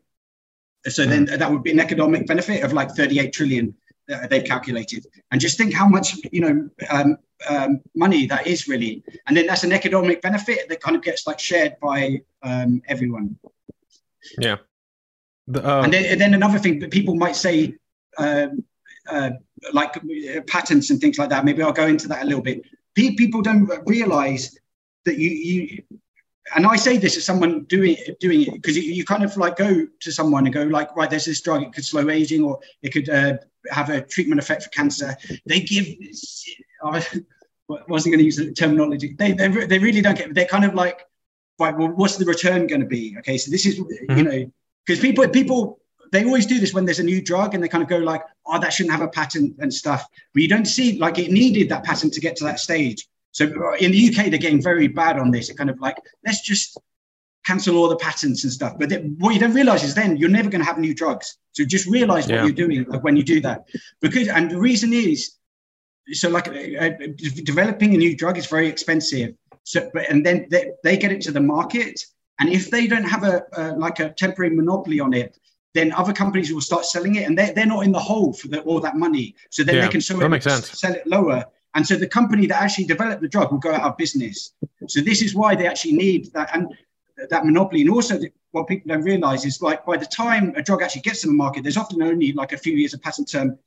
so 0.92 1.06
then 1.06 1.26
that 1.26 1.52
would 1.52 1.64
be 1.64 1.72
an 1.72 1.80
economic 1.80 2.28
benefit 2.28 2.64
of 2.64 2.74
like 2.74 2.92
38 2.92 3.34
trillion 3.34 3.76
uh, 4.14 4.28
they've 4.28 4.44
calculated. 4.44 5.06
And 5.32 5.42
just 5.42 5.58
think 5.58 5.74
how 5.74 5.88
much 5.88 6.16
you 6.32 6.42
know 6.42 6.70
um, 6.90 7.18
um, 7.50 7.82
money 7.96 8.26
that 8.28 8.48
is 8.48 8.68
really. 8.68 9.04
And 9.28 9.36
then 9.36 9.48
that's 9.48 9.64
an 9.64 9.72
economic 9.72 10.22
benefit 10.22 10.70
that 10.70 10.82
kind 10.82 10.96
of 10.96 11.04
gets 11.04 11.28
like 11.28 11.40
shared 11.40 11.76
by 11.82 12.22
um, 12.44 12.82
everyone. 12.88 13.38
Yeah. 14.40 14.58
The, 15.48 15.66
uh, 15.66 15.84
and, 15.84 15.94
then, 15.94 16.06
and 16.06 16.20
then 16.20 16.34
another 16.34 16.60
thing 16.60 16.80
that 16.80 16.92
people 16.92 17.16
might 17.16 17.36
say, 17.36 17.76
um, 18.18 18.64
uh, 19.10 19.32
like 19.72 19.96
patents 20.48 20.90
and 20.90 21.00
things 21.00 21.18
like 21.18 21.30
that. 21.30 21.46
Maybe 21.46 21.64
I'll 21.64 21.72
go 21.72 21.88
into 21.88 22.08
that 22.10 22.24
a 22.24 22.26
little 22.26 22.42
bit. 22.42 22.64
People 22.96 23.42
don't 23.42 23.70
realize 23.86 24.58
that 25.06 25.18
you, 25.18 25.30
you 25.30 25.84
and 26.56 26.66
I 26.66 26.76
say 26.76 26.98
this 26.98 27.18
as 27.18 27.26
someone 27.26 27.64
doing 27.64 27.98
doing 28.20 28.43
it 28.43 28.54
because 28.54 28.78
you, 28.78 29.04
kind 29.04 29.24
of 29.24 29.36
like 29.38 29.58
go 29.58 29.86
to 30.00 30.12
someone 30.12 30.45
and 30.45 30.54
go 30.54 30.64
like, 30.64 30.95
right, 30.95 31.10
there's 31.10 31.26
this 31.26 31.41
drug, 31.41 31.64
it 31.64 31.74
could 31.74 31.86
slow 31.86 32.10
aging 32.10 32.43
or 32.43 32.60
it 32.82 32.91
could 32.93 33.10
uh, 33.10 33.38
have 33.70 33.89
a 33.89 34.02
treatment 34.02 34.39
effect 34.39 34.64
for 34.64 34.70
cancer. 34.70 35.16
They 35.45 35.62
give, 35.62 35.88
I 36.84 37.06
wasn't 37.88 38.14
going 38.14 38.20
to 38.20 38.26
use 38.26 38.38
the 38.38 38.54
terminology. 38.54 39.16
They, 39.18 39.34
they 39.34 39.48
they 39.48 39.80
really 39.80 40.02
don't 40.02 40.18
get. 40.18 40.34
They're 40.34 40.45
kind 40.45 40.66
of 40.66 40.74
like, 40.74 41.06
right, 41.60 41.78
well, 41.78 41.89
what's 41.89 42.16
the 42.18 42.26
return 42.26 42.68
going 42.68 42.82
to 42.82 42.88
be? 42.88 43.16
Okay, 43.20 43.38
so 43.38 43.52
this 43.52 43.66
is 43.66 43.80
mm-hmm. 43.80 44.18
you 44.18 44.24
know 44.24 44.52
because 44.86 45.02
people 45.02 45.28
people 45.28 45.80
they 46.12 46.24
always 46.24 46.45
do 46.45 46.60
this 46.60 46.74
when 46.74 46.86
there's 46.86 47.00
a 47.00 47.04
new 47.04 47.22
drug 47.22 47.54
and 47.54 47.62
they 47.64 47.68
kind 47.68 47.84
of 47.84 47.89
go 47.89 47.98
like, 47.98 48.24
oh, 48.45 48.60
that 48.60 48.72
shouldn't 48.72 48.95
have 48.95 49.02
a 49.02 49.10
patent 49.10 49.56
and 49.60 49.74
stuff. 49.74 50.08
But 50.34 50.41
you 50.41 50.48
don't 50.48 50.66
see 50.66 50.98
like 50.98 51.20
it 51.20 51.32
needed 51.32 51.70
that 51.70 51.84
patent 51.84 52.14
to 52.14 52.22
get 52.22 52.38
to 52.38 52.45
that 52.45 52.60
stage. 52.60 53.08
So 53.32 53.46
uh, 53.46 53.76
in 53.76 53.92
the 53.92 54.08
UK, 54.08 54.30
they're 54.30 54.40
getting 54.40 54.62
very 54.62 54.88
bad 54.88 55.20
on 55.20 55.32
this. 55.32 55.50
It 55.50 55.58
kind 55.58 55.70
of 55.70 55.80
like, 55.80 55.98
let's 56.26 56.42
just 56.42 56.78
cancel 57.46 57.78
all 57.78 57.88
the 57.88 57.96
patents 57.98 58.44
and 58.44 58.52
stuff. 58.52 58.74
But 58.78 58.92
what 59.20 59.34
you 59.34 59.40
don't 59.40 59.54
realize 59.54 59.84
is 59.84 59.96
then 59.96 60.18
you're 60.18 60.30
never 60.30 60.50
going 60.50 60.62
to 60.62 60.66
have 60.66 60.78
new 60.78 60.94
drugs. 60.94 61.38
So 61.54 61.64
just 61.64 61.88
realize 61.88 62.28
yeah. 62.28 62.44
what 62.44 62.48
you're 62.48 62.68
doing 62.68 62.84
when 63.02 63.16
you 63.16 63.24
do 63.24 63.40
that. 63.42 63.66
Because, 64.02 64.28
and 64.28 64.52
the 64.52 64.60
reason 64.60 64.92
is, 64.92 65.36
so 66.12 66.30
like 66.30 66.48
uh, 66.48 66.86
uh, 66.86 66.90
developing 67.44 67.94
a 67.94 67.98
new 67.98 68.16
drug 68.16 68.38
is 68.38 68.48
very 68.48 68.68
expensive. 68.68 69.36
So, 69.64 69.90
but, 69.94 70.10
and 70.10 70.26
then 70.26 70.48
they, 70.52 70.72
they 70.84 70.98
get 70.98 71.12
it 71.12 71.22
to 71.22 71.32
the 71.32 71.42
market. 71.42 72.04
And 72.40 72.50
if 72.50 72.70
they 72.70 72.86
don't 72.86 73.06
have 73.06 73.24
a, 73.24 73.44
uh, 73.58 73.76
like 73.78 74.00
a 74.00 74.10
temporary 74.10 74.56
monopoly 74.56 75.00
on 75.00 75.14
it, 75.14 75.38
then 75.74 75.94
other 75.94 76.14
companies 76.14 76.52
will 76.52 76.62
start 76.62 76.86
selling 76.86 77.16
it 77.16 77.28
and 77.28 77.38
they're, 77.38 77.54
they're 77.54 77.66
not 77.66 77.86
in 77.86 77.92
the 77.92 78.00
hole 78.00 78.34
for 78.34 78.48
the, 78.48 78.62
all 78.62 78.80
that 78.80 78.96
money. 78.96 79.36
So 79.52 79.64
then 79.64 79.76
yeah, 79.76 79.82
they 79.82 79.90
can 79.90 80.02
sell 80.02 80.22
it, 80.22 80.44
sell 80.44 80.94
it 80.94 81.06
lower 81.06 81.46
and 81.78 81.86
so 81.86 81.96
the 81.96 82.08
company 82.08 82.48
that 82.48 82.60
actually 82.60 82.86
developed 82.86 83.22
the 83.22 83.28
drug 83.28 83.52
will 83.52 83.60
go 83.60 83.72
out 83.72 83.84
of 83.84 83.98
business. 83.98 84.54
So 84.88 85.00
this 85.00 85.22
is 85.22 85.36
why 85.36 85.54
they 85.54 85.68
actually 85.68 85.94
need 85.94 86.34
that 86.34 86.50
and 86.56 86.74
that 87.30 87.46
monopoly. 87.46 87.82
And 87.82 87.92
also 87.92 88.20
what 88.50 88.68
people 88.68 88.88
don't 88.88 89.04
realize 89.04 89.46
is 89.46 89.62
like 89.62 89.86
by 89.86 89.96
the 89.96 90.08
time 90.08 90.56
a 90.56 90.64
drug 90.64 90.82
actually 90.82 91.02
gets 91.02 91.22
to 91.22 91.28
the 91.28 91.34
market, 91.34 91.62
there's 91.62 91.78
often 91.78 92.02
only 92.02 92.34
like 92.34 92.52
a 92.52 92.58
few 92.58 92.74
years 92.74 92.96
of 92.96 93.04
patent 93.04 93.30
term 93.30 93.60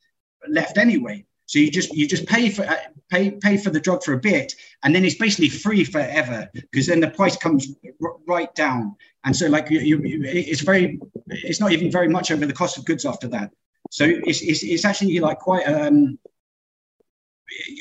left 0.49 0.77
anyway. 0.77 1.25
So 1.47 1.61
you 1.61 1.71
just 1.71 1.95
you 1.95 2.09
just 2.09 2.27
pay 2.27 2.51
for 2.51 2.67
pay 3.13 3.31
pay 3.31 3.57
for 3.57 3.71
the 3.71 3.79
drug 3.79 4.03
for 4.03 4.15
a 4.15 4.19
bit, 4.19 4.57
and 4.83 4.93
then 4.93 5.05
it's 5.05 5.15
basically 5.15 5.49
free 5.49 5.85
forever 5.85 6.51
because 6.53 6.89
then 6.89 6.99
the 6.99 7.11
price 7.11 7.37
comes 7.37 7.73
r- 8.03 8.17
right 8.27 8.53
down. 8.57 8.97
And 9.23 9.37
so 9.37 9.47
like 9.47 9.71
you, 9.71 9.79
you, 9.79 10.23
it's 10.25 10.63
very 10.63 10.99
it's 11.29 11.61
not 11.61 11.71
even 11.71 11.93
very 11.93 12.09
much 12.09 12.33
over 12.33 12.45
the 12.45 12.53
cost 12.53 12.77
of 12.77 12.85
goods 12.85 13.07
after 13.07 13.29
that. 13.29 13.53
So 13.93 14.05
it's 14.05 14.43
it's, 14.43 14.65
it's 14.65 14.85
actually 14.85 15.21
like 15.21 15.39
quite 15.39 15.65
um, 15.69 16.19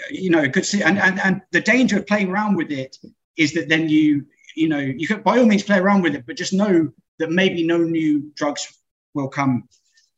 you 0.10 0.30
know, 0.30 0.50
could 0.50 0.66
see, 0.66 0.82
and, 0.82 0.98
and, 0.98 1.20
and 1.20 1.42
the 1.52 1.62
danger 1.62 1.98
of 1.98 2.08
playing 2.08 2.30
around 2.30 2.56
with 2.56 2.72
it 2.72 2.98
is 3.38 3.54
that 3.54 3.70
then 3.70 3.90
you, 3.90 4.26
you 4.56 4.68
know, 4.68 4.80
you 4.80 5.08
could 5.08 5.24
by 5.24 5.38
all 5.38 5.46
means 5.46 5.64
play 5.64 5.78
around 5.78 6.02
with 6.02 6.16
it, 6.16 6.26
but 6.26 6.38
just 6.38 6.54
know 6.54 6.92
that 7.20 7.32
maybe 7.32 7.66
no 7.66 7.78
new 7.78 8.32
drugs 8.36 8.68
will 9.14 9.30
come. 9.30 9.68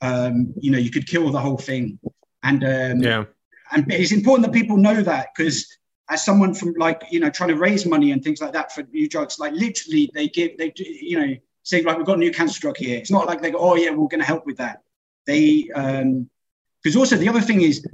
Um, 0.02 0.54
you 0.60 0.72
know, 0.72 0.78
you 0.78 0.90
could 0.90 1.08
kill 1.08 1.30
the 1.32 1.40
whole 1.40 1.58
thing. 1.58 2.00
And 2.44 2.64
um, 2.64 3.02
yeah, 3.02 3.26
and 3.72 3.92
it's 3.92 4.12
important 4.12 4.46
that 4.46 4.60
people 4.60 4.78
know 4.78 5.02
that 5.02 5.30
because 5.36 5.68
as 6.10 6.26
someone 6.26 6.54
from 6.54 6.74
like 6.78 7.04
you 7.12 7.20
know 7.20 7.30
trying 7.30 7.50
to 7.50 7.56
raise 7.56 7.86
money 7.86 8.12
and 8.12 8.24
things 8.24 8.42
like 8.42 8.54
that 8.54 8.72
for 8.72 8.84
new 8.84 9.08
drugs, 9.08 9.40
like 9.40 9.54
literally 9.54 10.10
they 10.14 10.28
give 10.28 10.58
they 10.58 10.74
you 10.76 11.20
know 11.20 11.36
say 11.64 11.84
like 11.84 11.98
we've 11.98 12.06
got 12.06 12.18
a 12.18 12.20
new 12.20 12.32
cancer 12.32 12.60
drug 12.60 12.78
here. 12.78 12.98
It's 12.98 13.12
not 13.12 13.28
like 13.28 13.42
they 13.42 13.52
go, 13.52 13.60
oh 13.60 13.76
yeah, 13.76 13.92
we're 13.92 14.08
going 14.08 14.20
to 14.20 14.26
help 14.26 14.46
with 14.46 14.58
that. 14.58 14.82
They 15.28 15.64
because 15.64 16.96
um, 16.96 16.98
also 16.98 17.16
the 17.16 17.30
other 17.30 17.42
thing 17.42 17.62
is 17.62 17.86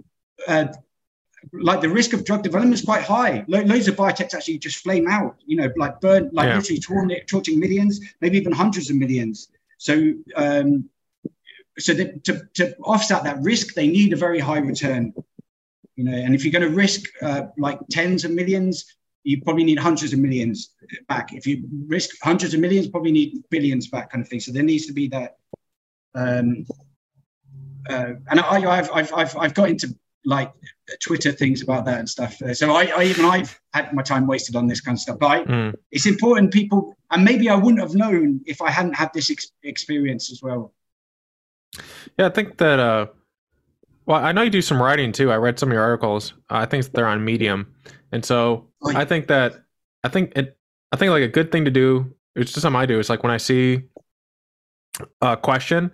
uh, 0.48 0.68
like 1.54 1.82
the 1.82 1.90
risk 1.90 2.14
of 2.14 2.26
drug 2.26 2.44
development 2.44 2.74
is 2.74 2.86
quite 2.86 3.04
high. 3.04 3.44
loads 3.48 3.88
of 3.88 3.96
biotechs 3.96 4.34
actually 4.34 4.58
just 4.58 4.78
flame 4.78 5.08
out, 5.08 5.38
you 5.46 5.58
know, 5.58 5.72
like 5.78 6.00
burn, 6.02 6.30
like 6.34 6.48
yeah. 6.48 6.58
literally 6.58 6.80
torn, 6.80 7.12
torching 7.28 7.60
millions, 7.60 8.00
maybe 8.22 8.38
even 8.38 8.52
hundreds 8.52 8.90
of 8.90 8.96
millions. 8.96 9.50
So, 9.78 10.14
um, 10.36 10.90
so 11.78 11.94
that 11.94 12.24
to, 12.24 12.48
to 12.56 12.76
offset 12.78 13.24
that 13.24 13.42
risk, 13.42 13.76
they 13.76 13.88
need 13.88 14.14
a 14.14 14.16
very 14.16 14.40
high 14.40 14.60
return. 14.60 15.14
You 15.96 16.06
know, 16.06 16.14
and 16.14 16.36
if 16.36 16.44
you're 16.44 16.52
going 16.52 16.70
to 16.70 16.76
risk 16.76 17.10
uh, 17.22 17.48
like 17.58 17.80
tens 17.90 18.24
of 18.26 18.32
millions, 18.32 18.96
you 19.24 19.42
probably 19.42 19.64
need 19.64 19.80
hundreds 19.80 20.14
of 20.14 20.20
millions 20.20 20.70
back. 21.08 21.34
If 21.34 21.46
you 21.46 21.68
risk 21.88 22.16
hundreds 22.24 22.54
of 22.54 22.60
millions, 22.60 22.88
probably 22.88 23.12
need 23.12 23.44
billions 23.50 23.88
back, 23.88 24.12
kind 24.12 24.24
of 24.24 24.30
thing. 24.30 24.40
So 24.40 24.52
there 24.52 24.64
needs 24.64 24.86
to 24.88 24.94
be 24.94 25.08
that. 25.10 25.38
Um, 26.16 26.66
uh, 27.90 28.14
and 28.30 28.40
I, 28.40 28.60
have 28.76 28.90
I've, 28.92 29.14
I've, 29.14 29.38
I've 29.38 29.54
got 29.54 29.70
into 29.70 29.96
like 30.28 30.52
Twitter 31.00 31.32
things 31.32 31.64
about 31.64 31.86
that 31.86 32.00
and 32.00 32.10
stuff. 32.10 32.36
So 32.54 32.72
I, 32.74 32.92
I, 32.96 33.04
even 33.06 33.24
I've 33.24 33.58
had 33.74 33.94
my 33.94 34.04
time 34.04 34.28
wasted 34.28 34.58
on 34.58 34.68
this 34.68 34.82
kind 34.82 34.96
of 34.96 35.00
stuff. 35.00 35.18
But 35.20 35.28
I, 35.28 35.44
mm. 35.46 35.74
it's 35.92 36.06
important 36.06 36.52
people, 36.52 36.96
and 37.10 37.24
maybe 37.24 37.50
I 37.50 37.56
wouldn't 37.56 37.80
have 37.80 37.96
known 37.96 38.42
if 38.46 38.62
I 38.62 38.70
hadn't 38.70 38.94
had 38.94 39.10
this 39.14 39.32
ex- 39.32 39.52
experience 39.64 40.30
as 40.30 40.44
well. 40.44 40.74
Yeah, 42.20 42.28
I 42.28 42.30
think 42.30 42.58
that. 42.58 42.80
Uh, 42.80 43.08
well, 44.06 44.24
I 44.24 44.34
know 44.34 44.42
you 44.42 44.50
do 44.50 44.62
some 44.62 44.82
writing 44.82 45.14
too. 45.14 45.32
I 45.32 45.38
read 45.38 45.60
some 45.60 45.70
of 45.70 45.74
your 45.74 45.84
articles. 45.84 46.34
Uh, 46.50 46.58
I 46.58 46.66
think 46.66 46.92
they're 46.92 47.08
on 47.08 47.24
Medium, 47.24 47.74
and 48.12 48.24
so 48.24 48.68
oh, 48.82 48.92
yeah. 48.92 49.00
I 49.00 49.06
think 49.06 49.28
that 49.28 49.64
I 50.04 50.10
think 50.10 50.34
it. 50.36 50.58
I 50.92 50.98
think 50.98 51.12
like 51.12 51.24
a 51.24 51.30
good 51.30 51.54
thing 51.54 51.66
to 51.66 51.72
do. 51.72 52.14
It's 52.36 52.52
just 52.52 52.64
something 52.64 52.80
I 52.80 52.86
do. 52.86 53.00
It's 53.00 53.10
like 53.10 53.24
when 53.24 53.32
I 53.32 53.38
see 53.38 53.84
a 55.22 55.38
question, 55.38 55.92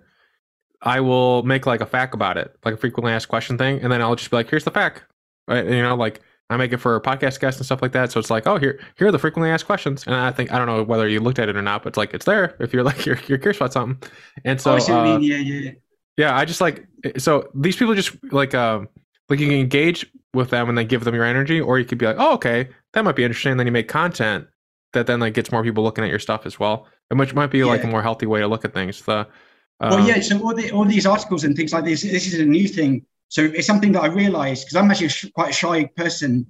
I 0.84 1.00
will 1.00 1.42
make 1.42 1.66
like 1.66 1.80
a 1.80 1.86
fact 1.86 2.14
about 2.14 2.36
it, 2.36 2.54
like 2.64 2.74
a 2.74 2.76
frequently 2.76 3.10
asked 3.10 3.28
question 3.28 3.56
thing, 3.58 3.80
and 3.82 3.90
then 3.90 4.02
I'll 4.02 4.14
just 4.14 4.30
be 4.30 4.36
like, 4.36 4.50
"Here's 4.50 4.64
the 4.64 4.70
fact," 4.70 5.02
right? 5.48 5.64
You 5.64 5.82
know, 5.82 5.96
like 5.96 6.20
I 6.50 6.58
make 6.58 6.72
it 6.72 6.76
for 6.76 7.00
podcast 7.00 7.40
guests 7.40 7.58
and 7.58 7.64
stuff 7.64 7.80
like 7.80 7.92
that. 7.92 8.12
So 8.12 8.20
it's 8.20 8.28
like, 8.28 8.46
oh, 8.46 8.58
here, 8.58 8.78
here 8.98 9.08
are 9.08 9.12
the 9.12 9.18
frequently 9.18 9.50
asked 9.50 9.64
questions, 9.64 10.06
and 10.06 10.14
I 10.14 10.30
think 10.30 10.52
I 10.52 10.58
don't 10.58 10.66
know 10.66 10.82
whether 10.82 11.08
you 11.08 11.20
looked 11.20 11.38
at 11.38 11.48
it 11.48 11.56
or 11.56 11.62
not, 11.62 11.82
but 11.82 11.88
it's 11.88 11.96
like 11.96 12.12
it's 12.12 12.26
there 12.26 12.54
if 12.60 12.74
you're 12.74 12.82
like 12.90 13.06
you're, 13.06 13.18
you're 13.26 13.38
curious 13.38 13.56
about 13.56 13.72
something. 13.72 14.08
And 14.44 14.60
so, 14.60 14.76
oh, 14.78 15.14
uh, 15.14 15.18
yeah, 15.18 15.36
yeah, 15.38 15.70
yeah. 16.18 16.36
I 16.36 16.44
just 16.44 16.60
like 16.60 16.86
so 17.16 17.48
these 17.54 17.76
people 17.76 17.94
just 17.94 18.14
like 18.30 18.54
um 18.54 18.88
like 19.30 19.40
you 19.40 19.48
can 19.48 19.58
engage 19.58 20.06
with 20.34 20.50
them 20.50 20.68
and 20.68 20.76
then 20.76 20.86
give 20.86 21.04
them 21.04 21.14
your 21.14 21.24
energy, 21.24 21.60
or 21.60 21.78
you 21.78 21.86
could 21.86 21.98
be 21.98 22.04
like, 22.04 22.16
oh, 22.18 22.34
okay, 22.34 22.68
that 22.92 23.04
might 23.04 23.16
be 23.16 23.24
interesting. 23.24 23.52
And 23.52 23.58
then 23.58 23.66
you 23.66 23.72
make 23.72 23.88
content 23.88 24.46
that 24.92 25.06
then 25.06 25.20
like 25.20 25.32
gets 25.32 25.50
more 25.50 25.62
people 25.62 25.82
looking 25.82 26.04
at 26.04 26.10
your 26.10 26.18
stuff 26.18 26.44
as 26.44 26.60
well, 26.60 26.86
and 27.10 27.18
which 27.18 27.32
might 27.32 27.50
be 27.50 27.60
yeah. 27.60 27.64
like 27.64 27.84
a 27.84 27.86
more 27.86 28.02
healthy 28.02 28.26
way 28.26 28.40
to 28.40 28.46
look 28.46 28.66
at 28.66 28.74
things. 28.74 29.00
The 29.00 29.26
well, 29.80 29.94
um, 29.94 30.06
yeah. 30.06 30.20
So 30.20 30.40
all, 30.40 30.54
the, 30.54 30.70
all 30.70 30.84
these 30.84 31.06
articles 31.06 31.44
and 31.44 31.56
things 31.56 31.72
like 31.72 31.84
this, 31.84 32.02
this 32.02 32.32
is 32.32 32.40
a 32.40 32.44
new 32.44 32.68
thing. 32.68 33.04
So 33.28 33.42
it's 33.42 33.66
something 33.66 33.92
that 33.92 34.02
I 34.02 34.06
realized 34.06 34.64
because 34.64 34.76
I'm 34.76 34.90
actually 34.90 35.06
a 35.06 35.10
sh- 35.10 35.30
quite 35.34 35.50
a 35.50 35.52
shy 35.52 35.84
person. 35.96 36.46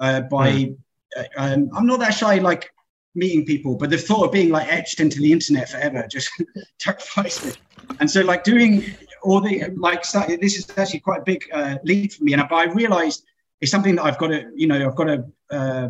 Uh, 0.00 0.22
by 0.22 0.50
mm. 0.50 0.76
uh, 1.16 1.24
um, 1.36 1.70
I'm 1.76 1.86
not 1.86 2.00
that 2.00 2.14
shy 2.14 2.38
like 2.38 2.70
meeting 3.14 3.44
people, 3.44 3.76
but 3.76 3.90
the 3.90 3.98
thought 3.98 4.24
of 4.24 4.32
being 4.32 4.50
like 4.50 4.66
etched 4.68 5.00
into 5.00 5.20
the 5.20 5.30
internet 5.30 5.68
forever 5.68 6.06
just 6.10 6.30
terrifies 6.78 7.44
me. 7.44 7.52
And 8.00 8.10
so 8.10 8.22
like 8.22 8.42
doing 8.44 8.84
all 9.22 9.40
the 9.40 9.70
like 9.76 10.02
this 10.40 10.56
is 10.56 10.66
actually 10.76 11.00
quite 11.00 11.20
a 11.20 11.24
big 11.24 11.44
uh, 11.52 11.76
leap 11.84 12.14
for 12.14 12.24
me. 12.24 12.32
And 12.32 12.42
I, 12.42 12.46
I 12.50 12.64
realized 12.64 13.24
it's 13.60 13.70
something 13.70 13.94
that 13.96 14.04
I've 14.04 14.18
got 14.18 14.28
to 14.28 14.50
you 14.54 14.66
know 14.66 14.86
I've 14.86 14.96
got 14.96 15.04
to 15.04 15.24
uh, 15.50 15.88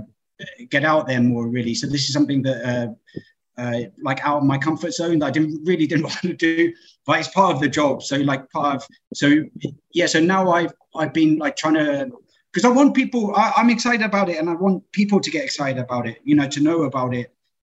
get 0.68 0.84
out 0.84 1.06
there 1.06 1.20
more 1.20 1.46
really. 1.46 1.74
So 1.74 1.86
this 1.86 2.08
is 2.08 2.12
something 2.12 2.42
that 2.42 2.64
uh, 2.64 2.86
uh, 3.58 3.80
like 4.02 4.24
out 4.24 4.38
of 4.38 4.44
my 4.44 4.58
comfort 4.58 4.92
zone 4.92 5.18
that 5.18 5.26
I 5.26 5.30
didn't 5.30 5.64
really 5.64 5.86
didn't 5.86 6.04
want 6.10 6.20
to 6.22 6.34
do, 6.34 6.72
but 7.06 7.18
it's 7.18 7.28
part 7.28 7.54
of 7.54 7.60
the 7.60 7.68
job. 7.68 8.02
So 8.02 8.16
like 8.16 8.50
part 8.50 8.76
of 8.76 8.88
so 9.14 9.44
yeah. 9.92 10.06
So 10.06 10.20
now 10.20 10.50
I've 10.50 10.72
I've 10.94 11.12
been 11.12 11.38
like 11.38 11.56
trying 11.56 11.74
to 11.74 12.10
because 12.52 12.64
I 12.64 12.70
want 12.70 12.94
people. 12.94 13.34
I, 13.34 13.52
am 13.56 13.70
excited 13.70 14.04
about 14.04 14.28
it, 14.28 14.38
and 14.38 14.48
I 14.48 14.54
want 14.54 14.90
people 14.92 15.20
to 15.20 15.30
get 15.30 15.44
excited 15.44 15.78
about 15.78 16.06
it. 16.06 16.18
You 16.24 16.34
know, 16.34 16.48
to 16.48 16.60
know 16.60 16.82
about 16.82 17.14
it, 17.14 17.34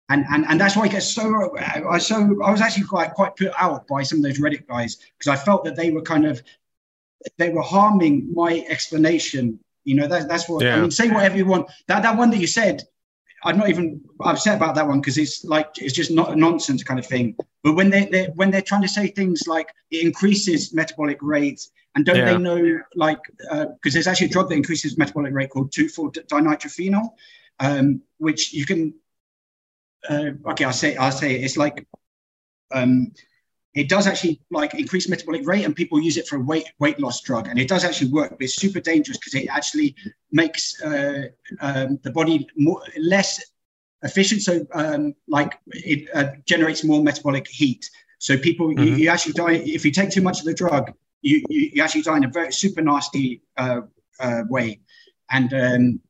and 0.08 0.24
and 0.30 0.44
and 0.46 0.60
that's 0.60 0.76
why 0.76 0.84
I 0.84 0.88
get 0.88 1.02
so 1.02 1.56
I 1.58 1.98
so 1.98 2.42
I 2.42 2.50
was 2.50 2.60
actually 2.60 2.84
quite 2.84 3.12
quite 3.12 3.36
put 3.36 3.52
out 3.58 3.86
by 3.88 4.02
some 4.02 4.18
of 4.18 4.24
those 4.24 4.40
Reddit 4.40 4.66
guys 4.66 4.96
because 5.18 5.28
I 5.28 5.42
felt 5.42 5.64
that 5.64 5.76
they 5.76 5.90
were 5.90 6.02
kind 6.02 6.26
of 6.26 6.42
they 7.38 7.50
were 7.50 7.62
harming 7.62 8.30
my 8.32 8.64
explanation. 8.68 9.58
You 9.84 9.96
know, 9.96 10.06
that, 10.06 10.28
that's 10.28 10.48
what 10.48 10.64
yeah. 10.64 10.76
I 10.76 10.80
mean. 10.80 10.90
Say 10.90 11.10
whatever 11.10 11.36
you 11.36 11.46
want. 11.46 11.70
That 11.88 12.02
that 12.02 12.16
one 12.16 12.30
that 12.30 12.38
you 12.38 12.46
said 12.46 12.84
I'm 13.44 13.58
not 13.58 13.68
even 13.68 14.00
upset 14.20 14.56
about 14.56 14.74
that 14.76 14.86
one 14.86 15.00
because 15.00 15.18
it's 15.18 15.44
like 15.44 15.68
it's 15.76 15.92
just 15.92 16.10
not 16.10 16.32
a 16.32 16.36
nonsense 16.36 16.82
kind 16.82 16.98
of 16.98 17.06
thing. 17.06 17.36
But 17.62 17.74
when 17.74 17.90
they 17.90 18.06
they 18.06 18.26
when 18.34 18.50
they're 18.50 18.62
trying 18.62 18.82
to 18.82 18.88
say 18.88 19.08
things 19.08 19.46
like 19.46 19.68
it 19.90 20.04
increases 20.04 20.72
metabolic 20.72 21.18
rates, 21.20 21.70
and 21.94 22.04
don't 22.06 22.16
yeah. 22.16 22.32
they 22.32 22.38
know 22.38 22.80
like 22.94 23.20
because 23.38 23.68
uh, 23.70 23.90
there's 23.92 24.06
actually 24.06 24.28
a 24.28 24.30
drug 24.30 24.48
that 24.48 24.56
increases 24.56 24.96
metabolic 24.96 25.32
rate 25.34 25.50
called 25.50 25.70
2,4-dinitrophenol, 25.72 27.10
um, 27.60 28.02
which 28.18 28.52
you 28.52 28.64
can. 28.64 28.94
Uh, 30.08 30.30
okay, 30.50 30.64
I'll 30.64 30.72
say 30.72 30.96
I'll 30.96 31.12
say 31.12 31.34
it. 31.34 31.44
it's 31.44 31.56
like 31.56 31.86
um, 32.72 33.12
it 33.74 33.88
does 33.88 34.06
actually 34.06 34.40
like 34.50 34.74
increase 34.74 35.08
metabolic 35.08 35.46
rate 35.46 35.64
and 35.64 35.74
people 35.74 36.00
use 36.00 36.16
it 36.16 36.28
for 36.28 36.36
a 36.36 36.40
weight 36.40 36.68
weight 36.78 37.00
loss 37.00 37.20
drug. 37.20 37.48
And 37.48 37.58
it 37.58 37.68
does 37.68 37.84
actually 37.84 38.10
work 38.10 38.30
but 38.30 38.42
it's 38.42 38.56
super 38.56 38.80
dangerous 38.80 39.18
because 39.18 39.34
it 39.34 39.48
actually 39.48 39.96
makes 40.30 40.80
uh, 40.82 41.24
um, 41.60 41.98
the 42.02 42.10
body 42.10 42.46
more 42.56 42.82
less 42.98 43.42
efficient. 44.02 44.42
So 44.42 44.66
um, 44.74 45.14
like 45.28 45.58
it 45.68 46.08
uh, 46.14 46.32
generates 46.46 46.84
more 46.84 47.02
metabolic 47.02 47.48
heat. 47.48 47.88
So 48.18 48.38
people 48.38 48.68
mm-hmm. 48.68 48.84
you, 48.84 48.94
you, 48.94 49.08
actually 49.08 49.32
die 49.32 49.54
if 49.54 49.84
you 49.84 49.90
take 49.90 50.10
too 50.10 50.22
much 50.22 50.38
of 50.38 50.46
the 50.46 50.54
drug 50.54 50.92
you, 51.22 51.42
you, 51.48 51.70
you 51.74 51.82
actually 51.82 52.02
die 52.02 52.18
in 52.18 52.24
a 52.24 52.28
very 52.28 52.52
super 52.52 52.82
nasty 52.82 53.42
uh, 53.56 53.80
uh 54.20 54.42
way. 54.48 54.80
And 55.30 55.52
um, 55.54 56.00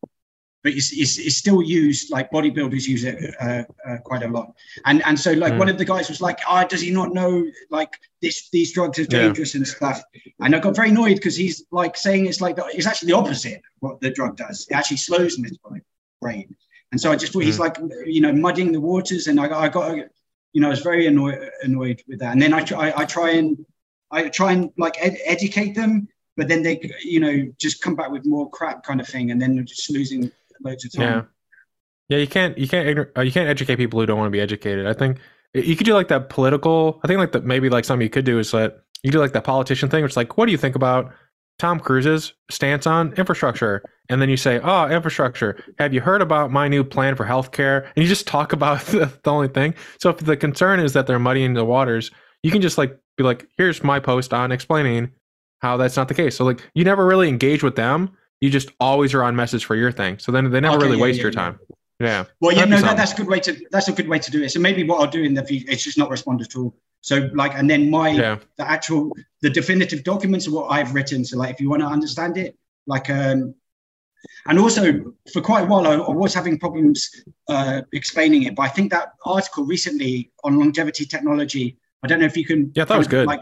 but 0.65 0.73
it's, 0.73 0.93
it's, 0.93 1.19
it's, 1.19 1.37
still 1.37 1.63
used 1.63 2.11
like 2.11 2.31
bodybuilders 2.33 2.87
use 2.87 3.05
it 3.05 3.35
uh, 3.41 3.63
uh, 3.87 3.99
quite 3.99 4.23
a 4.23 4.29
lot 4.29 4.53
and 4.87 5.05
and 5.05 5.21
so 5.21 5.33
like 5.33 5.53
mm. 5.53 5.59
one 5.59 5.69
of 5.69 5.79
the 5.79 5.85
guys 5.85 6.09
was 6.09 6.21
like 6.21 6.41
oh 6.49 6.67
does 6.67 6.81
he 6.81 6.91
not 6.91 7.13
know 7.13 7.45
like 7.71 7.93
this 8.21 8.49
these 8.49 8.73
drugs 8.73 8.99
are 8.99 9.05
dangerous 9.05 9.55
yeah. 9.55 9.59
and 9.59 9.69
stuff 9.69 10.03
and 10.41 10.57
i 10.57 10.59
got 10.59 10.75
very 10.75 10.89
annoyed 10.89 11.17
because 11.17 11.37
he's 11.37 11.65
like 11.71 11.97
saying 11.97 12.27
it's 12.27 12.41
like 12.41 12.57
the, 12.57 12.65
it's 12.73 12.87
actually 12.87 13.09
the 13.09 13.17
opposite 13.17 13.61
what 13.81 14.01
the 14.01 14.11
drug 14.11 14.37
does 14.37 14.67
it 14.69 14.75
actually 14.75 14.97
slows 14.97 15.39
metabolic 15.39 15.83
rate 16.23 16.49
and 16.91 17.01
so 17.01 17.13
i 17.13 17.17
just 17.17 17.33
thought 17.33 17.43
mm. 17.43 17.47
he's 17.47 17.61
like 17.61 17.77
you 18.07 18.23
know 18.23 18.33
muddying 18.33 18.73
the 18.73 18.81
waters 18.81 19.27
and 19.27 19.39
i 19.39 19.47
got, 19.47 19.63
I 19.63 19.69
got 19.69 20.07
you 20.55 20.61
know 20.61 20.69
i 20.69 20.71
was 20.71 20.81
very 20.81 21.07
annoyed 21.07 21.39
annoyed 21.63 22.03
with 22.09 22.19
that 22.21 22.33
and 22.33 22.41
then 22.41 22.55
i 22.55 22.63
try 22.63 22.93
i 22.97 23.05
try 23.05 23.33
and 23.33 23.65
i 24.11 24.29
try 24.29 24.53
and 24.53 24.71
like 24.79 24.97
ed- 24.99 25.19
educate 25.27 25.75
them 25.75 26.09
but 26.37 26.49
then 26.49 26.63
they 26.63 26.81
you 27.03 27.21
know 27.21 27.53
just 27.59 27.83
come 27.83 27.95
back 27.95 28.11
with 28.11 28.25
more 28.25 28.49
crap 28.49 28.83
kind 28.83 29.01
of 29.01 29.07
thing 29.07 29.31
and 29.31 29.41
then 29.41 29.55
they're 29.55 29.65
just 29.65 29.91
losing 29.91 30.33
loads 30.65 30.85
of 30.85 30.93
time. 30.93 31.03
Yeah. 31.03 31.23
Yeah, 32.09 32.19
you 32.19 32.27
can't 32.27 32.59
you 32.59 32.69
can't 32.69 33.09
uh, 33.17 33.23
you 33.23 33.33
can't 33.33 33.49
educate 33.49 33.77
people 33.77 33.99
who 33.99 34.07
don't 34.07 34.19
want 34.19 34.27
to 34.27 34.31
be 34.31 34.41
educated. 34.41 34.87
I 34.87 34.93
think 34.93 35.19
you 35.55 35.77
could 35.77 35.87
do 35.87 35.95
like 35.95 36.09
that 36.09 36.29
political. 36.29 37.01
I 37.03 37.07
think 37.07 37.19
like 37.19 37.33
that 37.33 37.45
maybe 37.45 37.71
like 37.71 37.85
something 37.85 38.05
you 38.05 38.11
could 38.11 38.25
do 38.25 38.39
is 38.39 38.51
that 38.51 38.85
you 39.03 39.11
do 39.11 39.21
like 39.21 39.33
that 39.33 39.45
politician 39.45 39.89
thing, 39.89 40.03
which 40.03 40.13
is 40.13 40.17
like, 40.17 40.37
what 40.37 40.47
do 40.47 40.53
you 40.53 40.59
think 40.59 40.75
about 40.75 41.13
Tom 41.59 41.79
Cruise's 41.79 42.35
stance 42.51 42.87
on 42.87 43.13
infrastructure? 43.15 43.83
And 44.09 44.21
then 44.21 44.29
you 44.29 44.37
say, 44.37 44.61
oh, 44.63 44.89
infrastructure. 44.89 45.63
Have 45.79 45.95
you 45.95 46.01
heard 46.01 46.21
about 46.21 46.51
my 46.51 46.69
new 46.69 46.85
plan 46.85 47.15
for 47.15 47.25
healthcare? 47.25 47.87
And 47.95 48.03
you 48.03 48.07
just 48.07 48.27
talk 48.27 48.53
about 48.55 48.81
the, 48.87 49.13
the 49.23 49.31
only 49.31 49.49
thing. 49.49 49.75
So 49.99 50.11
if 50.11 50.19
the 50.19 50.37
concern 50.37 50.81
is 50.81 50.93
that 50.95 51.07
they're 51.07 51.19
muddying 51.19 51.55
the 51.55 51.65
waters, 51.65 52.11
you 52.43 52.51
can 52.51 52.61
just 52.61 52.77
like 52.77 52.99
be 53.17 53.25
like, 53.25 53.47
here's 53.57 53.85
my 53.85 54.01
post 54.01 54.35
on 54.35 54.53
explaining 54.53 55.13
how 55.61 55.77
that's 55.77 55.97
not 55.97 56.09
the 56.09 56.15
case. 56.15 56.37
So 56.37 56.45
like 56.45 56.61
you 56.75 56.85
never 56.85 57.07
really 57.07 57.29
engage 57.29 57.63
with 57.63 57.77
them 57.77 58.11
you 58.45 58.51
just 58.51 58.69
always 58.79 59.15
are 59.15 59.23
on 59.23 59.35
message 59.35 59.65
for 59.65 59.75
your 59.75 59.91
thing. 59.91 60.19
So 60.19 60.31
then 60.31 60.51
they 60.51 60.61
never 60.61 60.77
okay, 60.77 60.85
really 60.85 60.99
yeah, 60.99 61.03
waste 61.03 61.17
yeah, 61.17 61.23
your 61.23 61.33
time. 61.33 61.59
Yeah. 61.99 62.25
Well, 62.41 62.55
you 62.55 62.67
know 62.67 62.79
that, 62.79 62.97
that's 62.97 63.13
a 63.13 63.17
good 63.17 63.27
way 63.27 63.41
to 63.41 63.57
that's 63.71 63.89
a 63.89 63.93
good 63.93 64.07
way 64.07 64.19
to 64.19 64.31
do 64.31 64.43
it. 64.43 64.51
So 64.51 64.61
maybe 64.61 64.85
what 64.85 65.01
I'll 65.01 65.11
do 65.11 65.23
in 65.23 65.33
the 65.33 65.43
future, 65.43 65.65
it's 65.71 65.83
just 65.83 65.97
not 65.97 66.11
respond 66.11 66.43
at 66.43 66.55
all. 66.55 66.77
So 67.01 67.31
like, 67.33 67.55
and 67.55 67.71
then 67.71 67.89
my 67.89 68.11
yeah. 68.11 68.39
the 68.59 68.69
actual 68.69 69.17
the 69.41 69.49
definitive 69.49 70.05
documents 70.05 70.47
of 70.47 70.53
what 70.53 70.67
I've 70.71 70.95
written. 70.95 71.25
So 71.25 71.39
like, 71.39 71.55
if 71.55 71.61
you 71.61 71.71
want 71.71 71.81
to 71.81 71.89
understand 71.89 72.37
it, 72.37 72.55
like 72.87 73.09
um, 73.09 73.55
and 74.47 74.59
also 74.59 75.15
for 75.33 75.41
quite 75.41 75.63
a 75.63 75.67
while 75.67 75.87
I, 75.87 75.95
I 75.95 76.11
was 76.11 76.35
having 76.35 76.59
problems 76.59 77.25
uh, 77.49 77.81
explaining 77.93 78.43
it. 78.43 78.55
But 78.57 78.65
I 78.65 78.69
think 78.69 78.91
that 78.91 79.13
article 79.25 79.65
recently 79.65 80.33
on 80.43 80.59
longevity 80.59 81.07
technology 81.07 81.79
I 82.05 82.07
don't 82.07 82.21
know 82.21 82.27
if 82.27 82.37
you 82.37 82.45
can. 82.45 82.71
Yeah, 82.75 82.85
that 82.85 82.99
was 82.99 83.09
good. 83.09 83.27
Like 83.27 83.41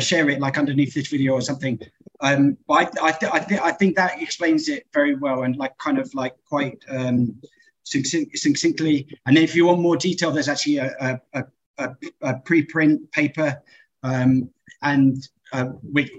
share 0.00 0.30
it 0.30 0.40
like 0.40 0.56
underneath 0.56 0.94
this 0.94 1.08
video 1.08 1.34
or 1.34 1.42
something. 1.42 1.78
Um, 2.20 2.56
but 2.66 2.74
I, 2.74 3.08
I, 3.08 3.12
th- 3.12 3.32
I, 3.32 3.38
th- 3.38 3.60
I 3.60 3.72
think 3.72 3.96
that 3.96 4.20
explains 4.20 4.68
it 4.68 4.86
very 4.94 5.14
well 5.14 5.42
and 5.42 5.56
like 5.56 5.76
kind 5.76 5.98
of 5.98 6.12
like 6.14 6.34
quite 6.48 6.82
um, 6.88 7.38
succinct, 7.82 8.38
succinctly. 8.38 9.06
And 9.26 9.36
then 9.36 9.44
if 9.44 9.54
you 9.54 9.66
want 9.66 9.80
more 9.80 9.96
detail, 9.96 10.30
there's 10.30 10.48
actually 10.48 10.78
a, 10.78 11.20
a, 11.34 11.44
a, 11.78 11.88
a 12.22 12.34
preprint 12.34 13.10
paper 13.12 13.62
um, 14.02 14.48
and 14.82 15.28
uh, 15.52 15.66
which 15.66 16.10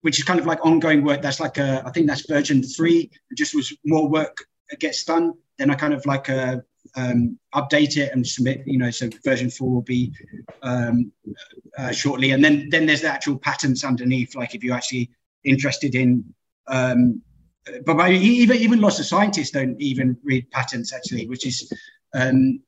which 0.00 0.18
is 0.18 0.24
kind 0.24 0.40
of 0.40 0.46
like 0.46 0.64
ongoing 0.64 1.04
work. 1.04 1.22
That's 1.22 1.40
like 1.40 1.58
a, 1.58 1.82
I 1.84 1.90
think 1.90 2.08
that's 2.08 2.26
version 2.26 2.62
three. 2.62 3.10
It 3.30 3.36
just 3.36 3.54
was 3.54 3.72
more 3.84 4.08
work 4.08 4.44
gets 4.80 5.04
done. 5.04 5.34
Then 5.56 5.70
I 5.70 5.74
kind 5.74 5.94
of 5.94 6.04
like 6.06 6.28
a, 6.28 6.40
uh, 6.40 6.56
um, 6.98 7.38
update 7.54 7.96
it 7.96 8.12
and 8.12 8.26
submit. 8.26 8.62
You 8.66 8.78
know, 8.78 8.90
so 8.90 9.08
version 9.24 9.50
four 9.50 9.70
will 9.70 9.82
be 9.82 10.12
um, 10.62 11.12
uh, 11.78 11.92
shortly, 11.92 12.32
and 12.32 12.42
then 12.44 12.68
then 12.70 12.86
there's 12.86 13.02
the 13.02 13.08
actual 13.08 13.38
patents 13.38 13.84
underneath. 13.84 14.34
Like 14.34 14.54
if 14.54 14.64
you're 14.64 14.76
actually 14.76 15.10
interested 15.44 15.94
in, 15.94 16.24
um, 16.66 17.22
but 17.86 18.10
even 18.10 18.56
even 18.56 18.80
lots 18.80 18.98
of 18.98 19.06
scientists 19.06 19.50
don't 19.50 19.80
even 19.80 20.16
read 20.24 20.50
patents 20.50 20.92
actually, 20.92 21.26
which 21.28 21.46
is. 21.46 21.72
Um, 22.14 22.60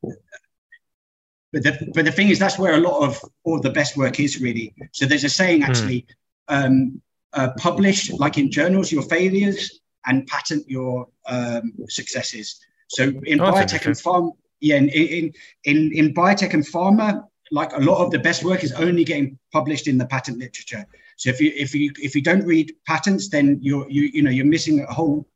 but 1.53 1.65
the, 1.65 1.91
but 1.95 2.05
the 2.05 2.13
thing 2.13 2.29
is, 2.29 2.39
that's 2.39 2.61
where 2.61 2.75
a 2.75 2.81
lot 2.81 3.05
of 3.05 3.21
all 3.43 3.61
the 3.61 3.71
best 3.71 3.97
work 3.97 4.21
is 4.21 4.41
really. 4.41 4.73
So 4.93 5.05
there's 5.05 5.25
a 5.25 5.29
saying 5.29 5.63
hmm. 5.63 5.69
actually, 5.69 6.07
mm. 6.49 7.01
uh, 7.33 7.49
publish, 7.59 8.09
like 8.13 8.39
in 8.39 8.53
journals, 8.53 8.93
your 8.93 9.03
failures 9.03 9.81
and 10.07 10.29
patent 10.29 10.69
your 10.69 11.09
um, 11.27 11.73
successes. 11.89 12.61
So 12.91 13.05
in 13.25 13.41
Oh, 13.41 13.53
biotech 13.53 13.87
and 13.87 13.97
farm, 13.97 14.33
yeah, 14.61 14.77
in, 14.77 14.89
in 14.89 15.33
in 15.65 15.93
in 15.93 16.13
biotech 16.13 16.55
and 16.55 16.65
pharma, 16.65 17.25
like 17.53 17.73
a 17.73 17.79
lot 17.79 18.05
of 18.05 18.11
the 18.11 18.19
best 18.19 18.43
work 18.45 18.65
is 18.65 18.73
only 18.73 19.05
getting 19.05 19.39
published 19.53 19.87
in 19.87 19.97
the 19.97 20.07
patent 20.07 20.39
literature. 20.39 20.85
So 21.17 21.31
if 21.31 21.41
you 21.41 21.53
if 21.55 21.73
you 21.73 21.93
if 22.03 22.17
you 22.17 22.23
don't 22.23 22.45
read 22.45 22.75
patents, 22.87 23.29
then 23.29 23.59
you're 23.63 23.89
you 23.89 24.03
you 24.13 24.23
know 24.23 24.31
you're 24.31 24.53
missing 24.57 24.81
a 24.81 24.93
whole, 24.93 25.29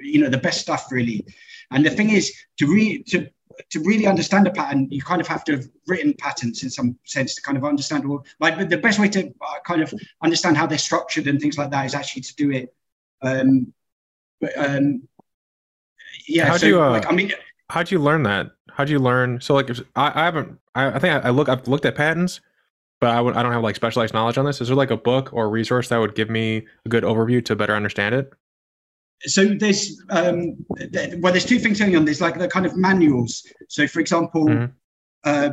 you 0.00 0.20
know, 0.20 0.28
the 0.28 0.38
best 0.38 0.60
stuff 0.60 0.92
really. 0.92 1.26
And 1.72 1.84
the 1.84 1.90
thing 1.90 2.10
is 2.10 2.32
to 2.58 2.66
read 2.68 3.06
to 3.08 3.28
to 3.70 3.80
really 3.80 4.06
understand 4.06 4.46
a 4.46 4.52
patent, 4.52 4.92
you 4.92 5.02
kind 5.02 5.20
of 5.20 5.26
have 5.26 5.42
to 5.44 5.52
have 5.56 5.68
written 5.88 6.14
patents 6.14 6.62
in 6.62 6.70
some 6.70 6.96
sense 7.04 7.34
to 7.34 7.42
kind 7.42 7.58
of 7.58 7.64
understand 7.64 8.06
all. 8.06 8.24
Like 8.38 8.68
the 8.68 8.78
best 8.78 9.00
way 9.00 9.08
to 9.08 9.26
uh, 9.26 9.60
kind 9.66 9.82
of 9.82 9.92
understand 10.22 10.56
how 10.56 10.66
they're 10.66 10.78
structured 10.78 11.26
and 11.26 11.40
things 11.40 11.58
like 11.58 11.70
that 11.72 11.84
is 11.84 11.94
actually 11.94 12.22
to 12.22 12.36
do 12.36 12.52
it. 12.52 12.74
Um, 13.22 13.72
but 14.40 14.56
um, 14.56 15.02
yeah, 16.30 16.46
How 16.46 16.56
so 16.56 16.60
do 16.60 16.68
you, 16.68 16.82
uh, 16.82 16.90
like 16.90 17.10
I 17.10 17.12
mean, 17.14 17.32
How'd 17.68 17.90
you 17.90 17.98
learn 18.00 18.22
that? 18.24 18.50
How'd 18.72 18.88
you 18.88 18.98
learn? 18.98 19.40
So 19.40 19.54
like, 19.54 19.70
if, 19.70 19.80
I, 19.94 20.10
I 20.14 20.24
haven't. 20.24 20.58
I, 20.74 20.86
I 20.88 20.98
think 20.98 21.14
I, 21.24 21.28
I 21.28 21.30
look. 21.30 21.48
I've 21.48 21.66
looked 21.68 21.84
at 21.84 21.94
patents, 21.94 22.40
but 23.00 23.10
I 23.10 23.20
would. 23.20 23.36
I 23.36 23.42
don't 23.42 23.52
have 23.52 23.62
like 23.62 23.76
specialized 23.76 24.12
knowledge 24.14 24.38
on 24.38 24.44
this. 24.44 24.60
Is 24.60 24.68
there 24.68 24.76
like 24.76 24.90
a 24.90 24.96
book 24.96 25.30
or 25.32 25.48
resource 25.48 25.88
that 25.88 25.98
would 25.98 26.14
give 26.14 26.30
me 26.30 26.66
a 26.84 26.88
good 26.88 27.04
overview 27.04 27.44
to 27.44 27.54
better 27.56 27.74
understand 27.76 28.14
it? 28.14 28.32
so 29.24 29.44
there's 29.44 30.02
um, 30.08 30.56
th- 30.78 31.16
well, 31.18 31.30
there's 31.32 31.44
two 31.44 31.58
things 31.58 31.78
going 31.78 31.94
on. 31.94 32.06
There's 32.06 32.22
like 32.22 32.38
the 32.38 32.48
kind 32.48 32.64
of 32.64 32.76
manuals. 32.76 33.46
So 33.68 33.86
for 33.86 34.00
example, 34.00 34.46
Mhm. 34.46 34.72
uh, 35.24 35.50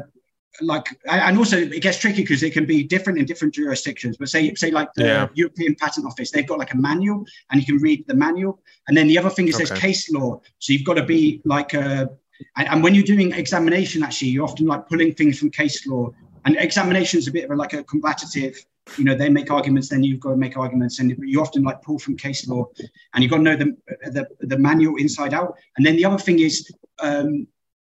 like 0.61 0.87
and 1.09 1.37
also 1.37 1.57
it 1.57 1.81
gets 1.81 1.97
tricky 1.99 2.21
because 2.21 2.43
it 2.43 2.51
can 2.51 2.65
be 2.65 2.83
different 2.83 3.19
in 3.19 3.25
different 3.25 3.53
jurisdictions. 3.53 4.17
But 4.17 4.29
say 4.29 4.53
say 4.55 4.71
like 4.71 4.89
the 4.95 5.03
Yeah. 5.03 5.27
European 5.33 5.75
Patent 5.75 6.05
Office, 6.05 6.31
they've 6.31 6.47
got 6.47 6.59
like 6.59 6.73
a 6.73 6.77
manual, 6.77 7.25
and 7.51 7.59
you 7.61 7.65
can 7.65 7.77
read 7.77 8.05
the 8.07 8.15
manual. 8.15 8.59
And 8.87 8.97
then 8.97 9.07
the 9.07 9.17
other 9.17 9.29
thing 9.29 9.47
is 9.47 9.57
there's 9.57 9.71
case 9.71 10.11
law. 10.11 10.41
So 10.59 10.73
you've 10.73 10.85
got 10.85 10.95
to 10.95 11.03
be 11.03 11.41
like 11.45 11.73
a 11.73 12.09
and, 12.55 12.67
and 12.67 12.83
when 12.83 12.95
you're 12.95 13.03
doing 13.03 13.31
examination, 13.33 14.03
actually, 14.03 14.29
you're 14.29 14.43
often 14.43 14.65
like 14.67 14.87
pulling 14.87 15.13
things 15.13 15.39
from 15.39 15.49
case 15.49 15.85
law. 15.87 16.11
And 16.45 16.55
examination 16.57 17.19
is 17.19 17.27
a 17.27 17.31
bit 17.31 17.45
of 17.45 17.51
a, 17.51 17.55
like 17.55 17.73
a 17.73 17.83
combative. 17.83 18.63
You 18.97 19.03
know, 19.03 19.15
they 19.15 19.27
make 19.27 19.51
arguments, 19.51 19.89
then 19.89 20.03
you've 20.03 20.21
got 20.21 20.31
to 20.31 20.37
make 20.37 20.55
arguments, 20.55 20.99
and 20.99 21.13
you 21.19 21.41
often 21.41 21.63
like 21.63 21.81
pull 21.81 21.99
from 21.99 22.15
case 22.15 22.47
law, 22.47 22.67
and 23.13 23.21
you've 23.21 23.31
got 23.31 23.37
to 23.37 23.43
know 23.43 23.55
the 23.57 23.75
the, 24.11 24.27
the 24.39 24.57
manual 24.57 24.95
inside 24.95 25.33
out. 25.33 25.57
And 25.75 25.85
then 25.85 25.97
the 25.97 26.05
other 26.05 26.17
thing 26.17 26.39
is, 26.39 26.71
um, 26.99 27.47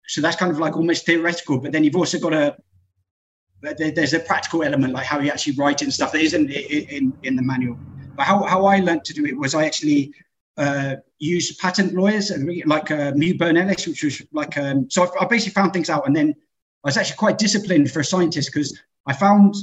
so 0.09 0.21
that's 0.21 0.35
kind 0.35 0.51
of 0.51 0.59
like 0.59 0.75
almost 0.75 1.05
theoretical, 1.05 1.59
but 1.59 1.71
then 1.71 1.83
you've 1.83 1.95
also 1.95 2.17
got 2.17 2.33
a 2.33 2.57
there's 3.61 4.13
a 4.13 4.19
practical 4.19 4.63
element, 4.63 4.93
like 4.93 5.05
how 5.05 5.19
you 5.19 5.29
actually 5.29 5.53
write 5.55 5.81
it 5.81 5.85
and 5.85 5.93
stuff 5.93 6.11
that 6.13 6.21
isn't 6.21 6.49
in 6.49 7.13
in 7.23 7.35
the 7.35 7.43
manual. 7.43 7.77
But 8.15 8.23
how 8.23 8.41
how 8.43 8.65
I 8.65 8.79
learned 8.79 9.05
to 9.05 9.13
do 9.13 9.25
it 9.25 9.37
was 9.37 9.53
I 9.53 9.65
actually 9.65 10.13
uh, 10.57 10.95
used 11.19 11.59
patent 11.59 11.93
lawyers 11.93 12.31
and 12.31 12.49
like 12.65 12.89
uh, 12.89 13.11
Mewburn 13.11 13.61
Ellis, 13.61 13.85
which 13.85 14.03
was 14.03 14.21
like 14.31 14.57
um, 14.57 14.89
so 14.89 15.11
I 15.19 15.25
basically 15.25 15.53
found 15.53 15.73
things 15.73 15.91
out, 15.91 16.07
and 16.07 16.15
then 16.15 16.33
I 16.83 16.87
was 16.87 16.97
actually 16.97 17.17
quite 17.17 17.37
disciplined 17.37 17.91
for 17.91 17.99
a 17.99 18.05
scientist 18.05 18.49
because 18.51 18.79
I 19.05 19.13
found 19.13 19.53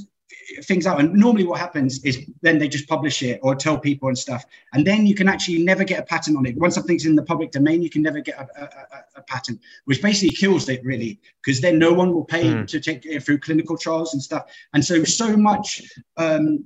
things 0.63 0.87
out. 0.87 1.01
And 1.01 1.13
normally, 1.15 1.45
what 1.45 1.61
happens 1.61 2.03
is 2.05 2.27
then 2.43 2.59
they 2.59 2.69
just 2.69 2.89
publish 2.89 3.23
it 3.23 3.41
or 3.43 3.55
tell 3.55 3.79
people 3.79 4.09
and 4.09 4.19
stuff, 4.19 4.45
and 4.73 4.87
then 4.87 5.07
you 5.07 5.15
can 5.15 5.29
actually 5.29 5.63
never 5.63 5.85
get 5.85 6.01
a 6.01 6.03
patent 6.03 6.37
on 6.37 6.47
it. 6.47 6.57
Once 6.57 6.75
something's 6.75 7.07
in 7.07 7.17
the 7.17 7.23
public 7.23 7.51
domain, 7.51 7.83
you 7.83 7.91
can 7.91 8.03
never 8.03 8.21
get 8.21 8.39
a, 8.39 8.63
a, 8.63 9.05
a, 9.17 9.23
patent, 9.23 9.61
which 9.85 10.03
basically 10.03 10.35
kills 10.37 10.69
it 10.69 10.85
really, 10.85 11.21
because 11.43 11.61
then 11.61 11.79
no 11.79 11.93
one 11.93 12.13
will 12.13 12.25
pay 12.25 12.47
Hmm. 12.47 12.65
to 12.67 12.81
take 12.81 13.05
it 13.05 13.23
through 13.23 13.39
clinical 13.39 13.77
trials 13.77 14.15
and 14.15 14.23
stuff. 14.23 14.45
And 14.73 14.85
so, 14.85 15.05
so 15.05 15.37
much 15.37 15.83
um, 16.17 16.65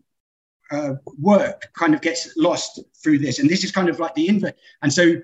uh, 0.71 0.95
work 1.19 1.71
kind 1.75 1.95
of 1.95 2.01
gets 2.01 2.37
lost 2.37 2.81
through 3.03 3.19
this, 3.19 3.39
and 3.39 3.49
this 3.49 3.65
is 3.65 3.73
kind 3.73 3.89
of 3.89 3.99
like 3.99 4.15
the 4.15 4.29
inverse. 4.29 4.53
And 4.83 4.93
so, 4.93 5.15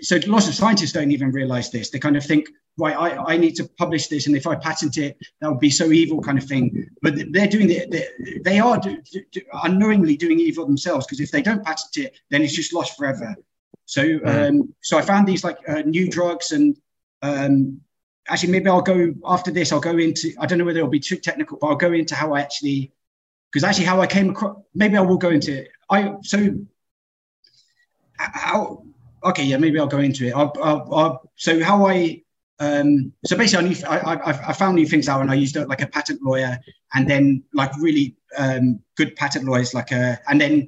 so 0.00 0.18
lots 0.26 0.48
of 0.48 0.54
scientists 0.54 0.92
don't 0.92 1.10
even 1.10 1.30
realize 1.30 1.70
this. 1.70 1.90
They 1.90 1.98
kind 1.98 2.16
of 2.16 2.24
think, 2.24 2.48
right, 2.76 2.96
I, 2.96 3.34
I 3.34 3.36
need 3.36 3.56
to 3.56 3.64
publish 3.64 4.08
this, 4.08 4.26
and 4.26 4.36
if 4.36 4.46
I 4.46 4.54
patent 4.54 4.98
it, 4.98 5.18
that 5.40 5.50
would 5.50 5.60
be 5.60 5.70
so 5.70 5.92
evil, 5.92 6.20
kind 6.20 6.38
of 6.38 6.44
thing. 6.44 6.88
But 7.02 7.14
they're 7.32 7.46
doing 7.46 7.70
it. 7.70 7.90
They, 7.90 8.40
they 8.44 8.58
are 8.58 8.78
do, 8.78 9.02
do, 9.32 9.40
unknowingly 9.62 10.16
doing 10.16 10.40
evil 10.40 10.66
themselves 10.66 11.06
because 11.06 11.20
if 11.20 11.30
they 11.30 11.42
don't 11.42 11.64
patent 11.64 11.96
it, 11.96 12.18
then 12.30 12.42
it's 12.42 12.54
just 12.54 12.72
lost 12.72 12.96
forever. 12.96 13.34
So, 13.86 14.18
um, 14.24 14.74
so 14.80 14.98
I 14.98 15.02
found 15.02 15.28
these 15.28 15.44
like 15.44 15.58
uh, 15.68 15.82
new 15.82 16.08
drugs, 16.08 16.52
and 16.52 16.76
um, 17.22 17.80
actually, 18.28 18.52
maybe 18.52 18.68
I'll 18.68 18.82
go 18.82 19.14
after 19.24 19.50
this. 19.50 19.72
I'll 19.72 19.80
go 19.80 19.98
into. 19.98 20.32
I 20.38 20.46
don't 20.46 20.58
know 20.58 20.64
whether 20.64 20.78
it'll 20.78 20.90
be 20.90 21.00
too 21.00 21.16
technical, 21.16 21.58
but 21.60 21.68
I'll 21.68 21.76
go 21.76 21.92
into 21.92 22.14
how 22.14 22.34
I 22.34 22.40
actually, 22.40 22.92
because 23.52 23.64
actually, 23.64 23.86
how 23.86 24.00
I 24.00 24.06
came 24.06 24.30
across. 24.30 24.56
Maybe 24.74 24.96
I 24.96 25.02
will 25.02 25.18
go 25.18 25.30
into 25.30 25.60
it. 25.60 25.68
I 25.90 26.14
so 26.22 26.56
how 28.16 28.84
okay 29.24 29.44
yeah 29.44 29.56
maybe 29.56 29.78
i'll 29.78 29.86
go 29.86 29.98
into 29.98 30.26
it 30.26 30.32
I'll, 30.32 30.52
I'll, 30.62 30.94
I'll, 30.94 31.30
so 31.36 31.62
how 31.62 31.86
i 31.86 32.20
um 32.60 33.12
so 33.26 33.36
basically 33.36 33.66
I, 33.66 33.68
knew, 33.68 33.76
I, 33.86 33.98
I 33.98 34.48
i 34.50 34.52
found 34.52 34.76
new 34.76 34.86
things 34.86 35.08
out 35.08 35.20
and 35.20 35.30
i 35.30 35.34
used 35.34 35.56
like 35.56 35.82
a 35.82 35.86
patent 35.86 36.22
lawyer 36.22 36.58
and 36.94 37.08
then 37.08 37.42
like 37.52 37.72
really 37.78 38.16
um 38.36 38.80
good 38.96 39.16
patent 39.16 39.44
lawyers 39.44 39.74
like 39.74 39.90
a 39.90 40.20
and 40.28 40.40
then 40.40 40.66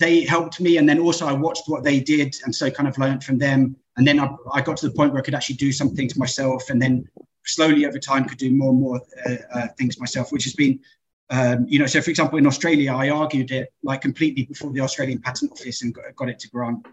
they 0.00 0.22
helped 0.24 0.60
me 0.60 0.78
and 0.78 0.88
then 0.88 0.98
also 0.98 1.26
i 1.26 1.32
watched 1.32 1.64
what 1.66 1.84
they 1.84 2.00
did 2.00 2.34
and 2.44 2.54
so 2.54 2.70
kind 2.70 2.88
of 2.88 2.98
learned 2.98 3.22
from 3.22 3.38
them 3.38 3.76
and 3.96 4.06
then 4.06 4.18
i, 4.18 4.28
I 4.52 4.60
got 4.62 4.76
to 4.78 4.88
the 4.88 4.94
point 4.94 5.12
where 5.12 5.22
i 5.22 5.24
could 5.24 5.34
actually 5.34 5.56
do 5.56 5.70
some 5.70 5.94
things 5.94 6.16
myself 6.16 6.70
and 6.70 6.82
then 6.82 7.08
slowly 7.44 7.86
over 7.86 8.00
time 8.00 8.24
could 8.24 8.38
do 8.38 8.50
more 8.50 8.70
and 8.70 8.80
more 8.80 9.00
uh, 9.26 9.36
uh, 9.52 9.68
things 9.78 10.00
myself 10.00 10.32
which 10.32 10.44
has 10.44 10.54
been 10.54 10.80
um, 11.28 11.66
you 11.68 11.78
know, 11.78 11.86
so 11.86 12.00
for 12.00 12.10
example, 12.10 12.38
in 12.38 12.46
Australia, 12.46 12.94
I 12.94 13.10
argued 13.10 13.50
it 13.50 13.72
like 13.82 14.00
completely 14.00 14.44
before 14.44 14.72
the 14.72 14.80
Australian 14.80 15.20
Patent 15.20 15.52
Office 15.52 15.82
and 15.82 15.92
got, 15.92 16.14
got 16.14 16.28
it 16.28 16.38
to 16.40 16.48
grant. 16.48 16.86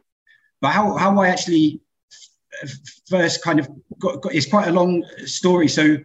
But 0.64 0.72
how, 0.72 0.96
how 0.96 1.20
I 1.20 1.28
actually 1.28 1.82
f- 2.64 2.80
first 3.10 3.44
kind 3.44 3.60
of 3.60 3.68
got, 4.00 4.22
got 4.22 4.34
it's 4.34 4.50
quite 4.50 4.70
a 4.70 4.72
long 4.72 5.04
story. 5.26 5.68
So 5.68 5.98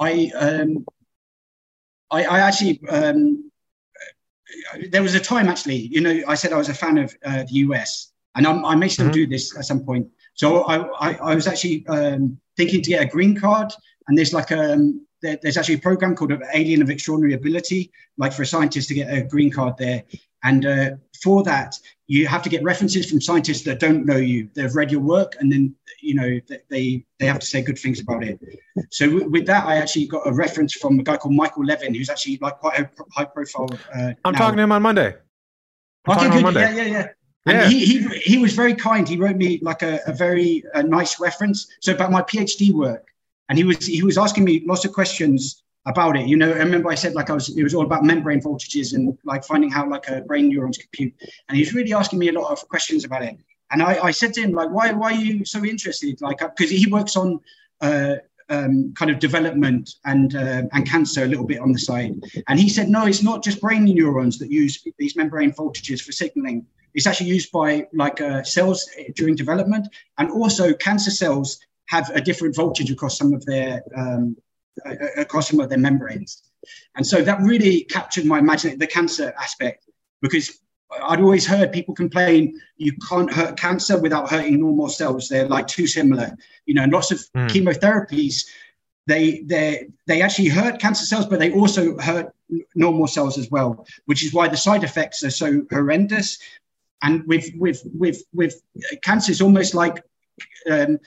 I 0.00 0.32
um, 0.34 0.86
I, 2.10 2.24
I 2.24 2.38
actually 2.40 2.80
um, 2.88 3.50
there 4.90 5.02
was 5.02 5.14
a 5.14 5.20
time 5.20 5.48
actually, 5.48 5.76
you 5.76 6.00
know, 6.00 6.22
I 6.26 6.36
said 6.36 6.54
I 6.54 6.56
was 6.56 6.70
a 6.70 6.74
fan 6.74 6.96
of 6.96 7.14
uh, 7.22 7.42
the 7.42 7.56
US, 7.66 8.12
and 8.34 8.46
I'm, 8.46 8.64
i 8.64 8.74
may 8.74 8.88
still 8.88 9.08
Mhm. 9.08 9.12
do 9.12 9.26
this 9.26 9.54
at 9.58 9.66
some 9.66 9.84
point. 9.84 10.08
So 10.32 10.62
I, 10.62 10.76
I, 11.10 11.14
I 11.30 11.34
was 11.34 11.46
actually 11.46 11.86
um, 11.88 12.40
thinking 12.56 12.80
to 12.80 12.88
get 12.88 13.02
a 13.02 13.06
green 13.06 13.38
card, 13.38 13.74
and 14.08 14.16
there's 14.16 14.32
like 14.32 14.52
um, 14.52 15.06
there, 15.20 15.38
there's 15.42 15.58
actually 15.58 15.74
a 15.74 15.80
program 15.90 16.16
called 16.16 16.32
Alien 16.54 16.80
of 16.80 16.88
Extraordinary 16.88 17.34
Ability, 17.34 17.90
like 18.16 18.32
for 18.32 18.40
a 18.40 18.46
scientist 18.46 18.88
to 18.88 18.94
get 18.94 19.12
a 19.12 19.20
green 19.20 19.50
card 19.52 19.76
there. 19.76 20.02
And 20.44 20.66
uh, 20.66 20.90
for 21.22 21.42
that, 21.44 21.78
you 22.06 22.26
have 22.26 22.42
to 22.42 22.48
get 22.48 22.62
references 22.62 23.10
from 23.10 23.20
scientists 23.20 23.62
that 23.64 23.80
don't 23.80 24.04
know 24.06 24.16
you. 24.16 24.48
They've 24.54 24.74
read 24.74 24.92
your 24.92 25.00
work, 25.00 25.36
and 25.40 25.50
then 25.50 25.74
you 26.00 26.14
know 26.14 26.40
they 26.68 27.04
they 27.18 27.26
have 27.26 27.38
to 27.40 27.46
say 27.46 27.62
good 27.62 27.78
things 27.78 28.00
about 28.00 28.22
it. 28.22 28.38
So 28.90 29.06
w- 29.06 29.28
with 29.30 29.46
that, 29.46 29.66
I 29.66 29.76
actually 29.78 30.06
got 30.06 30.26
a 30.26 30.32
reference 30.32 30.74
from 30.74 31.00
a 31.00 31.02
guy 31.02 31.16
called 31.16 31.34
Michael 31.34 31.64
Levin, 31.64 31.94
who's 31.94 32.10
actually 32.10 32.38
like 32.40 32.58
quite 32.58 32.78
a 32.78 32.90
high 33.12 33.24
profile. 33.24 33.80
Uh, 33.94 34.12
I'm 34.24 34.32
now. 34.32 34.38
talking 34.38 34.56
to 34.58 34.62
him 34.62 34.72
on 34.72 34.82
Monday. 34.82 35.14
I'm 36.06 36.16
Okay, 36.16 36.26
good. 36.26 36.30
on 36.30 36.36
Yeah, 36.36 36.42
Monday. 36.42 36.76
yeah, 36.76 36.82
yeah. 36.84 37.08
And 37.46 37.60
Yeah. 37.62 37.68
he, 37.68 37.84
he 37.84 38.08
he 38.18 38.38
was 38.38 38.52
very 38.52 38.74
kind. 38.74 39.08
He 39.08 39.16
wrote 39.16 39.36
me 39.36 39.58
like 39.62 39.82
a, 39.82 40.00
a 40.06 40.12
very 40.12 40.62
uh 40.74 40.82
nice 40.82 41.18
reference. 41.18 41.66
So 41.80 41.92
about 41.94 42.12
my 42.12 42.22
PhD 42.22 42.72
work, 42.72 43.08
and 43.48 43.56
he 43.58 43.64
was 43.64 43.84
he 43.86 44.02
was 44.02 44.18
asking 44.18 44.44
me 44.44 44.62
lots 44.66 44.84
of 44.84 44.92
questions 44.92 45.62
about 45.86 46.16
it. 46.16 46.26
You 46.26 46.36
know, 46.36 46.50
I 46.50 46.58
remember 46.58 46.90
I 46.90 46.96
said 46.96 47.14
like 47.14 47.30
I 47.30 47.34
was 47.34 47.48
it 47.56 47.62
was 47.62 47.74
all 47.74 47.84
about 47.84 48.04
membrane 48.04 48.40
voltages 48.40 48.94
and 48.94 49.16
like 49.24 49.44
finding 49.44 49.70
how 49.70 49.88
like 49.88 50.08
a 50.08 50.20
brain 50.20 50.48
neurons 50.48 50.78
compute. 50.78 51.14
And 51.48 51.56
he 51.56 51.62
was 51.62 51.74
really 51.74 51.92
asking 51.92 52.18
me 52.18 52.28
a 52.28 52.32
lot 52.32 52.50
of 52.50 52.68
questions 52.68 53.04
about 53.04 53.22
it. 53.22 53.36
And 53.70 53.82
I, 53.82 53.98
I 54.04 54.10
said 54.10 54.34
to 54.34 54.42
him 54.42 54.52
like, 54.52 54.70
why 54.70 54.92
why 54.92 55.12
are 55.12 55.20
you 55.20 55.44
so 55.44 55.64
interested? 55.64 56.20
Like, 56.20 56.38
because 56.38 56.70
he 56.70 56.90
works 56.90 57.16
on 57.16 57.40
uh, 57.80 58.16
um, 58.48 58.94
kind 58.94 59.10
of 59.10 59.18
development 59.18 59.94
and 60.04 60.34
uh, 60.34 60.62
and 60.72 60.88
cancer 60.88 61.24
a 61.24 61.26
little 61.26 61.46
bit 61.46 61.60
on 61.60 61.72
the 61.72 61.78
side. 61.78 62.14
And 62.48 62.60
he 62.60 62.68
said, 62.68 62.88
no, 62.88 63.06
it's 63.06 63.22
not 63.22 63.44
just 63.44 63.60
brain 63.60 63.84
neurons 63.84 64.38
that 64.38 64.50
use 64.50 64.84
these 64.98 65.16
membrane 65.16 65.52
voltages 65.52 66.00
for 66.00 66.12
signaling. 66.12 66.66
It's 66.94 67.06
actually 67.06 67.30
used 67.30 67.52
by 67.52 67.86
like 67.92 68.20
uh, 68.20 68.42
cells 68.42 68.88
during 69.14 69.36
development, 69.36 69.88
and 70.18 70.30
also 70.30 70.72
cancer 70.74 71.10
cells 71.10 71.58
have 71.86 72.10
a 72.10 72.20
different 72.20 72.56
voltage 72.56 72.90
across 72.90 73.16
some 73.16 73.32
of 73.32 73.44
their 73.46 73.82
um, 73.96 74.36
uh, 74.38 74.45
across 75.16 75.50
some 75.50 75.60
of 75.60 75.68
their 75.68 75.78
membranes. 75.78 76.42
And 76.96 77.06
so 77.06 77.22
that 77.22 77.40
really 77.40 77.84
captured 77.84 78.24
my 78.24 78.38
imagination, 78.38 78.78
the 78.78 78.86
cancer 78.86 79.32
aspect, 79.40 79.88
because 80.20 80.60
I'd 81.02 81.20
always 81.20 81.46
heard 81.46 81.72
people 81.72 81.94
complain 81.94 82.60
you 82.76 82.92
can't 83.08 83.32
hurt 83.32 83.58
cancer 83.58 84.00
without 84.00 84.30
hurting 84.30 84.60
normal 84.60 84.88
cells. 84.88 85.28
They're 85.28 85.48
like 85.48 85.66
too 85.66 85.86
similar, 85.86 86.36
you 86.64 86.74
know. 86.74 86.82
And 86.82 86.92
lots 86.92 87.10
of 87.10 87.18
Mm. 87.34 87.48
chemotherapies, 87.48 88.46
they 89.06 89.42
they 89.42 89.88
they 90.06 90.22
actually 90.22 90.48
hurt 90.48 90.80
cancer 90.80 91.04
cells, 91.04 91.26
but 91.26 91.38
they 91.38 91.52
also 91.52 91.98
hurt 91.98 92.34
normal 92.74 93.06
cells 93.06 93.38
as 93.38 93.50
well, 93.50 93.86
which 94.06 94.24
is 94.24 94.32
why 94.32 94.48
the 94.48 94.56
side 94.56 94.84
effects 94.84 95.22
are 95.24 95.30
so 95.30 95.66
horrendous. 95.70 96.38
And 97.02 97.24
with 97.26 97.50
with 97.56 97.82
with 97.98 98.22
with 98.32 98.62
uh, 98.76 98.96
cancer, 99.02 99.32
it's 99.32 99.40
almost 99.40 99.74
like 99.74 100.02
um, 100.70 100.98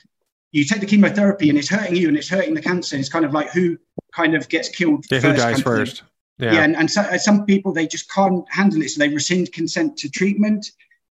you 0.52 0.64
take 0.64 0.80
the 0.80 0.86
chemotherapy 0.86 1.48
and 1.48 1.58
it's 1.58 1.68
hurting 1.68 1.96
you 1.96 2.08
and 2.08 2.16
it's 2.16 2.28
hurting 2.28 2.54
the 2.54 2.62
cancer. 2.62 2.96
It's 2.96 3.08
kind 3.08 3.24
of 3.24 3.32
like 3.32 3.50
who 3.50 3.78
kind 4.14 4.34
of 4.34 4.48
gets 4.48 4.68
killed 4.68 5.04
Yeah, 5.10 5.20
first. 5.20 5.26
who 5.26 5.32
dies 5.32 5.40
kind 5.40 5.50
of 5.50 5.56
thing. 5.56 5.64
first? 5.64 6.02
Yeah, 6.38 6.52
yeah 6.54 6.64
and, 6.64 6.76
and 6.76 6.90
so, 6.90 7.02
uh, 7.02 7.18
some 7.18 7.44
people 7.44 7.72
they 7.72 7.86
just 7.86 8.10
can't 8.10 8.44
handle 8.50 8.82
it, 8.82 8.90
so 8.90 8.98
they 8.98 9.08
rescind 9.08 9.52
consent 9.52 9.96
to 9.98 10.08
treatment, 10.10 10.70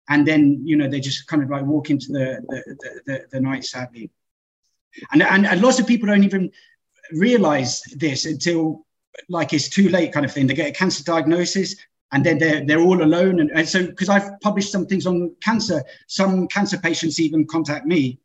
and 0.09 0.25
then 0.25 0.61
you 0.63 0.75
know 0.75 0.87
they 0.87 0.99
just 0.99 1.27
kind 1.27 1.43
of 1.43 1.49
like 1.49 1.65
walk 1.65 1.89
into 1.89 2.07
the 2.11 2.41
the, 2.47 3.01
the, 3.05 3.25
the 3.31 3.39
night 3.39 3.65
sadly. 3.65 4.09
And, 5.11 5.21
and 5.23 5.45
and 5.45 5.61
lots 5.61 5.79
of 5.79 5.87
people 5.87 6.07
don't 6.07 6.23
even 6.23 6.51
realize 7.11 7.81
this 7.95 8.25
until 8.25 8.85
like 9.29 9.53
it's 9.53 9.69
too 9.69 9.89
late, 9.89 10.13
kind 10.13 10.25
of 10.25 10.31
thing. 10.31 10.47
They 10.47 10.53
get 10.53 10.69
a 10.69 10.73
cancer 10.73 11.03
diagnosis 11.03 11.75
and 12.11 12.25
then 12.25 12.37
they're 12.37 12.65
they're 12.65 12.81
all 12.81 13.03
alone. 13.03 13.39
And, 13.39 13.51
and 13.51 13.67
so 13.67 13.85
because 13.85 14.09
I've 14.09 14.39
published 14.41 14.71
some 14.71 14.85
things 14.85 15.05
on 15.05 15.35
cancer, 15.41 15.83
some 16.07 16.47
cancer 16.47 16.77
patients 16.77 17.19
even 17.19 17.45
contact 17.45 17.85
me. 17.85 18.19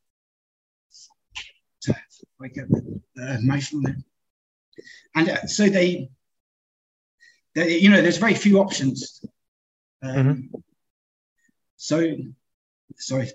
So 2.41 2.45
I 2.45 2.49
get 2.49 3.39
emotional. 3.39 3.93
And 5.15 5.29
uh, 5.29 5.47
so 5.47 5.69
they, 5.69 6.11
they, 7.55 7.79
you 7.79 7.91
know, 7.91 8.01
there's 8.01 8.17
very 8.17 8.35
few 8.35 8.61
options. 8.61 9.25
Um, 10.03 10.15
mm-hmm. 10.15 10.59
So, 11.77 12.17
sorry. 12.97 13.31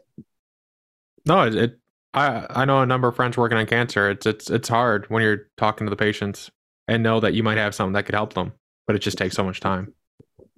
No, 1.25 1.43
it, 1.43 1.55
it. 1.55 1.79
I 2.13 2.45
I 2.49 2.65
know 2.65 2.81
a 2.81 2.85
number 2.85 3.07
of 3.07 3.15
friends 3.15 3.37
working 3.37 3.57
on 3.57 3.65
cancer. 3.65 4.09
It's 4.09 4.25
it's 4.25 4.49
it's 4.49 4.69
hard 4.69 5.05
when 5.09 5.21
you're 5.21 5.49
talking 5.57 5.85
to 5.85 5.89
the 5.89 5.97
patients 5.97 6.49
and 6.87 7.03
know 7.03 7.19
that 7.19 7.33
you 7.33 7.43
might 7.43 7.57
have 7.57 7.75
something 7.75 7.93
that 7.93 8.05
could 8.05 8.15
help 8.15 8.33
them, 8.33 8.53
but 8.87 8.95
it 8.95 8.99
just 8.99 9.17
takes 9.17 9.35
so 9.35 9.43
much 9.43 9.59
time. 9.59 9.93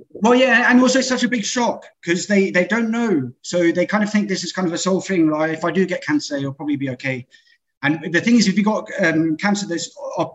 Well, 0.09 0.35
yeah, 0.35 0.69
and 0.69 0.79
also 0.79 1.01
such 1.01 1.23
a 1.23 1.27
big 1.27 1.43
shock 1.43 1.85
because 2.01 2.27
they 2.27 2.51
they 2.51 2.65
don't 2.65 2.91
know, 2.91 3.31
so 3.41 3.71
they 3.71 3.87
kind 3.87 4.03
of 4.03 4.11
think 4.11 4.27
this 4.27 4.43
is 4.43 4.53
kind 4.53 4.67
of 4.67 4.73
a 4.73 4.77
soul 4.77 5.01
thing. 5.01 5.31
Like, 5.31 5.51
if 5.51 5.65
I 5.65 5.71
do 5.71 5.85
get 5.85 6.05
cancer, 6.05 6.35
it'll 6.35 6.53
probably 6.53 6.75
be 6.75 6.91
okay. 6.91 7.25
And 7.83 8.11
the 8.11 8.21
thing 8.21 8.35
is, 8.35 8.47
if 8.47 8.57
you've 8.57 8.65
got 8.65 8.89
um, 9.03 9.37
cancer 9.37 9.67
that's 9.67 9.95
uh, 10.17 10.25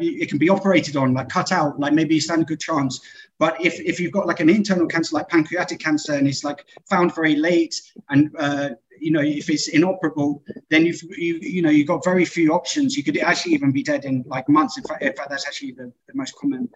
it 0.00 0.28
can 0.30 0.38
be 0.38 0.48
operated 0.48 0.96
on, 0.96 1.12
like 1.12 1.28
cut 1.28 1.52
out, 1.52 1.78
like 1.78 1.92
maybe 1.92 2.14
you 2.14 2.20
stand 2.20 2.42
a 2.42 2.44
good 2.46 2.60
chance. 2.60 3.00
But 3.38 3.62
if, 3.62 3.78
if 3.80 4.00
you've 4.00 4.12
got 4.12 4.26
like 4.26 4.40
an 4.40 4.48
internal 4.48 4.86
cancer, 4.86 5.14
like 5.14 5.28
pancreatic 5.28 5.78
cancer, 5.78 6.14
and 6.14 6.26
it's 6.26 6.42
like 6.42 6.64
found 6.88 7.14
very 7.14 7.36
late, 7.36 7.74
and 8.08 8.30
uh, 8.38 8.70
you 8.98 9.10
know 9.10 9.20
if 9.20 9.50
it's 9.50 9.68
inoperable, 9.68 10.42
then 10.70 10.86
you've 10.86 11.02
you 11.02 11.38
you 11.42 11.60
know 11.60 11.68
you've 11.68 11.86
got 11.86 12.02
very 12.02 12.24
few 12.24 12.54
options. 12.54 12.96
You 12.96 13.04
could 13.04 13.18
actually 13.18 13.52
even 13.52 13.72
be 13.72 13.82
dead 13.82 14.06
in 14.06 14.24
like 14.26 14.48
months. 14.48 14.78
In 14.78 14.84
fact, 14.84 15.02
in 15.02 15.12
fact 15.12 15.28
that's 15.28 15.46
actually 15.46 15.72
the, 15.72 15.92
the 16.06 16.14
most 16.14 16.34
common 16.36 16.66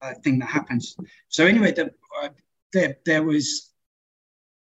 uh, 0.00 0.14
thing 0.24 0.38
that 0.38 0.48
happens. 0.48 0.96
So 1.28 1.44
anyway, 1.44 1.72
the, 1.72 1.92
uh, 2.22 2.28
there 2.72 2.96
there 3.04 3.22
was. 3.22 3.72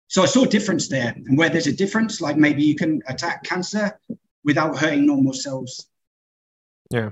So 0.07 0.23
I 0.23 0.25
saw 0.25 0.43
a 0.43 0.47
difference 0.47 0.87
there, 0.87 1.13
and 1.15 1.37
where 1.37 1.49
there's 1.49 1.67
a 1.67 1.73
difference, 1.73 2.21
like 2.21 2.37
maybe 2.37 2.63
you 2.63 2.75
can 2.75 3.01
attack 3.07 3.43
cancer 3.43 3.97
without 4.43 4.77
hurting 4.77 5.05
normal 5.05 5.33
cells. 5.33 5.87
Yeah. 6.89 7.11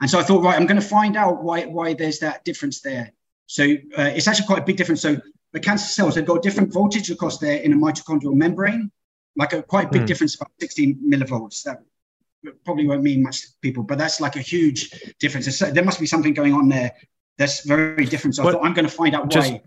And 0.00 0.10
so 0.10 0.18
I 0.18 0.22
thought, 0.22 0.42
right, 0.42 0.56
I'm 0.56 0.66
going 0.66 0.80
to 0.80 0.86
find 0.86 1.16
out 1.16 1.42
why 1.42 1.66
why 1.66 1.94
there's 1.94 2.20
that 2.20 2.44
difference 2.44 2.80
there. 2.80 3.12
So 3.46 3.64
uh, 3.64 4.10
it's 4.14 4.28
actually 4.28 4.46
quite 4.46 4.60
a 4.60 4.64
big 4.64 4.76
difference. 4.76 5.00
So 5.00 5.16
the 5.52 5.60
cancer 5.60 5.86
cells 5.86 6.14
have 6.16 6.26
got 6.26 6.42
different 6.42 6.72
voltage 6.72 7.10
across 7.10 7.38
there 7.38 7.56
in 7.56 7.72
a 7.72 7.76
mitochondrial 7.76 8.34
membrane, 8.34 8.90
like 9.36 9.52
a 9.52 9.62
quite 9.62 9.90
big 9.90 10.02
mm. 10.02 10.06
difference, 10.06 10.34
about 10.34 10.50
16 10.60 11.00
millivolts. 11.04 11.62
That 11.62 11.78
probably 12.64 12.86
won't 12.86 13.02
mean 13.02 13.22
much 13.22 13.42
to 13.42 13.48
people, 13.62 13.82
but 13.82 13.98
that's 13.98 14.20
like 14.20 14.36
a 14.36 14.40
huge 14.40 15.14
difference. 15.18 15.58
there 15.58 15.84
must 15.84 15.98
be 15.98 16.06
something 16.06 16.34
going 16.34 16.52
on 16.52 16.68
there 16.68 16.92
that's 17.38 17.64
very 17.64 18.04
different. 18.04 18.36
So 18.36 18.42
but 18.42 18.50
I 18.50 18.52
thought 18.52 18.66
I'm 18.66 18.74
going 18.74 18.86
to 18.86 18.92
find 18.92 19.14
out 19.14 19.30
just, 19.30 19.52
why. 19.52 19.62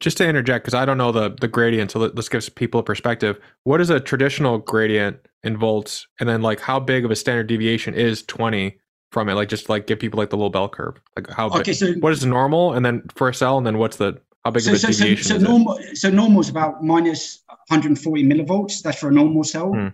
Just 0.00 0.16
to 0.18 0.26
interject, 0.26 0.64
because 0.64 0.74
I 0.74 0.84
don't 0.84 0.98
know 0.98 1.12
the 1.12 1.30
the 1.40 1.48
gradient, 1.48 1.90
so 1.90 1.98
let, 1.98 2.18
us 2.18 2.28
give 2.28 2.54
people 2.54 2.80
a 2.80 2.82
perspective. 2.82 3.38
What 3.64 3.80
is 3.80 3.90
a 3.90 3.98
traditional 3.98 4.58
gradient 4.58 5.18
in 5.42 5.56
volts, 5.56 6.06
and 6.20 6.28
then 6.28 6.42
like 6.42 6.60
how 6.60 6.78
big 6.78 7.04
of 7.04 7.10
a 7.10 7.16
standard 7.16 7.48
deviation 7.48 7.94
is 7.94 8.22
20 8.22 8.78
from 9.10 9.28
it? 9.28 9.34
Like 9.34 9.48
just 9.48 9.68
like 9.68 9.86
give 9.86 9.98
people 9.98 10.18
like 10.18 10.30
the 10.30 10.36
little 10.36 10.50
bell 10.50 10.68
curve. 10.68 11.00
Like 11.16 11.28
how 11.30 11.48
okay, 11.48 11.62
big, 11.62 11.74
so 11.74 11.92
what 11.94 12.12
is 12.12 12.24
normal, 12.24 12.74
and 12.74 12.84
then 12.86 13.02
for 13.14 13.28
a 13.28 13.34
cell, 13.34 13.58
and 13.58 13.66
then 13.66 13.78
what's 13.78 13.96
the 13.96 14.20
how 14.44 14.52
big 14.52 14.62
so, 14.62 14.70
of 14.70 14.76
a 14.76 14.78
so, 14.78 14.88
deviation? 14.88 15.24
So, 15.24 15.38
so 15.38 15.44
normal, 15.44 15.76
it? 15.78 15.96
so 15.96 16.10
normal 16.10 16.40
is 16.40 16.48
about 16.48 16.84
minus 16.84 17.42
140 17.68 18.24
millivolts. 18.24 18.82
That's 18.82 18.98
for 18.98 19.08
a 19.08 19.12
normal 19.12 19.44
cell. 19.44 19.72
Hmm. 19.72 19.88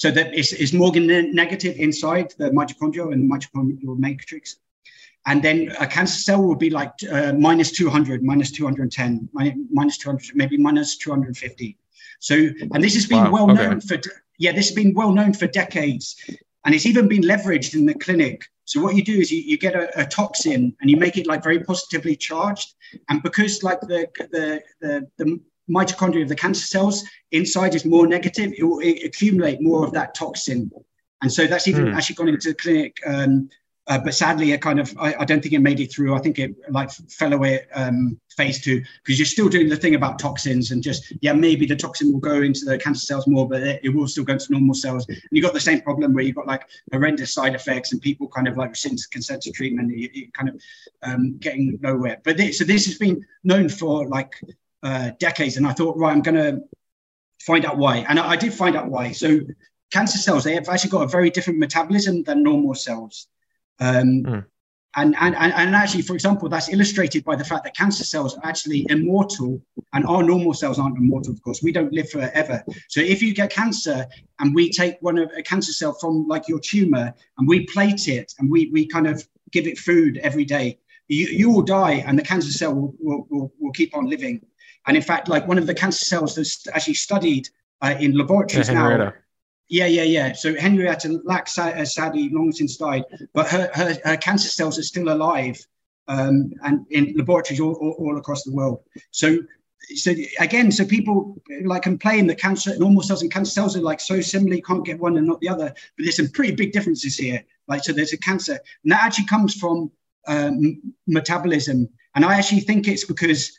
So 0.00 0.10
that 0.10 0.34
is, 0.34 0.54
is 0.54 0.72
Morgan 0.72 1.06
negative 1.34 1.76
inside 1.76 2.32
the 2.38 2.48
mitochondria 2.50 3.12
and 3.12 3.30
the 3.30 3.34
mitochondrial 3.34 3.98
matrix. 3.98 4.56
And 5.26 5.42
then 5.42 5.74
a 5.78 5.86
cancer 5.86 6.18
cell 6.18 6.42
will 6.42 6.56
be 6.56 6.70
like 6.70 6.92
uh, 7.10 7.32
minus 7.34 7.72
200, 7.72 8.22
minus 8.22 8.50
210, 8.52 9.28
minus 9.70 9.98
200, 9.98 10.34
maybe 10.34 10.56
minus 10.56 10.96
250. 10.96 11.76
So, 12.20 12.34
and 12.34 12.82
this 12.82 12.94
has 12.94 13.06
been 13.06 13.30
wow, 13.30 13.46
well 13.46 13.50
okay. 13.50 13.66
known 13.66 13.80
for, 13.80 13.98
yeah, 14.38 14.52
this 14.52 14.68
has 14.68 14.74
been 14.74 14.94
well 14.94 15.12
known 15.12 15.34
for 15.34 15.46
decades. 15.46 16.16
And 16.64 16.74
it's 16.74 16.86
even 16.86 17.08
been 17.08 17.22
leveraged 17.22 17.74
in 17.74 17.86
the 17.86 17.94
clinic. 17.94 18.44
So 18.64 18.80
what 18.80 18.94
you 18.94 19.02
do 19.02 19.18
is 19.18 19.30
you, 19.30 19.42
you 19.42 19.58
get 19.58 19.74
a, 19.74 20.00
a, 20.00 20.06
toxin 20.06 20.76
and 20.80 20.90
you 20.90 20.96
make 20.96 21.16
it 21.16 21.26
like 21.26 21.42
very 21.42 21.58
positively 21.60 22.14
charged. 22.14 22.74
And 23.08 23.22
because 23.22 23.62
like 23.62 23.80
the, 23.80 24.08
the, 24.30 24.62
the, 24.80 25.08
the 25.16 25.40
mitochondria 25.68 26.22
of 26.22 26.28
the 26.28 26.36
cancer 26.36 26.66
cells 26.66 27.04
inside 27.32 27.74
is 27.74 27.84
more 27.84 28.06
negative, 28.06 28.52
it 28.56 28.62
will 28.62 28.80
accumulate 28.80 29.60
more 29.60 29.84
of 29.84 29.92
that 29.92 30.14
toxin. 30.14 30.70
And 31.22 31.32
so 31.32 31.46
that's 31.46 31.68
even 31.68 31.86
mm. 31.86 31.94
actually 31.94 32.16
gone 32.16 32.28
into 32.28 32.50
the 32.50 32.54
clinic 32.54 32.96
um, 33.06 33.48
uh, 33.90 33.98
but 33.98 34.14
sadly, 34.14 34.52
it 34.52 34.62
kind 34.62 34.78
of 34.78 34.96
I, 35.00 35.14
I, 35.18 35.24
don't 35.24 35.42
think 35.42 35.52
it 35.52 35.58
made 35.58 35.80
it 35.80 35.92
through. 35.92 36.14
I 36.14 36.20
think 36.20 36.38
it 36.38 36.54
like 36.70 36.92
fell 36.92 37.32
away 37.32 37.66
um, 37.74 38.20
phase 38.36 38.60
two 38.60 38.80
because 39.02 39.18
you're 39.18 39.26
still 39.26 39.48
doing 39.48 39.68
the 39.68 39.76
thing 39.76 39.96
about 39.96 40.20
toxins 40.20 40.70
and 40.70 40.80
just 40.80 41.12
yeah 41.22 41.32
maybe 41.32 41.66
the 41.66 41.74
toxin 41.74 42.12
will 42.12 42.20
go 42.20 42.40
into 42.40 42.64
the 42.64 42.78
cancer 42.78 43.04
cells 43.04 43.26
more, 43.26 43.48
but 43.48 43.62
it, 43.62 43.80
it 43.82 43.88
will 43.88 44.06
still 44.06 44.22
go 44.22 44.34
into 44.34 44.52
normal 44.52 44.76
cells. 44.76 45.08
And 45.08 45.18
you 45.32 45.42
got 45.42 45.54
the 45.54 45.60
same 45.60 45.80
problem 45.80 46.14
where 46.14 46.22
you've 46.22 46.36
got 46.36 46.46
like 46.46 46.62
horrendous 46.92 47.34
side 47.34 47.56
effects 47.56 47.90
and 47.92 48.00
people 48.00 48.28
kind 48.28 48.46
of 48.46 48.56
like 48.56 48.76
since 48.76 49.06
consent 49.06 49.42
to 49.42 49.50
treatment, 49.50 49.90
you, 49.90 50.08
you 50.12 50.30
kind 50.30 50.50
of 50.50 50.62
um, 51.02 51.36
getting 51.38 51.76
nowhere. 51.82 52.18
But 52.22 52.36
this, 52.36 52.58
so 52.58 52.64
this 52.64 52.86
has 52.86 52.96
been 52.96 53.26
known 53.42 53.68
for 53.68 54.06
like 54.06 54.34
uh, 54.84 55.10
decades, 55.18 55.56
and 55.56 55.66
I 55.66 55.72
thought 55.72 55.96
right, 55.96 56.12
I'm 56.12 56.22
going 56.22 56.36
to 56.36 56.60
find 57.42 57.64
out 57.64 57.76
why, 57.76 58.06
and 58.08 58.20
I, 58.20 58.28
I 58.28 58.36
did 58.36 58.54
find 58.54 58.76
out 58.76 58.88
why. 58.88 59.10
So 59.10 59.40
cancer 59.90 60.18
cells 60.18 60.44
they 60.44 60.54
have 60.54 60.68
actually 60.68 60.90
got 60.90 61.02
a 61.02 61.08
very 61.08 61.28
different 61.28 61.58
metabolism 61.58 62.22
than 62.22 62.44
normal 62.44 62.76
cells. 62.76 63.26
Um, 63.80 64.22
mm. 64.22 64.44
and, 64.96 65.16
and, 65.18 65.34
and 65.34 65.74
actually, 65.74 66.02
for 66.02 66.14
example, 66.14 66.48
that's 66.48 66.68
illustrated 66.72 67.24
by 67.24 67.34
the 67.34 67.44
fact 67.44 67.64
that 67.64 67.74
cancer 67.74 68.04
cells 68.04 68.36
are 68.36 68.46
actually 68.46 68.86
immortal 68.90 69.60
and 69.92 70.04
our 70.06 70.22
normal 70.22 70.52
cells 70.54 70.78
aren't 70.78 70.98
immortal, 70.98 71.32
of 71.32 71.42
course. 71.42 71.62
We 71.62 71.72
don't 71.72 71.92
live 71.92 72.10
forever. 72.10 72.62
So 72.88 73.00
if 73.00 73.22
you 73.22 73.34
get 73.34 73.50
cancer 73.50 74.06
and 74.38 74.54
we 74.54 74.70
take 74.70 74.96
one 75.00 75.18
of 75.18 75.30
a 75.36 75.42
cancer 75.42 75.72
cell 75.72 75.94
from 75.94 76.28
like 76.28 76.48
your 76.48 76.60
tumor 76.60 77.14
and 77.38 77.48
we 77.48 77.66
plate 77.66 78.06
it 78.08 78.34
and 78.38 78.50
we, 78.50 78.68
we 78.70 78.86
kind 78.86 79.06
of 79.06 79.26
give 79.50 79.66
it 79.66 79.78
food 79.78 80.18
every 80.18 80.44
day, 80.44 80.78
you, 81.08 81.26
you 81.26 81.50
will 81.50 81.62
die 81.62 82.04
and 82.06 82.18
the 82.18 82.22
cancer 82.22 82.52
cell 82.52 82.74
will, 82.74 82.94
will, 83.00 83.26
will, 83.30 83.52
will 83.58 83.72
keep 83.72 83.96
on 83.96 84.06
living. 84.06 84.44
And 84.86 84.96
in 84.96 85.02
fact, 85.02 85.28
like 85.28 85.46
one 85.48 85.58
of 85.58 85.66
the 85.66 85.74
cancer 85.74 86.04
cells 86.04 86.34
that's 86.34 86.66
actually 86.68 86.94
studied 86.94 87.48
uh, 87.82 87.94
in 87.98 88.16
laboratories 88.16 88.68
yeah, 88.72 88.74
now 88.74 89.12
yeah, 89.70 89.86
yeah, 89.86 90.02
yeah. 90.02 90.32
So 90.32 90.54
Henrietta 90.56 91.20
Lacks 91.24 91.56
uh, 91.56 91.84
sadly 91.84 92.28
long 92.28 92.50
since 92.50 92.76
died, 92.76 93.04
but 93.32 93.48
her, 93.48 93.70
her, 93.72 93.96
her 94.04 94.16
cancer 94.16 94.48
cells 94.48 94.78
are 94.80 94.82
still 94.82 95.12
alive 95.12 95.64
um, 96.08 96.52
and 96.64 96.84
in 96.90 97.14
laboratories 97.16 97.60
all, 97.60 97.74
all, 97.74 97.94
all, 98.00 98.18
across 98.18 98.42
the 98.42 98.52
world. 98.52 98.82
So, 99.12 99.38
so 99.94 100.12
again, 100.40 100.72
so 100.72 100.84
people 100.84 101.40
like 101.62 101.82
complain 101.82 102.26
that 102.26 102.40
cancer, 102.40 102.76
normal 102.78 103.02
cells 103.02 103.22
and 103.22 103.30
cancer 103.30 103.52
cells 103.52 103.76
are 103.76 103.80
like 103.80 104.00
so 104.00 104.20
similar, 104.20 104.56
you 104.56 104.62
can't 104.62 104.84
get 104.84 104.98
one 104.98 105.16
and 105.16 105.26
not 105.26 105.40
the 105.40 105.48
other. 105.48 105.72
But 105.96 106.02
there's 106.02 106.16
some 106.16 106.30
pretty 106.30 106.52
big 106.52 106.72
differences 106.72 107.16
here. 107.16 107.44
Like, 107.68 107.84
so 107.84 107.92
there's 107.92 108.12
a 108.12 108.18
cancer, 108.18 108.58
and 108.82 108.90
that 108.90 109.04
actually 109.04 109.26
comes 109.26 109.54
from 109.54 109.92
um, 110.26 110.82
metabolism. 111.06 111.88
And 112.16 112.24
I 112.24 112.36
actually 112.36 112.60
think 112.60 112.88
it's 112.88 113.04
because 113.04 113.56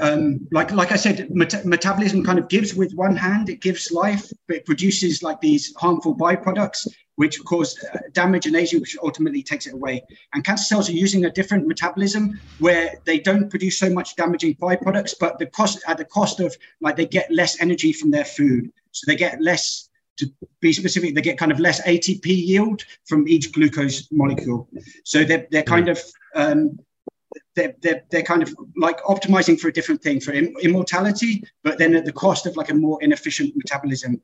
um, 0.00 0.46
like 0.52 0.70
like 0.70 0.92
I 0.92 0.96
said, 0.96 1.28
met- 1.34 1.64
metabolism 1.64 2.24
kind 2.24 2.38
of 2.38 2.48
gives 2.48 2.74
with 2.74 2.92
one 2.94 3.16
hand, 3.16 3.48
it 3.48 3.60
gives 3.60 3.90
life, 3.90 4.30
but 4.46 4.56
it 4.56 4.66
produces 4.66 5.22
like 5.22 5.40
these 5.40 5.74
harmful 5.76 6.14
byproducts, 6.14 6.86
which 7.16 7.42
cause 7.44 7.76
uh, 7.94 7.98
damage 8.12 8.46
and 8.46 8.54
aging, 8.54 8.80
which 8.80 8.96
ultimately 9.02 9.42
takes 9.42 9.66
it 9.66 9.74
away. 9.74 10.04
And 10.34 10.44
cancer 10.44 10.64
cells 10.64 10.88
are 10.88 10.92
using 10.92 11.24
a 11.24 11.30
different 11.30 11.66
metabolism 11.66 12.38
where 12.58 12.94
they 13.06 13.18
don't 13.18 13.48
produce 13.48 13.78
so 13.78 13.90
much 13.90 14.14
damaging 14.16 14.56
byproducts, 14.56 15.14
but 15.18 15.38
the 15.38 15.46
cost 15.46 15.82
at 15.88 15.98
the 15.98 16.04
cost 16.04 16.40
of 16.40 16.56
like 16.80 16.96
they 16.96 17.06
get 17.06 17.30
less 17.30 17.60
energy 17.60 17.92
from 17.92 18.10
their 18.10 18.24
food, 18.24 18.70
so 18.92 19.04
they 19.06 19.16
get 19.16 19.40
less. 19.40 19.86
To 20.18 20.26
be 20.60 20.72
specific, 20.72 21.14
they 21.14 21.20
get 21.20 21.38
kind 21.38 21.52
of 21.52 21.60
less 21.60 21.80
ATP 21.86 22.26
yield 22.26 22.82
from 23.04 23.28
each 23.28 23.52
glucose 23.52 24.10
molecule. 24.10 24.68
So 25.04 25.22
they're, 25.22 25.46
they're 25.52 25.62
kind 25.62 25.86
mm. 25.86 25.92
of 25.92 26.02
um, 26.34 26.78
they're, 27.54 27.74
they're, 27.82 28.02
they're 28.10 28.22
kind 28.22 28.42
of 28.42 28.54
like 28.76 29.00
optimizing 29.02 29.58
for 29.58 29.68
a 29.68 29.72
different 29.72 30.02
thing 30.02 30.20
for 30.20 30.32
Im- 30.32 30.54
immortality, 30.62 31.42
but 31.62 31.78
then 31.78 31.94
at 31.94 32.04
the 32.04 32.12
cost 32.12 32.46
of 32.46 32.56
like 32.56 32.70
a 32.70 32.74
more 32.74 33.02
inefficient 33.02 33.56
metabolism. 33.56 34.20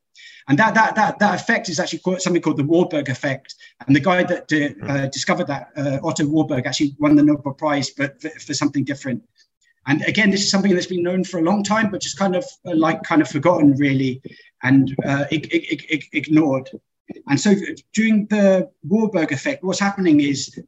And 0.48 0.58
that, 0.58 0.74
that, 0.74 0.94
that, 0.94 1.18
that 1.18 1.34
effect 1.34 1.68
is 1.68 1.80
actually 1.80 2.00
called, 2.00 2.20
something 2.20 2.42
called 2.42 2.58
the 2.58 2.64
Warburg 2.64 3.08
effect. 3.08 3.54
And 3.86 3.96
the 3.96 4.00
guy 4.00 4.24
that 4.24 4.52
uh, 4.52 4.86
uh, 4.86 5.06
discovered 5.06 5.46
that, 5.46 5.70
uh, 5.76 5.98
Otto 6.02 6.26
Warburg, 6.26 6.66
actually 6.66 6.94
won 6.98 7.16
the 7.16 7.22
Nobel 7.22 7.54
Prize, 7.54 7.90
but 7.90 8.20
for, 8.20 8.30
for, 8.30 8.54
something 8.54 8.84
different. 8.84 9.22
And 9.86 10.02
again, 10.02 10.30
this 10.30 10.42
is 10.42 10.50
something 10.50 10.74
that's 10.74 10.86
been 10.86 11.02
known 11.02 11.24
for 11.24 11.38
a 11.38 11.42
long 11.42 11.62
time, 11.62 11.90
but 11.90 12.00
just 12.00 12.18
kind 12.18 12.36
of 12.36 12.44
uh, 12.66 12.74
like 12.74 13.02
kind 13.02 13.20
of 13.20 13.28
forgotten 13.28 13.74
really 13.76 14.22
and 14.62 14.94
uh, 15.04 15.24
ignored. 15.30 16.70
And 17.28 17.38
so 17.38 17.54
during 17.92 18.26
the 18.26 18.70
Warburg 18.82 19.32
effect, 19.32 19.62
what's 19.62 19.80
happening 19.80 20.20
is 20.20 20.58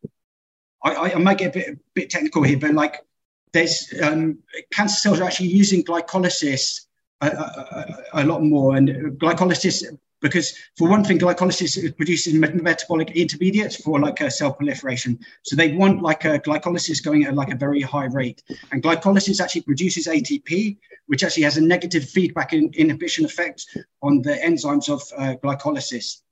I, 0.83 1.13
I 1.13 1.19
might 1.19 1.39
get 1.39 1.55
a 1.55 1.59
bit, 1.59 1.69
a 1.69 1.79
bit 1.95 2.11
technical 2.11 2.43
here, 2.43 2.59
but 2.59 2.75
like 2.75 3.05
there's 3.53 3.93
um, 4.03 4.39
cancer 4.73 4.97
cells 4.97 5.21
are 5.21 5.25
actually 5.25 5.49
using 5.49 5.83
glycolysis 5.83 6.87
a, 7.23 7.27
a, 7.27 8.23
a, 8.23 8.25
lot 8.25 8.43
more, 8.43 8.77
and 8.77 8.89
glycolysis 9.19 9.85
because 10.21 10.57
for 10.77 10.89
one 10.89 11.05
thing, 11.05 11.19
glycolysis 11.19 11.97
produces 11.97 12.35
metabolic 12.35 13.11
intermediates 13.11 13.77
for 13.77 14.01
like 14.01 14.21
a 14.21 14.31
cell 14.31 14.53
proliferation. 14.53 15.19
So 15.43 15.57
they 15.57 15.75
want 15.75 16.03
like 16.03 16.25
a 16.25 16.39
glycolysis 16.39 17.03
going 17.03 17.25
at 17.25 17.35
like 17.35 17.51
a 17.51 17.57
very 17.57 17.81
high 17.81 18.07
rate, 18.07 18.43
and 18.73 18.83
glycolysis 18.83 19.41
actually 19.41 19.63
produces 19.63 20.07
ATP, 20.07 20.77
which 21.07 21.23
actually 21.25 21.45
has 21.45 21.57
a 21.57 21.63
negative 21.63 22.09
feedback 22.09 22.53
in, 22.53 22.71
inhibition 22.75 23.25
effect 23.25 23.67
on 24.03 24.23
the 24.23 24.35
enzymes 24.35 24.89
of 24.89 25.03
uh, 25.17 25.35
glycolysis. 25.43 26.23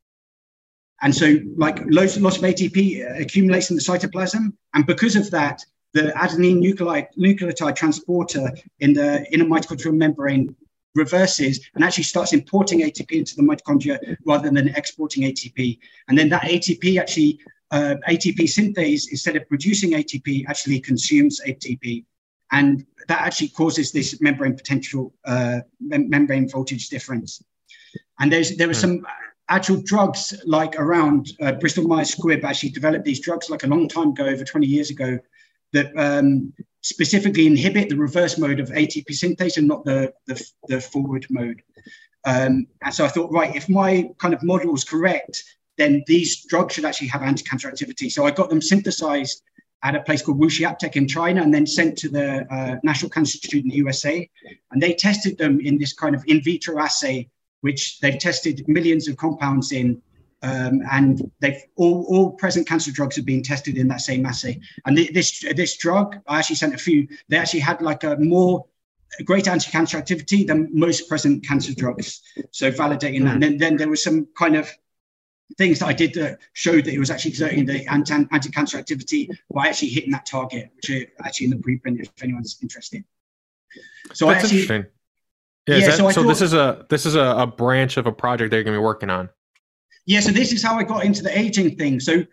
And 1.04 1.14
so, 1.14 1.36
like 1.56 1.78
loss, 1.84 2.16
lots 2.16 2.38
of 2.38 2.42
ATP 2.42 3.20
accumulates 3.20 3.68
in 3.68 3.76
the 3.76 3.82
cytoplasm, 3.82 4.54
and 4.72 4.86
because 4.86 5.16
of 5.16 5.30
that, 5.32 5.62
the 5.92 6.12
adenine 6.16 6.60
nucleotide, 6.62 7.08
nucleotide 7.18 7.76
transporter 7.76 8.50
in 8.80 8.94
the 8.94 9.24
inner 9.30 9.44
mitochondrial 9.44 9.94
membrane 9.94 10.56
reverses 10.94 11.60
and 11.74 11.84
actually 11.84 12.04
starts 12.04 12.32
importing 12.32 12.80
ATP 12.80 13.12
into 13.12 13.36
the 13.36 13.42
mitochondria 13.42 14.16
rather 14.24 14.50
than 14.50 14.68
exporting 14.68 15.24
ATP. 15.24 15.78
And 16.08 16.16
then 16.16 16.30
that 16.30 16.44
ATP 16.44 16.98
actually, 16.98 17.38
uh, 17.70 17.96
ATP 18.08 18.38
synthase, 18.38 19.10
instead 19.10 19.36
of 19.36 19.46
producing 19.46 19.92
ATP, 19.92 20.46
actually 20.48 20.80
consumes 20.80 21.38
ATP. 21.46 22.06
And 22.50 22.86
that 23.08 23.20
actually 23.20 23.48
causes 23.48 23.92
this 23.92 24.22
membrane 24.22 24.54
potential, 24.54 25.12
uh, 25.26 25.60
mem- 25.80 26.08
membrane 26.08 26.48
voltage 26.48 26.88
difference. 26.88 27.42
And 28.20 28.32
there's, 28.32 28.56
there 28.56 28.70
are 28.70 28.72
hmm. 28.72 28.78
some 28.78 29.06
actual 29.48 29.82
drugs 29.82 30.34
like 30.46 30.78
around 30.78 31.32
uh, 31.40 31.52
Bristol 31.52 31.86
Myers 31.86 32.14
Squibb 32.14 32.44
actually 32.44 32.70
developed 32.70 33.04
these 33.04 33.20
drugs 33.20 33.50
like 33.50 33.64
a 33.64 33.68
long 33.68 33.88
time 33.88 34.10
ago, 34.10 34.24
over 34.24 34.44
20 34.44 34.66
years 34.66 34.90
ago, 34.90 35.18
that 35.72 35.92
um, 35.96 36.52
specifically 36.82 37.46
inhibit 37.46 37.88
the 37.88 37.96
reverse 37.96 38.38
mode 38.38 38.60
of 38.60 38.68
ATP 38.70 39.06
synthase 39.10 39.56
and 39.56 39.68
not 39.68 39.84
the, 39.84 40.12
the, 40.26 40.42
the 40.68 40.80
forward 40.80 41.26
mode. 41.30 41.62
Um, 42.24 42.66
and 42.82 42.94
so 42.94 43.04
I 43.04 43.08
thought, 43.08 43.32
right, 43.32 43.54
if 43.54 43.68
my 43.68 44.08
kind 44.18 44.32
of 44.32 44.42
model 44.42 44.74
is 44.74 44.84
correct, 44.84 45.44
then 45.76 46.04
these 46.06 46.44
drugs 46.46 46.74
should 46.74 46.84
actually 46.84 47.08
have 47.08 47.22
anti-cancer 47.22 47.68
activity. 47.68 48.08
So 48.08 48.24
I 48.24 48.30
got 48.30 48.48
them 48.48 48.62
synthesized 48.62 49.42
at 49.82 49.94
a 49.94 50.00
place 50.00 50.22
called 50.22 50.40
Wuxi 50.40 50.66
AppTec 50.66 50.96
in 50.96 51.06
China 51.06 51.42
and 51.42 51.52
then 51.52 51.66
sent 51.66 51.98
to 51.98 52.08
the 52.08 52.46
uh, 52.50 52.76
National 52.82 53.10
Cancer 53.10 53.36
Institute 53.36 53.64
in 53.64 53.70
the 53.70 53.76
USA. 53.76 54.28
And 54.70 54.82
they 54.82 54.94
tested 54.94 55.36
them 55.36 55.60
in 55.60 55.76
this 55.78 55.92
kind 55.92 56.14
of 56.14 56.24
in 56.26 56.42
vitro 56.42 56.78
assay, 56.78 57.28
which 57.64 57.98
they've 58.00 58.18
tested 58.18 58.62
millions 58.68 59.08
of 59.08 59.16
compounds 59.16 59.72
in 59.72 60.00
um, 60.42 60.82
and 60.92 61.30
they've 61.40 61.62
all, 61.76 62.04
all 62.10 62.32
present 62.32 62.68
cancer 62.68 62.92
drugs 62.92 63.16
have 63.16 63.24
been 63.24 63.42
tested 63.42 63.78
in 63.78 63.88
that 63.88 64.02
same 64.02 64.26
assay. 64.26 64.60
And 64.84 64.98
this 64.98 65.40
this 65.56 65.78
drug, 65.78 66.18
I 66.28 66.38
actually 66.38 66.56
sent 66.56 66.74
a 66.74 66.78
few. 66.78 67.08
They 67.30 67.38
actually 67.38 67.60
had 67.60 67.80
like 67.80 68.04
a 68.04 68.16
more 68.18 68.66
great 69.24 69.48
anti-cancer 69.48 69.96
activity 69.96 70.44
than 70.44 70.68
most 70.72 71.08
present 71.08 71.46
cancer 71.46 71.72
drugs. 71.74 72.20
So 72.50 72.70
validating 72.70 73.20
mm. 73.20 73.24
that. 73.24 73.34
And 73.34 73.42
then, 73.42 73.56
then 73.56 73.76
there 73.78 73.88
was 73.88 74.02
some 74.04 74.28
kind 74.36 74.56
of 74.56 74.68
things 75.56 75.78
that 75.78 75.86
I 75.86 75.94
did 75.94 76.12
that 76.14 76.40
showed 76.52 76.84
that 76.84 76.92
it 76.92 76.98
was 76.98 77.10
actually 77.10 77.30
exerting 77.30 77.64
the 77.64 77.86
anti- 77.90 78.50
cancer 78.50 78.76
activity 78.76 79.30
by 79.54 79.68
actually 79.68 79.88
hitting 79.88 80.10
that 80.10 80.26
target, 80.26 80.70
which 80.76 80.90
are 80.90 81.06
actually 81.26 81.46
in 81.46 81.50
the 81.52 81.62
preprint 81.64 82.00
if 82.00 82.10
anyone's 82.22 82.58
interested. 82.60 83.04
So 84.12 84.26
That's 84.26 84.44
actually, 84.44 84.62
interesting. 84.62 84.92
Yeah, 85.66 85.76
yeah 85.76 85.86
that, 85.86 85.96
so, 85.96 86.10
so 86.10 86.22
thought, 86.22 86.28
this 86.28 86.42
is 86.42 86.54
a 86.54 86.86
this 86.90 87.06
is 87.06 87.14
a, 87.14 87.24
a 87.38 87.46
branch 87.46 87.96
of 87.96 88.06
a 88.06 88.12
project 88.12 88.50
they're 88.50 88.62
going 88.62 88.74
to 88.74 88.80
be 88.80 88.84
working 88.84 89.10
on. 89.10 89.30
Yeah, 90.06 90.20
so 90.20 90.30
this 90.32 90.52
is 90.52 90.62
how 90.62 90.76
I 90.76 90.84
got 90.84 91.04
into 91.04 91.22
the 91.22 91.36
aging 91.36 91.76
thing. 91.76 91.98
So, 91.98 92.24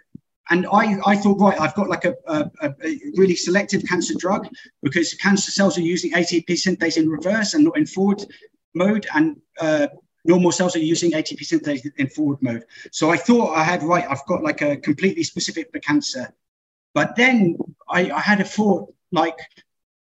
and 0.49 0.67
I, 0.67 0.97
I 1.05 1.15
thought, 1.15 1.39
right, 1.39 1.59
I've 1.59 1.73
got 1.75 1.87
like 1.87 2.03
a, 2.03 2.13
a, 2.27 2.51
a 2.61 2.73
really 3.15 3.35
selective 3.35 3.83
cancer 3.87 4.13
drug 4.17 4.49
because 4.83 5.13
cancer 5.13 5.51
cells 5.51 5.77
are 5.77 5.81
using 5.81 6.11
ATP 6.11 6.47
synthase 6.47 6.97
in 6.97 7.09
reverse 7.09 7.53
and 7.53 7.63
not 7.63 7.77
in 7.77 7.85
forward 7.85 8.25
mode, 8.73 9.07
and 9.15 9.39
uh, 9.61 9.87
normal 10.25 10.51
cells 10.51 10.75
are 10.75 10.79
using 10.79 11.11
ATP 11.11 11.39
synthase 11.39 11.89
in 11.97 12.07
forward 12.09 12.41
mode. 12.41 12.65
So 12.91 13.09
I 13.09 13.17
thought 13.17 13.55
I 13.55 13.63
had, 13.63 13.83
right, 13.83 14.05
I've 14.09 14.25
got 14.27 14.43
like 14.43 14.61
a 14.61 14.77
completely 14.77 15.23
specific 15.23 15.71
for 15.71 15.79
cancer. 15.79 16.33
But 16.93 17.15
then 17.15 17.57
I, 17.89 18.11
I 18.11 18.19
had 18.19 18.41
a 18.41 18.43
thought, 18.43 18.93
like, 19.11 19.37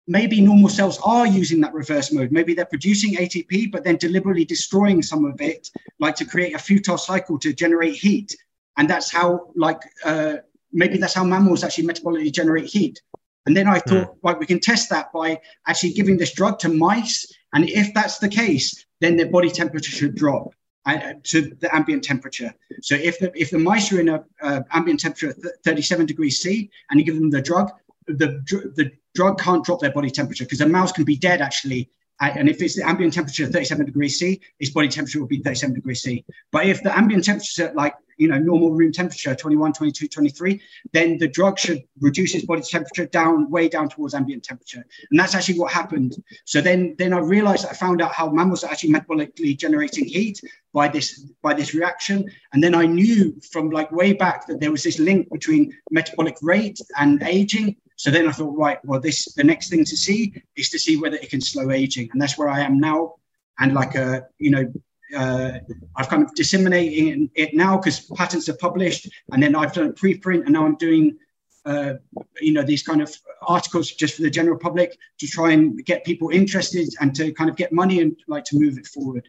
maybe 0.06 0.40
normal 0.40 0.68
cells 0.68 0.98
are 1.04 1.26
using 1.26 1.60
that 1.60 1.74
reverse 1.74 2.12
mode. 2.12 2.32
Maybe 2.32 2.54
they're 2.54 2.64
producing 2.64 3.14
ATP, 3.16 3.72
but 3.72 3.84
then 3.84 3.96
deliberately 3.96 4.44
destroying 4.44 5.02
some 5.02 5.24
of 5.24 5.40
it, 5.40 5.70
like 5.98 6.14
to 6.16 6.24
create 6.24 6.54
a 6.54 6.58
futile 6.58 6.98
cycle 6.98 7.38
to 7.40 7.52
generate 7.52 7.94
heat. 7.94 8.36
And 8.76 8.88
that's 8.88 9.10
how, 9.10 9.50
like, 9.56 9.80
uh, 10.04 10.36
maybe 10.72 10.98
that's 10.98 11.14
how 11.14 11.24
mammals 11.24 11.64
actually 11.64 11.88
metabolically 11.88 12.32
generate 12.32 12.66
heat. 12.66 13.00
And 13.46 13.56
then 13.56 13.68
I 13.68 13.78
thought, 13.78 14.08
mm. 14.08 14.16
right, 14.22 14.38
we 14.38 14.46
can 14.46 14.60
test 14.60 14.90
that 14.90 15.12
by 15.12 15.40
actually 15.66 15.92
giving 15.92 16.16
this 16.16 16.32
drug 16.32 16.58
to 16.60 16.68
mice. 16.68 17.32
And 17.54 17.68
if 17.68 17.94
that's 17.94 18.18
the 18.18 18.28
case, 18.28 18.84
then 19.00 19.16
their 19.16 19.30
body 19.30 19.50
temperature 19.50 19.92
should 19.92 20.16
drop 20.16 20.52
uh, 20.84 21.14
to 21.24 21.54
the 21.60 21.74
ambient 21.74 22.04
temperature. 22.04 22.52
So 22.82 22.96
if 22.96 23.18
the 23.18 23.32
if 23.40 23.50
the 23.50 23.58
mice 23.58 23.92
are 23.92 24.00
in 24.00 24.08
a 24.08 24.24
uh, 24.42 24.62
ambient 24.72 25.00
temperature 25.00 25.30
of 25.30 25.44
37 25.64 26.06
degrees 26.06 26.40
C 26.40 26.70
and 26.90 26.98
you 26.98 27.06
give 27.06 27.16
them 27.16 27.30
the 27.30 27.40
drug, 27.40 27.70
the 28.06 28.42
the 28.76 28.90
drug 29.16 29.40
can't 29.40 29.64
drop 29.64 29.80
their 29.80 29.92
body 29.92 30.10
temperature 30.10 30.44
because 30.44 30.60
a 30.60 30.68
mouse 30.68 30.92
can 30.92 31.04
be 31.04 31.16
dead 31.16 31.40
actually. 31.40 31.90
And 32.18 32.48
if 32.48 32.62
it's 32.62 32.76
the 32.76 32.88
ambient 32.88 33.12
temperature 33.12 33.46
37 33.46 33.84
degrees 33.84 34.18
C, 34.18 34.40
its 34.58 34.70
body 34.70 34.88
temperature 34.88 35.20
will 35.20 35.26
be 35.26 35.42
37 35.42 35.74
degrees 35.74 36.00
C. 36.02 36.24
But 36.50 36.66
if 36.66 36.82
the 36.82 36.96
ambient 36.96 37.24
temperature 37.24 37.62
is 37.62 37.68
at 37.68 37.76
like, 37.76 37.94
you 38.16 38.28
know, 38.28 38.38
normal 38.38 38.70
room 38.72 38.90
temperature, 38.90 39.34
21, 39.34 39.74
22, 39.74 40.08
23, 40.08 40.58
then 40.94 41.18
the 41.18 41.28
drug 41.28 41.58
should 41.58 41.82
reduce 42.00 42.34
its 42.34 42.46
body 42.46 42.62
temperature 42.62 43.04
down, 43.04 43.50
way 43.50 43.68
down 43.68 43.90
towards 43.90 44.14
ambient 44.14 44.44
temperature. 44.44 44.82
And 45.10 45.20
that's 45.20 45.34
actually 45.34 45.58
what 45.58 45.70
happened. 45.70 46.16
So 46.46 46.62
then, 46.62 46.94
then 46.96 47.12
I 47.12 47.18
realized 47.18 47.66
I 47.66 47.74
found 47.74 48.00
out 48.00 48.12
how 48.12 48.30
mammals 48.30 48.64
are 48.64 48.70
actually 48.70 48.94
metabolically 48.94 49.58
generating 49.58 50.06
heat 50.06 50.40
by 50.72 50.88
this, 50.88 51.30
by 51.42 51.52
this 51.52 51.74
reaction. 51.74 52.24
And 52.54 52.64
then 52.64 52.74
I 52.74 52.86
knew 52.86 53.38
from 53.52 53.68
like 53.68 53.92
way 53.92 54.14
back 54.14 54.46
that 54.46 54.60
there 54.60 54.70
was 54.70 54.82
this 54.82 54.98
link 54.98 55.28
between 55.30 55.76
metabolic 55.90 56.38
rate 56.40 56.80
and 56.96 57.22
aging 57.22 57.76
so 57.96 58.10
then 58.10 58.28
I 58.28 58.32
thought, 58.32 58.56
right, 58.56 58.78
well, 58.84 59.00
this 59.00 59.24
the 59.34 59.44
next 59.44 59.70
thing 59.70 59.84
to 59.84 59.96
see 59.96 60.42
is 60.54 60.68
to 60.68 60.78
see 60.78 60.98
whether 60.98 61.16
it 61.16 61.30
can 61.30 61.40
slow 61.40 61.70
aging, 61.70 62.10
and 62.12 62.20
that's 62.20 62.36
where 62.36 62.48
I 62.48 62.60
am 62.60 62.78
now. 62.78 63.14
And 63.58 63.72
like, 63.72 63.96
uh, 63.96 64.20
you 64.38 64.50
know, 64.50 64.72
uh, 65.16 65.52
I've 65.96 66.08
kind 66.08 66.22
of 66.22 66.34
disseminating 66.34 67.30
it 67.34 67.54
now 67.54 67.78
because 67.78 68.00
patents 68.00 68.50
are 68.50 68.56
published, 68.56 69.08
and 69.32 69.42
then 69.42 69.56
I've 69.56 69.72
done 69.72 69.94
preprint, 69.94 70.44
and 70.44 70.52
now 70.52 70.66
I'm 70.66 70.76
doing, 70.76 71.16
uh, 71.64 71.94
you 72.38 72.52
know, 72.52 72.62
these 72.62 72.82
kind 72.82 73.00
of 73.00 73.10
articles 73.40 73.90
just 73.90 74.16
for 74.16 74.22
the 74.22 74.30
general 74.30 74.58
public 74.58 74.98
to 75.18 75.26
try 75.26 75.52
and 75.52 75.82
get 75.86 76.04
people 76.04 76.28
interested 76.28 76.88
and 77.00 77.14
to 77.16 77.32
kind 77.32 77.48
of 77.48 77.56
get 77.56 77.72
money 77.72 78.02
and 78.02 78.14
like 78.28 78.44
to 78.44 78.58
move 78.58 78.76
it 78.76 78.86
forward. 78.86 79.26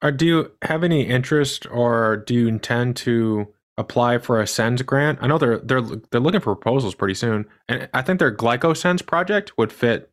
Uh, 0.00 0.12
do 0.12 0.24
you 0.24 0.52
have 0.62 0.84
any 0.84 1.02
interest, 1.02 1.66
or 1.68 2.16
do 2.16 2.32
you 2.32 2.46
intend 2.46 2.96
to? 2.98 3.52
Apply 3.78 4.18
for 4.18 4.40
a 4.40 4.46
SENS 4.46 4.82
grant. 4.82 5.20
I 5.22 5.28
know 5.28 5.38
they're 5.38 5.60
they're 5.60 5.80
they're 5.80 6.20
looking 6.20 6.40
for 6.40 6.54
proposals 6.54 6.94
pretty 6.94 7.14
soon, 7.14 7.46
and 7.68 7.88
I 7.94 8.02
think 8.02 8.18
their 8.18 8.34
GlycoSens 8.34 9.06
project 9.06 9.56
would 9.56 9.72
fit. 9.72 10.10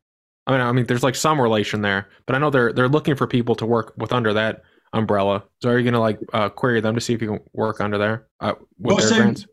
I 0.48 0.52
mean, 0.52 0.62
I 0.62 0.72
mean, 0.72 0.86
there's 0.86 1.04
like 1.04 1.16
some 1.16 1.42
relation 1.42 1.82
there, 1.82 2.08
but 2.28 2.36
I 2.36 2.40
know 2.40 2.52
they're 2.52 2.72
they're 2.72 2.88
looking 2.88 3.16
for 3.16 3.28
people 3.28 3.56
to 3.56 3.66
work 3.66 3.94
with 3.98 4.14
under 4.14 4.32
that 4.34 4.62
umbrella. 4.94 5.44
So 5.62 5.72
are 5.72 5.80
you 5.80 5.84
gonna 5.84 6.00
like 6.00 6.20
uh, 6.32 6.50
query 6.50 6.80
them 6.80 6.96
to 6.96 7.02
see 7.02 7.14
if 7.14 7.22
you 7.22 7.28
can 7.28 7.40
work 7.54 7.82
under 7.82 7.98
there 7.98 8.28
uh, 8.40 8.54
with 8.78 8.96
well, 8.96 8.98
their 8.98 9.08
so, 9.08 9.16
grants? 9.16 9.48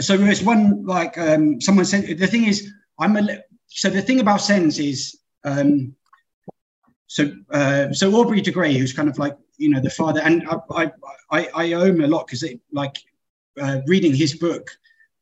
So 0.00 0.16
there's 0.16 0.42
one 0.42 0.84
like 0.84 1.16
um, 1.18 1.60
someone 1.60 1.86
said. 1.86 2.18
The 2.18 2.26
thing 2.26 2.44
is, 2.44 2.70
I'm 3.00 3.16
a 3.16 3.38
so 3.66 3.88
the 3.88 4.02
thing 4.02 4.20
about 4.20 4.40
SENS 4.40 4.78
is. 4.78 5.18
Um, 5.44 5.94
so, 7.06 7.30
uh, 7.52 7.92
so 7.92 8.12
Aubrey 8.14 8.40
de 8.40 8.50
Grey, 8.50 8.74
who's 8.74 8.92
kind 8.92 9.08
of 9.08 9.18
like 9.18 9.36
you 9.56 9.70
know 9.70 9.80
the 9.80 9.90
father, 9.90 10.20
and 10.20 10.46
I 10.70 10.90
I, 11.30 11.48
I 11.54 11.72
owe 11.74 11.84
him 11.84 12.00
a 12.00 12.08
lot 12.08 12.26
because 12.26 12.42
it 12.42 12.60
like 12.72 12.96
uh, 13.60 13.80
reading 13.86 14.14
his 14.14 14.36
book. 14.36 14.70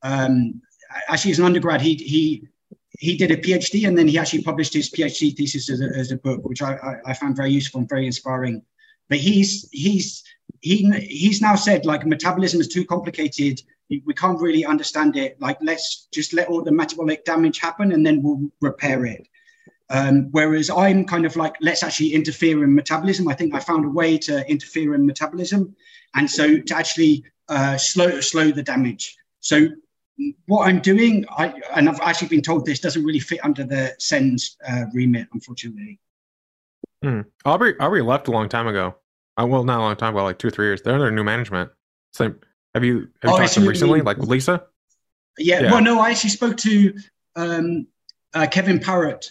Um, 0.02 0.62
actually, 1.08 1.32
as 1.32 1.38
an 1.38 1.44
undergrad, 1.44 1.80
he 1.80 1.94
he 1.94 2.48
he 2.98 3.16
did 3.16 3.30
a 3.30 3.36
PhD 3.36 3.88
and 3.88 3.96
then 3.96 4.06
he 4.06 4.18
actually 4.18 4.42
published 4.42 4.74
his 4.74 4.90
PhD 4.90 5.34
thesis 5.36 5.70
as 5.70 5.80
a, 5.80 5.86
as 5.96 6.12
a 6.12 6.16
book, 6.16 6.40
which 6.44 6.62
I, 6.62 6.74
I, 6.74 7.10
I, 7.10 7.14
found 7.14 7.36
very 7.36 7.50
useful 7.50 7.80
and 7.80 7.88
very 7.88 8.06
inspiring. 8.06 8.62
But 9.08 9.18
he's 9.18 9.68
he's 9.72 10.22
he 10.60 10.88
he's 11.00 11.40
now 11.40 11.54
said 11.54 11.84
like 11.84 12.06
metabolism 12.06 12.60
is 12.60 12.68
too 12.68 12.84
complicated. 12.84 13.60
We 13.90 14.14
can't 14.14 14.40
really 14.40 14.64
understand 14.64 15.16
it. 15.16 15.40
Like 15.40 15.58
let's 15.60 16.08
just 16.12 16.32
let 16.32 16.48
all 16.48 16.62
the 16.62 16.72
metabolic 16.72 17.24
damage 17.24 17.58
happen 17.58 17.92
and 17.92 18.06
then 18.06 18.22
we'll 18.22 18.50
repair 18.60 19.04
it. 19.04 19.28
Um, 19.90 20.30
whereas 20.30 20.70
I'm 20.70 21.04
kind 21.04 21.26
of 21.26 21.36
like 21.36 21.54
let's 21.60 21.82
actually 21.82 22.14
interfere 22.14 22.64
in 22.64 22.74
metabolism. 22.74 23.28
I 23.28 23.34
think 23.34 23.54
I 23.54 23.60
found 23.60 23.84
a 23.84 23.88
way 23.88 24.16
to 24.18 24.48
interfere 24.48 24.94
in 24.94 25.06
metabolism, 25.06 25.76
and 26.14 26.30
so 26.30 26.58
to 26.58 26.76
actually 26.76 27.24
uh, 27.48 27.76
slow 27.76 28.20
slow 28.20 28.50
the 28.50 28.62
damage. 28.62 29.16
So 29.40 29.68
what 30.46 30.68
I'm 30.68 30.80
doing, 30.80 31.24
I, 31.30 31.52
and 31.74 31.88
I've 31.88 32.00
actually 32.00 32.28
been 32.28 32.42
told 32.42 32.64
this 32.64 32.80
doesn't 32.80 33.04
really 33.04 33.18
fit 33.18 33.40
under 33.44 33.64
the 33.64 33.94
SENS 33.98 34.56
uh, 34.68 34.84
remit, 34.92 35.28
unfortunately. 35.32 35.98
Hmm. 37.02 37.22
Aubrey 37.44 37.74
Aubrey 37.80 38.02
left 38.02 38.28
a 38.28 38.30
long 38.30 38.48
time 38.48 38.68
ago. 38.68 38.94
Uh, 39.40 39.46
well, 39.46 39.64
not 39.64 39.78
a 39.78 39.82
long 39.82 39.96
time 39.96 40.14
ago, 40.14 40.24
like 40.24 40.38
two 40.38 40.48
or 40.48 40.50
three 40.50 40.66
years. 40.66 40.82
They're 40.82 40.94
under 40.94 41.10
new 41.10 41.24
management. 41.24 41.70
So 42.12 42.34
have 42.74 42.84
you 42.84 43.08
have 43.20 43.30
you 43.30 43.34
oh, 43.34 43.38
talked 43.38 43.52
to 43.54 43.60
them 43.60 43.68
recently, 43.68 44.02
like 44.02 44.18
Lisa? 44.18 44.64
Yeah, 45.38 45.62
Yeah. 45.62 45.72
Well, 45.72 45.82
no, 45.82 46.00
I 46.00 46.10
actually 46.10 46.30
spoke 46.30 46.56
to 46.58 46.94
um, 47.36 47.86
uh, 48.34 48.46
Kevin 48.50 48.78
Perrott, 48.78 49.30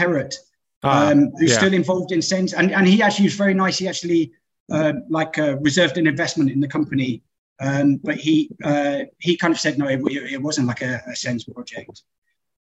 Perrott, 0.00 0.34
Ah, 0.82 1.10
um, 1.10 1.30
who's 1.38 1.50
yeah. 1.50 1.58
still 1.58 1.74
involved 1.74 2.10
in 2.10 2.22
SENS, 2.22 2.54
and, 2.54 2.72
and 2.72 2.86
he 2.86 3.02
actually 3.02 3.26
was 3.26 3.34
very 3.34 3.52
nice. 3.52 3.76
He 3.76 3.86
actually 3.86 4.32
uh, 4.72 4.94
like 5.10 5.38
uh, 5.38 5.58
reserved 5.58 5.98
an 5.98 6.06
investment 6.06 6.50
in 6.50 6.58
the 6.58 6.68
company, 6.68 7.22
um, 7.60 7.96
but 8.02 8.16
he 8.16 8.50
uh, 8.64 9.00
he 9.18 9.36
kind 9.36 9.52
of 9.52 9.60
said 9.60 9.78
no, 9.78 9.86
it, 9.88 10.00
it 10.06 10.40
wasn't 10.40 10.66
like 10.66 10.80
a, 10.80 11.02
a 11.06 11.14
SENS 11.14 11.44
project. 11.44 12.02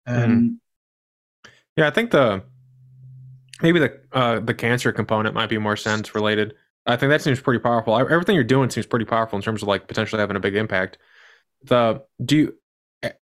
Um, 0.06 0.60
Yeah, 1.76 1.86
I 1.86 1.90
think 1.90 2.10
the 2.10 2.42
maybe 3.62 3.78
the 3.78 4.00
uh, 4.12 4.40
the 4.40 4.54
cancer 4.54 4.90
component 4.92 5.34
might 5.34 5.48
be 5.48 5.58
more 5.58 5.76
sense 5.76 6.12
related. 6.12 6.54
I 6.86 6.96
think 6.96 7.10
that 7.10 7.22
seems 7.22 7.40
pretty 7.40 7.60
powerful. 7.60 7.96
Everything 7.96 8.34
you're 8.34 8.42
doing 8.42 8.70
seems 8.70 8.86
pretty 8.86 9.04
powerful 9.04 9.36
in 9.36 9.42
terms 9.42 9.62
of 9.62 9.68
like 9.68 9.86
potentially 9.86 10.18
having 10.18 10.36
a 10.36 10.40
big 10.40 10.56
impact. 10.56 10.98
The 11.62 12.02
do 12.24 12.36
you 12.36 12.54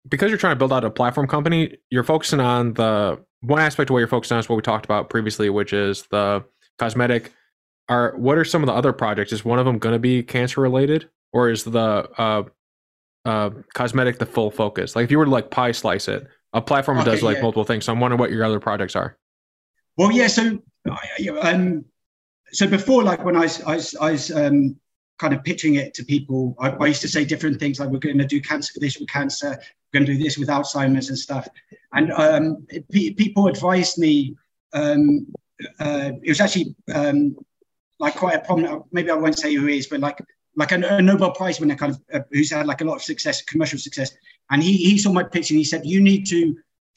because 0.07 0.29
you're 0.29 0.37
trying 0.37 0.53
to 0.53 0.59
build 0.59 0.73
out 0.73 0.85
a 0.85 0.91
platform 0.91 1.27
company, 1.27 1.77
you're 1.89 2.03
focusing 2.03 2.39
on 2.39 2.73
the 2.73 3.24
one 3.41 3.61
aspect 3.61 3.89
of 3.89 3.93
what 3.93 3.99
you're 3.99 4.07
focused 4.07 4.31
on 4.31 4.39
is 4.39 4.49
what 4.49 4.55
we 4.55 4.61
talked 4.61 4.85
about 4.85 5.09
previously, 5.09 5.49
which 5.49 5.73
is 5.73 6.03
the 6.11 6.43
cosmetic. 6.77 7.33
Are 7.87 8.15
what 8.17 8.37
are 8.37 8.45
some 8.45 8.63
of 8.63 8.67
the 8.67 8.73
other 8.73 8.93
projects? 8.93 9.31
Is 9.31 9.45
one 9.45 9.59
of 9.59 9.65
them 9.65 9.77
going 9.77 9.93
to 9.93 9.99
be 9.99 10.23
cancer 10.23 10.61
related, 10.61 11.09
or 11.31 11.49
is 11.49 11.63
the 11.63 12.09
uh, 12.17 12.43
uh, 13.25 13.49
cosmetic 13.73 14.17
the 14.17 14.25
full 14.25 14.49
focus? 14.49 14.95
Like 14.95 15.03
if 15.03 15.11
you 15.11 15.19
were 15.19 15.25
to 15.25 15.31
like 15.31 15.51
pie 15.51 15.71
slice 15.71 16.07
it, 16.07 16.27
a 16.53 16.61
platform 16.61 16.97
Okay, 16.99 17.11
does 17.11 17.21
like 17.21 17.35
yeah. 17.35 17.43
multiple 17.43 17.63
things. 17.63 17.85
So 17.85 17.93
I'm 17.93 17.99
wondering 17.99 18.19
what 18.19 18.31
your 18.31 18.43
other 18.43 18.59
projects 18.59 18.95
are. 18.95 19.17
Well, 19.97 20.11
yeah. 20.11 20.27
So, 20.27 20.59
um, 21.41 21.85
so 22.51 22.67
before, 22.67 23.03
like 23.03 23.23
when 23.23 23.35
I 23.35 23.41
was, 23.41 23.61
I 23.61 23.75
was, 23.75 23.95
I 23.95 24.11
was 24.11 24.31
um, 24.31 24.77
kind 25.19 25.33
of 25.33 25.43
pitching 25.43 25.75
it 25.75 25.93
to 25.95 26.05
people, 26.05 26.55
I, 26.59 26.69
I 26.69 26.87
used 26.87 27.01
to 27.01 27.07
say 27.07 27.25
different 27.25 27.59
things 27.59 27.79
like, 27.79 27.89
"We're 27.89 27.99
going 27.99 28.17
to 28.17 28.25
do 28.25 28.41
cancer 28.41 28.73
for 28.73 28.79
this 28.79 28.97
with 28.97 29.09
cancer. 29.09 29.59
Going 29.95 30.07
to 30.07 30.13
do 30.15 30.23
this 30.25 30.37
with 30.39 30.49
Alzheimer's 30.55 31.09
and 31.11 31.19
stuff." 31.27 31.45
And 31.97 32.05
um, 32.25 32.43
pe- 32.93 33.15
people 33.21 33.43
advised 33.53 33.95
me. 34.05 34.13
Um, 34.81 35.01
uh, 35.85 36.11
it 36.25 36.29
was 36.33 36.41
actually 36.43 36.67
um, 36.99 37.19
like 38.03 38.15
quite 38.23 38.35
a 38.39 38.43
prominent. 38.47 38.83
Maybe 38.95 39.09
I 39.11 39.19
won't 39.23 39.39
say 39.43 39.53
who 39.55 39.65
he 39.67 39.77
is, 39.81 39.87
but 39.91 40.01
like 40.07 40.19
like 40.61 40.71
a, 40.75 40.79
a 40.97 41.01
Nobel 41.09 41.31
Prize 41.39 41.57
winner, 41.59 41.77
kind 41.81 41.93
of 41.93 41.97
uh, 42.15 42.25
who's 42.35 42.51
had 42.51 42.67
like 42.71 42.81
a 42.81 42.87
lot 42.89 42.97
of 42.99 43.03
success, 43.11 43.37
commercial 43.51 43.79
success. 43.87 44.09
And 44.51 44.59
he 44.67 44.73
he 44.89 44.97
saw 44.97 45.11
my 45.19 45.25
pitch 45.35 45.47
and 45.51 45.59
he 45.63 45.67
said, 45.71 45.81
"You 45.93 46.01
need 46.01 46.23
to." 46.33 46.39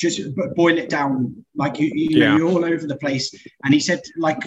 Just 0.07 0.21
boil 0.55 0.79
it 0.79 0.89
down, 0.89 1.45
like 1.63 1.75
you, 1.81 1.91
you 1.93 2.21
know, 2.21 2.27
Yeah. 2.27 2.37
you're 2.37 2.53
all 2.53 2.65
over 2.73 2.87
the 2.87 3.01
place. 3.05 3.27
And 3.65 3.75
he 3.75 3.81
said, 3.81 4.01
like, 4.17 4.43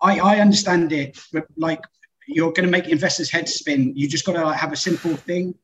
I, 0.00 0.12
I 0.30 0.40
understand 0.40 0.92
it, 1.00 1.10
but 1.30 1.44
like 1.66 1.82
you're 2.26 2.54
going 2.56 2.64
to 2.64 2.70
make 2.76 2.88
investors' 2.88 3.30
heads 3.30 3.52
spin. 3.60 3.80
You 4.00 4.08
just 4.08 4.24
got 4.24 4.32
to 4.32 4.42
like, 4.46 4.58
have 4.64 4.72
a 4.72 4.82
simple 4.88 5.14
thing. 5.28 5.54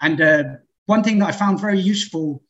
And 0.00 0.20
uh, 0.20 0.44
one 0.88 1.04
thing 1.04 1.18
that 1.18 1.28
I 1.28 1.32
found 1.32 1.60
very 1.60 1.78
useful, 1.78 2.42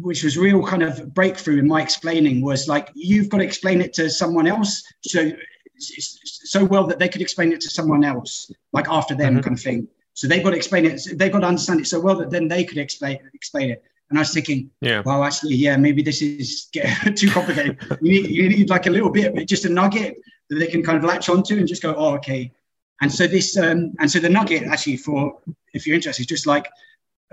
which 0.00 0.24
was 0.24 0.36
real 0.36 0.60
kind 0.66 0.82
of 0.82 1.14
breakthrough 1.14 1.58
in 1.60 1.68
my 1.68 1.80
explaining, 1.80 2.42
was 2.42 2.66
like 2.68 2.90
you've 2.94 3.28
got 3.28 3.38
to 3.38 3.44
explain 3.44 3.80
it 3.80 3.92
to 3.94 4.10
someone 4.10 4.46
else 4.48 4.82
so 5.02 5.30
so 5.78 6.64
well 6.64 6.84
that 6.88 6.98
they 6.98 7.08
could 7.08 7.22
explain 7.22 7.52
it 7.52 7.60
to 7.60 7.70
someone 7.70 8.02
else, 8.02 8.50
like 8.72 8.88
after 8.88 9.14
them, 9.14 9.36
Mhm. 9.36 9.42
kind 9.44 9.56
of 9.56 9.62
thing. 9.62 9.86
So 10.14 10.26
they've 10.26 10.42
got 10.42 10.50
to 10.50 10.56
explain 10.56 10.84
it. 10.84 11.00
They've 11.14 11.30
got 11.30 11.40
to 11.40 11.46
understand 11.46 11.80
it 11.80 11.86
so 11.86 12.00
well 12.00 12.16
that 12.16 12.30
then 12.30 12.48
they 12.48 12.64
could 12.64 12.78
explain 12.78 13.18
explain 13.34 13.70
it. 13.70 13.84
And 14.10 14.18
I 14.18 14.22
was 14.22 14.32
thinking, 14.34 14.70
Yeah. 14.80 15.02
well, 15.06 15.22
actually, 15.22 15.54
yeah, 15.54 15.76
maybe 15.76 16.02
this 16.02 16.20
is 16.22 16.64
too 17.20 17.30
complicated. 17.30 17.78
you, 18.02 18.10
need, 18.14 18.30
you 18.30 18.48
need 18.48 18.68
like 18.70 18.86
a 18.86 18.90
little 18.90 19.10
bit, 19.10 19.46
just 19.46 19.64
a 19.64 19.68
nugget 19.68 20.16
that 20.48 20.56
they 20.56 20.66
can 20.66 20.82
kind 20.82 20.98
of 20.98 21.04
latch 21.04 21.28
onto 21.28 21.56
and 21.58 21.68
just 21.68 21.82
go, 21.82 21.94
oh, 21.94 22.14
okay. 22.16 22.50
And 23.00 23.12
so 23.12 23.28
this, 23.28 23.56
um, 23.56 23.92
and 24.00 24.10
so 24.10 24.18
the 24.18 24.28
nugget 24.28 24.64
actually 24.64 24.96
for, 24.96 25.38
if 25.74 25.86
you're 25.86 25.94
interested, 25.94 26.22
is 26.22 26.26
just 26.26 26.46
like 26.48 26.66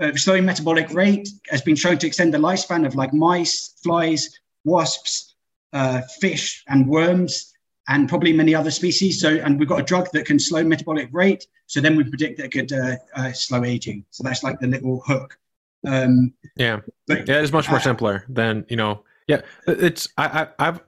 uh, 0.00 0.12
slowing 0.14 0.44
metabolic 0.44 0.92
rate 0.92 1.28
has 1.48 1.62
been 1.62 1.76
shown 1.76 1.98
to 1.98 2.06
extend 2.06 2.34
the 2.34 2.38
lifespan 2.38 2.86
of 2.86 2.94
like 2.94 3.12
mice, 3.12 3.74
flies, 3.82 4.38
wasps, 4.64 5.34
uh, 5.72 6.02
fish, 6.20 6.62
and 6.68 6.88
worms, 6.88 7.52
and 7.88 8.08
probably 8.08 8.32
many 8.32 8.54
other 8.54 8.70
species. 8.70 9.20
So, 9.20 9.30
and 9.36 9.58
we've 9.58 9.68
got 9.68 9.80
a 9.80 9.84
drug 9.84 10.08
that 10.12 10.26
can 10.26 10.38
slow 10.38 10.64
metabolic 10.64 11.08
rate. 11.12 11.46
So 11.66 11.80
then 11.80 11.96
we 11.96 12.04
predict 12.04 12.38
that 12.38 12.46
it 12.46 12.52
could 12.52 12.72
uh, 12.72 12.96
uh, 13.14 13.32
slow 13.32 13.64
aging. 13.64 14.04
So 14.10 14.22
that's 14.22 14.42
like 14.42 14.60
the 14.60 14.66
little 14.66 15.00
hook. 15.06 15.38
Um, 15.86 16.32
Yeah. 16.56 16.80
but 17.06 17.28
Yeah, 17.28 17.40
it's 17.40 17.52
much 17.52 17.70
more 17.70 17.80
simpler 17.80 18.24
than 18.28 18.66
you 18.68 18.76
know. 18.76 19.04
Yeah, 19.28 19.40
it's 19.66 20.08
I, 20.16 20.42
I 20.42 20.68
I've 20.68 20.80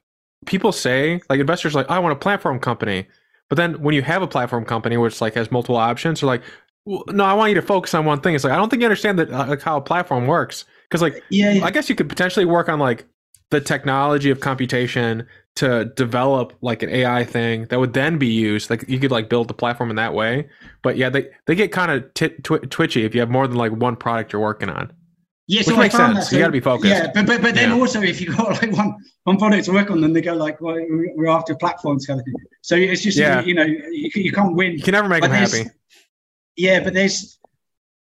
people 0.46 0.72
say 0.72 1.20
like 1.28 1.40
investors 1.40 1.74
like 1.74 1.90
I 1.90 1.98
want 1.98 2.12
a 2.12 2.16
platform 2.16 2.58
company, 2.60 3.06
but 3.48 3.56
then 3.56 3.80
when 3.82 3.94
you 3.94 4.02
have 4.02 4.22
a 4.22 4.26
platform 4.26 4.64
company 4.64 4.96
which 4.96 5.20
like 5.20 5.34
has 5.34 5.50
multiple 5.50 5.76
options, 5.76 6.20
they're 6.20 6.28
like, 6.28 6.42
well, 6.88 7.04
no, 7.08 7.24
I 7.24 7.34
want 7.34 7.50
you 7.50 7.54
to 7.56 7.62
focus 7.62 7.92
on 7.94 8.04
one 8.04 8.20
thing. 8.20 8.34
It's 8.34 8.44
like 8.44 8.52
I 8.52 8.56
don't 8.56 8.68
think 8.70 8.80
you 8.80 8.86
understand 8.86 9.18
that 9.18 9.30
uh, 9.30 9.46
like 9.46 9.60
how 9.62 9.76
a 9.76 9.80
platform 9.80 10.26
works 10.26 10.64
because 10.88 11.02
like 11.02 11.22
yeah, 11.30 11.60
I 11.62 11.70
guess 11.70 11.88
you 11.88 11.94
could 11.94 12.08
potentially 12.08 12.46
work 12.46 12.68
on 12.68 12.78
like 12.78 13.06
the 13.50 13.60
technology 13.60 14.30
of 14.30 14.40
computation 14.40 15.26
to 15.56 15.86
develop 15.96 16.52
like 16.60 16.82
an 16.82 16.88
AI 16.90 17.24
thing 17.24 17.64
that 17.66 17.78
would 17.80 17.92
then 17.92 18.16
be 18.18 18.26
used. 18.28 18.70
Like 18.70 18.84
you 18.88 18.98
could 18.98 19.10
like 19.10 19.28
build 19.28 19.48
the 19.48 19.54
platform 19.54 19.90
in 19.90 19.96
that 19.96 20.14
way. 20.14 20.48
But 20.82 20.96
yeah, 20.96 21.10
they 21.10 21.28
they 21.46 21.54
get 21.54 21.72
kind 21.72 21.90
of 21.90 22.12
t- 22.14 22.28
twi- 22.42 22.58
twitchy 22.70 23.04
if 23.04 23.14
you 23.14 23.20
have 23.20 23.30
more 23.30 23.46
than 23.46 23.56
like 23.58 23.72
one 23.72 23.96
product 23.96 24.32
you're 24.32 24.42
working 24.42 24.68
on. 24.70 24.92
Yeah, 25.50 25.62
Which 25.66 25.76
makes 25.78 25.94
I 25.94 26.12
sense. 26.12 26.30
You 26.32 26.38
gotta 26.40 26.52
be 26.52 26.60
focused. 26.60 26.92
Yeah, 26.92 27.10
but 27.14 27.26
but, 27.26 27.40
but 27.42 27.54
then 27.54 27.70
Yeah. 27.70 27.76
also 27.80 28.02
if 28.02 28.20
you 28.20 28.34
got 28.36 28.50
like 28.62 28.72
one 28.72 28.94
one 29.24 29.36
product 29.38 29.64
to 29.64 29.72
work 29.72 29.90
on, 29.90 30.00
then 30.02 30.12
they 30.12 30.20
go 30.20 30.34
like, 30.34 30.60
well, 30.60 30.74
we- 30.74 31.12
we're 31.16 31.28
after 31.28 31.54
platforms 31.54 32.06
kind 32.06 32.20
of 32.20 32.24
thing. 32.26 32.34
So 32.62 32.76
it's 32.76 33.02
just 33.02 33.16
Yeah. 33.18 33.42
you 33.42 33.54
know 33.54 33.64
you, 33.64 34.10
you 34.14 34.32
can't 34.32 34.54
win. 34.54 34.72
You 34.72 34.82
can 34.82 34.92
never 34.92 35.08
make 35.08 35.22
But 35.22 35.28
them 35.28 35.36
happy. 35.40 35.70
Yeah, 36.58 36.80
but 36.82 36.92
there's 36.92 37.38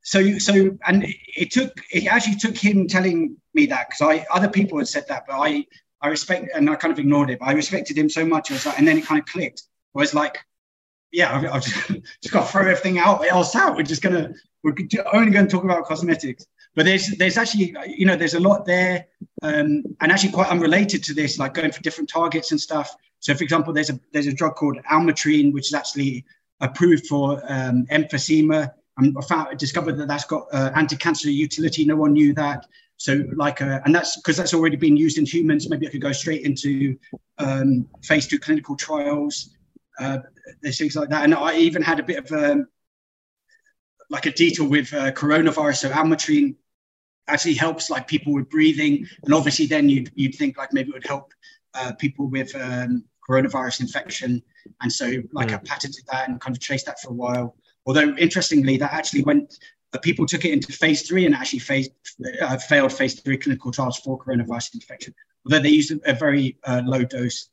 so 0.02 0.20
you- 0.20 0.40
so 0.40 0.78
and 0.86 1.04
it 1.36 1.50
took 1.50 1.72
it 1.92 2.06
actually 2.06 2.36
took 2.36 2.56
him 2.56 2.86
telling 2.86 3.36
me 3.52 3.66
that 3.66 3.88
because 3.88 4.00
I 4.00 4.24
other 4.30 4.48
people 4.48 4.78
had 4.78 4.88
said 4.88 5.06
that, 5.08 5.24
but 5.26 5.34
I 5.38 5.66
I 6.00 6.08
respect 6.08 6.50
and 6.54 6.70
I 6.70 6.76
kind 6.76 6.92
of 6.92 6.98
ignored 7.00 7.30
it. 7.30 7.40
But 7.40 7.48
I 7.48 7.52
respected 7.52 7.98
him 7.98 8.08
so 8.08 8.24
much. 8.24 8.50
Was 8.50 8.64
like, 8.64 8.78
and 8.78 8.86
then 8.86 8.96
it 8.98 9.06
kind 9.06 9.20
of 9.20 9.26
clicked. 9.26 9.64
I 9.96 9.98
was 9.98 10.14
like, 10.14 10.38
yeah, 11.10 11.34
I've, 11.36 11.44
I've 11.46 11.64
just, 11.68 11.88
just 12.22 12.32
got 12.32 12.46
to 12.46 12.52
throw 12.52 12.62
everything 12.62 12.98
out 12.98 13.26
else 13.26 13.56
out. 13.56 13.76
We're 13.76 13.82
just 13.82 14.02
gonna 14.02 14.32
we're 14.62 14.74
only 15.12 15.32
going 15.32 15.46
to 15.46 15.52
talk 15.52 15.64
about 15.64 15.84
cosmetics. 15.84 16.46
But 16.76 16.86
there's 16.86 17.08
there's 17.18 17.36
actually 17.36 17.74
you 17.88 18.06
know 18.06 18.16
there's 18.16 18.34
a 18.34 18.40
lot 18.40 18.66
there, 18.66 19.06
um, 19.42 19.82
and 20.00 20.12
actually 20.12 20.32
quite 20.32 20.48
unrelated 20.48 21.02
to 21.04 21.14
this, 21.14 21.38
like 21.40 21.54
going 21.54 21.72
for 21.72 21.82
different 21.82 22.08
targets 22.08 22.52
and 22.52 22.60
stuff. 22.60 22.94
So, 23.18 23.34
for 23.34 23.42
example, 23.42 23.72
there's 23.72 23.90
a 23.90 23.98
there's 24.12 24.28
a 24.28 24.32
drug 24.32 24.54
called 24.54 24.78
almitrine, 24.92 25.52
which 25.52 25.66
is 25.68 25.74
actually 25.74 26.24
approved 26.60 27.06
for 27.06 27.42
um, 27.48 27.86
emphysema. 27.90 28.70
And 28.96 29.16
I 29.18 29.24
found 29.24 29.58
discovered 29.58 29.96
that 29.98 30.08
that's 30.08 30.24
got 30.24 30.46
uh, 30.52 30.70
anti-cancer 30.74 31.30
utility. 31.30 31.84
No 31.84 31.96
one 31.96 32.12
knew 32.12 32.32
that. 32.34 32.66
So, 32.96 33.24
like, 33.34 33.60
uh, 33.60 33.80
and 33.84 33.94
that's 33.94 34.16
because 34.16 34.36
that's 34.36 34.54
already 34.54 34.76
been 34.76 34.96
used 34.96 35.18
in 35.18 35.26
humans. 35.26 35.68
Maybe 35.68 35.86
I 35.86 35.90
could 35.90 36.00
go 36.00 36.12
straight 36.12 36.42
into 36.42 36.96
um, 37.38 37.88
phase 38.04 38.26
two 38.26 38.38
clinical 38.38 38.76
trials. 38.76 39.50
Uh, 39.98 40.18
there's 40.62 40.78
things 40.78 40.96
like 40.96 41.08
that, 41.08 41.24
and 41.24 41.34
I 41.34 41.56
even 41.56 41.82
had 41.82 41.98
a 41.98 42.02
bit 42.02 42.18
of 42.18 42.30
a 42.32 42.64
like 44.10 44.26
a 44.26 44.32
detour 44.32 44.68
with 44.68 44.92
uh, 44.94 45.10
coronavirus. 45.12 45.76
So, 45.78 45.90
almitrine 45.90 46.54
actually 47.26 47.54
helps 47.54 47.90
like 47.90 48.06
people 48.06 48.32
with 48.32 48.48
breathing, 48.48 49.06
and 49.24 49.34
obviously 49.34 49.66
then 49.66 49.88
you'd 49.88 50.12
you'd 50.14 50.36
think 50.36 50.56
like 50.56 50.72
maybe 50.72 50.90
it 50.90 50.94
would 50.94 51.06
help 51.06 51.32
uh, 51.74 51.92
people 51.98 52.28
with 52.28 52.54
um, 52.54 53.04
coronavirus 53.28 53.80
infection, 53.80 54.42
and 54.80 54.92
so 54.92 55.12
like 55.32 55.52
I 55.52 55.58
patented 55.58 56.04
that 56.10 56.28
and 56.28 56.40
kind 56.40 56.56
of 56.56 56.60
chased 56.60 56.86
that 56.86 57.00
for 57.00 57.10
a 57.10 57.14
while. 57.14 57.56
Although 57.86 58.14
interestingly, 58.16 58.76
that 58.78 58.92
actually 58.92 59.22
went. 59.22 59.58
Uh, 59.92 59.98
people 59.98 60.26
took 60.26 60.44
it 60.44 60.52
into 60.52 60.72
phase 60.72 61.02
three 61.06 61.24
and 61.24 61.36
actually 61.36 61.60
phase, 61.60 61.88
uh, 62.42 62.56
failed 62.56 62.92
phase 62.92 63.20
three 63.20 63.36
clinical 63.36 63.70
trials 63.70 63.96
for 63.98 64.18
coronavirus 64.18 64.74
infection. 64.74 65.14
Although 65.46 65.60
they 65.60 65.68
used 65.68 65.92
a, 66.04 66.12
very 66.14 66.58
uh, 66.64 66.82
low 66.84 67.04
dose, 67.04 67.48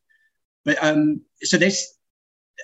but 0.65 0.83
um, 0.83 1.21
so 1.43 1.57
there's 1.57 1.99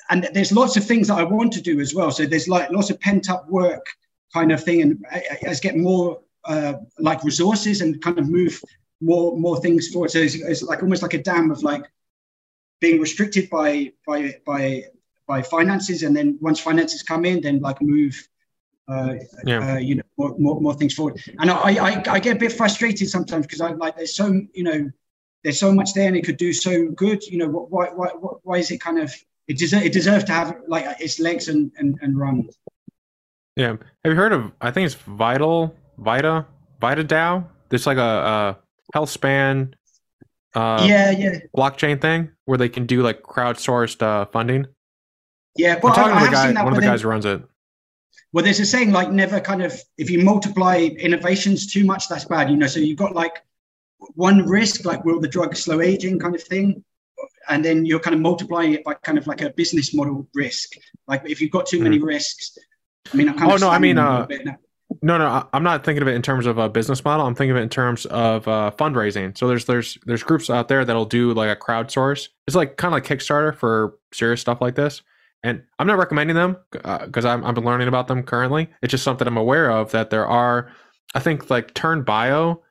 and 0.09 0.29
there's 0.33 0.51
lots 0.51 0.77
of 0.77 0.85
things 0.85 1.09
that 1.09 1.19
I 1.19 1.23
want 1.23 1.53
to 1.53 1.61
do 1.61 1.79
as 1.79 1.93
well. 1.93 2.11
So 2.11 2.25
there's 2.25 2.47
like 2.47 2.71
lots 2.71 2.89
of 2.89 2.99
pent 2.99 3.29
up 3.29 3.47
work 3.49 3.85
kind 4.33 4.51
of 4.51 4.63
thing, 4.63 4.81
and 4.81 5.05
as 5.45 5.59
get 5.59 5.77
more 5.77 6.21
uh, 6.45 6.73
like 6.97 7.23
resources 7.23 7.81
and 7.81 8.01
kind 8.01 8.17
of 8.17 8.29
move 8.29 8.59
more 9.01 9.37
more 9.37 9.59
things 9.59 9.89
forward. 9.89 10.11
So 10.11 10.19
it's, 10.19 10.35
it's 10.35 10.63
like 10.63 10.81
almost 10.81 11.01
like 11.01 11.13
a 11.13 11.21
dam 11.21 11.51
of 11.51 11.61
like 11.61 11.83
being 12.79 12.99
restricted 13.01 13.49
by 13.49 13.91
by 14.05 14.35
by 14.45 14.83
by 15.27 15.41
finances, 15.41 16.03
and 16.03 16.15
then 16.15 16.37
once 16.41 16.59
finances 16.59 17.03
come 17.03 17.25
in, 17.25 17.41
then 17.41 17.59
like 17.59 17.81
move. 17.81 18.15
Uh, 18.89 19.15
Yeah. 19.43 19.73
uh, 19.73 19.77
you 19.77 19.95
know, 19.95 20.03
more, 20.17 20.33
more, 20.39 20.61
more 20.61 20.73
things 20.73 20.93
forward, 20.93 21.21
and 21.39 21.51
I, 21.51 21.71
I, 21.89 22.03
I 22.07 22.19
get 22.21 22.37
a 22.37 22.39
bit 22.39 22.53
frustrated 22.53 23.09
sometimes 23.09 23.45
because 23.45 23.59
I 23.59 23.73
like 23.73 23.97
there's 23.97 24.15
so 24.15 24.27
you 24.53 24.63
know, 24.63 24.89
there's 25.43 25.59
so 25.59 25.73
much 25.73 25.93
there 25.93 26.07
and 26.07 26.15
it 26.15 26.23
could 26.23 26.37
do 26.37 26.53
so 26.53 26.87
good. 26.91 27.21
You 27.27 27.39
know, 27.39 27.49
why 27.49 27.87
why 27.87 28.07
why, 28.17 28.31
why 28.43 28.57
is 28.59 28.71
it 28.71 28.79
kind 28.79 28.97
of 28.99 29.13
it 29.47 29.57
deserve 29.57 29.83
it 29.83 29.91
deserves 29.91 30.23
to 30.25 30.31
have 30.31 30.55
like 30.67 30.85
its 31.01 31.19
legs 31.19 31.49
and 31.49 31.71
and, 31.77 31.97
and 32.01 32.17
run. 32.17 32.49
Yeah. 33.57 33.75
Have 34.03 34.13
you 34.13 34.15
heard 34.15 34.31
of? 34.33 34.51
I 34.61 34.71
think 34.71 34.85
it's 34.85 34.95
Vital 34.95 35.75
Vita 35.97 36.45
Vita 36.79 37.03
DAO. 37.03 37.45
It's 37.71 37.85
like 37.85 37.97
a, 37.97 38.01
a 38.01 38.57
health 38.93 39.09
span 39.09 39.75
uh, 40.57 40.85
yeah, 40.87 41.11
yeah, 41.11 41.39
blockchain 41.55 42.01
thing 42.01 42.31
where 42.45 42.57
they 42.57 42.69
can 42.69 42.85
do 42.85 43.01
like 43.03 43.21
crowdsourced 43.21 44.01
uh, 44.01 44.25
funding. 44.25 44.65
yeah. 45.55 45.75
I'm 45.75 45.81
talking 45.81 46.03
I 46.03 46.07
to 46.07 46.13
the 46.13 46.19
have 46.19 46.31
guy, 46.31 46.45
seen 46.45 46.55
that. 46.55 46.63
one 46.65 46.73
of 46.73 46.79
the 46.79 46.85
guys 46.85 47.01
who 47.01 47.09
runs 47.09 47.25
it. 47.25 47.41
well, 48.33 48.43
there's 48.43 48.59
a 48.59 48.65
saying 48.65 48.91
like 48.91 49.11
never 49.11 49.39
kind 49.39 49.61
of 49.63 49.73
if 49.97 50.09
you 50.09 50.23
multiply 50.23 50.77
innovations 50.77 51.71
too 51.71 51.85
much, 51.85 52.07
that's 52.09 52.25
bad. 52.25 52.49
You 52.49 52.57
know, 52.57 52.67
so 52.67 52.79
you've 52.79 52.97
got 52.97 53.13
like 53.15 53.43
one 54.15 54.45
risk, 54.47 54.85
like 54.85 55.03
will 55.05 55.19
the 55.19 55.27
drug 55.27 55.55
slow 55.55 55.81
aging 55.81 56.19
kind 56.19 56.35
of 56.35 56.43
thing, 56.43 56.83
and 57.49 57.63
then 57.63 57.85
you're 57.85 57.99
kind 57.99 58.15
of 58.15 58.21
multiplying 58.21 58.73
it 58.73 58.83
by 58.83 58.93
kind 58.95 59.17
of 59.17 59.27
like 59.27 59.41
a 59.41 59.49
business 59.51 59.93
model 59.93 60.27
risk. 60.33 60.73
Like 61.07 61.21
if 61.25 61.41
you've 61.41 61.51
got 61.51 61.65
too 61.67 61.81
many 61.81 61.99
risks, 61.99 62.57
I 63.13 63.17
mean, 63.17 63.33
kind 63.33 63.51
Oh 63.51 63.57
no, 63.57 63.69
I 63.69 63.79
mean, 63.79 63.97
uh, 63.97 64.11
little 64.11 64.27
bit 64.27 64.45
now. 64.45 64.57
No, 65.01 65.17
no, 65.17 65.47
I'm 65.53 65.63
not 65.63 65.83
thinking 65.83 66.01
of 66.01 66.07
it 66.07 66.15
in 66.15 66.21
terms 66.21 66.45
of 66.45 66.57
a 66.57 66.69
business 66.69 67.03
model. 67.03 67.25
I'm 67.25 67.35
thinking 67.35 67.51
of 67.51 67.57
it 67.57 67.61
in 67.61 67.69
terms 67.69 68.05
of 68.07 68.47
uh, 68.47 68.71
fundraising. 68.77 69.37
So 69.37 69.47
there's 69.47 69.65
there's 69.65 69.97
there's 70.05 70.23
groups 70.23 70.49
out 70.49 70.67
there 70.67 70.85
that'll 70.85 71.05
do 71.05 71.33
like 71.33 71.49
a 71.49 71.59
crowdsource. 71.59 72.29
It's 72.47 72.55
like 72.55 72.77
kind 72.77 72.93
of 72.93 72.97
like 72.97 73.05
Kickstarter 73.05 73.55
for 73.55 73.97
serious 74.13 74.41
stuff 74.41 74.61
like 74.61 74.75
this. 74.75 75.01
And 75.43 75.63
I'm 75.79 75.87
not 75.87 75.97
recommending 75.97 76.35
them 76.35 76.57
because 76.71 77.25
I'm 77.25 77.45
I've 77.45 77.55
been 77.55 77.65
learning 77.65 77.87
about 77.87 78.07
them 78.07 78.23
currently. 78.23 78.69
It's 78.81 78.91
just 78.91 79.03
something 79.03 79.27
I'm 79.27 79.37
aware 79.37 79.69
of 79.69 79.91
that 79.91 80.09
there 80.09 80.27
are. 80.27 80.71
I 81.15 81.19
think 81.19 81.49
like 81.49 81.73
Turn 81.73 82.03
Bio, 82.03 82.61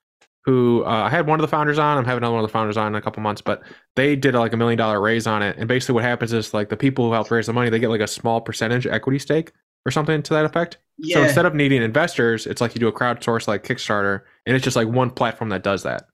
who 0.44 0.84
uh, 0.84 1.04
I 1.04 1.10
had 1.10 1.26
one 1.26 1.38
of 1.38 1.42
the 1.42 1.48
founders 1.48 1.78
on. 1.78 1.98
I'm 1.98 2.04
having 2.04 2.18
another 2.18 2.34
one 2.34 2.44
of 2.44 2.48
the 2.48 2.52
founders 2.52 2.76
on 2.76 2.88
in 2.88 2.94
a 2.94 3.02
couple 3.02 3.22
months, 3.22 3.40
but 3.40 3.62
they 3.94 4.16
did 4.16 4.34
like 4.34 4.52
a 4.52 4.56
million 4.56 4.78
dollar 4.78 5.00
raise 5.00 5.26
on 5.26 5.42
it. 5.42 5.56
And 5.58 5.68
basically, 5.68 5.94
what 5.94 6.04
happens 6.04 6.32
is 6.32 6.54
like 6.54 6.68
the 6.68 6.76
people 6.76 7.06
who 7.06 7.12
helped 7.12 7.30
raise 7.30 7.46
the 7.46 7.52
money, 7.52 7.70
they 7.70 7.78
get 7.78 7.90
like 7.90 8.00
a 8.00 8.06
small 8.06 8.40
percentage 8.40 8.86
equity 8.86 9.18
stake 9.18 9.52
or 9.84 9.90
something 9.90 10.22
to 10.22 10.34
that 10.34 10.44
effect. 10.44 10.78
So 11.02 11.22
instead 11.22 11.44
of 11.46 11.54
needing 11.54 11.82
investors, 11.82 12.46
it's 12.46 12.60
like 12.60 12.74
you 12.74 12.78
do 12.80 12.88
a 12.88 12.92
crowdsource 12.92 13.46
like 13.46 13.64
Kickstarter, 13.64 14.22
and 14.46 14.56
it's 14.56 14.64
just 14.64 14.76
like 14.76 14.88
one 14.88 15.10
platform 15.10 15.50
that 15.50 15.62
does 15.62 15.82
that. 15.82 16.04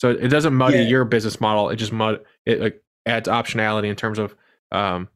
So 0.00 0.10
it 0.10 0.28
doesn't 0.28 0.54
muddy 0.54 0.78
Yeah. 0.78 0.84
your 0.88 1.04
business 1.04 1.40
model. 1.40 1.70
It 1.70 1.76
just 1.76 1.92
mud 1.92 2.20
it 2.46 2.60
like 2.60 2.82
adds 3.04 3.28
optionality 3.28 3.88
in 3.88 3.96
terms 3.96 4.18
of 4.18 4.36
um, 4.70 5.08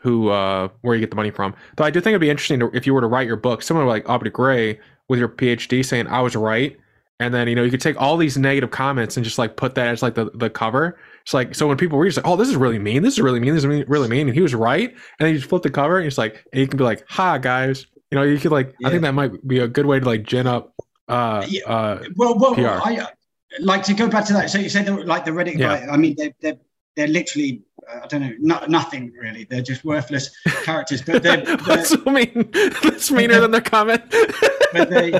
who 0.00 0.28
uh, 0.28 0.68
where 0.82 0.94
you 0.94 1.00
get 1.00 1.10
the 1.10 1.16
money 1.16 1.30
from. 1.32 1.54
Though 1.76 1.84
I 1.84 1.90
do 1.90 2.00
think 2.00 2.12
it'd 2.12 2.20
be 2.20 2.30
interesting 2.30 2.60
to, 2.60 2.70
if 2.72 2.86
you 2.86 2.94
were 2.94 3.00
to 3.00 3.08
write 3.08 3.26
your 3.26 3.36
book, 3.36 3.62
someone 3.62 3.86
like 3.86 4.08
Aubrey 4.08 4.30
Grey 4.30 4.78
with 5.08 5.18
your 5.18 5.28
PhD 5.28 5.84
saying 5.84 6.06
I 6.06 6.20
was 6.20 6.36
right, 6.36 6.76
and 7.18 7.34
then 7.34 7.48
you 7.48 7.56
know 7.56 7.64
you 7.64 7.70
could 7.72 7.80
take 7.80 8.00
all 8.00 8.16
these 8.16 8.38
negative 8.38 8.70
comments 8.70 9.16
and 9.16 9.24
just 9.24 9.38
like 9.38 9.56
put 9.56 9.74
that 9.74 9.88
as 9.88 10.02
like 10.02 10.14
the 10.14 10.30
the 10.34 10.50
cover. 10.50 11.00
It's 11.22 11.34
like 11.34 11.54
so 11.56 11.66
when 11.66 11.76
people 11.76 11.98
read, 11.98 12.08
it's 12.08 12.16
like, 12.16 12.26
oh, 12.28 12.36
this 12.36 12.48
is 12.48 12.54
really 12.54 12.78
mean. 12.78 13.02
This 13.02 13.14
is 13.14 13.20
really 13.20 13.40
mean. 13.40 13.54
This 13.54 13.64
is 13.64 13.66
mean- 13.66 13.84
really 13.88 14.08
mean. 14.08 14.28
And 14.28 14.34
he 14.36 14.40
was 14.40 14.54
right. 14.54 14.88
And 14.90 14.98
then 15.18 15.30
you 15.30 15.38
just 15.38 15.48
flip 15.48 15.62
the 15.62 15.70
cover, 15.70 15.98
and 15.98 16.06
it's 16.06 16.16
like, 16.18 16.44
and 16.52 16.60
you 16.60 16.68
can 16.68 16.76
be 16.78 16.84
like, 16.84 17.04
ha, 17.08 17.38
guys. 17.38 17.86
You 18.10 18.16
know, 18.18 18.24
you 18.24 18.38
could 18.38 18.52
like. 18.52 18.74
I 18.84 18.90
think 18.90 19.02
that 19.02 19.12
might 19.14 19.46
be 19.46 19.58
a 19.58 19.68
good 19.68 19.86
way 19.86 20.00
to 20.00 20.06
like 20.06 20.22
gin 20.22 20.46
up. 20.46 20.74
Uh, 21.08 21.44
Yeah. 21.48 21.62
uh, 21.66 22.04
well, 22.16 22.38
well, 22.38 22.54
PR. 22.54 22.80
I 22.82 23.06
like 23.60 23.82
to 23.84 23.94
go 23.94 24.08
back 24.08 24.24
to 24.26 24.32
that. 24.34 24.50
So 24.50 24.58
you 24.58 24.68
said 24.68 24.86
that, 24.86 25.06
like 25.06 25.24
the 25.24 25.30
Reddit 25.30 25.58
Yeah. 25.58 25.86
guy. 25.86 25.92
I 25.92 25.96
mean, 25.96 26.14
they're 26.16 26.32
they're, 26.40 26.58
they're 26.96 27.06
literally 27.08 27.62
uh, 27.90 28.00
I 28.04 28.06
don't 28.06 28.20
know, 28.22 28.32
no, 28.40 28.66
nothing 28.66 29.12
really. 29.18 29.44
They're 29.44 29.62
just 29.62 29.84
worthless 29.84 30.30
characters. 30.64 31.02
But 31.02 31.22
they're, 31.22 31.42
they're 31.44 31.56
that's 31.58 31.90
so 31.90 31.98
mean. 32.10 32.50
That's 32.82 33.10
meaner 33.10 33.40
than 33.40 33.50
the 33.50 33.60
comment. 33.60 34.02
But 34.72 34.90
they- 34.90 35.12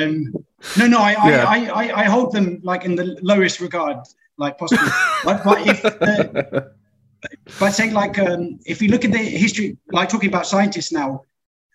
um, 0.00 0.32
no, 0.78 0.86
no, 0.86 0.98
I, 0.98 1.10
Yeah. 1.12 1.44
I, 1.46 1.56
I, 1.66 2.00
I, 2.02 2.04
hold 2.04 2.32
them 2.32 2.60
like 2.62 2.84
in 2.84 2.94
the 2.96 3.18
lowest 3.22 3.60
regard, 3.60 3.98
like 4.38 4.56
possible. 4.58 4.82
but, 5.24 5.42
but 5.44 5.66
if 5.66 5.82
the, 5.82 6.72
but 7.60 7.70
saying 7.70 7.92
like 7.92 8.18
um, 8.18 8.58
if 8.66 8.80
you 8.82 8.88
look 8.88 9.04
at 9.04 9.12
the 9.12 9.18
history, 9.18 9.76
like 9.92 10.08
talking 10.08 10.28
about 10.28 10.46
scientists 10.46 10.90
now. 10.92 11.22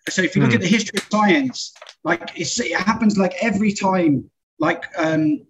So 0.08 0.22
if 0.22 0.34
you 0.34 0.42
look 0.42 0.50
Hmm. 0.50 0.54
at 0.54 0.60
the 0.60 0.66
history 0.66 0.98
of 0.98 1.04
science, 1.10 1.72
like 2.04 2.30
it's, 2.36 2.58
it 2.60 2.74
happens 2.76 3.18
like 3.18 3.34
every 3.42 3.72
time, 3.72 4.30
like 4.58 4.84
um, 4.98 5.40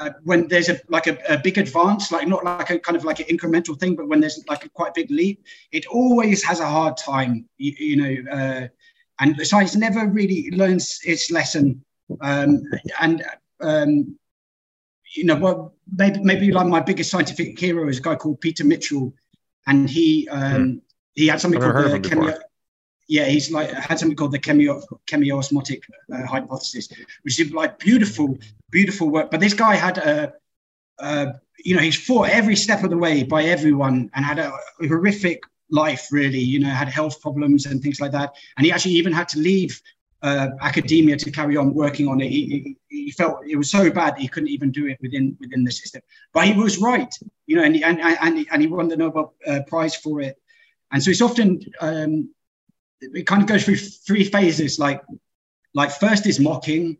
uh, 0.00 0.10
when 0.24 0.48
there's 0.48 0.68
a 0.68 0.80
like 0.88 1.06
a, 1.06 1.16
a 1.28 1.38
big 1.38 1.58
advance, 1.58 2.10
like 2.10 2.26
not 2.26 2.44
like 2.44 2.70
a 2.70 2.78
kind 2.78 2.96
of 2.96 3.04
like 3.04 3.20
an 3.20 3.26
incremental 3.26 3.78
thing, 3.78 3.94
but 3.94 4.08
when 4.08 4.20
there's 4.20 4.42
like 4.48 4.64
a 4.64 4.68
quite 4.70 4.94
big 4.94 5.10
leap, 5.10 5.44
it 5.70 5.86
always 5.86 6.42
has 6.42 6.60
a 6.60 6.66
hard 6.66 6.96
time. 6.96 7.44
You, 7.58 7.72
you 7.78 7.96
know, 7.96 8.32
uh, 8.32 8.68
and 9.20 9.46
science 9.46 9.76
never 9.76 10.06
really 10.08 10.50
learns 10.52 11.00
its 11.04 11.30
lesson. 11.30 11.84
Um, 12.20 12.62
and 13.00 13.22
um, 13.60 14.16
you 15.14 15.24
know, 15.24 15.36
well, 15.36 15.74
maybe 15.96 16.20
maybe 16.20 16.52
like 16.52 16.66
my 16.66 16.80
biggest 16.80 17.10
scientific 17.10 17.58
hero 17.58 17.88
is 17.88 17.98
a 17.98 18.02
guy 18.02 18.14
called 18.16 18.40
Peter 18.40 18.64
Mitchell, 18.64 19.14
and 19.66 19.88
he 19.88 20.28
um, 20.28 20.80
he 21.14 21.26
had 21.28 21.40
something 21.40 21.60
Hmm. 21.60 21.66
I've 21.68 21.74
called 21.74 21.76
the 21.76 21.90
heard 21.92 22.04
of 22.06 22.12
him 22.12 22.22
chemio- 22.22 22.38
yeah, 23.12 23.26
he's 23.26 23.50
like 23.50 23.70
had 23.70 23.98
something 23.98 24.16
called 24.16 24.32
the 24.32 24.38
chemio 24.38 24.80
chemiosmotic 25.06 25.82
uh, 26.10 26.26
hypothesis, 26.26 26.88
which 27.24 27.38
is 27.38 27.52
like 27.52 27.78
beautiful, 27.78 28.38
beautiful 28.70 29.10
work. 29.10 29.30
But 29.30 29.40
this 29.40 29.52
guy 29.52 29.74
had 29.74 29.98
a, 29.98 30.32
a 30.98 31.34
you 31.62 31.76
know, 31.76 31.82
he's 31.82 32.02
fought 32.06 32.30
every 32.30 32.56
step 32.56 32.82
of 32.84 32.88
the 32.88 32.96
way 32.96 33.22
by 33.22 33.42
everyone 33.42 34.10
and 34.14 34.24
had 34.24 34.38
a 34.38 34.50
horrific 34.88 35.42
life, 35.70 36.08
really. 36.10 36.38
You 36.38 36.60
know, 36.60 36.70
had 36.70 36.88
health 36.88 37.20
problems 37.20 37.66
and 37.66 37.82
things 37.82 38.00
like 38.00 38.12
that. 38.12 38.30
And 38.56 38.64
he 38.64 38.72
actually 38.72 38.94
even 38.94 39.12
had 39.12 39.28
to 39.34 39.38
leave 39.38 39.82
uh, 40.22 40.48
academia 40.62 41.18
to 41.18 41.30
carry 41.30 41.58
on 41.58 41.74
working 41.74 42.08
on 42.08 42.18
it. 42.22 42.30
He, 42.30 42.42
he, 42.88 43.04
he 43.04 43.10
felt 43.10 43.46
it 43.46 43.56
was 43.56 43.70
so 43.70 43.90
bad 43.90 44.16
he 44.16 44.26
couldn't 44.26 44.48
even 44.56 44.70
do 44.72 44.86
it 44.86 44.96
within 45.02 45.36
within 45.38 45.64
the 45.64 45.72
system. 45.72 46.00
But 46.32 46.46
he 46.46 46.54
was 46.54 46.78
right, 46.78 47.12
you 47.46 47.56
know, 47.56 47.64
and 47.64 47.76
and 47.76 48.00
and 48.00 48.46
and 48.50 48.62
he 48.62 48.68
won 48.68 48.88
the 48.88 48.96
Nobel 48.96 49.34
uh, 49.46 49.60
Prize 49.66 49.94
for 49.94 50.22
it. 50.22 50.38
And 50.92 51.02
so 51.02 51.10
it's 51.10 51.22
often 51.22 51.60
um, 51.80 52.30
it 53.02 53.26
kind 53.26 53.42
of 53.42 53.48
goes 53.48 53.64
through 53.64 53.76
three 53.76 54.24
phases. 54.24 54.78
Like 54.78 55.02
like 55.74 55.90
first 55.90 56.26
is 56.26 56.38
mocking, 56.38 56.96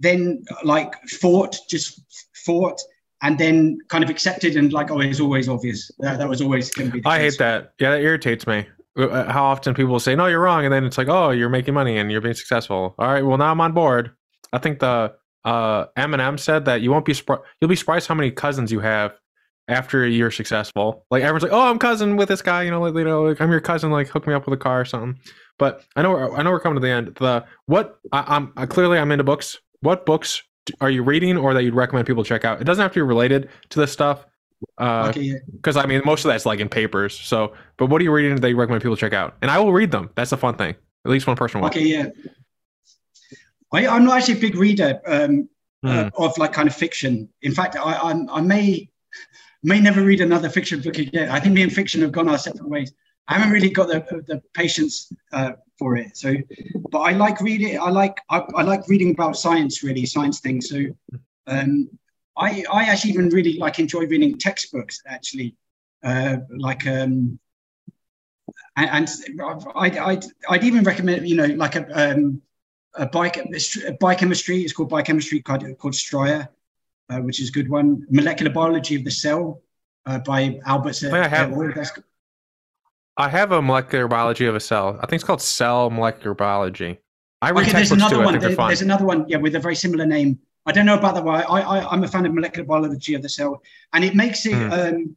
then 0.00 0.44
like 0.64 0.94
fought, 1.08 1.56
just 1.68 2.00
fought, 2.44 2.80
and 3.22 3.38
then 3.38 3.78
kind 3.88 4.02
of 4.04 4.10
accepted 4.10 4.56
and 4.56 4.72
like 4.72 4.90
oh, 4.90 5.00
it's 5.00 5.20
always 5.20 5.48
obvious. 5.48 5.90
That, 5.98 6.18
that 6.18 6.28
was 6.28 6.40
always 6.40 6.70
going 6.70 6.90
to 6.90 7.00
be. 7.00 7.06
I 7.06 7.18
case. 7.18 7.34
hate 7.34 7.38
that. 7.38 7.72
Yeah, 7.78 7.90
that 7.90 8.00
irritates 8.00 8.46
me. 8.46 8.66
Uh, 8.96 9.30
How 9.30 9.44
often 9.44 9.74
people 9.74 10.00
say, 10.00 10.14
"No, 10.14 10.26
you're 10.26 10.40
wrong," 10.40 10.64
and 10.64 10.72
then 10.72 10.84
it's 10.84 10.98
like, 10.98 11.08
"Oh, 11.08 11.30
you're 11.30 11.50
making 11.50 11.74
money 11.74 11.98
and 11.98 12.10
you're 12.10 12.20
being 12.22 12.34
successful." 12.34 12.94
All 12.98 13.12
right, 13.12 13.24
well 13.24 13.38
now 13.38 13.50
I'm 13.50 13.60
on 13.60 13.72
board. 13.72 14.12
I 14.52 14.58
think 14.58 14.78
the 14.78 15.14
uh, 15.44 15.86
Eminem 15.98 16.40
said 16.40 16.64
that 16.64 16.80
you 16.80 16.90
won't 16.90 17.04
be 17.04 17.14
surprised. 17.14 17.42
You'll 17.60 17.68
be 17.68 17.76
surprised 17.76 18.08
how 18.08 18.14
many 18.14 18.30
cousins 18.30 18.72
you 18.72 18.80
have 18.80 19.14
after 19.68 20.06
you're 20.06 20.30
successful. 20.30 21.04
Like 21.10 21.22
everyone's 21.22 21.42
like, 21.42 21.52
"Oh, 21.52 21.70
I'm 21.70 21.78
cousin 21.78 22.16
with 22.16 22.28
this 22.28 22.42
guy," 22.42 22.62
you 22.62 22.70
know, 22.70 22.80
like 22.80 22.94
you 22.94 23.04
know, 23.04 23.22
like 23.24 23.40
I'm 23.40 23.50
your 23.50 23.60
cousin. 23.60 23.90
Like 23.90 24.08
hook 24.08 24.26
me 24.26 24.34
up 24.34 24.46
with 24.46 24.54
a 24.54 24.62
car 24.62 24.80
or 24.80 24.84
something. 24.84 25.18
But 25.58 25.84
I 25.96 26.02
know, 26.02 26.34
I 26.34 26.42
know, 26.42 26.50
we're 26.50 26.60
coming 26.60 26.76
to 26.76 26.80
the 26.80 26.92
end. 26.92 27.14
The 27.16 27.44
what 27.66 27.98
I, 28.12 28.24
I'm 28.36 28.52
I, 28.56 28.66
clearly 28.66 28.98
I'm 28.98 29.10
into 29.10 29.24
books. 29.24 29.58
What 29.80 30.04
books 30.06 30.42
are 30.80 30.90
you 30.90 31.02
reading, 31.02 31.36
or 31.36 31.54
that 31.54 31.62
you'd 31.62 31.74
recommend 31.74 32.06
people 32.06 32.24
check 32.24 32.44
out? 32.44 32.60
It 32.60 32.64
doesn't 32.64 32.82
have 32.82 32.92
to 32.92 32.98
be 32.98 33.02
related 33.02 33.48
to 33.70 33.80
this 33.80 33.92
stuff. 33.92 34.26
Uh, 34.78 35.08
Okay, 35.10 35.38
because 35.52 35.76
I 35.76 35.86
mean, 35.86 36.02
most 36.04 36.24
of 36.24 36.28
that's 36.30 36.46
like 36.46 36.60
in 36.60 36.68
papers. 36.68 37.18
So, 37.18 37.54
but 37.76 37.86
what 37.86 38.00
are 38.00 38.04
you 38.04 38.12
reading 38.12 38.36
that 38.36 38.48
you 38.48 38.56
recommend 38.56 38.82
people 38.82 38.96
check 38.96 39.12
out? 39.12 39.36
And 39.42 39.50
I 39.50 39.58
will 39.58 39.72
read 39.72 39.90
them. 39.90 40.10
That's 40.14 40.30
the 40.30 40.36
fun 40.36 40.56
thing. 40.56 40.74
At 41.04 41.10
least 41.10 41.26
one 41.26 41.36
person 41.36 41.60
will. 41.60 41.68
Okay, 41.68 41.82
yeah. 41.84 42.08
I, 43.72 43.86
I'm 43.86 44.04
not 44.04 44.18
actually 44.18 44.38
a 44.38 44.40
big 44.40 44.54
reader 44.56 45.00
um, 45.06 45.48
Hmm. 45.82 45.88
uh, 45.90 46.10
of 46.16 46.38
like 46.38 46.54
kind 46.54 46.68
of 46.68 46.74
fiction. 46.74 47.28
In 47.42 47.52
fact, 47.52 47.76
I, 47.76 47.98
I'm, 48.02 48.30
I 48.30 48.40
may 48.40 48.88
may 49.62 49.80
never 49.80 50.02
read 50.02 50.20
another 50.20 50.48
fiction 50.48 50.80
book 50.80 50.98
again. 50.98 51.28
I 51.30 51.40
think 51.40 51.54
me 51.54 51.62
and 51.62 51.72
fiction 51.72 52.00
have 52.02 52.12
gone 52.12 52.28
our 52.28 52.38
separate 52.38 52.68
ways. 52.68 52.92
I 53.28 53.34
haven't 53.34 53.52
really 53.52 53.70
got 53.70 53.88
the, 53.88 54.00
the 54.26 54.40
patience 54.54 55.12
uh, 55.32 55.52
for 55.78 55.96
it. 55.96 56.16
So, 56.16 56.34
but 56.90 57.00
I 57.00 57.12
like 57.12 57.40
reading. 57.40 57.78
I 57.78 57.90
like 57.90 58.20
I, 58.30 58.38
I 58.54 58.62
like 58.62 58.86
reading 58.88 59.10
about 59.10 59.36
science, 59.36 59.82
really 59.82 60.06
science 60.06 60.40
things. 60.40 60.68
So, 60.68 60.84
um, 61.46 61.88
I 62.36 62.64
I 62.72 62.84
actually 62.84 63.10
even 63.10 63.28
really 63.30 63.58
like 63.58 63.78
enjoy 63.78 64.06
reading 64.06 64.38
textbooks. 64.38 65.02
Actually, 65.06 65.56
uh, 66.04 66.36
like 66.56 66.86
um, 66.86 67.38
and, 68.76 69.08
and 69.08 69.40
I'd, 69.74 69.96
I'd 69.96 70.24
I'd 70.48 70.64
even 70.64 70.84
recommend 70.84 71.28
you 71.28 71.36
know 71.36 71.46
like 71.46 71.76
a 71.76 72.12
um, 72.12 72.42
a 72.94 73.06
bike 73.06 73.38
biochemistry. 74.00 74.62
It's 74.62 74.72
called 74.72 74.88
biochemistry 74.88 75.40
called, 75.42 75.64
called 75.78 75.94
Stryer, 75.94 76.48
uh, 77.10 77.20
which 77.20 77.40
is 77.40 77.48
a 77.48 77.52
good 77.52 77.68
one. 77.68 78.04
Molecular 78.10 78.52
biology 78.52 78.96
of 78.96 79.04
the 79.04 79.10
cell 79.10 79.62
uh, 80.06 80.18
by 80.18 80.60
Albert. 80.66 80.96
think 80.96 81.12
I 81.14 81.28
have-. 81.28 81.50
That's- 81.50 81.98
I 83.18 83.28
have 83.30 83.52
a 83.52 83.62
molecular 83.62 84.08
biology 84.08 84.44
of 84.44 84.54
a 84.54 84.60
cell. 84.60 84.98
I 85.02 85.06
think 85.06 85.20
it's 85.20 85.24
called 85.24 85.40
cell 85.40 85.88
molecular 85.88 86.34
biology. 86.34 86.98
I 87.40 87.50
read 87.50 87.62
Okay, 87.62 87.72
there's 87.72 87.90
another 87.92 88.16
too. 88.16 88.22
One. 88.22 88.38
There- 88.38 88.54
there's 88.54 88.82
another 88.82 89.06
one, 89.06 89.24
yeah, 89.28 89.38
with 89.38 89.54
a 89.54 89.60
very 89.60 89.76
similar 89.76 90.04
name. 90.04 90.38
I 90.66 90.72
don't 90.72 90.84
know 90.84 90.98
about 90.98 91.14
that 91.14 91.24
one. 91.24 91.40
I, 91.42 91.60
I, 91.60 91.92
I'm 91.92 92.02
a 92.02 92.08
fan 92.08 92.26
of 92.26 92.34
molecular 92.34 92.66
biology 92.66 93.14
of 93.14 93.22
the 93.22 93.28
cell, 93.28 93.62
and 93.92 94.04
it 94.04 94.14
makes 94.14 94.44
it 94.46 94.54
Hmm. 94.54 94.72
um, 94.72 95.16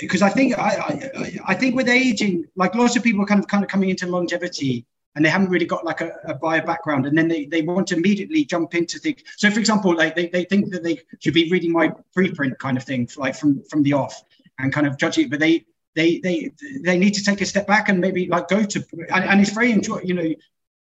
because 0.00 0.22
I 0.22 0.28
think 0.30 0.58
I, 0.58 0.70
I, 0.70 1.38
I 1.48 1.54
think 1.54 1.74
with 1.76 1.88
aging, 1.88 2.46
like 2.56 2.74
lots 2.74 2.96
of 2.96 3.02
people 3.02 3.22
are 3.22 3.26
kind 3.26 3.40
of 3.40 3.46
kind 3.46 3.62
of 3.64 3.70
coming 3.70 3.90
into 3.90 4.06
longevity, 4.06 4.84
and 5.14 5.24
they 5.24 5.28
haven't 5.28 5.50
really 5.50 5.66
got 5.66 5.84
like 5.84 6.00
a, 6.00 6.12
a 6.24 6.34
bio 6.34 6.64
background, 6.64 7.06
and 7.06 7.16
then 7.16 7.28
they, 7.28 7.46
they 7.46 7.62
want 7.62 7.86
to 7.88 7.96
immediately 7.96 8.44
jump 8.44 8.74
into 8.74 8.98
things. 8.98 9.22
So, 9.36 9.50
for 9.50 9.60
example, 9.60 9.94
like 9.94 10.14
they, 10.14 10.28
they 10.28 10.44
think 10.44 10.70
that 10.72 10.82
they 10.82 11.00
should 11.20 11.34
be 11.34 11.50
reading 11.50 11.72
my 11.72 11.92
preprint 12.16 12.58
kind 12.58 12.76
of 12.76 12.84
thing, 12.84 13.08
like 13.16 13.34
from 13.34 13.62
from 13.64 13.82
the 13.82 13.92
off, 13.92 14.22
and 14.58 14.72
kind 14.72 14.86
of 14.86 14.96
judge 14.96 15.18
it, 15.18 15.30
but 15.30 15.40
they 15.40 15.64
they 15.94 16.18
they 16.20 16.52
they 16.82 16.98
need 16.98 17.14
to 17.14 17.24
take 17.24 17.40
a 17.40 17.46
step 17.46 17.66
back 17.66 17.88
and 17.88 18.00
maybe 18.00 18.26
like 18.26 18.48
go 18.48 18.62
to 18.62 18.84
and, 19.14 19.24
and 19.24 19.40
it's 19.40 19.52
very 19.52 19.72
enjoy 19.72 20.00
you 20.02 20.14
know 20.14 20.22
you, 20.22 20.36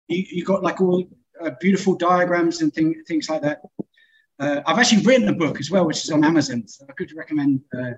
you 0.08 0.44
got 0.44 0.62
like 0.62 0.80
all 0.80 1.08
uh, 1.40 1.50
beautiful 1.60 1.94
diagrams 1.94 2.62
and 2.62 2.74
thing, 2.74 3.02
things 3.06 3.28
like 3.28 3.42
that 3.42 3.60
uh, 4.40 4.62
i've 4.66 4.78
actually 4.78 5.02
written 5.02 5.28
a 5.28 5.32
book 5.32 5.60
as 5.60 5.70
well 5.70 5.86
which 5.86 6.02
is 6.02 6.10
on 6.10 6.24
amazon 6.24 6.66
so 6.66 6.84
i 6.88 6.92
could 6.92 7.12
recommend 7.14 7.60
uh, 7.78 7.92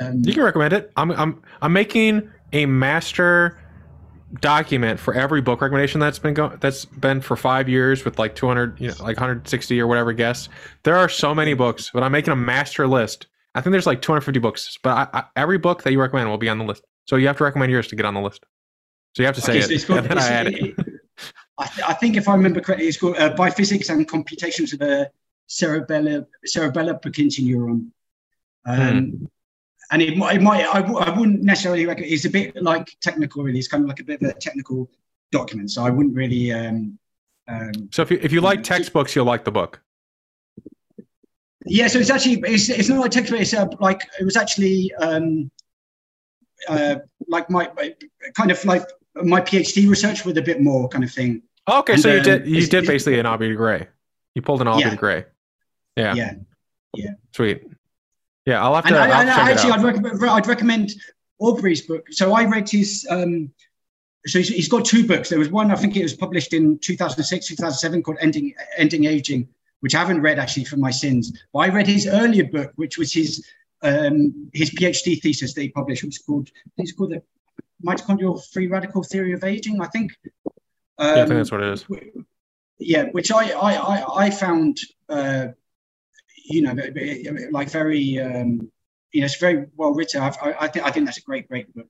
um, 0.00 0.22
You 0.24 0.32
can 0.32 0.42
recommend 0.42 0.72
it. 0.72 0.92
I'm 0.96 1.10
I'm 1.10 1.42
I'm 1.60 1.72
making 1.72 2.30
a 2.52 2.66
master 2.66 3.58
document 4.40 5.00
for 5.00 5.14
every 5.14 5.40
book 5.40 5.60
recommendation 5.60 6.00
that's 6.00 6.18
been 6.18 6.34
going 6.34 6.56
that's 6.60 6.84
been 6.84 7.20
for 7.20 7.36
five 7.36 7.68
years 7.68 8.04
with 8.04 8.18
like 8.18 8.34
200 8.34 8.78
you 8.78 8.88
know 8.88 8.94
like 9.00 9.16
160 9.16 9.80
or 9.80 9.86
whatever 9.86 10.12
guests. 10.12 10.48
There 10.82 10.96
are 10.96 11.08
so 11.08 11.34
many 11.34 11.54
books 11.54 11.90
but 11.92 12.02
i'm 12.02 12.12
making 12.12 12.32
a 12.32 12.36
master 12.36 12.86
list. 12.86 13.26
I 13.54 13.60
think 13.60 13.72
there's 13.72 13.86
like 13.86 14.02
250 14.02 14.38
books 14.40 14.78
but 14.82 14.90
I, 14.90 15.18
I, 15.18 15.24
every 15.36 15.58
book 15.58 15.82
that 15.82 15.92
you 15.92 16.00
recommend 16.00 16.28
will 16.28 16.38
be 16.38 16.48
on 16.48 16.58
the 16.58 16.64
list. 16.64 16.82
So 17.06 17.16
you 17.16 17.26
have 17.26 17.38
to 17.38 17.44
recommend 17.44 17.72
yours 17.72 17.88
to 17.88 17.96
get 17.96 18.04
on 18.04 18.14
the 18.14 18.20
list. 18.20 18.44
So 19.16 19.22
you 19.22 19.26
have 19.26 19.34
to 19.36 19.40
say 19.40 19.52
Okay, 19.52 19.60
so 19.62 19.70
it 19.70 19.74
it's 19.76 19.88
and 19.88 20.06
then 20.06 20.18
I 20.18 20.28
add 20.28 20.46
it. 20.48 20.74
I, 21.58 21.66
th- 21.66 21.88
I 21.88 21.94
think 21.94 22.16
if 22.16 22.28
I 22.28 22.34
remember 22.34 22.60
correctly, 22.60 22.86
it's 22.86 22.98
called 22.98 23.16
uh, 23.16 23.34
Biophysics 23.34 23.90
and 23.90 24.06
Computations 24.06 24.72
of 24.72 24.78
the 24.78 25.10
Cerebellar 25.48 26.26
Cerebellar 26.46 27.02
Purkinje 27.02 27.40
Neuron. 27.40 27.90
Um, 28.64 29.28
And 29.90 30.02
it 30.02 30.16
might, 30.16 30.36
it 30.36 30.42
might 30.42 30.64
I, 30.64 30.80
I 30.80 31.18
wouldn't 31.18 31.42
necessarily 31.42 31.86
recommend. 31.86 32.12
It's 32.12 32.24
a 32.26 32.30
bit 32.30 32.62
like 32.62 32.94
technical, 33.00 33.42
really. 33.42 33.58
It's 33.58 33.68
kind 33.68 33.82
of 33.84 33.88
like 33.88 34.00
a 34.00 34.04
bit 34.04 34.20
of 34.20 34.28
a 34.28 34.34
technical 34.34 34.90
document, 35.32 35.70
so 35.70 35.82
I 35.84 35.90
wouldn't 35.90 36.14
really. 36.14 36.52
Um, 36.52 36.98
um, 37.48 37.88
so 37.90 38.02
if 38.02 38.10
you, 38.10 38.18
if 38.20 38.30
you 38.32 38.42
like 38.42 38.62
textbooks 38.62 39.16
you'll 39.16 39.24
like 39.24 39.44
the 39.44 39.50
book 39.50 39.80
yeah, 41.64 41.88
so 41.88 41.98
it's 41.98 42.10
actually 42.10 42.42
it's, 42.46 42.68
it's 42.68 42.88
not 42.88 43.00
like 43.00 43.10
textbook. 43.10 43.40
It's 43.40 43.54
uh, 43.54 43.66
like 43.80 44.02
it 44.18 44.24
was 44.24 44.36
actually 44.36 44.92
um, 45.00 45.50
uh, 46.68 46.96
like 47.28 47.50
my, 47.50 47.70
kind 48.34 48.50
of 48.50 48.64
like 48.64 48.84
my 49.14 49.40
PhD 49.40 49.88
research 49.88 50.24
with 50.24 50.38
a 50.38 50.42
bit 50.42 50.60
more 50.60 50.88
kind 50.88 51.04
of 51.04 51.10
thing. 51.10 51.42
okay 51.68 51.94
And, 51.94 52.02
so 52.02 52.12
you 52.12 52.18
um, 52.18 52.24
did 52.24 52.46
you 52.46 52.66
did 52.66 52.86
basically 52.86 53.18
an 53.18 53.26
de 53.38 53.54
Grey 53.54 53.88
you 54.34 54.42
pulled 54.42 54.60
an 54.60 54.68
Aubrey 54.68 54.84
Yeah. 54.84 54.90
de 54.90 54.96
Grey 54.96 55.24
yeah 55.96 56.14
Yeah. 56.94 57.10
sweet 57.34 57.64
yeah 58.48 58.62
i'll 58.64 58.74
have 58.74 58.84
to 58.84 58.88
And 58.88 58.96
I'll 58.96 59.20
and 59.20 59.28
it 59.28 59.32
actually. 59.32 59.72
I'd 59.72 59.82
recommend, 59.82 60.24
I'd 60.24 60.46
recommend 60.46 60.90
Aubrey's 61.38 61.82
book. 61.82 62.06
So 62.10 62.32
I 62.34 62.44
read 62.44 62.68
his. 62.68 63.06
Um, 63.10 63.50
so 64.26 64.38
he's, 64.38 64.48
he's 64.48 64.68
got 64.68 64.84
two 64.84 65.06
books. 65.06 65.28
There 65.28 65.38
was 65.38 65.50
one 65.50 65.70
I 65.70 65.76
think 65.76 65.96
it 65.96 66.02
was 66.02 66.14
published 66.14 66.52
in 66.52 66.78
2006, 66.78 67.46
2007 67.46 68.02
called 68.02 68.18
"Ending 68.20 68.54
Ending 68.76 69.04
Aging," 69.04 69.48
which 69.80 69.94
I 69.94 70.00
haven't 70.00 70.22
read 70.22 70.38
actually 70.38 70.64
for 70.64 70.76
my 70.76 70.90
sins. 70.90 71.40
But 71.52 71.60
I 71.60 71.68
read 71.68 71.86
his 71.86 72.06
earlier 72.06 72.44
book, 72.44 72.72
which 72.76 72.98
was 72.98 73.12
his 73.12 73.46
um, 73.82 74.50
his 74.52 74.70
PhD 74.70 75.20
thesis 75.20 75.54
that 75.54 75.62
he 75.62 75.68
published, 75.68 76.02
which 76.02 76.18
was 76.18 76.26
called 76.26 76.50
it's 76.78 76.92
called 76.92 77.12
the 77.12 77.22
mitochondrial 77.84 78.44
free 78.52 78.66
radical 78.66 79.02
theory 79.02 79.32
of 79.32 79.44
aging. 79.44 79.80
I 79.80 79.86
think. 79.86 80.12
Um, 81.00 81.14
yeah 81.16 81.22
i 81.22 81.26
think 81.26 81.38
that's 81.38 81.52
what 81.52 81.62
it 81.62 81.72
is 81.72 81.86
yeah, 82.78 83.04
which 83.10 83.30
I 83.30 83.50
I 83.50 83.74
I, 83.74 84.24
I 84.26 84.30
found 84.30 84.78
uh, 85.08 85.48
you 86.48 86.62
know 86.62 86.74
like 87.50 87.70
very 87.70 88.20
um, 88.20 88.70
you 89.12 89.20
know 89.20 89.26
it's 89.26 89.36
very 89.36 89.66
well 89.76 89.94
written. 89.94 90.22
I've, 90.22 90.36
I 90.42 90.54
I 90.60 90.68
think 90.68 90.86
I 90.86 90.90
think 90.90 91.06
that's 91.06 91.18
a 91.18 91.22
great 91.22 91.48
great 91.48 91.72
book. 91.74 91.86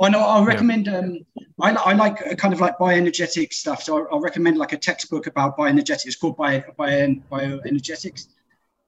I 0.00 0.08
know 0.08 0.20
I'll 0.20 0.44
recommend. 0.44 0.88
Um, 0.88 1.18
I, 1.60 1.70
I 1.70 1.92
like 1.92 2.26
uh, 2.26 2.34
kind 2.34 2.52
of 2.52 2.60
like 2.60 2.78
bioenergetic 2.78 3.52
stuff, 3.52 3.82
so 3.82 3.98
I'll, 3.98 4.08
I'll 4.12 4.20
recommend 4.20 4.58
like 4.58 4.72
a 4.72 4.78
textbook 4.78 5.26
about 5.26 5.56
bioenergetics. 5.56 6.06
It's 6.06 6.16
called 6.16 6.36
Bio, 6.36 6.62
Bio, 6.76 7.06
Bioenergetics, 7.30 8.28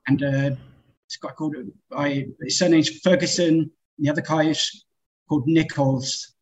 and 0.09 0.23
uh, 0.23 0.51
it's 1.07 1.17
got 1.17 1.37
called 1.37 1.57
by 1.91 2.27
his 2.41 2.59
surname's 2.59 3.01
Ferguson. 3.01 3.71
The 3.99 4.11
other 4.11 4.23
guy 4.23 4.45
is 4.45 4.85
called 5.29 5.47
Nicholls. 5.47 6.33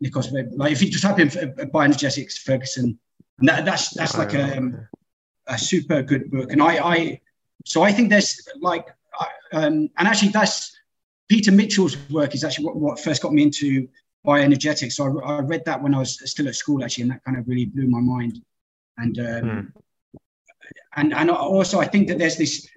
Nicholls, 0.00 0.32
like 0.32 0.72
if 0.72 0.82
you 0.82 0.90
just 0.90 1.02
type 1.02 1.18
in 1.18 1.28
uh, 1.28 1.64
bioenergetics, 1.66 2.38
Ferguson, 2.38 2.98
and 3.38 3.48
that, 3.48 3.64
that's 3.64 3.90
that's 3.94 4.16
like 4.16 4.34
a, 4.34 4.58
um, 4.58 4.86
a 5.46 5.58
super 5.58 6.02
good 6.02 6.30
book. 6.30 6.52
And 6.52 6.62
I, 6.62 6.78
I 6.78 7.20
so 7.64 7.82
I 7.82 7.92
think 7.92 8.10
there's 8.10 8.46
like, 8.60 8.86
um, 9.52 9.90
and 9.96 10.08
actually 10.08 10.28
that's 10.28 10.76
Peter 11.28 11.50
Mitchell's 11.50 11.96
work 12.10 12.34
is 12.34 12.44
actually 12.44 12.66
what, 12.66 12.76
what 12.76 13.00
first 13.00 13.22
got 13.22 13.32
me 13.32 13.42
into 13.42 13.88
bioenergetics. 14.26 14.92
So 14.92 15.20
I, 15.20 15.36
I 15.36 15.40
read 15.40 15.64
that 15.64 15.82
when 15.82 15.94
I 15.94 15.98
was 15.98 16.30
still 16.30 16.48
at 16.48 16.54
school 16.54 16.84
actually, 16.84 17.02
and 17.02 17.12
that 17.12 17.24
kind 17.24 17.38
of 17.38 17.48
really 17.48 17.66
blew 17.66 17.88
my 17.88 18.00
mind. 18.00 18.42
And 18.98 19.18
um, 19.18 19.72
and 20.96 21.12
and 21.12 21.30
also 21.30 21.80
I 21.80 21.86
think 21.86 22.08
that 22.08 22.18
there's 22.18 22.36
this 22.36 22.68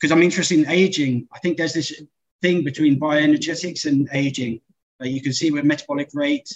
because 0.00 0.12
I'm 0.12 0.22
interested 0.22 0.58
in 0.58 0.68
aging. 0.68 1.28
I 1.32 1.38
think 1.38 1.56
there's 1.56 1.74
this 1.74 2.02
thing 2.40 2.64
between 2.64 2.98
bioenergetics 2.98 3.86
and 3.86 4.08
aging 4.12 4.60
that 4.98 5.10
you 5.10 5.20
can 5.20 5.32
see 5.32 5.50
with 5.50 5.64
metabolic 5.64 6.10
rate. 6.14 6.48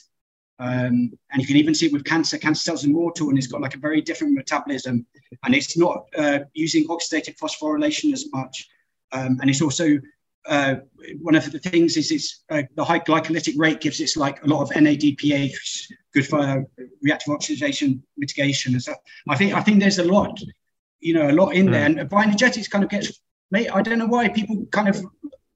Um, 0.59 1.13
and 1.31 1.41
you 1.41 1.47
can 1.47 1.57
even 1.57 1.75
see 1.75 1.87
it 1.87 1.93
with 1.93 2.05
cancer. 2.05 2.39
Cancer 2.39 2.63
cells 2.63 2.85
are 2.85 2.89
mortal, 2.89 3.29
and 3.29 3.39
it's 3.39 3.47
got 3.47 3.61
like 3.61 3.75
a 3.75 3.79
very 3.79 4.01
different 4.01 4.35
metabolism, 4.35 5.07
and 5.45 5.55
it's 5.55 5.77
not 5.77 6.07
uh, 6.17 6.41
using 6.55 6.87
oxidative 6.89 7.37
phosphorylation 7.37 8.13
as 8.13 8.31
much. 8.33 8.69
Um, 9.13 9.39
and 9.41 9.51
it's 9.51 9.63
also 9.63 9.99
uh, 10.49 10.77
one 11.21 11.35
of 11.35 11.51
the 11.51 11.59
things 11.59 11.97
is 11.97 12.11
it's 12.11 12.45
uh, 12.51 12.63
the 12.75 12.85
high 12.85 13.01
glycolytic 13.01 13.55
rate 13.59 13.81
gives 13.81 14.01
it 14.01 14.17
like 14.17 14.43
a 14.45 14.47
lot 14.47 14.63
of 14.63 14.71
NADPH, 14.71 15.93
good 16.15 16.27
for 16.27 16.41
uh, 16.41 16.61
reactive 17.03 17.35
oxidation 17.35 18.03
mitigation 18.17 18.73
and 18.73 18.83
stuff. 18.83 18.99
I 19.29 19.37
think 19.37 19.55
I 19.55 19.61
think 19.61 19.81
there's 19.81 19.99
a 19.99 20.05
lot, 20.05 20.41
you 21.01 21.15
know, 21.15 21.29
a 21.29 21.33
lot 21.33 21.51
in 21.51 21.71
there, 21.71 21.85
and 21.85 21.99
bioenergetics 21.99 22.71
kind 22.71 22.85
of 22.85 22.91
gets. 22.91 23.21
Mate, 23.51 23.69
I 23.73 23.83
don't 23.83 23.99
know 23.99 24.07
why 24.07 24.29
people 24.29 24.67
kind 24.73 24.89
of 24.89 25.05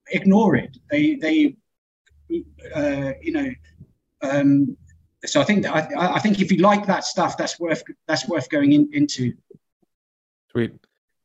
ignore 0.09 0.57
it. 0.57 0.77
They 0.91 1.15
they, 1.15 1.57
uh, 2.75 3.13
you 3.23 3.33
know. 3.33 3.51
Um, 4.23 4.77
so 5.25 5.41
I 5.41 5.45
think 5.45 5.63
that 5.63 5.75
I, 5.75 6.15
I 6.15 6.19
think 6.19 6.41
if 6.41 6.51
you 6.51 6.59
like 6.59 6.87
that 6.87 7.05
stuff, 7.05 7.37
that's 7.37 7.59
worth 7.61 7.83
that's 8.07 8.27
worth 8.29 8.49
going 8.49 8.73
in, 8.73 8.89
into. 8.93 9.35
Sweet. 10.51 10.73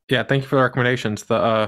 Yeah, 0.09 0.23
thank 0.23 0.43
you 0.43 0.49
for 0.49 0.57
the 0.57 0.61
recommendations. 0.63 1.23
The 1.23 1.35
uh 1.35 1.67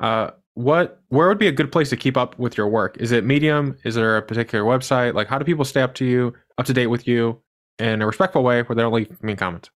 uh 0.00 0.30
what 0.54 1.00
where 1.08 1.28
would 1.28 1.38
be 1.38 1.46
a 1.46 1.52
good 1.52 1.70
place 1.70 1.90
to 1.90 1.96
keep 1.96 2.16
up 2.16 2.38
with 2.38 2.56
your 2.56 2.68
work? 2.68 2.96
Is 2.98 3.12
it 3.12 3.24
Medium? 3.24 3.76
Is 3.84 3.94
there 3.94 4.16
a 4.16 4.22
particular 4.22 4.64
website? 4.64 5.14
Like 5.14 5.28
how 5.28 5.38
do 5.38 5.44
people 5.44 5.64
stay 5.64 5.82
up 5.82 5.94
to 5.94 6.04
you, 6.04 6.34
up 6.58 6.66
to 6.66 6.72
date 6.72 6.88
with 6.88 7.06
you 7.06 7.40
in 7.78 8.02
a 8.02 8.06
respectful 8.06 8.42
way 8.42 8.62
where 8.62 8.74
they 8.74 8.82
don't 8.82 8.92
leave 8.92 9.22
mean 9.22 9.36
comments? 9.36 9.70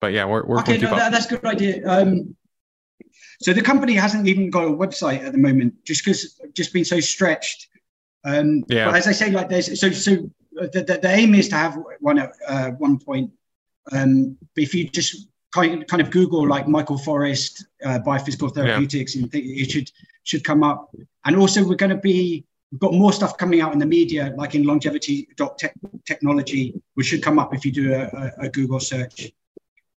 But 0.00 0.12
yeah, 0.12 0.24
where, 0.24 0.42
where 0.42 0.58
Okay, 0.60 0.78
no, 0.78 0.90
that, 0.90 1.12
that's 1.12 1.26
a 1.26 1.36
good 1.36 1.44
idea. 1.44 1.86
Um, 1.86 2.34
so 3.40 3.52
the 3.52 3.62
company 3.62 3.94
hasn't 3.94 4.26
even 4.26 4.50
got 4.50 4.64
a 4.64 4.70
website 4.70 5.22
at 5.22 5.32
the 5.32 5.38
moment, 5.38 5.74
just 5.84 6.04
because 6.04 6.40
just 6.54 6.72
been 6.72 6.84
so 6.84 7.00
stretched. 7.00 7.68
Um, 8.24 8.64
Yeah. 8.68 8.86
But 8.86 8.96
as 8.96 9.06
I 9.06 9.12
say, 9.12 9.30
like 9.30 9.48
there's 9.48 9.78
so 9.78 9.90
so 9.90 10.30
the, 10.72 10.82
the, 10.82 10.98
the 11.02 11.08
aim 11.08 11.34
is 11.34 11.48
to 11.48 11.56
have 11.56 11.78
one 12.00 12.18
at 12.18 12.32
uh, 12.46 12.70
one 12.72 12.98
point. 12.98 13.30
Um, 13.92 14.36
but 14.54 14.64
if 14.64 14.74
you 14.74 14.88
just 14.88 15.28
kind 15.52 15.86
kind 15.86 16.02
of 16.02 16.10
Google 16.10 16.46
like 16.46 16.66
Michael 16.66 16.98
Forrest 16.98 17.66
uh, 17.84 18.00
biophysical 18.04 18.52
therapeutics, 18.54 19.14
you 19.14 19.26
think 19.26 19.44
it 19.46 19.70
should 19.70 19.90
should 20.24 20.44
come 20.44 20.62
up. 20.62 20.94
And 21.24 21.36
also 21.36 21.64
we're 21.66 21.76
going 21.76 21.90
to 21.90 21.96
be 21.96 22.44
we've 22.70 22.80
got 22.80 22.92
more 22.92 23.12
stuff 23.12 23.36
coming 23.36 23.60
out 23.60 23.72
in 23.72 23.78
the 23.78 23.86
media, 23.86 24.34
like 24.36 24.54
in 24.54 24.64
longevity 24.64 25.28
tech, 25.58 25.74
technology, 26.04 26.74
which 26.94 27.06
should 27.06 27.22
come 27.22 27.38
up 27.38 27.54
if 27.54 27.64
you 27.64 27.72
do 27.72 27.94
a, 27.94 28.02
a, 28.02 28.46
a 28.46 28.48
Google 28.48 28.80
search. 28.80 29.32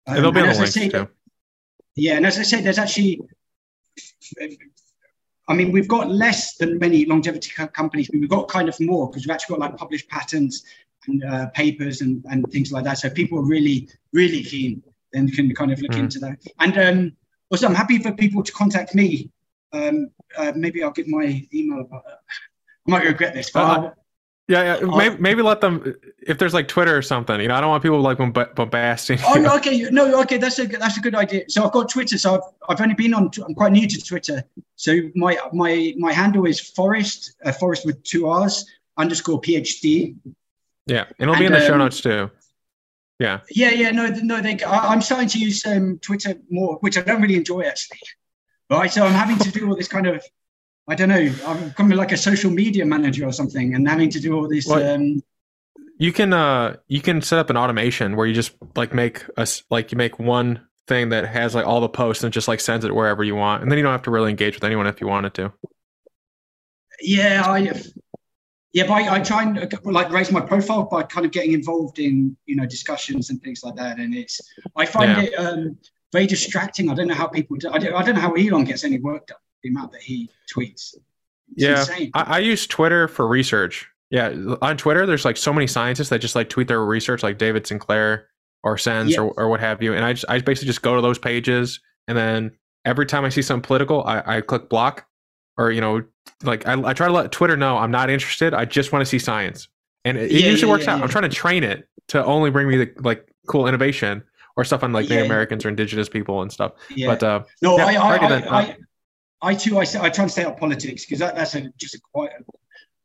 And 0.06 0.24
they'll 0.24 0.32
be 0.32 0.40
and 0.40 0.50
on 0.50 0.56
the 0.56 0.62
as 0.62 0.74
say, 0.74 0.88
too. 0.88 1.08
yeah, 1.96 2.16
and 2.16 2.26
as 2.26 2.38
I 2.38 2.42
said, 2.42 2.64
there's 2.64 2.78
actually, 2.78 3.20
I 5.50 5.54
mean, 5.54 5.72
we've 5.72 5.88
got 5.88 6.08
less 6.08 6.56
than 6.56 6.78
many 6.78 7.04
longevity 7.06 7.50
co- 7.56 7.66
companies, 7.66 8.08
but 8.08 8.20
we've 8.20 8.28
got 8.30 8.46
kind 8.46 8.68
of 8.68 8.78
more 8.80 9.08
because 9.10 9.26
we've 9.26 9.32
actually 9.32 9.54
got 9.54 9.60
like 9.66 9.76
published 9.76 10.08
patents 10.08 10.62
and 11.08 11.24
uh, 11.24 11.46
papers 11.48 12.02
and, 12.02 12.24
and 12.30 12.46
things 12.52 12.70
like 12.70 12.84
that. 12.84 12.98
So 12.98 13.10
people 13.10 13.36
are 13.40 13.44
really, 13.44 13.88
really 14.12 14.44
keen 14.44 14.80
and 15.12 15.32
can 15.32 15.52
kind 15.54 15.72
of 15.72 15.82
look 15.82 15.90
Mhm. 15.90 15.98
into 16.04 16.20
that. 16.20 16.38
And 16.60 16.78
um, 16.78 17.16
also, 17.50 17.66
I'm 17.66 17.74
happy 17.74 17.98
for 17.98 18.12
people 18.12 18.44
to 18.44 18.52
contact 18.52 18.94
me. 18.94 19.30
Um, 19.72 20.10
uh, 20.38 20.52
maybe 20.54 20.84
I'll 20.84 20.92
give 20.92 21.08
my 21.08 21.44
email 21.52 21.80
about 21.80 22.04
that. 22.06 22.20
I 22.86 22.90
might 22.92 23.04
regret 23.04 23.34
this, 23.34 23.50
but 23.50 23.60
Uh, 23.60 23.90
Yeah, 24.50 24.62
yeah. 24.64 24.88
I'll- 24.88 24.96
Maybe, 24.96 25.16
maybe 25.18 25.42
let 25.42 25.60
them 25.60 25.94
if 26.26 26.36
there's 26.38 26.52
like 26.52 26.66
Twitter 26.66 26.96
or 26.96 27.02
something. 27.02 27.40
You 27.40 27.46
know, 27.46 27.54
I 27.54 27.60
don't 27.60 27.70
want 27.70 27.84
people 27.84 28.00
like 28.00 28.18
bomb- 28.18 28.32
bombasting. 28.32 29.20
Oh 29.24 29.34
no, 29.34 29.54
okay, 29.58 29.82
no, 29.92 30.20
okay, 30.22 30.38
that's 30.38 30.58
a 30.58 30.66
that's 30.66 30.98
a 30.98 31.00
good 31.00 31.14
idea. 31.14 31.44
So 31.48 31.64
I've 31.64 31.70
got 31.70 31.88
Twitter, 31.88 32.18
so 32.18 32.34
I've, 32.34 32.40
I've 32.68 32.80
only 32.80 32.96
been 32.96 33.14
on. 33.14 33.30
I'm 33.46 33.54
quite 33.54 33.70
new 33.70 33.86
to 33.86 34.02
Twitter, 34.02 34.42
so 34.74 34.98
my 35.14 35.38
my 35.52 35.94
my 35.98 36.12
handle 36.12 36.46
is 36.46 36.58
Forrest 36.58 37.36
uh, 37.44 37.52
Forrest 37.52 37.86
with 37.86 38.02
two 38.02 38.26
R's 38.26 38.66
underscore 38.98 39.40
PhD. 39.40 40.16
Yeah, 40.86 41.04
and 41.20 41.30
it'll 41.30 41.36
be 41.36 41.46
in 41.46 41.52
the 41.52 41.60
show 41.60 41.74
um, 41.74 41.78
notes 41.78 42.00
too. 42.00 42.28
Yeah, 43.20 43.40
Yeah, 43.50 43.70
yeah, 43.70 43.90
no, 43.92 44.08
no, 44.08 44.40
they. 44.40 44.60
I, 44.64 44.88
I'm 44.92 45.00
starting 45.02 45.28
to 45.28 45.38
use 45.38 45.64
um, 45.64 45.98
Twitter 46.00 46.34
more, 46.50 46.76
which 46.80 46.98
I 46.98 47.02
don't 47.02 47.22
really 47.22 47.36
enjoy 47.36 47.60
actually. 47.62 48.00
Right, 48.68 48.90
so 48.90 49.04
I'm 49.06 49.12
having 49.12 49.38
to 49.38 49.50
do 49.52 49.68
all 49.68 49.76
this 49.76 49.88
kind 49.88 50.08
of. 50.08 50.24
I 50.90 50.96
don't 50.96 51.08
know. 51.08 51.32
I'm 51.46 51.68
becoming 51.68 51.96
like 51.96 52.10
a 52.10 52.16
social 52.16 52.50
media 52.50 52.84
manager 52.84 53.24
or 53.24 53.32
something, 53.32 53.74
and 53.74 53.88
having 53.88 54.10
to 54.10 54.18
do 54.20 54.34
all 54.34 54.48
this. 54.48 54.66
What? 54.66 54.84
Um, 54.84 55.22
you 55.98 56.12
can 56.12 56.32
uh 56.32 56.76
you 56.88 57.00
can 57.00 57.22
set 57.22 57.38
up 57.38 57.48
an 57.50 57.56
automation 57.56 58.16
where 58.16 58.26
you 58.26 58.34
just 58.34 58.52
like 58.74 58.92
make 58.92 59.24
us 59.36 59.62
like 59.70 59.92
you 59.92 59.98
make 59.98 60.18
one 60.18 60.66
thing 60.88 61.10
that 61.10 61.28
has 61.28 61.54
like 61.54 61.64
all 61.64 61.80
the 61.80 61.88
posts 61.88 62.24
and 62.24 62.32
just 62.32 62.48
like 62.48 62.58
sends 62.58 62.84
it 62.84 62.92
wherever 62.94 63.22
you 63.22 63.36
want, 63.36 63.62
and 63.62 63.70
then 63.70 63.78
you 63.78 63.84
don't 63.84 63.92
have 63.92 64.02
to 64.02 64.10
really 64.10 64.30
engage 64.30 64.56
with 64.56 64.64
anyone 64.64 64.88
if 64.88 65.00
you 65.00 65.06
wanted 65.06 65.32
to. 65.34 65.52
Yeah, 67.00 67.44
I 67.46 67.72
yeah, 68.72 68.86
but 68.86 68.94
I, 68.94 69.16
I 69.16 69.20
try 69.20 69.42
and 69.44 69.72
like 69.84 70.10
raise 70.10 70.32
my 70.32 70.40
profile 70.40 70.84
by 70.84 71.04
kind 71.04 71.24
of 71.24 71.30
getting 71.30 71.52
involved 71.52 72.00
in 72.00 72.36
you 72.46 72.56
know 72.56 72.66
discussions 72.66 73.30
and 73.30 73.40
things 73.42 73.62
like 73.62 73.76
that, 73.76 74.00
and 74.00 74.12
it's 74.14 74.40
I 74.74 74.86
find 74.86 75.10
Yeah. 75.10 75.22
it 75.22 75.34
um, 75.34 75.78
very 76.12 76.26
distracting. 76.26 76.90
I 76.90 76.94
don't 76.94 77.06
know 77.06 77.14
how 77.14 77.28
people 77.28 77.56
do. 77.58 77.70
I 77.70 77.78
don't, 77.78 77.94
I 77.94 78.02
don't 78.02 78.16
know 78.16 78.20
how 78.20 78.32
Elon 78.32 78.64
gets 78.64 78.82
any 78.82 78.98
work 78.98 79.28
done. 79.28 79.38
The 79.62 79.68
amount 79.70 79.92
that 79.92 80.02
he 80.02 80.30
tweets. 80.54 80.94
It's 80.94 80.98
Yeah, 81.56 81.80
insane. 81.80 82.10
I, 82.14 82.22
I 82.22 82.38
use 82.38 82.66
Twitter 82.66 83.08
for 83.08 83.26
research, 83.26 83.88
Yeah, 84.10 84.34
on 84.62 84.76
Twitter, 84.76 85.06
there's 85.06 85.24
like 85.24 85.36
so 85.36 85.52
many 85.52 85.66
scientists 85.66 86.08
that 86.10 86.20
just 86.20 86.34
like 86.34 86.48
tweet 86.48 86.68
their 86.68 86.84
research, 86.84 87.22
like 87.22 87.38
David 87.38 87.66
Sinclair 87.66 88.28
or 88.62 88.76
SENS 88.78 89.12
Yeah. 89.12 89.20
or, 89.20 89.32
or 89.36 89.48
what 89.48 89.60
have 89.60 89.82
you. 89.82 89.94
And 89.94 90.04
I 90.04 90.12
just, 90.12 90.24
I 90.28 90.38
basically 90.40 90.66
just 90.66 90.82
go 90.82 90.96
to 90.96 91.02
those 91.02 91.18
pages, 91.18 91.80
and 92.08 92.16
then 92.16 92.52
every 92.84 93.06
time 93.06 93.24
I 93.24 93.28
see 93.28 93.42
something 93.42 93.66
political, 93.66 94.04
I, 94.04 94.22
I 94.36 94.40
click 94.40 94.68
block, 94.68 95.06
or 95.58 95.70
you 95.70 95.80
know, 95.80 96.02
like 96.42 96.66
I, 96.66 96.72
I 96.82 96.92
try 96.94 97.06
to 97.06 97.12
let 97.12 97.32
Twitter 97.32 97.56
know 97.56 97.76
I'm 97.76 97.90
not 97.90 98.08
interested. 98.10 98.54
I 98.54 98.64
just 98.64 98.92
want 98.92 99.02
to 99.02 99.06
see 99.06 99.18
science, 99.18 99.68
and 100.04 100.16
it, 100.16 100.30
it 100.32 100.40
Yeah, 100.42 100.50
usually 100.50 100.68
yeah, 100.68 100.74
works 100.74 100.86
yeah, 100.86 100.94
out. 100.94 101.02
I'm 101.02 101.08
trying 101.08 101.28
to 101.28 101.34
train 101.36 101.64
it 101.64 101.86
to 102.08 102.24
only 102.24 102.50
bring 102.50 102.68
me 102.68 102.76
the 102.76 102.92
like 103.00 103.28
cool 103.46 103.66
innovation 103.68 104.22
or 104.56 104.64
stuff 104.64 104.82
on 104.82 104.92
like. 104.92 105.08
Native 105.08 105.26
Americans 105.26 105.64
or 105.64 105.68
Indigenous 105.68 106.08
people 106.08 106.42
and 106.42 106.50
stuff. 106.52 106.72
But 106.96 107.22
uh, 107.22 107.44
no, 107.62 107.76
I, 107.76 107.94
I, 107.94 108.60
I. 108.60 108.76
I, 109.42 109.54
too, 109.54 109.78
I, 109.78 109.86
I 110.00 110.10
try 110.10 110.24
and 110.24 110.30
stay 110.30 110.44
out 110.44 110.52
of 110.52 110.58
politics 110.58 111.04
because 111.04 111.18
that, 111.20 111.34
that's 111.34 111.54
a, 111.54 111.70
just 111.78 111.94
a 111.94 112.00
quite 112.12 112.30
a 112.38 112.44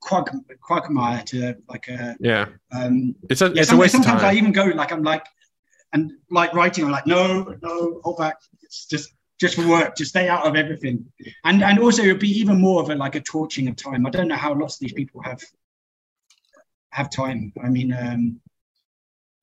quag, 0.02 0.26
quagmire 0.62 1.24
to 1.24 1.56
like 1.70 1.88
a. 1.88 2.16
yeah, 2.20 2.48
Um, 2.72 3.16
it's 3.30 3.42
a 3.42 3.50
yeah, 3.50 3.62
it's 3.62 3.72
a 3.72 3.78
waste 3.78 3.96
of 3.96 4.04
sometimes 4.04 4.24
I 4.24 4.34
even 4.34 4.52
go 4.52 4.66
like 4.66 4.92
I'm 4.92 5.04
like, 5.04 5.26
and 5.94 6.14
like 6.30 6.54
writing, 6.54 6.86
I'm 6.86 6.92
like, 6.92 7.08
no, 7.08 7.56
no, 7.62 8.02
hold 8.04 8.18
back. 8.18 8.36
It's 8.64 8.86
just 8.86 9.14
just 9.40 9.56
for 9.56 9.68
work. 9.68 9.96
Just 9.96 10.12
stay 10.12 10.28
out 10.30 10.46
of 10.46 10.56
everything. 10.56 11.06
And 11.44 11.64
and 11.64 11.80
also 11.80 12.04
it'd 12.04 12.20
be 12.20 12.30
even 12.40 12.60
more 12.60 12.82
of 12.82 12.90
a 12.90 12.96
like 12.96 13.16
a 13.16 13.22
torching 13.22 13.68
of 13.68 13.76
time. 13.76 14.06
I 14.06 14.10
don't 14.10 14.28
know 14.28 14.36
how 14.36 14.54
lots 14.54 14.76
of 14.76 14.80
these 14.82 14.94
people 14.94 15.22
have 15.24 15.42
have 16.92 17.10
time. 17.10 17.52
I 17.64 17.70
mean, 17.70 17.94
um, 17.94 18.40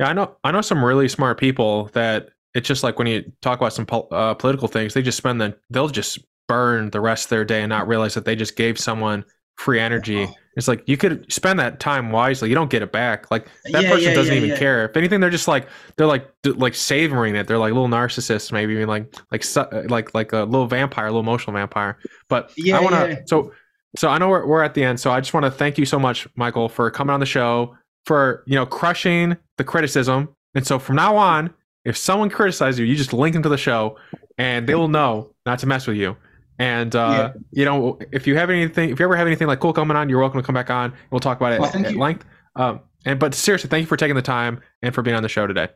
Yeah, 0.00 0.08
I 0.08 0.12
know. 0.12 0.36
I 0.44 0.50
know 0.52 0.60
some 0.62 0.84
really 0.84 1.08
smart 1.08 1.38
people 1.38 1.86
that 1.92 2.30
it's 2.54 2.68
just 2.68 2.82
like 2.82 2.98
when 2.98 3.06
you 3.06 3.32
talk 3.40 3.58
about 3.58 3.72
some 3.72 3.86
pol- 3.86 4.08
uh, 4.10 4.34
political 4.34 4.68
things, 4.68 4.94
they 4.94 5.02
just 5.02 5.18
spend 5.18 5.40
the 5.40 5.56
they'll 5.70 5.88
just 5.88 6.18
burn 6.52 6.90
the 6.90 7.00
rest 7.00 7.26
of 7.26 7.30
their 7.30 7.44
day 7.44 7.62
and 7.62 7.70
not 7.70 7.88
realize 7.88 8.14
that 8.14 8.24
they 8.24 8.36
just 8.36 8.56
gave 8.56 8.78
someone 8.78 9.24
free 9.56 9.80
energy. 9.80 10.24
Oh. 10.28 10.34
It's 10.56 10.68
like 10.68 10.82
you 10.86 10.98
could 10.98 11.32
spend 11.32 11.58
that 11.60 11.80
time 11.80 12.10
wisely. 12.10 12.50
You 12.50 12.54
don't 12.54 12.70
get 12.70 12.82
it 12.82 12.92
back. 12.92 13.30
Like 13.30 13.46
that 13.72 13.84
Yeah, 13.84 13.90
person 13.90 14.08
yeah, 14.10 14.14
doesn't 14.14 14.34
yeah, 14.34 14.42
even 14.44 14.58
care. 14.58 14.84
If 14.84 14.96
anything, 14.96 15.20
they're 15.20 15.30
just 15.30 15.48
like 15.48 15.66
they're 15.96 16.06
like 16.06 16.28
d- 16.42 16.50
like 16.50 16.74
savoring 16.74 17.34
it. 17.36 17.46
They're 17.46 17.58
like 17.58 17.72
little 17.72 17.88
narcissists, 17.88 18.52
maybe 18.52 18.74
even 18.74 18.86
like 18.86 19.14
like 19.30 19.44
su- 19.44 19.64
like 19.88 20.12
like 20.14 20.32
a 20.34 20.44
little 20.44 20.66
vampire, 20.66 21.06
a 21.06 21.08
little 21.08 21.20
emotional 21.20 21.54
vampire. 21.54 21.96
But 22.28 22.52
Yeah, 22.56 22.76
I 22.76 22.80
want 22.80 22.94
to 22.94 23.22
so 23.26 23.52
so 23.96 24.08
I 24.08 24.18
know 24.18 24.28
we're 24.28 24.46
we're 24.46 24.62
at 24.62 24.74
the 24.74 24.84
end. 24.84 25.00
So 25.00 25.10
I 25.10 25.20
just 25.20 25.32
want 25.32 25.44
to 25.44 25.50
thank 25.50 25.78
you 25.78 25.86
so 25.86 25.98
much, 25.98 26.28
Michael, 26.36 26.68
for 26.68 26.90
coming 26.90 27.14
on 27.14 27.20
the 27.20 27.26
show 27.26 27.74
for 28.04 28.42
you 28.46 28.56
know 28.56 28.66
crushing 28.66 29.36
the 29.56 29.64
criticism. 29.64 30.28
And 30.54 30.66
so 30.66 30.78
from 30.78 30.96
now 30.96 31.16
on, 31.16 31.54
if 31.84 31.96
someone 31.96 32.28
criticizes 32.28 32.78
you, 32.78 32.84
you 32.84 32.96
just 32.96 33.12
link 33.14 33.32
them 33.32 33.42
to 33.42 33.48
the 33.48 33.56
show, 33.56 33.96
and 34.36 34.66
they 34.68 34.74
will 34.74 34.88
know 34.88 35.34
not 35.46 35.58
to 35.60 35.66
mess 35.66 35.86
with 35.86 35.96
you. 35.96 36.16
And 36.58 36.94
uh, 36.94 37.32
you 37.50 37.64
know, 37.64 37.98
if 38.12 38.26
you 38.26 38.36
have 38.36 38.50
anything, 38.50 38.90
if 38.90 38.98
you 38.98 39.04
ever 39.04 39.16
have 39.16 39.26
anything 39.26 39.46
like 39.46 39.60
cool 39.60 39.72
coming 39.72 39.96
on, 39.96 40.08
you're 40.08 40.20
welcome 40.20 40.40
to 40.40 40.46
come 40.46 40.54
back 40.54 40.70
on. 40.70 40.92
We'll 41.10 41.20
talk 41.20 41.38
about 41.38 41.52
it 41.52 41.60
Well, 41.60 41.70
at, 41.74 41.84
at 41.86 41.96
length. 41.96 42.24
Um, 42.56 42.80
and 43.04 43.18
but 43.18 43.34
seriously, 43.34 43.68
thank 43.68 43.82
you 43.82 43.86
for 43.86 43.96
taking 43.96 44.16
the 44.16 44.22
time 44.22 44.60
and 44.82 44.94
for 44.94 45.02
being 45.02 45.16
on 45.16 45.22
the 45.22 45.28
show 45.28 45.46
today. 45.46 45.68